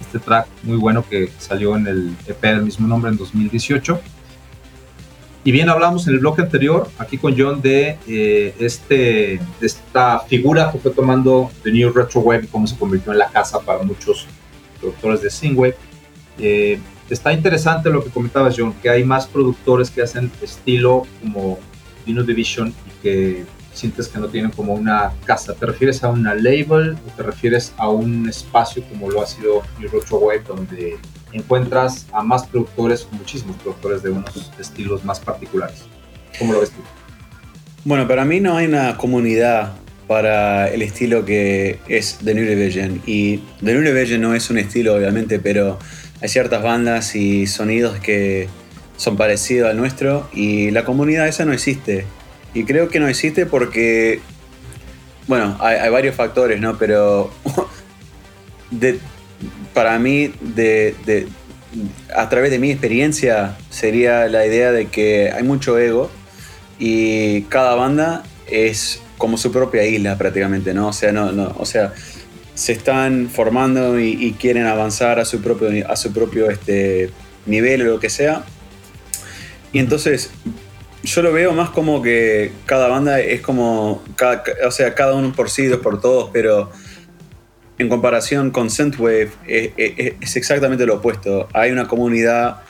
este 0.00 0.18
track 0.20 0.46
muy 0.62 0.78
bueno 0.78 1.04
que 1.06 1.30
salió 1.36 1.76
en 1.76 1.86
el 1.86 2.16
EP 2.26 2.40
del 2.40 2.62
mismo 2.62 2.88
nombre 2.88 3.10
en 3.10 3.18
2018. 3.18 4.00
Y 5.44 5.52
bien, 5.52 5.68
hablamos 5.68 6.08
en 6.08 6.14
el 6.14 6.20
bloque 6.20 6.40
anterior, 6.40 6.88
aquí 6.96 7.18
con 7.18 7.38
John, 7.38 7.60
de, 7.60 7.98
eh, 8.08 8.54
este, 8.58 9.38
de 9.60 9.66
esta 9.66 10.20
figura 10.20 10.72
que 10.72 10.78
fue 10.78 10.92
tomando 10.92 11.50
The 11.62 11.72
New 11.72 11.92
Retro 11.92 12.22
Wave 12.22 12.44
y 12.44 12.46
cómo 12.46 12.66
se 12.66 12.78
convirtió 12.78 13.12
en 13.12 13.18
la 13.18 13.28
casa 13.28 13.60
para 13.60 13.82
muchos 13.82 14.26
productores 14.80 15.20
de 15.20 15.28
Synthwave. 15.28 15.76
Eh, 16.38 16.80
está 17.14 17.32
interesante 17.32 17.90
lo 17.90 18.02
que 18.04 18.10
comentabas, 18.10 18.54
John, 18.56 18.74
que 18.82 18.90
hay 18.90 19.04
más 19.04 19.26
productores 19.26 19.90
que 19.90 20.02
hacen 20.02 20.30
estilo 20.42 21.06
como 21.22 21.58
Dino 22.06 22.22
Division 22.22 22.68
y 22.68 23.02
que 23.02 23.44
sientes 23.72 24.08
que 24.08 24.18
no 24.18 24.28
tienen 24.28 24.50
como 24.50 24.74
una 24.74 25.12
casa. 25.24 25.54
¿Te 25.54 25.66
refieres 25.66 26.02
a 26.04 26.08
una 26.08 26.34
label 26.34 26.96
o 27.06 27.16
te 27.16 27.22
refieres 27.22 27.72
a 27.76 27.88
un 27.88 28.28
espacio 28.28 28.82
como 28.84 29.10
lo 29.10 29.22
ha 29.22 29.26
sido 29.26 29.62
Retro 29.80 30.18
Wave, 30.18 30.42
donde 30.46 30.98
encuentras 31.32 32.06
a 32.12 32.22
más 32.22 32.46
productores, 32.46 33.06
muchísimos 33.12 33.56
productores 33.56 34.02
de 34.02 34.10
unos 34.10 34.50
estilos 34.58 35.04
más 35.04 35.20
particulares. 35.20 35.84
¿Cómo 36.38 36.52
lo 36.52 36.60
ves 36.60 36.70
tú? 36.70 36.80
Bueno, 37.84 38.06
para 38.06 38.24
mí 38.24 38.40
no 38.40 38.56
hay 38.56 38.66
una 38.66 38.96
comunidad 38.96 39.72
para 40.06 40.68
el 40.68 40.82
estilo 40.82 41.24
que 41.24 41.78
es 41.86 42.18
The 42.24 42.34
New 42.34 42.44
Division. 42.44 43.00
Y 43.06 43.38
The 43.64 43.74
New 43.74 43.82
Division 43.82 44.20
no 44.20 44.34
es 44.34 44.50
un 44.50 44.58
estilo, 44.58 44.94
obviamente, 44.94 45.38
pero 45.38 45.78
hay 46.20 46.28
ciertas 46.28 46.62
bandas 46.62 47.14
y 47.14 47.46
sonidos 47.46 47.98
que 47.98 48.48
son 48.96 49.16
parecidos 49.16 49.70
al 49.70 49.76
nuestro 49.76 50.28
y 50.32 50.70
la 50.70 50.84
comunidad 50.84 51.26
esa 51.26 51.44
no 51.44 51.52
existe. 51.52 52.04
Y 52.52 52.64
creo 52.64 52.88
que 52.88 53.00
no 53.00 53.08
existe 53.08 53.46
porque, 53.46 54.20
bueno, 55.26 55.56
hay, 55.60 55.88
varios 55.90 56.14
factores, 56.14 56.60
¿no? 56.60 56.76
Pero 56.76 57.30
de, 58.70 58.98
para 59.72 59.98
mí, 59.98 60.32
de, 60.40 61.26
a 62.14 62.28
través 62.28 62.50
de 62.50 62.58
mi 62.58 62.70
experiencia, 62.70 63.56
sería 63.70 64.26
la 64.26 64.44
idea 64.46 64.72
de 64.72 64.88
que 64.88 65.30
hay 65.32 65.42
mucho 65.44 65.78
ego 65.78 66.10
y 66.78 67.42
cada 67.42 67.74
banda 67.74 68.24
es 68.46 69.00
como 69.16 69.38
su 69.38 69.52
propia 69.52 69.86
isla 69.86 70.18
prácticamente, 70.18 70.74
¿no? 70.74 70.88
O 70.88 70.92
sea, 70.92 71.12
no, 71.12 71.32
no, 71.32 71.54
o 71.56 71.64
sea, 71.64 71.94
se 72.60 72.72
están 72.72 73.30
formando 73.30 73.98
y, 73.98 74.36
quieren 74.38 74.66
avanzar 74.66 75.18
a 75.18 75.24
su 75.24 75.40
propio, 75.40 75.70
a 75.90 75.96
su 75.96 76.12
propio 76.12 76.50
este, 76.50 77.08
nivel 77.46 77.80
o 77.80 77.84
lo 77.92 78.00
que 78.00 78.10
sea. 78.10 78.44
Y 79.72 79.78
entonces 79.78 80.30
yo 81.02 81.22
lo 81.22 81.32
veo 81.32 81.54
más 81.54 81.70
como 81.70 82.02
que 82.02 82.52
cada 82.66 82.88
banda 82.88 83.18
es 83.18 83.40
como, 83.40 84.02
o 84.66 84.70
sea, 84.70 84.94
cada 84.94 85.14
uno 85.14 85.32
por 85.32 85.48
sí, 85.48 85.68
dos 85.68 85.80
por 85.80 86.02
todos, 86.02 86.28
pero 86.34 86.70
en 87.78 87.88
comparación 87.88 88.50
con 88.50 88.68
Synthwave 88.68 89.30
es, 89.46 90.36
exactamente 90.36 90.84
lo 90.84 90.96
opuesto. 90.96 91.48
Hay 91.54 91.70
una 91.70 91.88
comunidad 91.88 92.60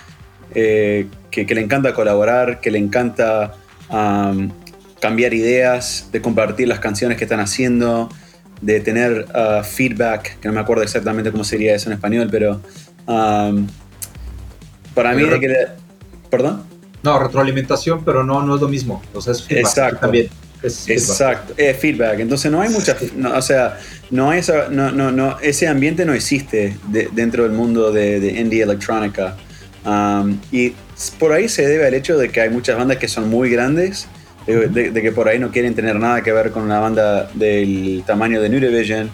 eh, 0.55 1.09
que, 1.33 1.45
le 1.47 1.63
encanta 1.63 1.95
colaborar, 1.95 2.61
que 2.61 2.71
le 2.71 2.79
encanta 2.79 3.55
cambiar 5.01 5.35
ideas, 5.35 6.11
de 6.13 6.23
compartir 6.23 6.69
las 6.69 6.79
canciones 6.79 7.19
que 7.19 7.25
están 7.25 7.41
haciendo, 7.41 8.09
de 8.61 8.81
tener 8.81 9.27
uh, 9.35 9.65
feedback, 9.65 10.39
que 10.39 10.49
no 10.49 10.55
me 10.55 10.61
acuerdo 10.61 10.83
exactamente 10.83 11.31
cómo 11.31 11.45
sería 11.45 11.75
eso 11.75 11.89
en 11.89 11.95
español, 11.95 12.29
pero 12.31 12.61
para 14.95 15.15
mí... 15.15 15.25
¿Perdón? 16.31 16.63
No, 17.03 17.19
retroalimentación, 17.19 18.05
pero 18.05 18.23
no, 18.23 18.43
no 18.43 18.55
es 18.55 18.61
lo 18.61 18.69
mismo. 18.69 19.03
O 19.15 19.21
sea, 19.21 19.33
es 19.33 19.43
feedback 19.43 19.65
Exacto. 19.65 19.99
también. 20.01 20.29
Exacto, 20.63 21.55
es 21.57 21.77
feedback. 21.79 22.21
Entonces 22.21 22.53
no 22.53 22.61
hay 22.61 22.69
mucha, 22.69 22.95
o 23.35 23.43
sea, 23.43 23.79
no 24.11 24.33
esa, 24.33 24.69
no, 24.69 24.93
no, 24.93 25.11
no, 25.11 25.39
ese 25.41 25.67
ambiente 25.67 26.05
no 26.05 26.13
existe 26.13 26.77
dentro 27.13 27.45
del 27.45 27.53
mundo 27.53 27.91
de, 27.93 28.21
de 28.21 28.39
indie 28.39 28.63
electrónica. 28.63 29.37
Um, 29.85 30.39
y 30.53 30.75
por 31.19 31.33
ahí 31.33 31.49
se 31.49 31.67
debe 31.67 31.87
al 31.87 31.95
hecho 31.95 32.19
de 32.19 32.29
que 32.29 32.43
hay 32.43 32.51
muchas 32.51 32.77
bandas 32.77 32.99
que 32.99 33.09
son 33.09 33.31
muy 33.31 33.49
grandes, 33.49 34.07
de, 34.47 34.93
que 34.93 35.13
por 35.13 35.29
ahí 35.29 35.39
no 35.39 35.51
quieren 35.51 35.75
tener 35.75 35.97
nada 35.97 36.23
que 36.23 36.33
ver 36.33 36.51
con 36.51 36.63
una 36.63 36.81
banda 36.81 37.31
del 37.35 38.03
tamaño 38.07 38.41
de 38.41 38.49
New 38.49 38.61
Division, 38.61 39.11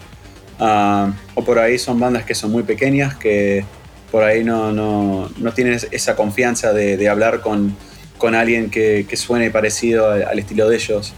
um, 0.60 1.12
o 1.34 1.44
por 1.44 1.58
ahí 1.58 1.78
son 1.78 1.98
bandas 2.00 2.24
que 2.24 2.34
son 2.34 2.50
muy 2.52 2.62
pequeñas, 2.62 3.16
que 3.16 3.64
por 4.10 4.22
ahí 4.22 4.44
no, 4.44 4.72
no, 4.72 5.30
no 5.38 5.52
tienen 5.52 5.78
esa 5.90 6.16
confianza 6.16 6.72
de, 6.72 7.08
hablar 7.08 7.40
con, 7.40 7.76
con 8.18 8.34
alguien 8.34 8.70
que, 8.70 9.06
que, 9.08 9.16
suene 9.16 9.50
parecido 9.50 10.10
al 10.10 10.38
estilo 10.38 10.68
de 10.68 10.76
ellos 10.76 11.14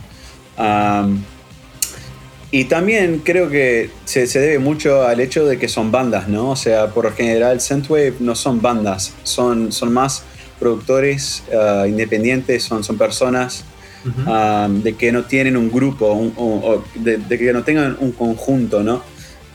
y 2.51 2.65
también 2.65 3.21
creo 3.25 3.51
que 3.51 3.91
se, 4.07 4.27
debe 4.27 4.59
mucho 4.59 5.07
al 5.07 5.21
hecho 5.21 5.45
de 5.45 5.59
que 5.59 5.69
son 5.69 5.91
bandas, 5.91 6.29
¿no? 6.29 6.51
O 6.51 6.57
sea, 6.57 6.89
por 6.89 7.05
lo 7.05 7.13
general, 7.13 7.61
Synthwave 7.61 8.15
no 8.21 8.35
son 8.35 8.63
bandas, 8.63 9.13
son, 9.23 9.71
son 9.71 9.93
más 9.93 10.23
productores 10.59 11.43
ah, 11.55 11.85
independientes, 11.87 12.63
son, 12.63 12.83
son 12.83 12.97
personas 12.97 13.65
de 14.05 14.95
que 14.95 15.13
no 15.13 15.25
tienen 15.25 15.57
un 15.57 15.71
grupo, 15.71 16.07
o 16.37 16.85
de, 16.95 17.39
que 17.39 17.53
no 17.53 17.63
tengan 17.63 17.97
un 18.01 18.13
conjunto, 18.13 18.83
¿no? 18.83 19.03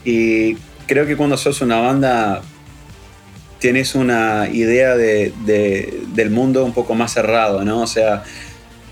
Y 0.04 0.56
creo 0.86 1.06
que 1.06 1.16
cuando 1.16 1.36
sos 1.36 1.60
una 1.60 1.78
banda 1.78 2.42
tienes 3.58 3.94
una 3.94 4.48
idea 4.52 4.94
de, 4.94 5.32
del 6.14 6.30
mundo 6.30 6.64
un 6.64 6.74
poco 6.74 6.94
más 6.94 7.14
cerrado, 7.14 7.64
¿no? 7.64 7.80
O 7.80 7.86
sea, 7.86 8.22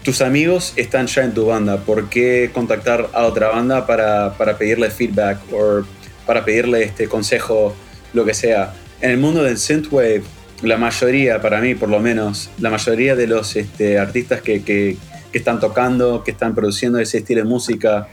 tus 0.02 0.22
amigos 0.22 0.72
están 0.76 1.06
ya 1.06 1.24
en 1.24 1.34
tu 1.34 1.44
banda, 1.44 1.76
¿por 1.78 2.08
qué 2.08 2.50
contactar 2.54 3.10
a 3.12 3.24
otra 3.26 3.48
banda 3.48 3.86
para, 3.86 4.34
pedirle 4.58 4.90
feedback 4.90 5.38
o 5.52 5.82
para 6.26 6.44
pedirle 6.44 6.84
este 6.84 7.06
consejo, 7.06 7.74
lo 8.14 8.24
que 8.24 8.32
sea? 8.32 8.72
En 9.02 9.10
el 9.10 9.18
mundo 9.18 9.42
del 9.42 9.58
synthwave, 9.58 10.22
la 10.62 10.78
mayoría, 10.78 11.42
para 11.42 11.60
mí 11.60 11.74
por 11.74 11.90
lo 11.90 12.00
menos, 12.00 12.50
la 12.58 12.70
mayoría 12.70 13.14
de 13.14 13.26
los 13.26 13.54
este, 13.56 13.98
artistas 13.98 14.40
que, 14.40 14.96
están 15.38 15.60
tocando, 15.60 16.22
que 16.24 16.30
están 16.30 16.54
produciendo 16.54 16.98
ese 16.98 17.18
estilo 17.18 17.42
de 17.42 17.48
música, 17.48 18.08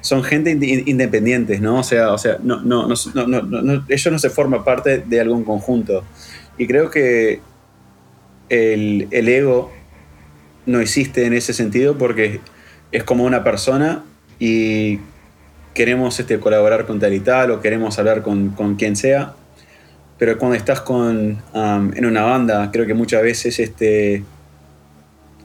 son 0.00 0.22
gente 0.22 0.50
independientes, 0.50 1.60
¿no? 1.60 1.78
O 1.78 1.82
sea, 1.82 2.12
o 2.12 2.18
sea 2.18 2.38
no, 2.42 2.60
no, 2.60 2.86
no, 2.86 3.84
ellos 3.88 4.12
no 4.12 4.18
se 4.18 4.30
forman 4.30 4.62
parte 4.64 4.98
de 4.98 5.20
algún 5.20 5.44
conjunto. 5.44 6.04
Y 6.58 6.66
creo 6.66 6.90
que 6.90 7.40
el, 8.48 9.08
el 9.10 9.28
ego 9.28 9.72
no 10.66 10.80
existe 10.80 11.24
en 11.26 11.32
ese 11.32 11.52
sentido 11.52 11.96
porque 11.96 12.40
es 12.92 13.04
como 13.04 13.24
una 13.24 13.42
persona 13.42 14.04
y 14.38 14.98
queremos 15.74 16.18
este, 16.20 16.38
colaborar 16.38 16.86
con 16.86 17.00
tal 17.00 17.12
y 17.12 17.20
tal 17.20 17.50
o 17.50 17.60
queremos 17.60 17.98
hablar 17.98 18.22
con, 18.22 18.50
con 18.50 18.76
quien 18.76 18.96
sea, 18.96 19.34
pero 20.18 20.38
cuando 20.38 20.56
estás 20.56 20.80
con, 20.80 21.42
um, 21.52 21.92
en 21.94 22.06
una 22.06 22.22
banda, 22.22 22.70
creo 22.72 22.86
que 22.86 22.94
muchas 22.94 23.22
veces 23.22 23.58
este, 23.58 24.22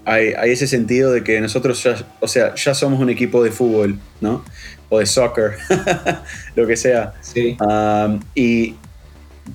hay, 0.10 0.34
hay, 0.38 0.52
ese 0.52 0.68
sentido 0.68 1.12
de 1.12 1.24
que 1.24 1.40
nosotros 1.42 1.84
ya, 1.84 1.96
o 2.20 2.28
sea, 2.28 2.56
ya 2.56 2.74
somos 2.74 3.00
un 3.00 3.10
equipo 3.10 3.44
de 3.44 3.52
fútbol, 3.52 4.00
¿no? 4.22 4.44
O 4.90 5.00
de 5.00 5.06
soccer, 5.06 5.58
lo 6.56 6.68
que 6.68 6.76
sea. 6.76 7.14
Sí. 7.22 7.58
Um, 7.60 8.20
y 8.36 8.76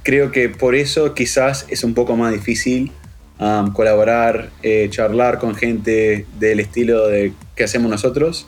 creo 0.02 0.30
que 0.30 0.48
por 0.48 0.74
eso 0.74 1.14
quizás 1.14 1.66
es 1.68 1.84
un 1.84 1.94
poco 1.94 2.16
más 2.16 2.32
difícil 2.32 2.92
colaborar, 3.72 4.50
eh, 4.62 4.88
charlar 4.90 5.38
con 5.38 5.54
gente 5.54 6.26
del 6.38 6.60
estilo 6.60 7.08
de, 7.08 7.32
que 7.56 7.64
hacemos 7.64 7.90
nosotros. 7.90 8.46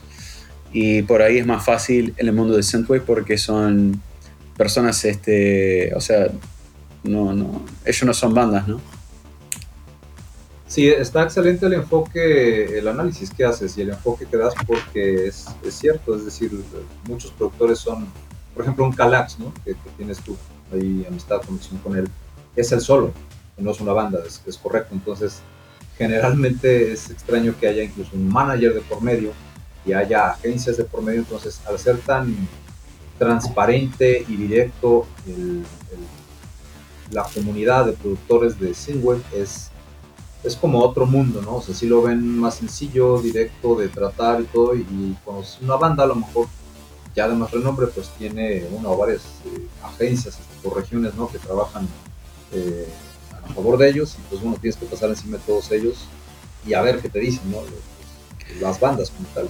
Y 0.73 1.03
por 1.03 1.23
ahí 1.23 1.39
es 1.39 1.47
más 1.47 1.65
fácil 1.65 2.15
en 2.19 2.28
el 2.28 2.33
mundo 2.33 2.57
de 2.57 2.62
Synthwave 2.62 3.01
porque 3.01 3.39
son 3.39 4.01
personas, 4.57 5.05
este, 5.05 5.95
o 5.95 6.01
sea, 6.01 6.28
no, 7.03 7.33
no, 7.33 7.65
ellos 7.85 8.03
no 8.05 8.15
son 8.15 8.35
bandas, 8.35 8.66
¿no? 8.69 8.81
Sí, 10.68 10.88
está 10.88 11.22
excelente 11.22 11.66
el 11.66 11.74
enfoque, 11.74 12.78
el 12.78 12.88
análisis 12.88 13.30
que 13.30 13.44
haces 13.44 13.78
y 13.78 13.82
el 13.82 13.90
enfoque 13.90 14.26
que 14.26 14.36
das 14.36 14.52
porque 14.66 15.28
es, 15.28 15.47
es 15.64 15.74
cierto, 15.74 16.16
es 16.16 16.24
decir, 16.24 16.51
muchos 17.09 17.30
productores 17.30 17.78
son, 17.78 18.06
por 18.52 18.64
ejemplo, 18.64 18.84
un 18.84 18.93
Calax, 18.93 19.38
¿no? 19.38 19.52
Que, 19.64 19.76
tienes 19.97 20.18
tú 20.18 20.36
ahí 20.72 21.06
amistad, 21.09 21.40
conexión 21.43 21.78
con 21.78 21.97
él, 21.97 22.09
es 22.56 22.72
el 22.72 22.80
solo, 22.80 23.12
no 23.59 23.70
es 23.70 23.80
una 23.80 23.93
banda, 23.93 24.18
es, 24.26 24.59
correcto. 24.59 24.94
Entonces, 24.94 25.40
generalmente 25.97 26.93
es 26.93 27.10
extraño 27.10 27.55
que 27.59 27.68
haya 27.68 27.84
incluso 27.84 28.10
un 28.14 28.28
manager 28.28 28.74
de 28.74 28.80
por 28.80 29.01
medio 29.01 29.32
y 29.84 29.93
haya 29.93 30.30
agencias 30.30 30.76
de 30.76 30.84
por 30.84 31.01
medio. 31.02 31.20
Entonces, 31.20 31.60
al 31.68 31.78
ser 31.78 31.98
tan 31.98 32.34
transparente 33.18 34.24
y 34.28 34.36
directo, 34.36 35.06
la 37.12 37.22
comunidad 37.22 37.86
de 37.86 37.93
productores 37.93 38.59
de 38.59 38.74
Singwell 38.74 39.22
es, 39.34 39.70
es 40.47 40.56
como 40.56 40.81
otro 40.82 41.06
mundo, 41.06 41.43
¿no? 41.43 41.56
O 41.56 41.62
sea, 41.62 41.74
si 41.74 41.86
lo 41.86 42.02
ven 42.02 42.39
más 42.39 42.56
sencillo, 42.56 43.20
directo 43.20 43.74
de 43.74 43.89
tratar 43.89 44.40
y 44.40 44.44
todo. 44.44 44.74
Y, 44.74 45.16
cuando 45.24 45.43
es 45.43 45.59
una 45.60 45.77
banda, 45.77 46.05
a 46.05 46.06
lo 46.06 46.14
mejor 46.14 46.47
ya 47.14 47.28
de 47.28 47.35
más 47.35 47.51
renombre, 47.51 47.86
pues 47.89 48.09
tiene 48.18 48.64
una 48.73 48.90
o 48.90 48.97
varias 48.97 49.23
eh, 49.47 49.66
agencias 49.82 50.39
o 50.62 50.74
regiones, 50.74 51.14
¿no? 51.14 51.28
Que 51.28 51.39
trabajan. 51.39 51.89
Eh, 52.52 52.86
a 53.48 53.55
favor 53.55 53.78
de 53.78 53.89
ellos 53.89 54.16
y 54.18 54.28
pues 54.28 54.43
bueno, 54.43 54.56
tienes 54.60 54.77
que 54.77 54.86
pasar 54.86 55.09
encima 55.10 55.36
de 55.39 55.43
todos 55.44 55.70
ellos 55.70 56.06
y 56.66 56.74
a 56.74 56.82
ver 56.82 57.01
qué 57.01 57.09
te 57.09 57.20
dicen, 57.20 57.51
¿no? 57.51 57.59
Las 58.60 58.81
bandas 58.81 59.10
como 59.10 59.28
tal. 59.28 59.48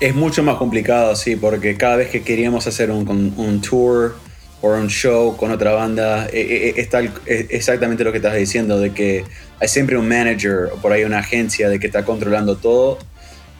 Es 0.00 0.14
mucho 0.14 0.42
más 0.42 0.56
complicado, 0.56 1.16
sí, 1.16 1.36
porque 1.36 1.76
cada 1.76 1.96
vez 1.96 2.10
que 2.10 2.22
queríamos 2.22 2.66
hacer 2.66 2.90
un 2.90 3.60
tour 3.62 4.16
o 4.62 4.68
un 4.68 4.88
show 4.88 5.36
con 5.36 5.50
otra 5.50 5.72
banda, 5.72 6.26
eh, 6.32 6.74
eh, 6.76 6.88
es, 7.26 7.46
exactamente 7.50 8.04
lo 8.04 8.12
que 8.12 8.18
estás 8.18 8.34
diciendo, 8.34 8.80
de 8.80 8.92
que 8.92 9.24
hay 9.60 9.68
siempre 9.68 9.96
un 9.96 10.08
manager 10.08 10.70
o 10.72 10.76
por 10.76 10.92
ahí 10.92 11.04
una 11.04 11.18
agencia 11.18 11.68
de 11.68 11.78
que 11.78 11.86
está 11.86 12.04
controlando 12.04 12.56
todo 12.56 12.98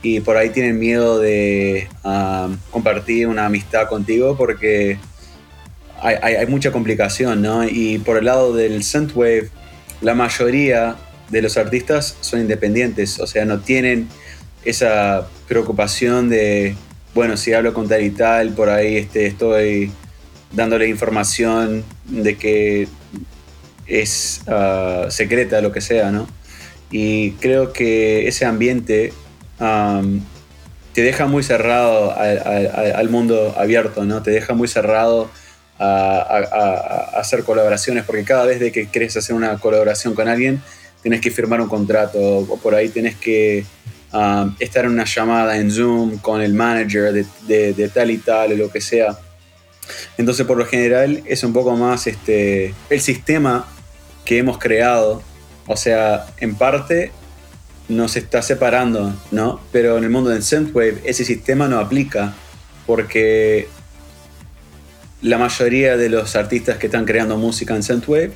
y 0.02 0.20
por 0.20 0.36
ahí 0.36 0.51
tienen 0.51 0.78
miedo 0.78 1.18
de 1.18 1.89
um, 2.05 2.56
compartir 2.70 3.27
una 3.27 3.47
amistad 3.47 3.89
contigo 3.89 4.36
porque 4.36 4.98
hay, 6.01 6.16
hay, 6.16 6.47
mucha 6.47 6.70
complicación, 6.70 7.43
¿no? 7.43 7.64
Y 7.64 7.98
por 7.98 8.18
el 8.18 8.27
lado 8.27 8.55
del 8.55 8.85
Synthwave, 8.85 9.48
la 10.02 10.14
mayoría 10.14 10.97
de 11.31 11.43
los 11.43 11.56
artistas 11.56 12.16
son 12.20 12.40
independientes, 12.40 13.18
o 13.18 13.27
sea, 13.27 13.44
no 13.44 13.60
tienen 13.60 14.09
esa 14.64 15.27
preocupación 15.48 16.28
de, 16.28 16.74
bueno, 17.14 17.36
si 17.36 17.52
hablo 17.52 17.73
con 17.73 17.89
tal 17.89 18.02
y 18.02 18.10
tal, 18.10 18.51
por 18.51 18.68
ahí 18.68 18.97
este, 18.97 19.27
estoy 19.27 19.90
dándole 20.52 20.89
información 20.89 21.85
de 22.06 22.36
que 22.36 22.89
es 23.86 24.43
uh, 24.47 25.10
secreta, 25.10 25.60
lo 25.60 25.73
que 25.73 25.81
sea, 25.81 26.10
¿no? 26.10 26.27
Y 26.90 27.32
creo 27.32 27.73
que 27.73 28.28
ese 28.28 28.44
ambiente 28.44 29.12
te 30.93 31.02
deja 31.02 31.27
muy 31.27 31.43
cerrado 31.43 32.14
al, 32.16 33.09
mundo 33.10 33.55
abierto, 33.56 34.05
¿no? 34.05 34.23
Te 34.23 34.31
deja 34.31 34.55
muy 34.55 34.68
cerrado 34.68 35.31
a, 35.78 37.10
hacer 37.16 37.43
colaboraciones, 37.43 38.05
porque 38.05 38.24
cada 38.24 38.47
vez 38.47 38.73
que 38.73 38.89
querés 38.89 39.16
hacer 39.16 39.35
una 39.35 39.59
colaboración 39.59 40.14
con 40.14 40.28
alguien, 40.28 40.62
tienes 41.02 41.20
que 41.20 41.31
firmar 41.31 41.60
un 41.60 41.68
contrato, 41.68 42.18
o 42.18 42.59
por 42.59 42.74
ahí 42.74 42.89
tienes 42.89 43.16
que 43.16 43.64
estar 44.59 44.85
en 44.85 44.93
una 44.93 45.05
llamada 45.05 45.56
en 45.59 45.70
Zoom 45.70 46.18
con 46.18 46.40
el 46.40 46.55
manager 46.55 47.12
de, 47.12 47.73
de, 47.74 47.89
tal 47.89 48.10
y 48.10 48.18
tal, 48.18 48.52
o 48.52 48.56
lo 48.56 48.70
que 48.70 48.81
sea. 48.81 49.18
Entonces, 50.18 50.46
por 50.46 50.56
lo 50.56 50.66
general, 50.66 51.22
es 51.26 51.44
un 51.44 51.52
poco 51.52 51.76
más 51.76 52.06
este, 52.06 52.74
el 52.90 53.00
sistema 53.00 53.66
que 54.24 54.38
hemos 54.38 54.58
creado. 54.58 55.22
O 55.66 55.76
sea, 55.76 56.26
en 56.38 56.54
parte 56.54 57.12
nos 57.88 58.16
está 58.16 58.42
separando, 58.42 59.14
¿no? 59.30 59.60
Pero 59.72 59.96
en 59.98 60.04
el 60.04 60.10
mundo 60.10 60.30
del 60.30 60.42
Synthwave 60.42 61.00
ese 61.04 61.24
sistema 61.24 61.68
no 61.68 61.78
aplica 61.78 62.34
porque 62.86 63.68
la 65.22 65.38
mayoría 65.38 65.96
de 65.96 66.08
los 66.08 66.36
artistas 66.36 66.78
que 66.78 66.86
están 66.86 67.04
creando 67.04 67.36
música 67.36 67.74
en 67.74 67.82
Synthwave 67.82 68.32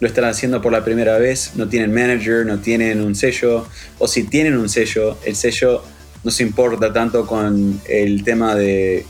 lo 0.00 0.06
están 0.06 0.24
haciendo 0.24 0.62
por 0.62 0.72
la 0.72 0.84
primera 0.84 1.18
vez, 1.18 1.52
no 1.56 1.68
tienen 1.68 1.92
manager, 1.92 2.46
no 2.46 2.60
tienen 2.60 3.02
un 3.02 3.14
sello, 3.14 3.66
o 3.98 4.06
si 4.06 4.24
tienen 4.24 4.56
un 4.56 4.68
sello, 4.68 5.18
el 5.24 5.34
sello 5.34 5.82
no 6.22 6.30
se 6.30 6.44
importa 6.44 6.92
tanto 6.92 7.26
con 7.26 7.80
el 7.88 8.22
tema 8.22 8.54
de 8.54 9.04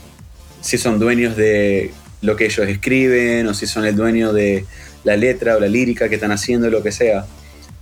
si 0.61 0.77
son 0.77 0.99
dueños 0.99 1.35
de 1.35 1.91
lo 2.21 2.35
que 2.35 2.45
ellos 2.45 2.67
escriben 2.67 3.47
o 3.47 3.53
si 3.53 3.65
son 3.67 3.85
el 3.85 3.95
dueño 3.95 4.33
de 4.33 4.65
la 5.03 5.15
letra 5.15 5.55
o 5.55 5.59
la 5.59 5.67
lírica 5.67 6.09
que 6.09 6.15
están 6.15 6.31
haciendo, 6.31 6.69
lo 6.69 6.83
que 6.83 6.91
sea. 6.91 7.25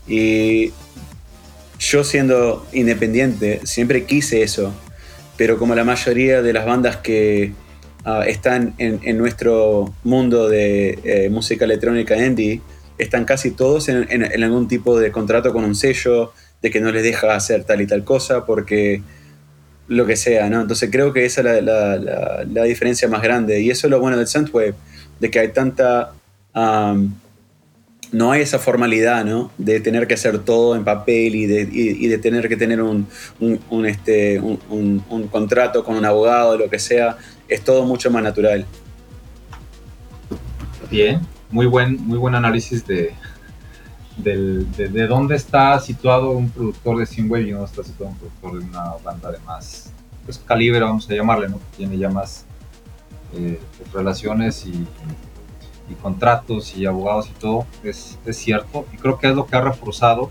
Y 0.07 0.71
yo 1.79 2.03
siendo 2.03 2.65
independiente 2.73 3.61
siempre 3.63 4.05
quise 4.05 4.41
eso, 4.41 4.73
pero 5.37 5.57
como 5.57 5.75
la 5.75 5.83
mayoría 5.83 6.41
de 6.41 6.53
las 6.53 6.65
bandas 6.65 6.97
que 6.97 7.53
ah, 8.05 8.23
están 8.25 8.73
en, 8.77 9.17
nuestro 9.17 9.93
mundo 10.03 10.49
de 10.49 10.99
eh, 11.03 11.29
música 11.29 11.65
electrónica 11.65 12.17
indie, 12.17 12.61
están 12.97 13.25
casi 13.25 13.51
todos 13.51 13.89
en, 13.89 14.07
en, 14.09 14.43
algún 14.43 14.67
tipo 14.67 14.99
de 14.99 15.11
contrato 15.11 15.53
con 15.53 15.63
un 15.63 15.75
sello 15.75 16.33
de 16.61 16.71
que 16.71 16.81
no 16.81 16.91
les 16.91 17.03
deja 17.03 17.35
hacer 17.35 17.63
tal 17.63 17.81
y 17.81 17.87
tal 17.87 18.03
cosa 18.03 18.45
porque 18.45 19.03
lo 19.87 20.05
que 20.05 20.15
sea, 20.15 20.49
¿no? 20.49 20.61
Entonces 20.61 20.89
creo 20.91 21.13
que 21.13 21.25
esa 21.25 21.41
es 21.41 21.63
la, 21.63 22.63
diferencia 22.63 23.07
más 23.07 23.21
grande. 23.21 23.61
Y 23.61 23.69
eso 23.69 23.87
es 23.87 23.91
lo 23.91 23.99
bueno 23.99 24.17
del 24.17 24.27
Synthwave, 24.27 24.75
de 25.19 25.31
que 25.31 25.39
hay 25.39 25.49
tanta... 25.49 26.13
no 26.53 28.31
hay 28.31 28.41
esa 28.41 28.59
formalidad, 28.59 29.25
¿no? 29.25 29.51
De 29.57 29.79
tener 29.79 30.07
que 30.07 30.15
hacer 30.15 30.39
todo 30.39 30.75
en 30.75 30.83
papel 30.83 31.35
y 31.35 31.45
de, 31.45 31.65
de 31.65 32.17
tener 32.17 32.47
que 32.49 32.57
tener 32.57 32.81
un, 32.81 33.07
un, 33.39 33.85
este, 33.85 34.39
un, 34.39 35.27
contrato 35.31 35.83
con 35.83 35.95
un 35.95 36.05
abogado, 36.05 36.57
lo 36.57 36.69
que 36.69 36.79
sea. 36.79 37.17
Es 37.47 37.63
todo 37.63 37.85
mucho 37.85 38.11
más 38.11 38.23
natural. 38.23 38.65
Bien, 40.89 41.21
muy 41.49 41.65
buen, 41.65 41.97
muy 42.05 42.17
buen 42.17 42.35
análisis 42.35 42.85
de, 42.87 43.13
de, 44.17 45.07
dónde 45.07 45.35
está 45.35 45.79
situado 45.79 46.31
un 46.31 46.49
productor 46.49 46.97
de 46.97 47.05
Synthwave 47.05 47.47
y 47.47 47.51
dónde 47.51 47.65
está 47.65 47.83
situado 47.83 48.11
un 48.11 48.17
productor 48.17 48.59
de 48.59 48.65
una 48.65 48.93
banda 49.03 49.31
de 49.31 49.39
más 49.39 49.91
pues, 50.25 50.39
calibre, 50.39 50.79
vamos 50.79 51.09
a 51.09 51.13
llamarle, 51.13 51.49
¿no? 51.49 51.57
que 51.57 51.77
tiene 51.77 51.97
ya 51.97 52.09
más 52.09 52.45
eh, 53.33 53.59
pues, 53.77 53.91
relaciones 53.91 54.65
y, 54.65 54.85
contratos 56.01 56.75
y 56.75 56.85
abogados 56.85 57.29
y 57.29 57.39
todo, 57.39 57.65
es, 57.81 58.19
es, 58.25 58.35
cierto. 58.35 58.85
Y 58.93 58.97
creo 58.97 59.17
que 59.17 59.27
es 59.29 59.35
lo 59.35 59.45
que 59.45 59.55
ha 59.55 59.61
reforzado 59.61 60.29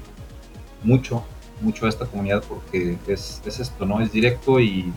mucho, 0.83 1.25
mucho 1.63 1.87
a 1.87 1.89
esta 1.89 2.05
comunidad 2.05 2.45
porque 2.47 2.99
es, 3.07 3.41
es 3.45 3.59
esto, 3.59 3.87
¿no? 3.87 4.03
Es 4.03 4.13
directo 4.13 4.61
y, 4.61 4.93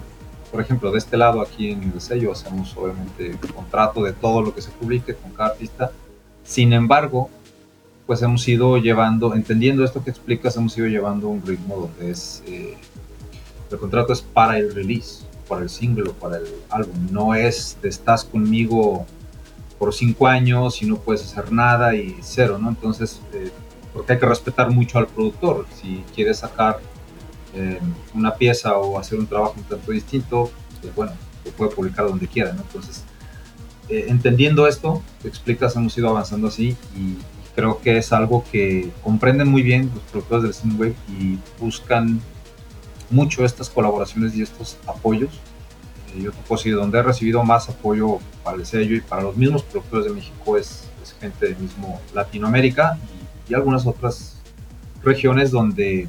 por 0.51 0.59
ejemplo, 0.59 0.91
de 0.91 0.97
este 0.97 1.15
lado 1.15 1.41
aquí 1.41 1.71
en 1.71 1.83
el 1.93 2.01
sello 2.01 2.33
hacemos 2.33 2.75
obviamente 2.75 3.37
contrato 3.55 4.03
de 4.03 4.11
todo 4.11 4.41
lo 4.41 4.53
que 4.53 4.61
se 4.61 4.69
publique 4.71 5.15
con 5.15 5.31
cada 5.31 5.51
artista. 5.51 5.91
Sin 6.43 6.73
embargo, 6.73 7.29
pues 8.09 8.23
hemos 8.23 8.47
ido 8.47 8.77
llevando, 8.79 9.35
entendiendo 9.35 9.83
esto 9.83 10.03
que 10.03 10.09
explicas, 10.09 10.57
hemos 10.57 10.75
ido 10.75 10.87
llevando 10.87 11.29
un 11.29 11.45
ritmo 11.45 11.75
donde 11.77 12.09
es, 12.09 12.41
eh, 12.47 12.75
el 13.69 13.77
contrato 13.77 14.13
es 14.13 14.21
para 14.23 14.57
el 14.57 14.73
release, 14.73 15.23
para 15.47 15.61
el 15.61 15.69
single 15.69 16.09
para 16.19 16.37
el 16.37 16.45
álbum, 16.71 17.07
no 17.11 17.35
es 17.35 17.77
de 17.83 17.89
estás 17.89 18.25
conmigo 18.25 19.05
por 19.77 19.93
cinco 19.93 20.25
años 20.25 20.81
y 20.81 20.87
no 20.87 20.95
puedes 20.95 21.23
hacer 21.23 21.51
nada 21.51 21.93
y 21.93 22.17
cero, 22.21 22.57
¿no? 22.59 22.69
Entonces, 22.69 23.21
eh, 23.31 23.51
porque 23.93 24.13
hay 24.13 24.19
que 24.19 24.25
respetar 24.25 24.71
mucho 24.71 24.97
al 24.97 25.05
productor, 25.05 25.67
si 25.79 26.03
quieres 26.15 26.39
sacar 26.39 26.79
eh, 27.53 27.79
una 28.15 28.33
pieza 28.33 28.75
o 28.75 28.97
hacer 28.97 29.19
un 29.19 29.27
trabajo 29.27 29.53
un 29.55 29.65
tanto 29.65 29.91
distinto, 29.91 30.49
pues 30.81 30.95
bueno, 30.95 31.11
lo 31.45 31.51
puede 31.51 31.75
publicar 31.75 32.07
donde 32.07 32.27
quiera, 32.27 32.53
¿no? 32.53 32.63
Entonces, 32.63 33.03
entendiendo 33.87 34.67
esto, 34.67 35.03
te 35.21 35.27
explicas, 35.27 35.75
hemos 35.75 35.95
ido 35.95 36.09
avanzando 36.09 36.47
así 36.47 36.75
y 36.97 37.17
creo 37.59 37.81
que 37.81 37.97
es 37.97 38.13
algo 38.13 38.45
que 38.49 38.89
comprenden 39.03 39.49
muy 39.49 39.61
bien 39.61 39.91
los 39.93 40.03
productores 40.03 40.43
del 40.43 40.53
Synthwave 40.53 40.95
y 41.09 41.37
buscan 41.59 42.21
mucho 43.09 43.43
estas 43.43 43.69
colaboraciones 43.69 44.33
y 44.35 44.41
estos 44.41 44.77
apoyos. 44.87 45.41
Eh, 46.15 46.21
yo 46.21 46.31
te 46.31 46.37
puedo 46.47 46.77
donde 46.77 46.99
he 46.99 47.03
recibido 47.03 47.43
más 47.43 47.67
apoyo 47.67 48.19
para 48.45 48.55
el 48.55 48.65
sello 48.65 48.95
y 48.95 49.01
para 49.01 49.23
los 49.23 49.35
mismos 49.35 49.63
productores 49.63 50.05
de 50.05 50.13
México 50.13 50.57
es, 50.57 50.85
gente 51.19 51.49
de 51.49 51.55
mismo 51.55 51.99
Latinoamérica 52.13 52.97
y, 53.49 53.53
algunas 53.53 53.85
otras 53.85 54.39
regiones 55.03 55.51
donde 55.51 56.07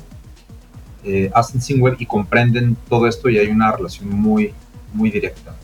eh, 1.02 1.30
hacen 1.34 1.60
Synthwave 1.60 1.96
y 1.98 2.06
comprenden 2.06 2.76
todo 2.88 3.08
esto 3.08 3.28
y 3.28 3.38
hay 3.38 3.48
una 3.48 3.72
relación 3.72 4.08
muy, 4.08 4.54
muy 4.92 5.10
directa. 5.10 5.56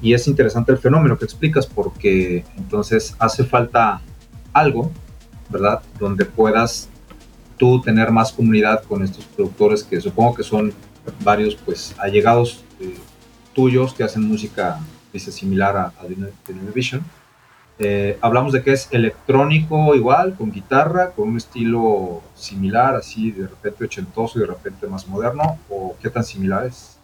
Y 0.00 0.12
es 0.12 0.28
interesante 0.28 0.70
el 0.70 0.78
fenómeno 0.78 1.18
que 1.18 1.24
explicas 1.24 1.66
porque 1.66 2.44
entonces 2.56 3.16
hace 3.18 3.42
falta 3.42 4.00
algo 4.52 4.92
¿verdad? 5.48 5.82
Donde 5.98 6.24
puedas 6.24 6.88
tú 7.56 7.80
tener 7.80 8.10
más 8.10 8.32
comunidad 8.32 8.82
con 8.84 9.02
estos 9.02 9.24
productores 9.24 9.84
que 9.84 10.00
supongo 10.00 10.34
que 10.34 10.42
son 10.42 10.72
varios 11.22 11.54
pues 11.54 11.94
allegados 11.98 12.64
eh, 12.80 12.98
tuyos 13.52 13.94
que 13.94 14.02
hacen 14.02 14.22
música 14.22 14.80
dice 15.12 15.30
similar 15.30 15.76
a, 15.76 15.86
a 15.86 16.06
Vision. 16.74 17.02
Eh, 17.78 18.18
hablamos 18.20 18.52
de 18.52 18.62
que 18.62 18.72
es 18.72 18.88
electrónico 18.92 19.94
igual, 19.94 20.34
con 20.36 20.52
guitarra, 20.52 21.10
con 21.10 21.28
un 21.28 21.36
estilo 21.36 22.22
similar, 22.34 22.94
así 22.94 23.32
de 23.32 23.48
repente 23.48 23.84
ochentoso 23.84 24.38
y 24.38 24.42
de 24.42 24.46
repente 24.46 24.86
más 24.86 25.08
moderno, 25.08 25.58
o 25.68 25.96
qué 26.00 26.08
tan 26.10 26.24
similar 26.24 26.66
es? 26.66 26.98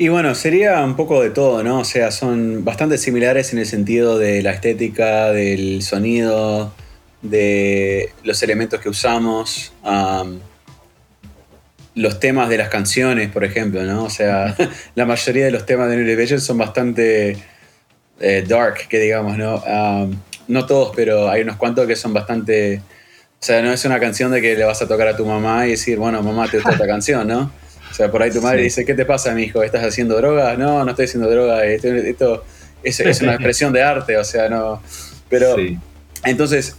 Y 0.00 0.08
bueno, 0.08 0.34
sería 0.34 0.82
un 0.82 0.96
poco 0.96 1.20
de 1.20 1.28
todo, 1.28 1.62
¿no? 1.62 1.80
O 1.80 1.84
sea, 1.84 2.10
son 2.10 2.64
bastante 2.64 2.96
similares 2.96 3.52
en 3.52 3.58
el 3.58 3.66
sentido 3.66 4.18
de 4.18 4.40
la 4.42 4.52
estética, 4.52 5.30
del 5.30 5.82
sonido, 5.82 6.72
de 7.20 8.10
los 8.24 8.42
elementos 8.42 8.80
que 8.80 8.88
usamos, 8.88 9.74
los 11.94 12.18
temas 12.18 12.48
de 12.48 12.56
las 12.56 12.70
canciones, 12.70 13.30
por 13.30 13.44
ejemplo, 13.44 13.82
¿no? 13.82 14.04
O 14.04 14.08
sea, 14.08 14.56
la 14.94 15.04
mayoría 15.04 15.44
de 15.44 15.50
los 15.50 15.66
temas 15.66 15.90
de 15.90 15.98
New 15.98 16.16
Vision 16.16 16.40
son 16.40 16.56
bastante 16.56 17.36
eh, 18.20 18.44
dark, 18.48 18.88
que 18.88 18.98
digamos, 19.00 19.36
¿no? 19.36 19.62
no 20.48 20.64
todos, 20.64 20.94
pero 20.96 21.28
hay 21.28 21.42
unos 21.42 21.56
cuantos 21.56 21.86
que 21.86 21.94
son 21.94 22.14
bastante... 22.14 22.80
O 23.38 23.42
sea, 23.42 23.60
no 23.60 23.70
es 23.70 23.84
una 23.84 24.00
canción 24.00 24.32
de 24.32 24.40
que 24.40 24.56
le 24.56 24.64
vas 24.64 24.80
a 24.80 24.88
tocar 24.88 25.08
a 25.08 25.16
tu 25.16 25.26
mamá 25.26 25.66
y 25.66 25.72
decir, 25.72 25.98
bueno, 25.98 26.22
mamá, 26.22 26.48
te 26.48 26.56
gusta 26.56 26.70
esta 26.72 26.86
canción, 26.94 27.28
¿no? 27.28 27.59
O 27.90 27.94
sea, 27.94 28.10
por 28.10 28.22
ahí 28.22 28.30
tu 28.30 28.40
madre 28.40 28.62
dice, 28.62 28.84
¿qué 28.84 28.94
te 28.94 29.04
pasa, 29.04 29.32
mi 29.34 29.44
hijo? 29.44 29.62
¿Estás 29.62 29.84
haciendo 29.84 30.16
droga? 30.16 30.56
No, 30.56 30.84
no 30.84 30.90
estoy 30.90 31.06
haciendo 31.06 31.30
droga. 31.30 31.64
Esto, 31.64 32.44
es, 32.82 33.20
una 33.20 33.34
expresión 33.34 33.72
de 33.72 33.82
arte, 33.82 34.16
o 34.16 34.24
sea, 34.24 34.48
no... 34.48 34.82
Pero, 35.28 35.56
entonces, 36.24 36.76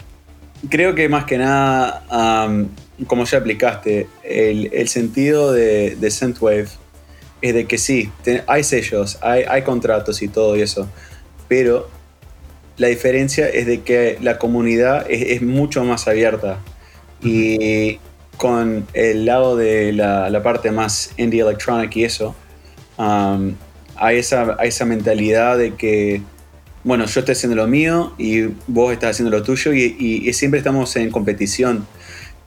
creo 0.70 0.94
que 0.96 1.08
más 1.10 1.26
que 1.26 1.38
nada 1.38 2.04
como 3.08 3.26
ya 3.26 3.38
aplicaste, 3.40 4.08
el, 4.24 4.88
sentido 4.88 5.54
de, 5.54 5.96
de 5.96 6.08
es 6.08 7.54
de 7.56 7.66
que 7.66 7.78
sí, 7.78 8.12
hay 8.48 8.64
sellos, 8.64 9.18
hay, 9.22 9.44
hay 9.48 9.64
contratos 9.64 10.22
y 10.22 10.28
todo 10.28 10.56
eso, 10.56 10.88
pero 11.48 11.90
la 12.78 12.88
diferencia 12.88 13.50
es 13.50 13.66
de 13.66 13.82
que 13.82 14.18
la 14.22 14.38
comunidad 14.38 15.06
es, 15.10 15.42
mucho 15.42 15.84
más 15.84 16.08
abierta 16.08 16.60
y 17.24 18.00
con 18.42 18.88
el 18.94 19.26
lado 19.26 19.56
de 19.56 19.94
la, 19.94 20.42
parte 20.42 20.72
más 20.72 21.12
indie 21.16 21.42
electronic 21.42 21.96
y 21.96 22.06
eso, 22.06 22.36
um, 22.98 23.54
hay, 23.96 24.18
esa, 24.18 24.58
esa 24.64 24.84
mentalidad 24.84 25.60
de 25.60 25.76
que, 25.76 26.24
bueno, 26.84 27.06
yo 27.06 27.20
estoy 27.20 27.34
haciendo 27.34 27.56
lo 27.56 27.68
mío 27.68 28.14
y 28.18 28.46
vos 28.66 28.94
estás 28.94 29.12
haciendo 29.12 29.30
lo 29.30 29.44
tuyo 29.44 29.74
y, 29.74 30.34
siempre 30.34 30.58
estamos 30.58 30.96
en 30.96 31.12
competición. 31.12 31.86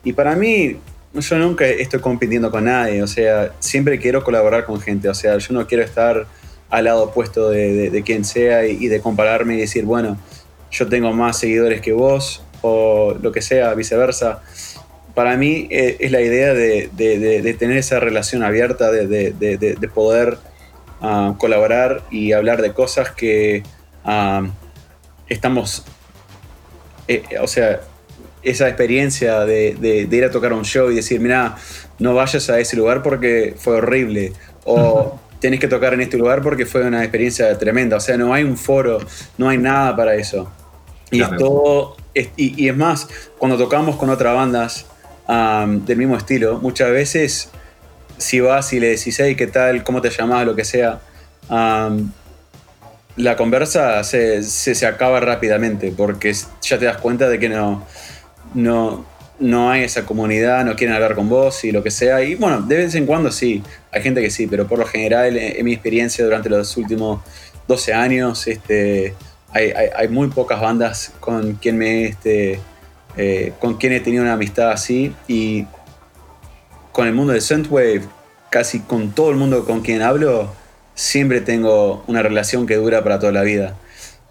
Y 0.03 0.11
para 0.11 0.35
mí, 0.35 0.75
yo 1.13 1.37
nunca 1.37 1.65
estoy 1.65 2.01
compitiendo 2.01 2.51
con 2.51 2.65
nadie, 2.65 3.01
o 3.01 3.07
sea, 3.07 3.53
siempre 3.59 3.97
quiero 3.97 4.21
colaborar 4.21 4.65
con 4.65 4.81
gente, 4.81 5.07
o 5.07 5.13
sea, 5.13 5.37
yo 5.37 5.53
no 5.53 5.65
quiero 5.65 5.81
estar 5.85 6.27
al 6.71 6.83
lado 6.83 7.05
opuesto 7.05 7.49
de, 7.49 8.03
quien 8.05 8.25
sea 8.25 8.67
y, 8.67 8.89
de 8.89 8.99
compararme 8.99 9.55
y 9.55 9.59
decir, 9.61 9.85
bueno, 9.85 10.17
yo 10.71 10.89
tengo 10.89 11.13
más 11.13 11.39
seguidores 11.39 11.79
que 11.79 11.93
vos 11.93 12.43
o 12.61 13.15
lo 13.21 13.31
que 13.31 13.41
sea, 13.41 13.73
viceversa. 13.75 14.41
Para 15.15 15.37
mí 15.37 15.67
eh, 15.71 15.95
es 16.01 16.11
la 16.11 16.19
idea 16.21 16.53
de, 16.53 17.55
tener 17.57 17.77
esa 17.77 18.01
relación 18.01 18.43
abierta, 18.43 18.91
de, 18.91 19.89
poder 19.93 20.37
ah, 21.01 21.35
colaborar 21.37 22.03
y 22.11 22.33
hablar 22.33 22.61
de 22.61 22.73
cosas 22.73 23.11
que 23.11 23.63
ah, 24.03 24.45
estamos, 25.29 25.85
eh, 27.07 27.23
o 27.41 27.47
sea, 27.47 27.79
esa 28.43 28.67
experiencia 28.67 29.45
de, 29.45 30.07
ir 30.11 30.25
a 30.25 30.31
tocar 30.31 30.51
un 30.51 30.65
show 30.65 30.91
y 30.91 30.95
decir, 30.95 31.21
mira, 31.21 31.55
no 31.97 32.13
vayas 32.13 32.49
a 32.49 32.59
ese 32.59 32.75
lugar 32.75 33.01
porque 33.01 33.55
fue 33.57 33.77
horrible. 33.77 34.33
O 34.65 35.17
tenés 35.39 35.61
que 35.61 35.67
tocar 35.67 35.93
en 35.93 36.01
este 36.01 36.17
lugar 36.17 36.41
porque 36.41 36.65
fue 36.65 36.85
una 36.85 37.03
experiencia 37.03 37.57
tremenda. 37.57 37.95
O 37.97 38.01
sea, 38.01 38.17
no 38.17 38.33
hay 38.33 38.43
un 38.43 38.57
foro, 38.57 38.99
no 39.37 39.47
hay 39.47 39.57
nada 39.57 39.95
para 39.95 40.13
eso. 40.15 40.51
Y, 41.09 41.23
y, 42.35 42.67
es 42.67 42.75
más, 42.75 43.07
cuando 43.37 43.57
tocamos 43.57 43.95
con 43.95 44.09
otras 44.09 44.35
bandas 44.35 44.85
del 45.27 45.97
mismo 45.97 46.17
estilo, 46.17 46.59
muchas 46.59 46.91
veces 46.91 47.49
si 48.17 48.39
vas 48.39 48.71
y 48.73 48.79
le 48.79 48.89
decís, 48.89 49.19
hey, 49.19 49.35
¿qué 49.35 49.47
tal? 49.47 49.83
¿Cómo 49.83 50.01
te 50.01 50.09
llamás? 50.09 50.45
Lo 50.45 50.55
que 50.55 50.63
sea. 50.63 50.99
la 53.17 53.35
conversa 53.37 54.03
se, 54.03 54.43
se, 54.43 54.85
acaba 54.85 55.19
rápidamente 55.19 55.93
porque 55.95 56.33
ya 56.61 56.77
te 56.77 56.85
das 56.85 56.97
cuenta 56.97 57.29
de 57.29 57.39
que 57.39 57.49
no, 57.49 57.85
no, 58.53 59.05
no 59.39 59.69
hay 59.69 59.83
esa 59.83 60.05
comunidad, 60.05 60.65
no 60.65 60.75
quieren 60.75 60.95
hablar 60.95 61.15
con 61.15 61.29
vos 61.29 61.63
y 61.63 61.71
lo 61.71 61.83
que 61.83 61.91
sea. 61.91 62.21
Y 62.23 62.35
bueno, 62.35 62.61
de 62.61 62.77
vez 62.77 62.95
en 62.95 63.05
cuando 63.05 63.31
sí, 63.31 63.63
hay 63.91 64.01
gente 64.01 64.21
que 64.21 64.29
sí, 64.29 64.47
pero 64.47 64.67
por 64.67 64.79
lo 64.79 64.85
general, 64.85 65.37
en, 65.37 65.65
mi 65.65 65.73
experiencia 65.73 66.23
durante 66.23 66.49
los 66.49 66.75
últimos 66.77 67.21
12 67.67 67.93
años, 67.93 68.47
este, 68.47 69.13
hay, 69.51 69.71
hay, 69.95 70.07
muy 70.09 70.27
pocas 70.27 70.59
bandas 70.59 71.13
con 71.19 71.53
quien 71.55 71.77
me 71.77 72.05
este, 72.05 72.59
eh, 73.17 73.53
con 73.59 73.77
quien 73.77 73.93
he 73.93 73.99
tenido 73.99 74.23
una 74.23 74.33
amistad 74.33 74.71
así. 74.71 75.13
Y 75.27 75.65
con 76.91 77.07
el 77.07 77.13
mundo 77.13 77.33
de 77.33 77.41
Synthwave, 77.41 78.03
casi 78.49 78.79
con 78.79 79.11
todo 79.11 79.29
el 79.31 79.35
mundo 79.35 79.65
con 79.65 79.81
quien 79.81 80.01
hablo, 80.01 80.53
siempre 80.95 81.41
tengo 81.41 82.03
una 82.07 82.23
relación 82.23 82.65
que 82.65 82.75
dura 82.75 83.03
para 83.03 83.19
toda 83.19 83.31
la 83.31 83.43
vida. 83.43 83.75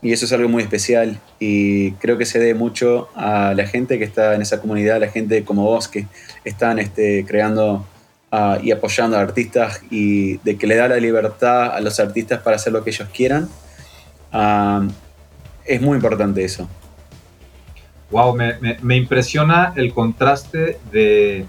Y 0.03 0.13
eso 0.13 0.27
es 0.27 0.33
algo 0.33 0.49
muy 0.51 0.63
especial 0.63 1.19
y 1.39 1.93
creo 1.93 2.19
que 2.19 2.27
se 2.27 2.39
debe 2.39 2.53
mucho 2.53 3.09
a 3.15 3.55
la 3.55 3.67
gente 3.67 3.99
que 3.99 4.05
está 4.05 4.35
en 4.35 4.43
esa 4.43 4.61
comunidad, 4.61 4.97
a 4.97 4.99
la 4.99 5.09
gente 5.09 5.45
como 5.45 5.63
vos 5.63 5.89
que 5.89 6.07
están 6.45 6.79
este, 6.79 7.25
creando 7.27 7.87
ah, 8.31 8.59
y 8.63 8.71
apoyando 8.71 9.17
a 9.17 9.21
artistas 9.21 9.81
y 9.91 10.37
de 10.39 10.59
que 10.59 10.67
le 10.67 10.77
da 10.77 10.89
la 10.89 10.99
libertad 10.99 11.75
a 11.75 11.81
los 11.81 12.01
artistas 12.01 12.43
para 12.43 12.57
hacer 12.57 12.75
lo 12.75 12.85
que 12.85 12.91
ellos 12.91 13.09
quieran. 13.15 13.49
Ah, 14.31 14.87
es 15.65 15.81
muy 15.81 15.97
importante 15.97 16.45
eso. 16.45 16.69
Wow, 18.15 18.37
me, 18.37 18.97
impresiona 18.97 19.73
el 19.75 19.93
contraste 19.93 20.79
de 20.93 21.47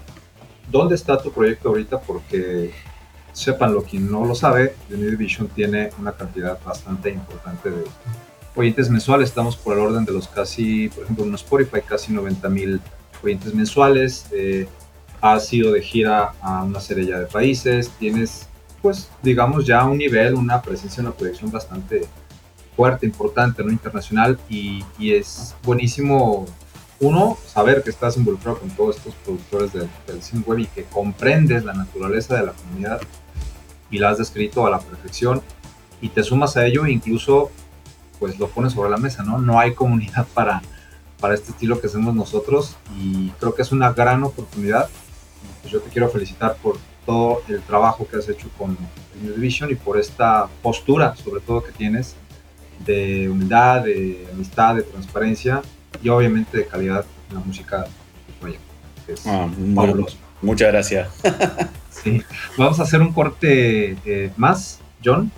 dónde 0.68 0.96
está 0.96 1.16
tu 1.16 1.30
proyecto 1.30 1.68
ahorita 1.68 2.00
porque 2.00 2.72
sepan 3.32 3.72
lo 3.72 3.84
quien 3.84 4.10
no 4.10 4.24
lo 4.24 4.34
sabe, 4.34 4.74
The 4.88 4.96
New 4.96 5.10
Division 5.10 5.46
tiene 5.46 5.90
una 5.96 6.10
cantidad 6.10 6.58
bastante 6.64 7.10
importante 7.10 7.70
de 7.70 7.84
oyentes 8.56 8.90
mensuales, 8.90 9.28
estamos 9.28 9.56
por 9.56 9.74
el 9.74 9.84
orden 9.84 10.04
de 10.04 10.10
los 10.10 10.26
casi, 10.26 10.88
por 10.88 11.04
ejemplo, 11.04 11.24
en 11.24 11.34
Spotify, 11.36 11.82
casi 11.86 12.12
90 12.12 12.48
mil 12.48 12.80
oyentes 13.22 13.54
mensuales. 13.54 14.26
Eh, 14.32 14.66
has 15.20 15.52
ido 15.52 15.70
de 15.70 15.80
gira 15.82 16.32
a 16.40 16.64
una 16.64 16.80
serie 16.80 17.16
de 17.16 17.26
países, 17.26 17.90
tienes, 17.90 18.48
pues, 18.82 19.08
digamos, 19.22 19.66
ya 19.66 19.84
un 19.84 19.98
nivel, 19.98 20.34
una 20.34 20.60
presencia, 20.60 21.00
una 21.00 21.12
proyección 21.12 21.48
bastante 21.52 22.08
fuerte, 22.76 23.06
importante, 23.06 23.64
¿no? 23.64 23.72
Internacional, 23.72 24.38
y, 24.48 24.84
y 24.98 25.14
es 25.14 25.54
buenísimo, 25.64 26.46
uno, 27.00 27.36
saber 27.46 27.82
que 27.82 27.90
estás 27.90 28.16
involucrado 28.16 28.58
con 28.58 28.70
todos 28.70 28.96
estos 28.96 29.14
productores 29.16 29.72
del, 29.72 29.88
del 30.06 30.22
cine 30.22 30.42
web 30.46 30.60
y 30.60 30.66
que 30.66 30.84
comprendes 30.84 31.64
la 31.64 31.74
naturaleza 31.74 32.36
de 32.36 32.46
la 32.46 32.52
comunidad 32.52 33.00
y 33.90 33.98
la 33.98 34.10
has 34.10 34.18
descrito 34.18 34.66
a 34.66 34.70
la 34.70 34.78
perfección 34.78 35.42
y 36.00 36.08
te 36.08 36.22
sumas 36.22 36.56
a 36.56 36.66
ello 36.66 36.86
incluso 36.86 37.50
pues 38.18 38.38
lo 38.38 38.48
pone 38.48 38.70
sobre 38.70 38.90
la 38.90 38.96
mesa, 38.96 39.22
¿no? 39.22 39.38
No 39.38 39.58
hay 39.58 39.74
comunidad 39.74 40.26
para, 40.34 40.62
para 41.20 41.34
este 41.34 41.52
estilo 41.52 41.80
que 41.80 41.86
hacemos 41.86 42.14
nosotros 42.14 42.76
y 42.98 43.30
creo 43.38 43.54
que 43.54 43.62
es 43.62 43.72
una 43.72 43.92
gran 43.92 44.22
oportunidad. 44.24 44.88
Pues 45.60 45.72
yo 45.72 45.80
te 45.80 45.90
quiero 45.90 46.08
felicitar 46.08 46.56
por 46.62 46.78
todo 47.04 47.42
el 47.48 47.60
trabajo 47.62 48.06
que 48.08 48.16
has 48.16 48.28
hecho 48.28 48.48
con 48.58 48.76
New 49.22 49.34
Division 49.34 49.70
y 49.70 49.74
por 49.74 49.98
esta 49.98 50.48
postura, 50.62 51.14
sobre 51.16 51.40
todo 51.40 51.62
que 51.62 51.72
tienes, 51.72 52.16
de 52.84 53.28
humildad, 53.28 53.84
de 53.84 54.26
amistad, 54.32 54.76
de 54.76 54.82
transparencia 54.82 55.62
y 56.02 56.08
obviamente 56.08 56.58
de 56.58 56.66
calidad 56.66 57.04
en 57.28 57.34
la 57.34 57.40
música 57.40 57.86
que 59.06 59.12
es 59.12 59.26
ah, 59.26 59.48
Muchas 60.42 60.72
gracias. 60.72 61.08
sí. 61.90 62.22
Vamos 62.58 62.78
a 62.80 62.82
hacer 62.82 63.00
un 63.00 63.12
corte 63.12 63.96
eh, 64.04 64.32
más, 64.36 64.80
John 65.02 65.30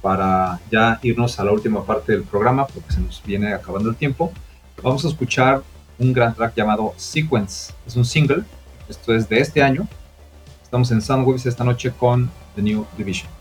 para 0.00 0.60
ya 0.70 0.98
irnos 1.02 1.38
a 1.40 1.44
la 1.44 1.52
última 1.52 1.84
parte 1.84 2.12
del 2.12 2.22
programa, 2.22 2.66
porque 2.66 2.92
se 2.92 3.00
nos 3.00 3.22
viene 3.24 3.52
acabando 3.52 3.90
el 3.90 3.96
tiempo, 3.96 4.32
vamos 4.82 5.04
a 5.04 5.08
escuchar 5.08 5.62
un 5.98 6.12
gran 6.12 6.34
track 6.34 6.54
llamado 6.54 6.94
Sequence. 6.96 7.72
Es 7.86 7.96
un 7.96 8.04
single, 8.04 8.44
esto 8.88 9.14
es 9.14 9.28
de 9.28 9.40
este 9.40 9.62
año. 9.62 9.88
Estamos 10.62 10.90
en 10.92 11.02
Soundwaves 11.02 11.46
esta 11.46 11.64
noche 11.64 11.90
con 11.90 12.30
The 12.54 12.62
New 12.62 12.86
Division. 12.96 13.37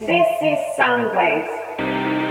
This 0.00 0.28
is 0.42 0.58
Soundwaves. 0.78 2.27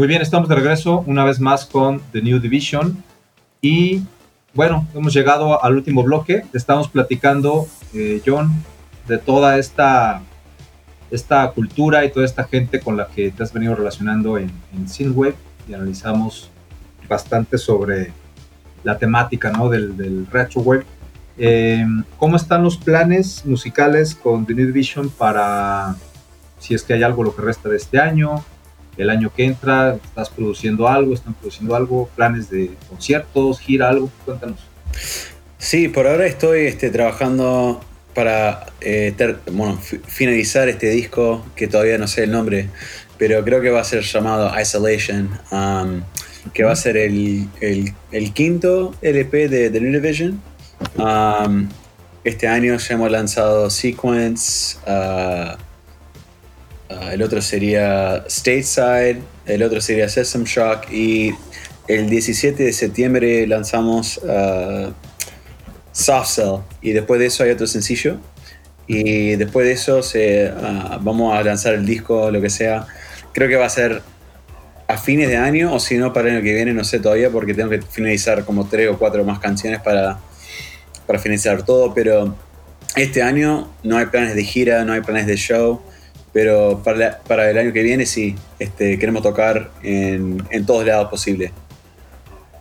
Muy 0.00 0.08
bien, 0.08 0.22
estamos 0.22 0.48
de 0.48 0.54
regreso 0.54 1.04
una 1.06 1.26
vez 1.26 1.40
más 1.40 1.66
con 1.66 2.00
The 2.12 2.22
New 2.22 2.40
Division. 2.40 3.04
Y 3.60 4.00
bueno, 4.54 4.88
hemos 4.94 5.12
llegado 5.12 5.62
al 5.62 5.74
último 5.74 6.02
bloque. 6.02 6.46
Estamos 6.54 6.88
platicando, 6.88 7.68
eh, 7.92 8.22
John, 8.24 8.50
de 9.06 9.18
toda 9.18 9.58
esta, 9.58 10.22
esta 11.10 11.50
cultura 11.50 12.02
y 12.06 12.10
toda 12.10 12.24
esta 12.24 12.44
gente 12.44 12.80
con 12.80 12.96
la 12.96 13.08
que 13.08 13.30
te 13.30 13.42
has 13.42 13.52
venido 13.52 13.74
relacionando 13.74 14.38
en, 14.38 14.50
en 14.74 14.88
Synthwave 14.88 15.34
y 15.68 15.74
analizamos 15.74 16.50
bastante 17.06 17.58
sobre 17.58 18.10
la 18.82 18.96
temática 18.96 19.50
¿no? 19.50 19.68
del, 19.68 19.98
del. 19.98 20.26
Eh, 21.36 21.84
¿Cómo 22.16 22.36
están 22.36 22.62
los 22.62 22.78
planes 22.78 23.44
musicales 23.44 24.14
con 24.14 24.46
The 24.46 24.54
New 24.54 24.66
Division 24.68 25.10
para 25.10 25.94
si 26.58 26.72
es 26.72 26.84
que 26.84 26.94
hay 26.94 27.02
algo 27.02 27.22
lo 27.22 27.36
que 27.36 27.42
resta 27.42 27.68
de 27.68 27.76
este 27.76 28.00
año? 28.00 28.42
El 29.00 29.10
año 29.10 29.32
que 29.34 29.44
entra, 29.44 29.96
estás 30.02 30.28
produciendo 30.28 30.86
algo, 30.86 31.14
están 31.14 31.34
produciendo 31.34 31.74
algo, 31.74 32.08
planes 32.14 32.50
de 32.50 32.70
conciertos, 32.88 33.58
gira, 33.60 33.88
algo, 33.88 34.10
cuéntanos. 34.24 34.60
Sí, 35.56 35.88
por 35.88 36.06
ahora 36.06 36.26
estoy 36.26 36.66
este, 36.66 36.90
trabajando 36.90 37.80
para 38.14 38.66
eh, 38.80 39.14
bueno, 39.52 39.78
finalizar 39.78 40.68
este 40.68 40.90
disco, 40.90 41.44
que 41.54 41.66
todavía 41.68 41.96
no 41.96 42.08
sé 42.08 42.24
el 42.24 42.30
nombre, 42.32 42.68
pero 43.18 43.42
creo 43.44 43.60
que 43.60 43.70
va 43.70 43.80
a 43.80 43.84
ser 43.84 44.02
llamado 44.02 44.52
Isolation, 44.60 45.30
um, 45.50 46.02
que 46.52 46.64
va 46.64 46.72
a 46.72 46.76
ser 46.76 46.96
el, 46.96 47.48
quinto 48.34 48.94
LP 49.00 49.48
de 49.48 49.70
The 49.70 49.80
New 49.80 49.92
Division. 49.92 50.42
Um, 50.96 51.68
este 52.24 52.48
año 52.48 52.76
ya 52.76 52.94
hemos 52.94 53.10
lanzado 53.10 53.70
Sequence, 53.70 54.78
uh, 54.86 55.56
uh, 56.90 57.10
el 57.10 57.22
otro 57.22 57.40
sería 57.40 58.24
Stateside, 58.28 59.20
el 59.46 59.62
otro 59.62 59.80
sería 59.80 60.08
Sesame 60.08 60.44
Shock 60.44 60.90
y 60.90 61.32
el 61.88 62.08
17 62.08 62.62
de 62.62 62.72
septiembre 62.72 63.46
lanzamos 63.46 64.18
uh, 64.18 64.92
Soft 65.92 66.34
Cell. 66.34 66.56
Y 66.82 66.92
después 66.92 67.20
de 67.20 67.26
eso 67.26 67.44
hay 67.44 67.50
otro 67.50 67.66
sencillo. 67.66 68.18
Y 68.86 69.36
después 69.36 69.66
de 69.66 69.72
eso 69.72 70.02
se, 70.02 70.52
vamos 71.00 71.32
a 71.36 71.42
lanzar 71.44 71.74
el 71.74 71.86
disco, 71.86 72.30
lo 72.30 72.40
que 72.40 72.50
sea. 72.50 72.86
Creo 73.32 73.48
que 73.48 73.54
va 73.54 73.66
a 73.66 73.70
ser 73.70 74.02
a 74.90 74.96
fines 74.96 75.28
de 75.28 75.36
año 75.36 75.72
o 75.72 75.78
si 75.78 75.96
no 75.96 76.12
para 76.12 76.28
el 76.28 76.36
año 76.36 76.44
que 76.44 76.52
viene, 76.52 76.72
no 76.72 76.82
sé 76.82 76.98
todavía 76.98 77.30
porque 77.30 77.54
tengo 77.54 77.70
que 77.70 77.80
finalizar 77.80 78.44
como 78.44 78.68
tres 78.68 78.88
o 78.90 78.98
cuatro 78.98 79.24
más 79.24 79.38
canciones 79.38 79.80
para, 79.80 80.18
para 81.06 81.18
finalizar 81.20 81.62
todo, 81.64 81.94
pero 81.94 82.34
este 82.96 83.22
año 83.22 83.70
no 83.84 83.98
hay 83.98 84.06
planes 84.06 84.34
de 84.34 84.42
gira, 84.42 84.84
no 84.84 84.92
hay 84.92 85.00
planes 85.00 85.26
de 85.26 85.36
show, 85.36 85.80
pero 86.32 86.80
para, 86.84 87.18
para 87.18 87.50
el 87.50 87.58
año 87.58 87.72
que 87.72 87.82
viene 87.82 88.06
sí, 88.06 88.36
este, 88.58 88.98
queremos 88.98 89.22
tocar 89.22 89.70
en, 89.82 90.42
en 90.50 90.66
todos 90.66 90.86
lados 90.86 91.08
posible. 91.08 91.52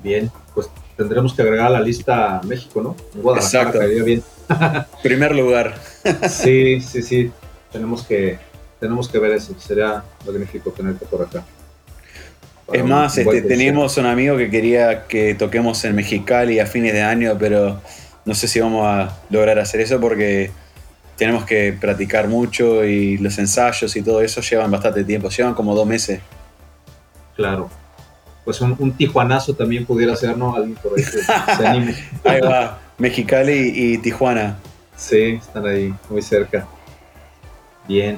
Bien, 0.04 0.32
pues 0.54 0.70
tendremos 0.98 1.34
que 1.34 1.42
agregar 1.42 1.68
a 1.68 1.72
la 1.72 1.82
lista 1.82 2.42
México, 2.46 2.82
¿no? 2.82 2.96
Guadalajara 3.22 3.70
Exacto. 3.70 4.06
bien. 4.06 4.24
Primer 5.04 5.36
lugar. 5.36 5.76
sí, 6.30 6.82
sí, 6.82 7.02
sí. 7.02 7.32
Tenemos 7.72 8.04
que, 8.04 8.40
tenemos 8.80 9.08
que 9.08 9.20
ver 9.20 9.34
eso. 9.34 9.56
Sería 9.60 10.04
magnífico 10.26 10.72
tenerte 10.72 11.06
por 11.06 11.22
acá. 11.22 11.44
Es 12.72 12.84
más, 12.84 13.18
este, 13.18 13.42
teníamos 13.42 13.98
un 13.98 14.06
amigo 14.06 14.38
que 14.38 14.50
quería 14.50 15.08
que 15.08 15.34
toquemos 15.34 15.84
en 15.86 15.96
Mexicali 15.96 16.60
a 16.60 16.68
fines 16.68 16.94
de 16.94 17.02
año, 17.02 17.36
pero 17.40 17.82
no 18.26 18.36
sé 18.36 18.48
si 18.48 18.60
vamos 18.60 18.86
a 18.86 19.18
lograr 19.32 19.58
hacer 19.58 19.82
eso 19.82 20.00
porque 20.00 20.52
tenemos 21.20 21.44
que 21.44 21.74
practicar 21.74 22.30
mucho 22.30 22.86
y 22.86 23.18
los 23.18 23.38
ensayos 23.38 23.94
y 23.94 24.02
todo 24.02 24.22
eso 24.22 24.40
llevan 24.40 24.72
bastante 24.72 25.04
tiempo, 25.04 25.28
llevan 25.28 25.54
como 25.54 25.76
dos 25.76 25.86
meses. 25.86 26.22
Claro. 27.36 27.70
Pues 28.46 28.62
un, 28.62 28.94
tijuanazo 28.94 29.54
también 29.54 29.86
pudiera 29.86 30.16
ser, 30.16 30.38
¿no? 30.38 30.56
Alguien 30.56 30.76
por 30.76 30.98
ahí 30.98 31.04
se 31.58 31.68
anime. 31.68 31.96
ahí 32.24 32.40
va, 32.40 32.80
Mexicali 32.98 33.74
y 33.76 33.98
Tijuana. 33.98 34.58
Sí, 34.96 35.40
están 35.42 35.68
ahí, 35.68 35.94
muy 36.10 36.22
cerca. 36.22 36.66
Bien. 37.86 38.18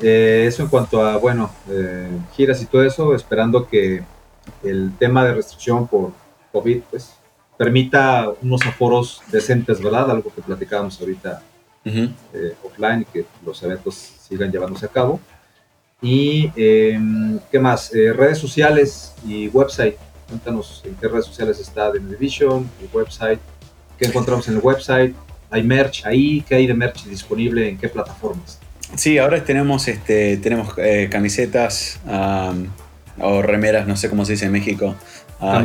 Eh, 0.00 0.44
eso 0.46 0.62
en 0.62 0.68
cuanto 0.68 1.04
a, 1.04 1.16
bueno, 1.16 1.50
eh, 1.68 2.08
giras 2.36 2.62
y 2.62 2.66
todo 2.66 2.84
eso, 2.84 3.16
esperando 3.16 3.68
que 3.68 4.04
el 4.62 4.92
tema 4.96 5.24
de 5.24 5.34
restricción 5.34 5.88
por 5.88 6.12
COVID, 6.52 6.82
pues, 6.88 7.14
permita 7.56 8.30
unos 8.42 8.64
aforos 8.64 9.22
decentes, 9.32 9.82
¿verdad? 9.82 10.08
Algo 10.08 10.32
que 10.32 10.40
platicábamos 10.40 11.00
ahorita 11.00 11.42
eh, 11.88 12.54
offline 12.64 13.02
y 13.02 13.04
que 13.06 13.24
los 13.44 13.62
eventos 13.62 13.94
sigan 14.28 14.50
llevándose 14.50 14.86
a 14.86 14.88
cabo. 14.88 15.20
Y, 16.00 16.52
em, 16.54 17.38
¿qué 17.50 17.58
más? 17.58 17.90
redes 17.92 18.38
sociales 18.38 19.14
y 19.26 19.48
website. 19.48 19.96
Cuéntanos 20.28 20.82
en 20.84 20.94
qué 20.94 21.08
redes 21.08 21.26
sociales 21.26 21.58
está 21.58 21.90
The 21.90 21.98
Division, 21.98 22.68
el 22.80 22.88
website, 22.92 23.40
qué 23.98 24.06
encontramos 24.06 24.46
en 24.48 24.54
el 24.54 24.60
website, 24.60 25.14
hay 25.50 25.62
merch 25.62 26.04
ahí, 26.04 26.44
qué 26.46 26.56
hay 26.56 26.66
de 26.66 26.74
merch 26.74 27.04
disponible, 27.04 27.68
en 27.68 27.78
qué 27.78 27.88
plataformas. 27.88 28.60
Sí, 28.94 29.18
ahora 29.18 29.42
tenemos, 29.44 29.86
este, 29.88 30.36
tenemos 30.38 30.74
eh, 30.78 31.08
camisetas 31.10 32.00
o 33.20 33.42
remeras, 33.42 33.86
no 33.86 33.96
sé 33.96 34.08
cómo 34.08 34.24
se 34.24 34.32
dice 34.32 34.46
en 34.46 34.52
México. 34.52 34.94
Uh, 35.40 35.64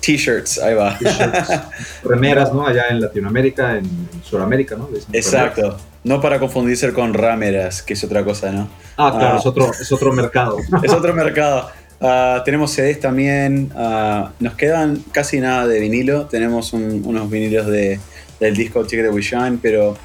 T-shirts, 0.00 0.58
ahí 0.58 0.74
va. 0.74 0.98
remeras, 2.04 2.52
¿no? 2.52 2.66
Allá 2.66 2.84
en 2.90 3.00
Latinoamérica, 3.00 3.78
en, 3.78 4.08
Sudamérica, 4.22 4.76
¿no? 4.76 4.88
Exacto. 5.12 5.78
No 6.04 6.20
para 6.20 6.38
confundirse 6.38 6.92
con 6.92 7.14
rameras, 7.14 7.82
que 7.82 7.94
es 7.94 8.04
otra 8.04 8.24
cosa, 8.24 8.52
¿no? 8.52 8.68
Ah, 8.96 9.10
claro, 9.16 9.36
ah. 9.36 9.38
es, 9.38 9.46
otro, 9.46 9.70
es 9.72 9.90
otro 9.92 10.12
mercado. 10.12 10.58
es 10.82 10.92
otro 10.92 11.14
mercado. 11.14 11.70
Ah, 12.00 12.42
tenemos 12.44 12.72
CDs 12.72 13.00
también. 13.00 13.70
Ah, 13.74 14.32
nos 14.38 14.54
quedan 14.54 15.02
casi 15.12 15.40
nada 15.40 15.66
de 15.66 15.80
vinilo. 15.80 16.26
Tenemos 16.26 16.72
unos 16.72 17.30
vinilos 17.30 17.66
de, 17.66 17.98
del 18.40 18.54
disco 18.54 18.84
Ticket 18.84 19.06
de 19.06 19.10
We 19.10 19.22
Shine, 19.22 19.58
pero 19.62 19.96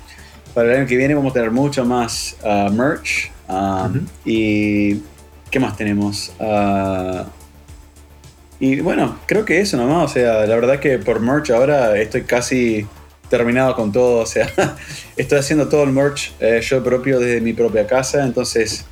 para 0.53 0.71
el 0.71 0.79
año 0.79 0.87
que 0.87 0.95
viene 0.95 1.13
vamos 1.15 1.31
a 1.31 1.33
tener 1.33 1.51
mucho 1.51 1.85
más 1.85 2.37
uh, 2.43 2.71
merch. 2.71 3.31
Um, 3.47 4.05
y 4.25 5.01
¿qué 5.49 5.59
más 5.59 5.75
tenemos? 5.75 6.31
Y 8.59 8.81
bueno, 8.81 9.17
creo 9.25 9.45
que 9.45 9.61
eso 9.61 9.77
nomás. 9.77 10.11
O 10.11 10.13
sea, 10.13 10.45
la 10.45 10.55
verdad 10.55 10.79
que 10.79 10.97
por 10.99 11.19
merch 11.19 11.49
ahora 11.51 11.97
estoy 11.97 12.23
casi 12.23 12.85
terminado 13.29 13.75
con 13.75 13.91
todo. 13.91 14.21
O 14.21 14.25
sea, 14.25 14.49
estoy 15.17 15.39
haciendo 15.39 15.69
todo 15.69 15.83
el 15.83 15.91
merch 15.91 16.33
eh, 16.39 16.59
yo 16.61 16.83
propio 16.83 17.19
desde 17.19 17.41
mi 17.41 17.53
propia 17.53 17.87
casa. 17.87 18.25
Entonces, 18.25 18.85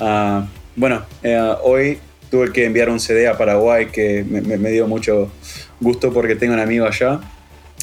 uh, 0.00 0.42
bueno, 0.76 1.04
eh, 1.22 1.54
hoy 1.62 1.98
tuve 2.30 2.52
que 2.52 2.66
enviar 2.66 2.90
un 2.90 3.00
CD 3.00 3.28
a 3.28 3.38
Paraguay 3.38 3.86
que 3.86 4.24
me, 4.28 4.40
me 4.40 4.70
dio 4.70 4.86
mucho 4.86 5.30
gusto 5.80 6.12
porque 6.12 6.34
tengo 6.34 6.54
un 6.54 6.60
amigo 6.60 6.86
allá 6.86 7.20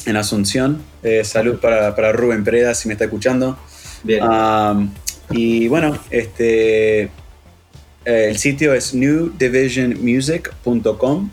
en 0.06 0.16
Asunción. 0.16 0.82
Eh, 1.02 1.24
salud 1.24 1.58
para, 1.58 1.94
para, 1.96 2.12
Rubén 2.12 2.44
Preda, 2.44 2.74
si 2.74 2.88
me 2.88 2.94
está 2.94 3.04
escuchando. 3.04 3.58
Bien. 4.04 4.22
y 5.30 5.68
bueno, 5.68 5.96
este, 6.10 7.08
eh, 8.04 8.26
el 8.30 8.38
sitio 8.38 8.74
es 8.74 8.94
newdivisionmusic.com. 8.94 11.30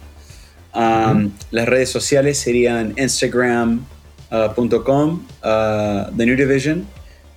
Las 1.51 1.67
redes 1.67 1.89
sociales 1.89 2.37
serían 2.37 2.93
instagram.com, 2.97 3.85
uh, 4.29 5.47
uh, 5.47 6.11
The 6.15 6.25
New 6.25 6.35
Division, 6.35 6.85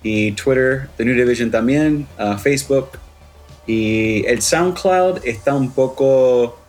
y 0.03 0.33
Twitter, 0.33 0.89
The 0.97 1.05
New 1.05 1.15
Division 1.15 1.49
también, 1.51 2.07
uh, 2.19 2.37
Facebook. 2.37 2.99
Y 3.65 4.25
el 4.27 4.41
SoundCloud 4.41 5.25
está 5.25 5.55
un 5.55 5.71
poco, 5.71 6.59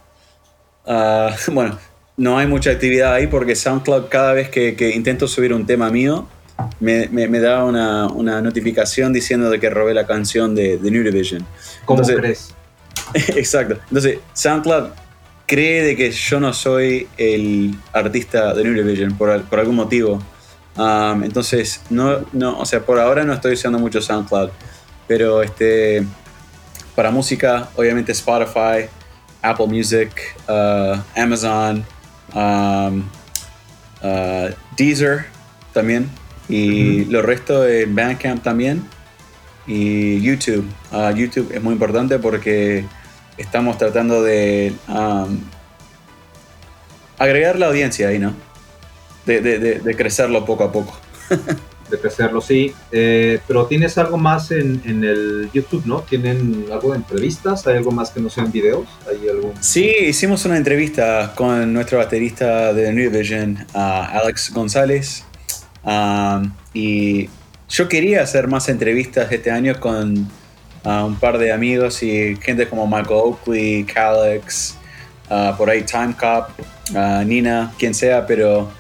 bueno, 1.53 1.77
no 2.17 2.39
hay 2.39 2.47
mucha 2.47 2.71
actividad 2.71 3.15
ahí 3.15 3.27
porque 3.27 3.57
SoundCloud 3.57 4.05
cada 4.09 4.33
vez 4.33 4.49
que, 4.49 4.93
intento 4.95 5.27
subir 5.27 5.53
un 5.53 5.67
tema 5.67 5.91
mío 5.91 6.29
me, 6.81 7.41
da 7.41 7.65
una, 7.65 8.41
notificación 8.41 9.13
diciendo 9.13 9.51
de 9.51 9.61
que 9.61 9.71
robé 9.71 9.95
la 9.95 10.07
canción 10.07 10.55
de, 10.55 10.79
The 10.79 10.91
New 10.91 11.03
Division. 11.05 11.47
¿Cómo 11.85 12.03
crees? 12.03 12.55
exacto. 13.15 13.79
Entonces, 13.89 14.19
SoundCloud 14.33 14.91
cree 15.47 15.83
de 15.83 15.97
que 15.97 16.11
yo 16.11 16.41
no 16.41 16.53
soy 16.53 17.09
el 17.17 17.75
artista 17.93 18.55
de 18.55 18.65
New 18.65 18.75
Division 18.75 19.17
por, 19.17 19.43
por 19.45 19.61
algún 19.61 19.77
motivo. 19.77 20.23
Um, 20.77 21.23
entonces, 21.23 21.83
no, 21.91 22.25
no, 22.33 22.59
o 22.59 22.67
sea, 22.67 22.81
por 22.81 22.99
ahora 22.99 23.25
no 23.25 23.33
estoy 23.33 23.55
usando 23.55 23.79
mucho 23.79 24.01
SoundCloud. 24.01 24.51
Pero 25.07 25.43
este, 25.43 26.05
para 26.95 27.11
música, 27.11 27.69
obviamente 27.77 28.13
Spotify, 28.13 28.89
Apple 29.43 29.67
Music, 29.67 30.11
uh, 30.49 30.97
Amazon, 31.15 31.85
um, 32.35 33.05
uh, 34.03 34.51
Deezer 34.77 35.27
también, 35.73 36.09
y 36.49 37.05
lo 37.07 37.23
resto 37.23 37.67
en 37.67 37.95
Bandcamp 37.95 38.43
también, 38.43 38.85
y 39.67 40.21
YouTube. 40.21 40.67
Uh, 40.93 41.15
YouTube 41.15 41.51
es 41.53 41.63
muy 41.63 41.73
importante 41.73 42.19
porque 42.19 42.85
estamos 43.37 43.79
tratando 43.79 44.23
de 44.23 44.75
um, 44.89 45.39
agregar 47.19 47.59
la 47.59 47.67
audiencia 47.67 48.09
ahí, 48.09 48.19
¿no? 48.19 48.35
De, 49.27 49.41
de, 49.41 49.59
de, 49.59 49.97
crecerlo 49.97 50.45
poco 50.45 50.65
a 50.65 50.73
poco. 50.73 50.99
de 51.91 51.99
crecerlo, 51.99 52.43
sí. 52.43 52.75
Eh, 52.93 53.41
pero 53.49 53.65
tienes 53.67 53.97
algo 53.97 54.19
más 54.19 54.51
en, 54.51 54.83
en, 54.85 55.03
el 55.03 55.51
YouTube, 55.53 55.87
¿no? 55.87 56.01
¿Tienen 56.01 56.67
algo 56.71 56.91
de 56.91 56.99
entrevistas? 56.99 57.67
¿Hay 57.67 57.79
algo 57.79 57.91
más 57.91 58.11
que 58.11 58.21
no 58.21 58.29
sean 58.29 58.53
videos? 58.53 58.87
¿Hay 59.09 59.27
algún... 59.29 59.53
Sí, 59.63 59.91
hicimos 60.09 60.45
una 60.45 60.59
entrevista 60.59 61.33
con 61.35 61.73
nuestro 61.73 61.99
baterista 61.99 62.75
de 62.75 62.93
New 62.93 63.11
Vision, 63.11 63.67
Alex 63.73 64.53
González. 64.53 65.24
Um, 65.85 66.53
y 66.73 67.29
yo 67.69 67.89
quería 67.89 68.23
hacer 68.23 68.49
más 68.49 68.69
entrevistas 68.69 69.31
este 69.31 69.51
año 69.51 69.79
con 69.79 70.29
uh, 70.85 71.05
un 71.05 71.17
par 71.17 71.39
de 71.39 71.53
amigos 71.53 72.03
y 72.03 72.37
gente 72.37 72.69
como 72.69 72.87
Michael 72.87 73.21
Oakley, 73.25 73.85
Calex, 73.85 74.77
uh, 75.31 75.57
por 75.57 75.69
ahí 75.69 75.83
Time 75.83 76.15
Cop, 76.19 76.49
uh, 76.95 77.25
Nina, 77.25 77.73
quien 77.79 77.95
sea, 77.95 78.27
pero 78.27 78.71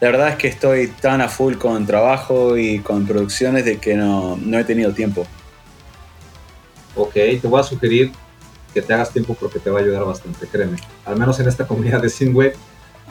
la 0.00 0.10
verdad 0.10 0.28
es 0.28 0.36
que 0.36 0.48
estoy 0.48 0.88
tan 0.88 1.20
a 1.20 1.28
full 1.28 1.54
con 1.54 1.86
trabajo 1.86 2.56
y 2.56 2.80
con 2.80 3.06
producciones 3.06 3.64
de 3.64 3.78
que 3.78 3.94
no, 3.94 4.36
no 4.36 4.58
he 4.58 4.64
tenido 4.64 4.92
tiempo. 4.92 5.26
Ok, 6.94 7.14
te 7.14 7.40
voy 7.44 7.60
a 7.60 7.62
sugerir 7.62 8.12
que 8.74 8.82
te 8.82 8.92
hagas 8.92 9.12
tiempo 9.12 9.34
porque 9.38 9.58
te 9.58 9.70
va 9.70 9.78
a 9.78 9.82
ayudar 9.82 10.04
bastante, 10.04 10.46
créeme. 10.46 10.78
Al 11.04 11.18
menos 11.18 11.38
en 11.40 11.48
esta 11.48 11.66
comunidad 11.66 12.02
de 12.02 12.10
Synthwave 12.10 12.54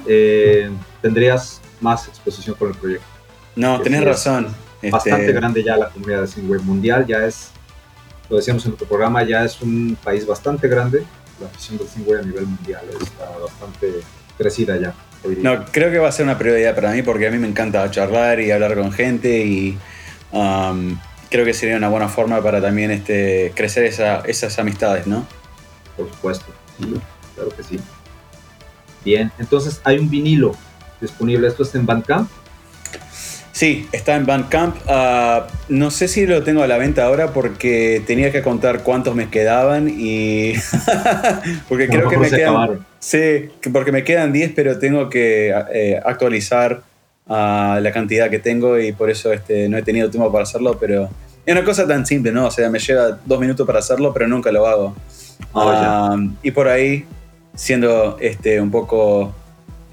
eh, 0.05 0.69
tendrías 1.01 1.61
más 1.79 2.07
exposición 2.07 2.55
con 2.55 2.69
el 2.69 2.75
proyecto. 2.75 3.05
No, 3.55 3.81
tenés 3.81 4.03
razón. 4.03 4.47
Bastante 4.89 5.21
este 5.21 5.33
grande 5.33 5.63
ya 5.63 5.77
la 5.77 5.89
comunidad 5.89 6.21
de 6.21 6.27
Synthwave 6.27 6.63
mundial, 6.63 7.05
ya 7.05 7.25
es, 7.25 7.51
lo 8.29 8.37
decíamos 8.37 8.65
en 8.65 8.71
nuestro 8.71 8.87
programa, 8.87 9.23
ya 9.23 9.43
es 9.43 9.61
un 9.61 9.97
país 10.03 10.25
bastante 10.25 10.67
grande. 10.67 11.03
La 11.39 11.47
afición 11.47 11.77
del 11.77 11.87
Synthwave 11.87 12.21
a 12.21 12.23
nivel 12.23 12.45
mundial 12.47 12.83
está 12.99 13.29
bastante 13.37 14.01
crecida 14.37 14.77
ya. 14.77 14.93
No, 15.23 15.65
creo 15.65 15.91
que 15.91 15.99
va 15.99 16.09
a 16.09 16.11
ser 16.11 16.25
una 16.25 16.37
prioridad 16.37 16.73
para 16.73 16.91
mí 16.91 17.03
porque 17.03 17.27
a 17.27 17.31
mí 17.31 17.37
me 17.37 17.47
encanta 17.47 17.89
charlar 17.91 18.39
y 18.39 18.49
hablar 18.49 18.75
con 18.75 18.91
gente 18.91 19.45
y 19.45 19.77
um, 20.31 20.97
creo 21.29 21.45
que 21.45 21.53
sería 21.53 21.77
una 21.77 21.89
buena 21.89 22.09
forma 22.09 22.41
para 22.41 22.59
también 22.59 22.89
este, 22.89 23.53
crecer 23.55 23.85
esas 23.85 24.59
amistades, 24.59 25.05
¿no? 25.05 25.27
Por 25.95 26.09
supuesto, 26.09 26.45
claro 27.35 27.55
que 27.55 27.61
sí. 27.61 27.79
Bien, 29.05 29.31
entonces 29.37 29.79
hay 29.83 29.99
un 29.99 30.09
vinilo 30.09 30.53
disponible, 30.99 31.47
¿esto 31.47 31.63
está 31.63 31.77
en 31.77 31.85
Bandcamp? 31.85 32.29
Sí, 33.61 33.88
está 33.91 34.15
en 34.15 34.25
Bandcamp. 34.25 34.75
Uh, 34.88 35.43
no 35.69 35.91
sé 35.91 36.07
si 36.07 36.25
lo 36.25 36.41
tengo 36.41 36.63
a 36.63 36.67
la 36.67 36.79
venta 36.79 37.05
ahora 37.05 37.31
porque 37.31 38.01
tenía 38.07 38.31
que 38.31 38.41
contar 38.41 38.81
cuántos 38.81 39.13
me 39.13 39.29
quedaban 39.29 39.88
y. 39.88 40.53
porque 41.69 41.88
creo 41.88 42.09
que 42.09 42.17
me 42.17 42.31
quedan. 42.31 42.79
Sí, 42.97 43.49
porque 43.71 43.91
me 43.91 44.03
quedan 44.03 44.33
10, 44.33 44.53
pero 44.55 44.79
tengo 44.79 45.11
que 45.11 45.53
eh, 45.75 46.01
actualizar 46.03 46.81
uh, 47.27 47.79
la 47.79 47.91
cantidad 47.93 48.31
que 48.31 48.39
tengo 48.39 48.79
y 48.79 48.93
por 48.93 49.11
eso 49.11 49.31
este, 49.31 49.69
no 49.69 49.77
he 49.77 49.83
tenido 49.83 50.09
tiempo 50.09 50.31
para 50.31 50.41
hacerlo. 50.41 50.79
Pero 50.79 51.11
es 51.45 51.53
una 51.53 51.63
cosa 51.63 51.85
tan 51.85 52.03
simple, 52.07 52.31
¿no? 52.31 52.47
O 52.47 52.51
sea, 52.51 52.67
me 52.71 52.79
lleva 52.79 53.19
dos 53.23 53.39
minutos 53.39 53.67
para 53.67 53.77
hacerlo, 53.77 54.11
pero 54.11 54.27
nunca 54.27 54.51
lo 54.51 54.65
hago. 54.65 54.95
Oh, 55.53 56.17
y 56.41 56.49
por 56.49 56.67
ahí, 56.67 57.05
siendo 57.53 58.17
este, 58.19 58.59
un 58.59 58.71
poco 58.71 59.35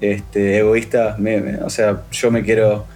este, 0.01 0.57
egoísta, 0.57 1.15
o 1.63 1.69
sea, 1.69 2.01
yo 2.11 2.31
me 2.31 2.41
quiero 2.41 2.87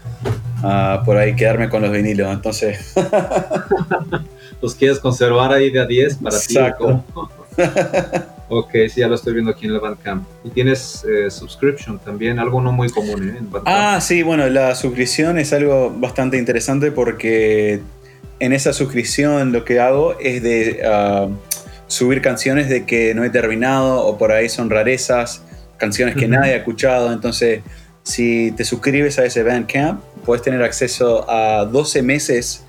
por 1.06 1.18
ahí 1.18 1.35
quedarme 1.35 1.69
con 1.69 1.81
los 1.81 1.91
vinilos. 1.91 2.31
Entonces. 2.31 2.94
¿Los 4.61 4.76
quieres 4.76 4.99
conservar 4.99 5.52
ahí 5.52 5.69
de 5.69 5.81
a 5.81 5.85
10 5.85 6.18
para 6.18 6.40
ti? 6.40 6.57
ok, 8.49 8.72
sí, 8.90 9.02
ya 9.02 9.07
lo 9.07 9.15
estoy 9.15 9.34
viendo 9.34 9.52
aquí 9.52 9.65
en 9.65 9.73
el 9.73 9.80
Bandcamp. 9.80 10.26
Y 10.44 10.52
tienes 10.52 11.03
eh, 11.03 11.30
subscription 11.30 11.99
también, 11.99 12.40
algo 12.40 12.61
no 12.61 12.72
muy 12.72 12.90
común 12.90 13.30
¿eh? 13.30 13.38
en 13.40 13.49
Ah, 13.65 13.99
sí, 14.02 14.23
bueno, 14.23 14.48
la 14.48 14.73
suscripción 14.76 15.38
es 15.38 15.52
algo 15.53 15.94
bastante 15.98 16.38
interesante 16.38 16.91
porque 16.91 17.81
en 18.40 18.53
esa 18.53 18.73
suscripción 18.73 19.52
lo 19.52 19.65
que 19.65 19.80
hago 19.80 20.18
es 20.19 20.41
de 20.41 20.81
ah, 20.85 21.27
subir 21.88 22.22
canciones 22.22 22.69
de 22.69 22.85
que 22.85 23.14
no 23.14 23.23
he 23.23 23.30
terminado 23.30 24.06
o 24.06 24.18
por 24.18 24.31
ahí 24.31 24.49
son 24.49 24.69
rarezas, 24.69 25.44
canciones 25.77 26.15
que 26.15 26.27
nadie 26.27 26.53
ha 26.53 26.57
escuchado. 26.57 27.11
Entonces, 27.11 27.61
si 28.04 28.52
te 28.52 28.66
suscribes 28.66 29.18
a 29.18 29.26
ese 29.26 29.44
Bandcamp, 29.44 30.02
puedes 30.26 30.44
tener 30.44 30.62
acceso 30.62 31.30
a 31.30 31.66
12 31.66 32.02
meses 32.04 32.64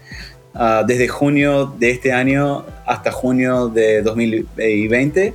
uh, 0.55 0.87
desde 0.87 1.09
junio 1.09 1.75
de 1.79 1.91
este 1.91 2.13
año 2.13 2.65
hasta 2.87 3.11
junio 3.11 3.69
de 3.69 4.03
2020 4.03 5.35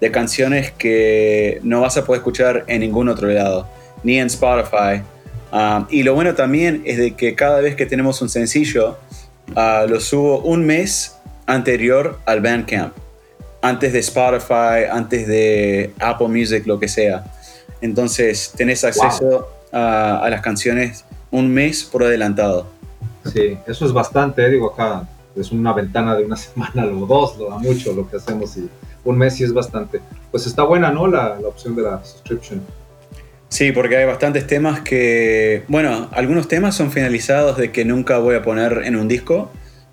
de 0.00 0.10
canciones 0.10 0.70
que 0.72 1.60
no 1.62 1.80
vas 1.80 1.96
a 1.96 2.04
poder 2.04 2.20
escuchar 2.20 2.64
en 2.66 2.80
ningún 2.80 3.08
otro 3.08 3.28
lado, 3.28 3.68
ni 4.02 4.18
en 4.18 4.26
Spotify. 4.26 5.02
Uh, 5.52 5.86
y 5.88 6.02
lo 6.02 6.14
bueno 6.14 6.34
también 6.34 6.82
es 6.84 6.98
de 6.98 7.14
que 7.14 7.34
cada 7.34 7.60
vez 7.60 7.74
que 7.74 7.86
tenemos 7.86 8.20
un 8.20 8.28
sencillo, 8.28 8.98
uh, 9.56 9.88
lo 9.88 10.00
subo 10.00 10.40
un 10.40 10.64
mes 10.64 11.16
anterior 11.46 12.18
al 12.26 12.40
Bandcamp, 12.40 12.94
antes 13.62 13.92
de 13.92 13.98
Spotify, 14.00 14.84
antes 14.90 15.26
de 15.26 15.92
Apple 15.98 16.28
Music, 16.28 16.66
lo 16.66 16.78
que 16.78 16.88
sea. 16.88 17.24
Entonces 17.80 18.52
tenés 18.56 18.84
acceso 18.84 19.48
a, 19.72 20.18
a 20.18 20.30
las 20.30 20.40
canciones 20.40 21.04
un 21.30 21.52
mes 21.52 21.84
por 21.84 22.04
adelantado. 22.04 22.68
Sí, 23.32 23.58
eso 23.66 23.86
es 23.86 23.92
bastante, 23.92 24.44
eh, 24.44 24.50
digo 24.50 24.72
acá, 24.72 25.08
es 25.36 25.50
una 25.50 25.72
ventana 25.72 26.14
de 26.16 26.24
una 26.24 26.36
semana 26.36 26.86
o 26.86 27.06
dos, 27.06 27.36
lo 27.38 27.50
da 27.50 27.58
mucho 27.58 27.92
lo 27.92 28.08
que 28.08 28.16
hacemos 28.16 28.56
y 28.56 28.68
un 29.04 29.18
mes 29.18 29.34
sí 29.34 29.44
es 29.44 29.52
bastante. 29.52 30.00
Pues 30.30 30.46
está 30.46 30.62
buena, 30.62 30.90
¿no? 30.90 31.06
La, 31.06 31.38
la 31.40 31.48
opción 31.48 31.76
de 31.76 31.82
la 31.82 32.04
subscription. 32.04 32.62
Sí, 33.48 33.70
porque 33.70 33.96
hay 33.96 34.06
bastantes 34.06 34.46
temas 34.46 34.80
que, 34.80 35.64
bueno, 35.68 36.08
algunos 36.12 36.48
temas 36.48 36.74
son 36.74 36.90
finalizados 36.90 37.56
de 37.56 37.70
que 37.70 37.84
nunca 37.84 38.18
voy 38.18 38.34
a 38.34 38.42
poner 38.42 38.82
en 38.84 38.96
un 38.96 39.06
disco, 39.06 39.50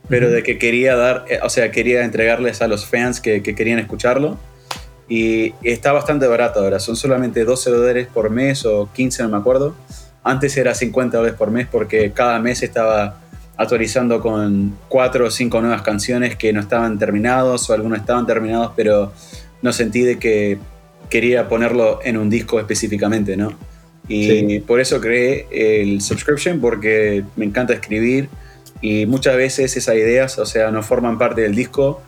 pero 0.09 0.31
de 0.31 0.41
que 0.43 0.57
quería 0.57 0.95
dar, 0.95 1.25
eh, 1.29 1.39
o 1.43 1.49
sea, 1.49 1.71
quería 1.71 2.03
entregarles 2.03 2.61
a 2.61 2.67
los 2.67 2.85
fans 2.85 3.21
que, 3.21 3.43
que 3.43 3.53
querían 3.53 3.79
escucharlo. 3.79 4.37
Y 5.07 5.53
está 5.63 5.91
bastante 5.91 6.27
barato 6.27 6.61
ahora, 6.61 6.79
son 6.79 6.95
solamente 6.95 7.43
12 7.43 7.69
dólares 7.69 8.07
por 8.13 8.29
mes 8.29 8.65
o 8.65 8.89
15, 8.93 9.23
no 9.23 9.29
me 9.29 9.37
acuerdo. 9.37 9.75
Antes 10.23 10.55
era 10.55 10.73
50 10.73 11.17
dólares 11.17 11.37
por 11.37 11.51
mes 11.51 11.67
porque 11.69 12.11
cada 12.11 12.39
mes 12.39 12.63
estaba 12.63 13.17
actualizando 13.57 14.21
con 14.21 14.77
cuatro 14.87 15.27
o 15.27 15.31
cinco 15.31 15.61
nuevas 15.61 15.81
canciones 15.81 16.35
que 16.35 16.53
no 16.53 16.61
estaban 16.61 16.97
terminados 16.97 17.69
o 17.69 17.73
algunos 17.73 17.99
estaban 17.99 18.25
terminados, 18.25 18.71
pero 18.75 19.11
no 19.61 19.73
sentí 19.73 20.01
de 20.01 20.17
que 20.17 20.57
quería 21.09 21.47
ponerlo 21.47 21.99
en 22.03 22.17
un 22.17 22.29
disco 22.29 22.59
específicamente, 22.59 23.37
¿no? 23.37 23.53
Y 24.07 24.59
por 24.61 24.79
eso 24.79 24.99
creé 24.99 25.47
el 25.51 26.01
subscription 26.01 26.59
porque 26.59 27.23
me 27.35 27.45
encanta 27.45 27.73
escribir 27.73 28.29
y 28.81 29.05
muchas 29.05 29.37
veces 29.37 29.77
esas 29.77 29.95
ideas, 29.95 30.37
o 30.39 30.45
sea, 30.45 30.71
no 30.71 30.81
forman 30.83 31.17
parte 31.17 31.41
del 31.41 31.55
disco, 31.55 32.01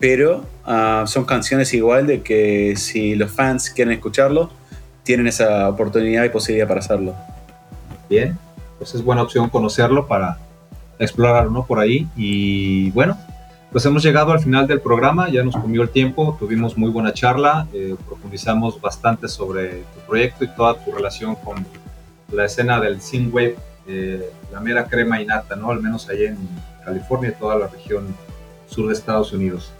pero 0.00 0.42
ah, 0.64 1.04
son 1.06 1.24
canciones 1.24 1.72
igual 1.74 2.06
de 2.06 2.22
que 2.22 2.74
si 2.76 3.14
los 3.14 3.30
fans 3.30 3.70
quieren 3.70 3.92
escucharlo, 3.92 4.50
tienen 5.04 5.26
esa 5.26 5.68
oportunidad 5.68 6.24
y 6.24 6.30
posibilidad 6.30 6.66
para 6.66 6.80
hacerlo. 6.80 7.14
Bien, 8.08 8.36
pues 8.78 8.94
es 8.94 9.04
buena 9.04 9.22
opción 9.22 9.50
conocerlo 9.50 10.08
para 10.08 10.38
explorarlo 10.98 11.50
¿no? 11.50 11.66
por 11.66 11.78
ahí. 11.78 12.08
Y 12.16 12.90
bueno, 12.92 13.16
pues 13.70 13.84
hemos 13.84 14.02
llegado 14.02 14.32
al 14.32 14.40
final 14.40 14.66
del 14.66 14.80
programa, 14.80 15.28
ya 15.28 15.44
nos 15.44 15.54
comió 15.54 15.82
el 15.82 15.90
tiempo, 15.90 16.34
tuvimos 16.40 16.78
muy 16.78 16.90
buena 16.90 17.12
charla, 17.12 17.68
eh, 17.74 17.94
profundizamos 18.06 18.80
bastante 18.80 19.28
sobre 19.28 19.82
tu 19.82 20.00
proyecto 20.08 20.44
y 20.44 20.48
toda 20.48 20.82
tu 20.82 20.92
relación 20.92 21.34
con 21.36 21.64
la 22.32 22.46
escena 22.46 22.80
del 22.80 23.02
synthwave, 23.02 23.56
eh, 23.86 24.30
la 24.50 24.60
mera 24.60 24.86
crema 24.86 25.20
y 25.20 25.26
nata, 25.26 25.56
¿no? 25.56 25.70
Al 25.70 25.82
menos 25.82 26.08
allá 26.08 26.30
en 26.30 26.38
California 26.84 27.30
y 27.30 27.38
toda 27.38 27.58
la 27.58 27.66
región 27.66 28.06
sur 28.66 28.86
de 28.86 28.94
Estados 28.94 29.32
Unidos. 29.32 29.72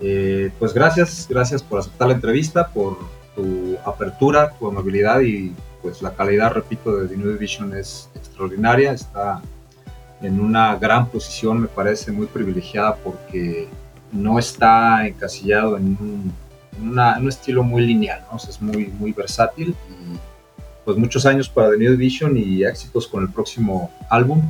Eh, 0.00 0.50
pues 0.58 0.72
gracias, 0.72 1.26
gracias 1.28 1.62
por 1.62 1.80
aceptar 1.80 2.08
la 2.08 2.14
entrevista, 2.14 2.68
por 2.68 2.98
tu 3.34 3.76
apertura, 3.84 4.52
tu 4.58 4.68
amabilidad 4.68 5.20
y 5.20 5.54
pues 5.82 6.02
la 6.02 6.14
calidad, 6.14 6.52
repito, 6.52 6.96
de 6.96 7.08
The 7.08 7.16
New 7.16 7.32
Division 7.32 7.76
es 7.76 8.08
extraordinaria, 8.14 8.92
está 8.92 9.40
en 10.20 10.40
una 10.40 10.76
gran 10.76 11.08
posición, 11.08 11.60
me 11.60 11.68
parece 11.68 12.10
muy 12.10 12.26
privilegiada 12.26 12.96
porque 12.96 13.68
no 14.12 14.38
está 14.38 15.06
encasillado 15.06 15.76
en 15.76 15.96
un, 16.00 16.32
un 16.80 17.28
estilo 17.28 17.62
muy 17.62 17.82
lineal, 17.86 18.24
¿no? 18.30 18.36
es 18.36 18.60
muy, 18.60 18.86
muy 18.86 19.12
versátil 19.12 19.74
y 19.88 20.18
pues 20.84 20.96
muchos 20.96 21.26
años 21.26 21.48
para 21.48 21.70
The 21.70 21.76
New 21.76 21.92
Division 21.92 22.36
y 22.36 22.64
éxitos 22.64 23.06
con 23.06 23.22
el 23.22 23.30
próximo 23.30 23.90
álbum 24.10 24.42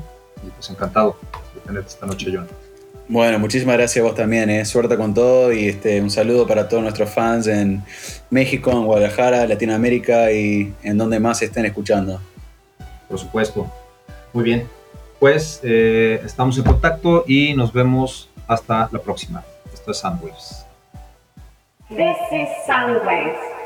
y 0.47 0.51
pues 0.51 0.71
encantado 0.71 1.17
de 1.55 1.61
tenerte 1.61 1.89
esta 1.89 2.07
noche, 2.07 2.31
John. 2.33 2.47
Bueno, 3.11 3.39
muchísimas 3.39 3.79
gracias 3.79 4.05
a 4.05 4.07
vos 4.07 4.15
también, 4.15 4.51
eh. 4.51 4.67
suerte 4.67 4.99
con 4.99 5.15
todo 5.15 5.51
y 5.51 5.69
este, 5.69 5.99
un 6.03 6.11
saludo 6.11 6.47
para 6.47 6.69
todos 6.69 6.83
nuestros 6.83 7.09
fans 7.09 7.47
en 7.47 7.83
México, 8.29 8.71
en 8.71 8.85
Guadalajara, 8.85 9.47
Latinoamérica 9.47 10.31
y 10.31 10.75
en 10.83 10.99
donde 10.99 11.19
más 11.19 11.41
estén 11.41 11.65
escuchando. 11.65 12.21
Por 13.09 13.19
supuesto. 13.19 13.67
Muy 14.35 14.45
bien. 14.45 14.69
Pues 15.19 15.61
eh, 15.63 16.21
estamos 16.23 16.59
en 16.59 16.65
contacto 16.65 17.25
y 17.27 17.55
nos 17.55 17.73
vemos 17.73 18.29
hasta 18.47 18.91
la 18.93 18.99
próxima. 18.99 19.43
Esto 19.73 19.91
es 19.91 19.97
Soundwaves. 19.97 20.67
This 21.89 22.19
is 22.31 22.49
Soundwaves. 22.67 23.58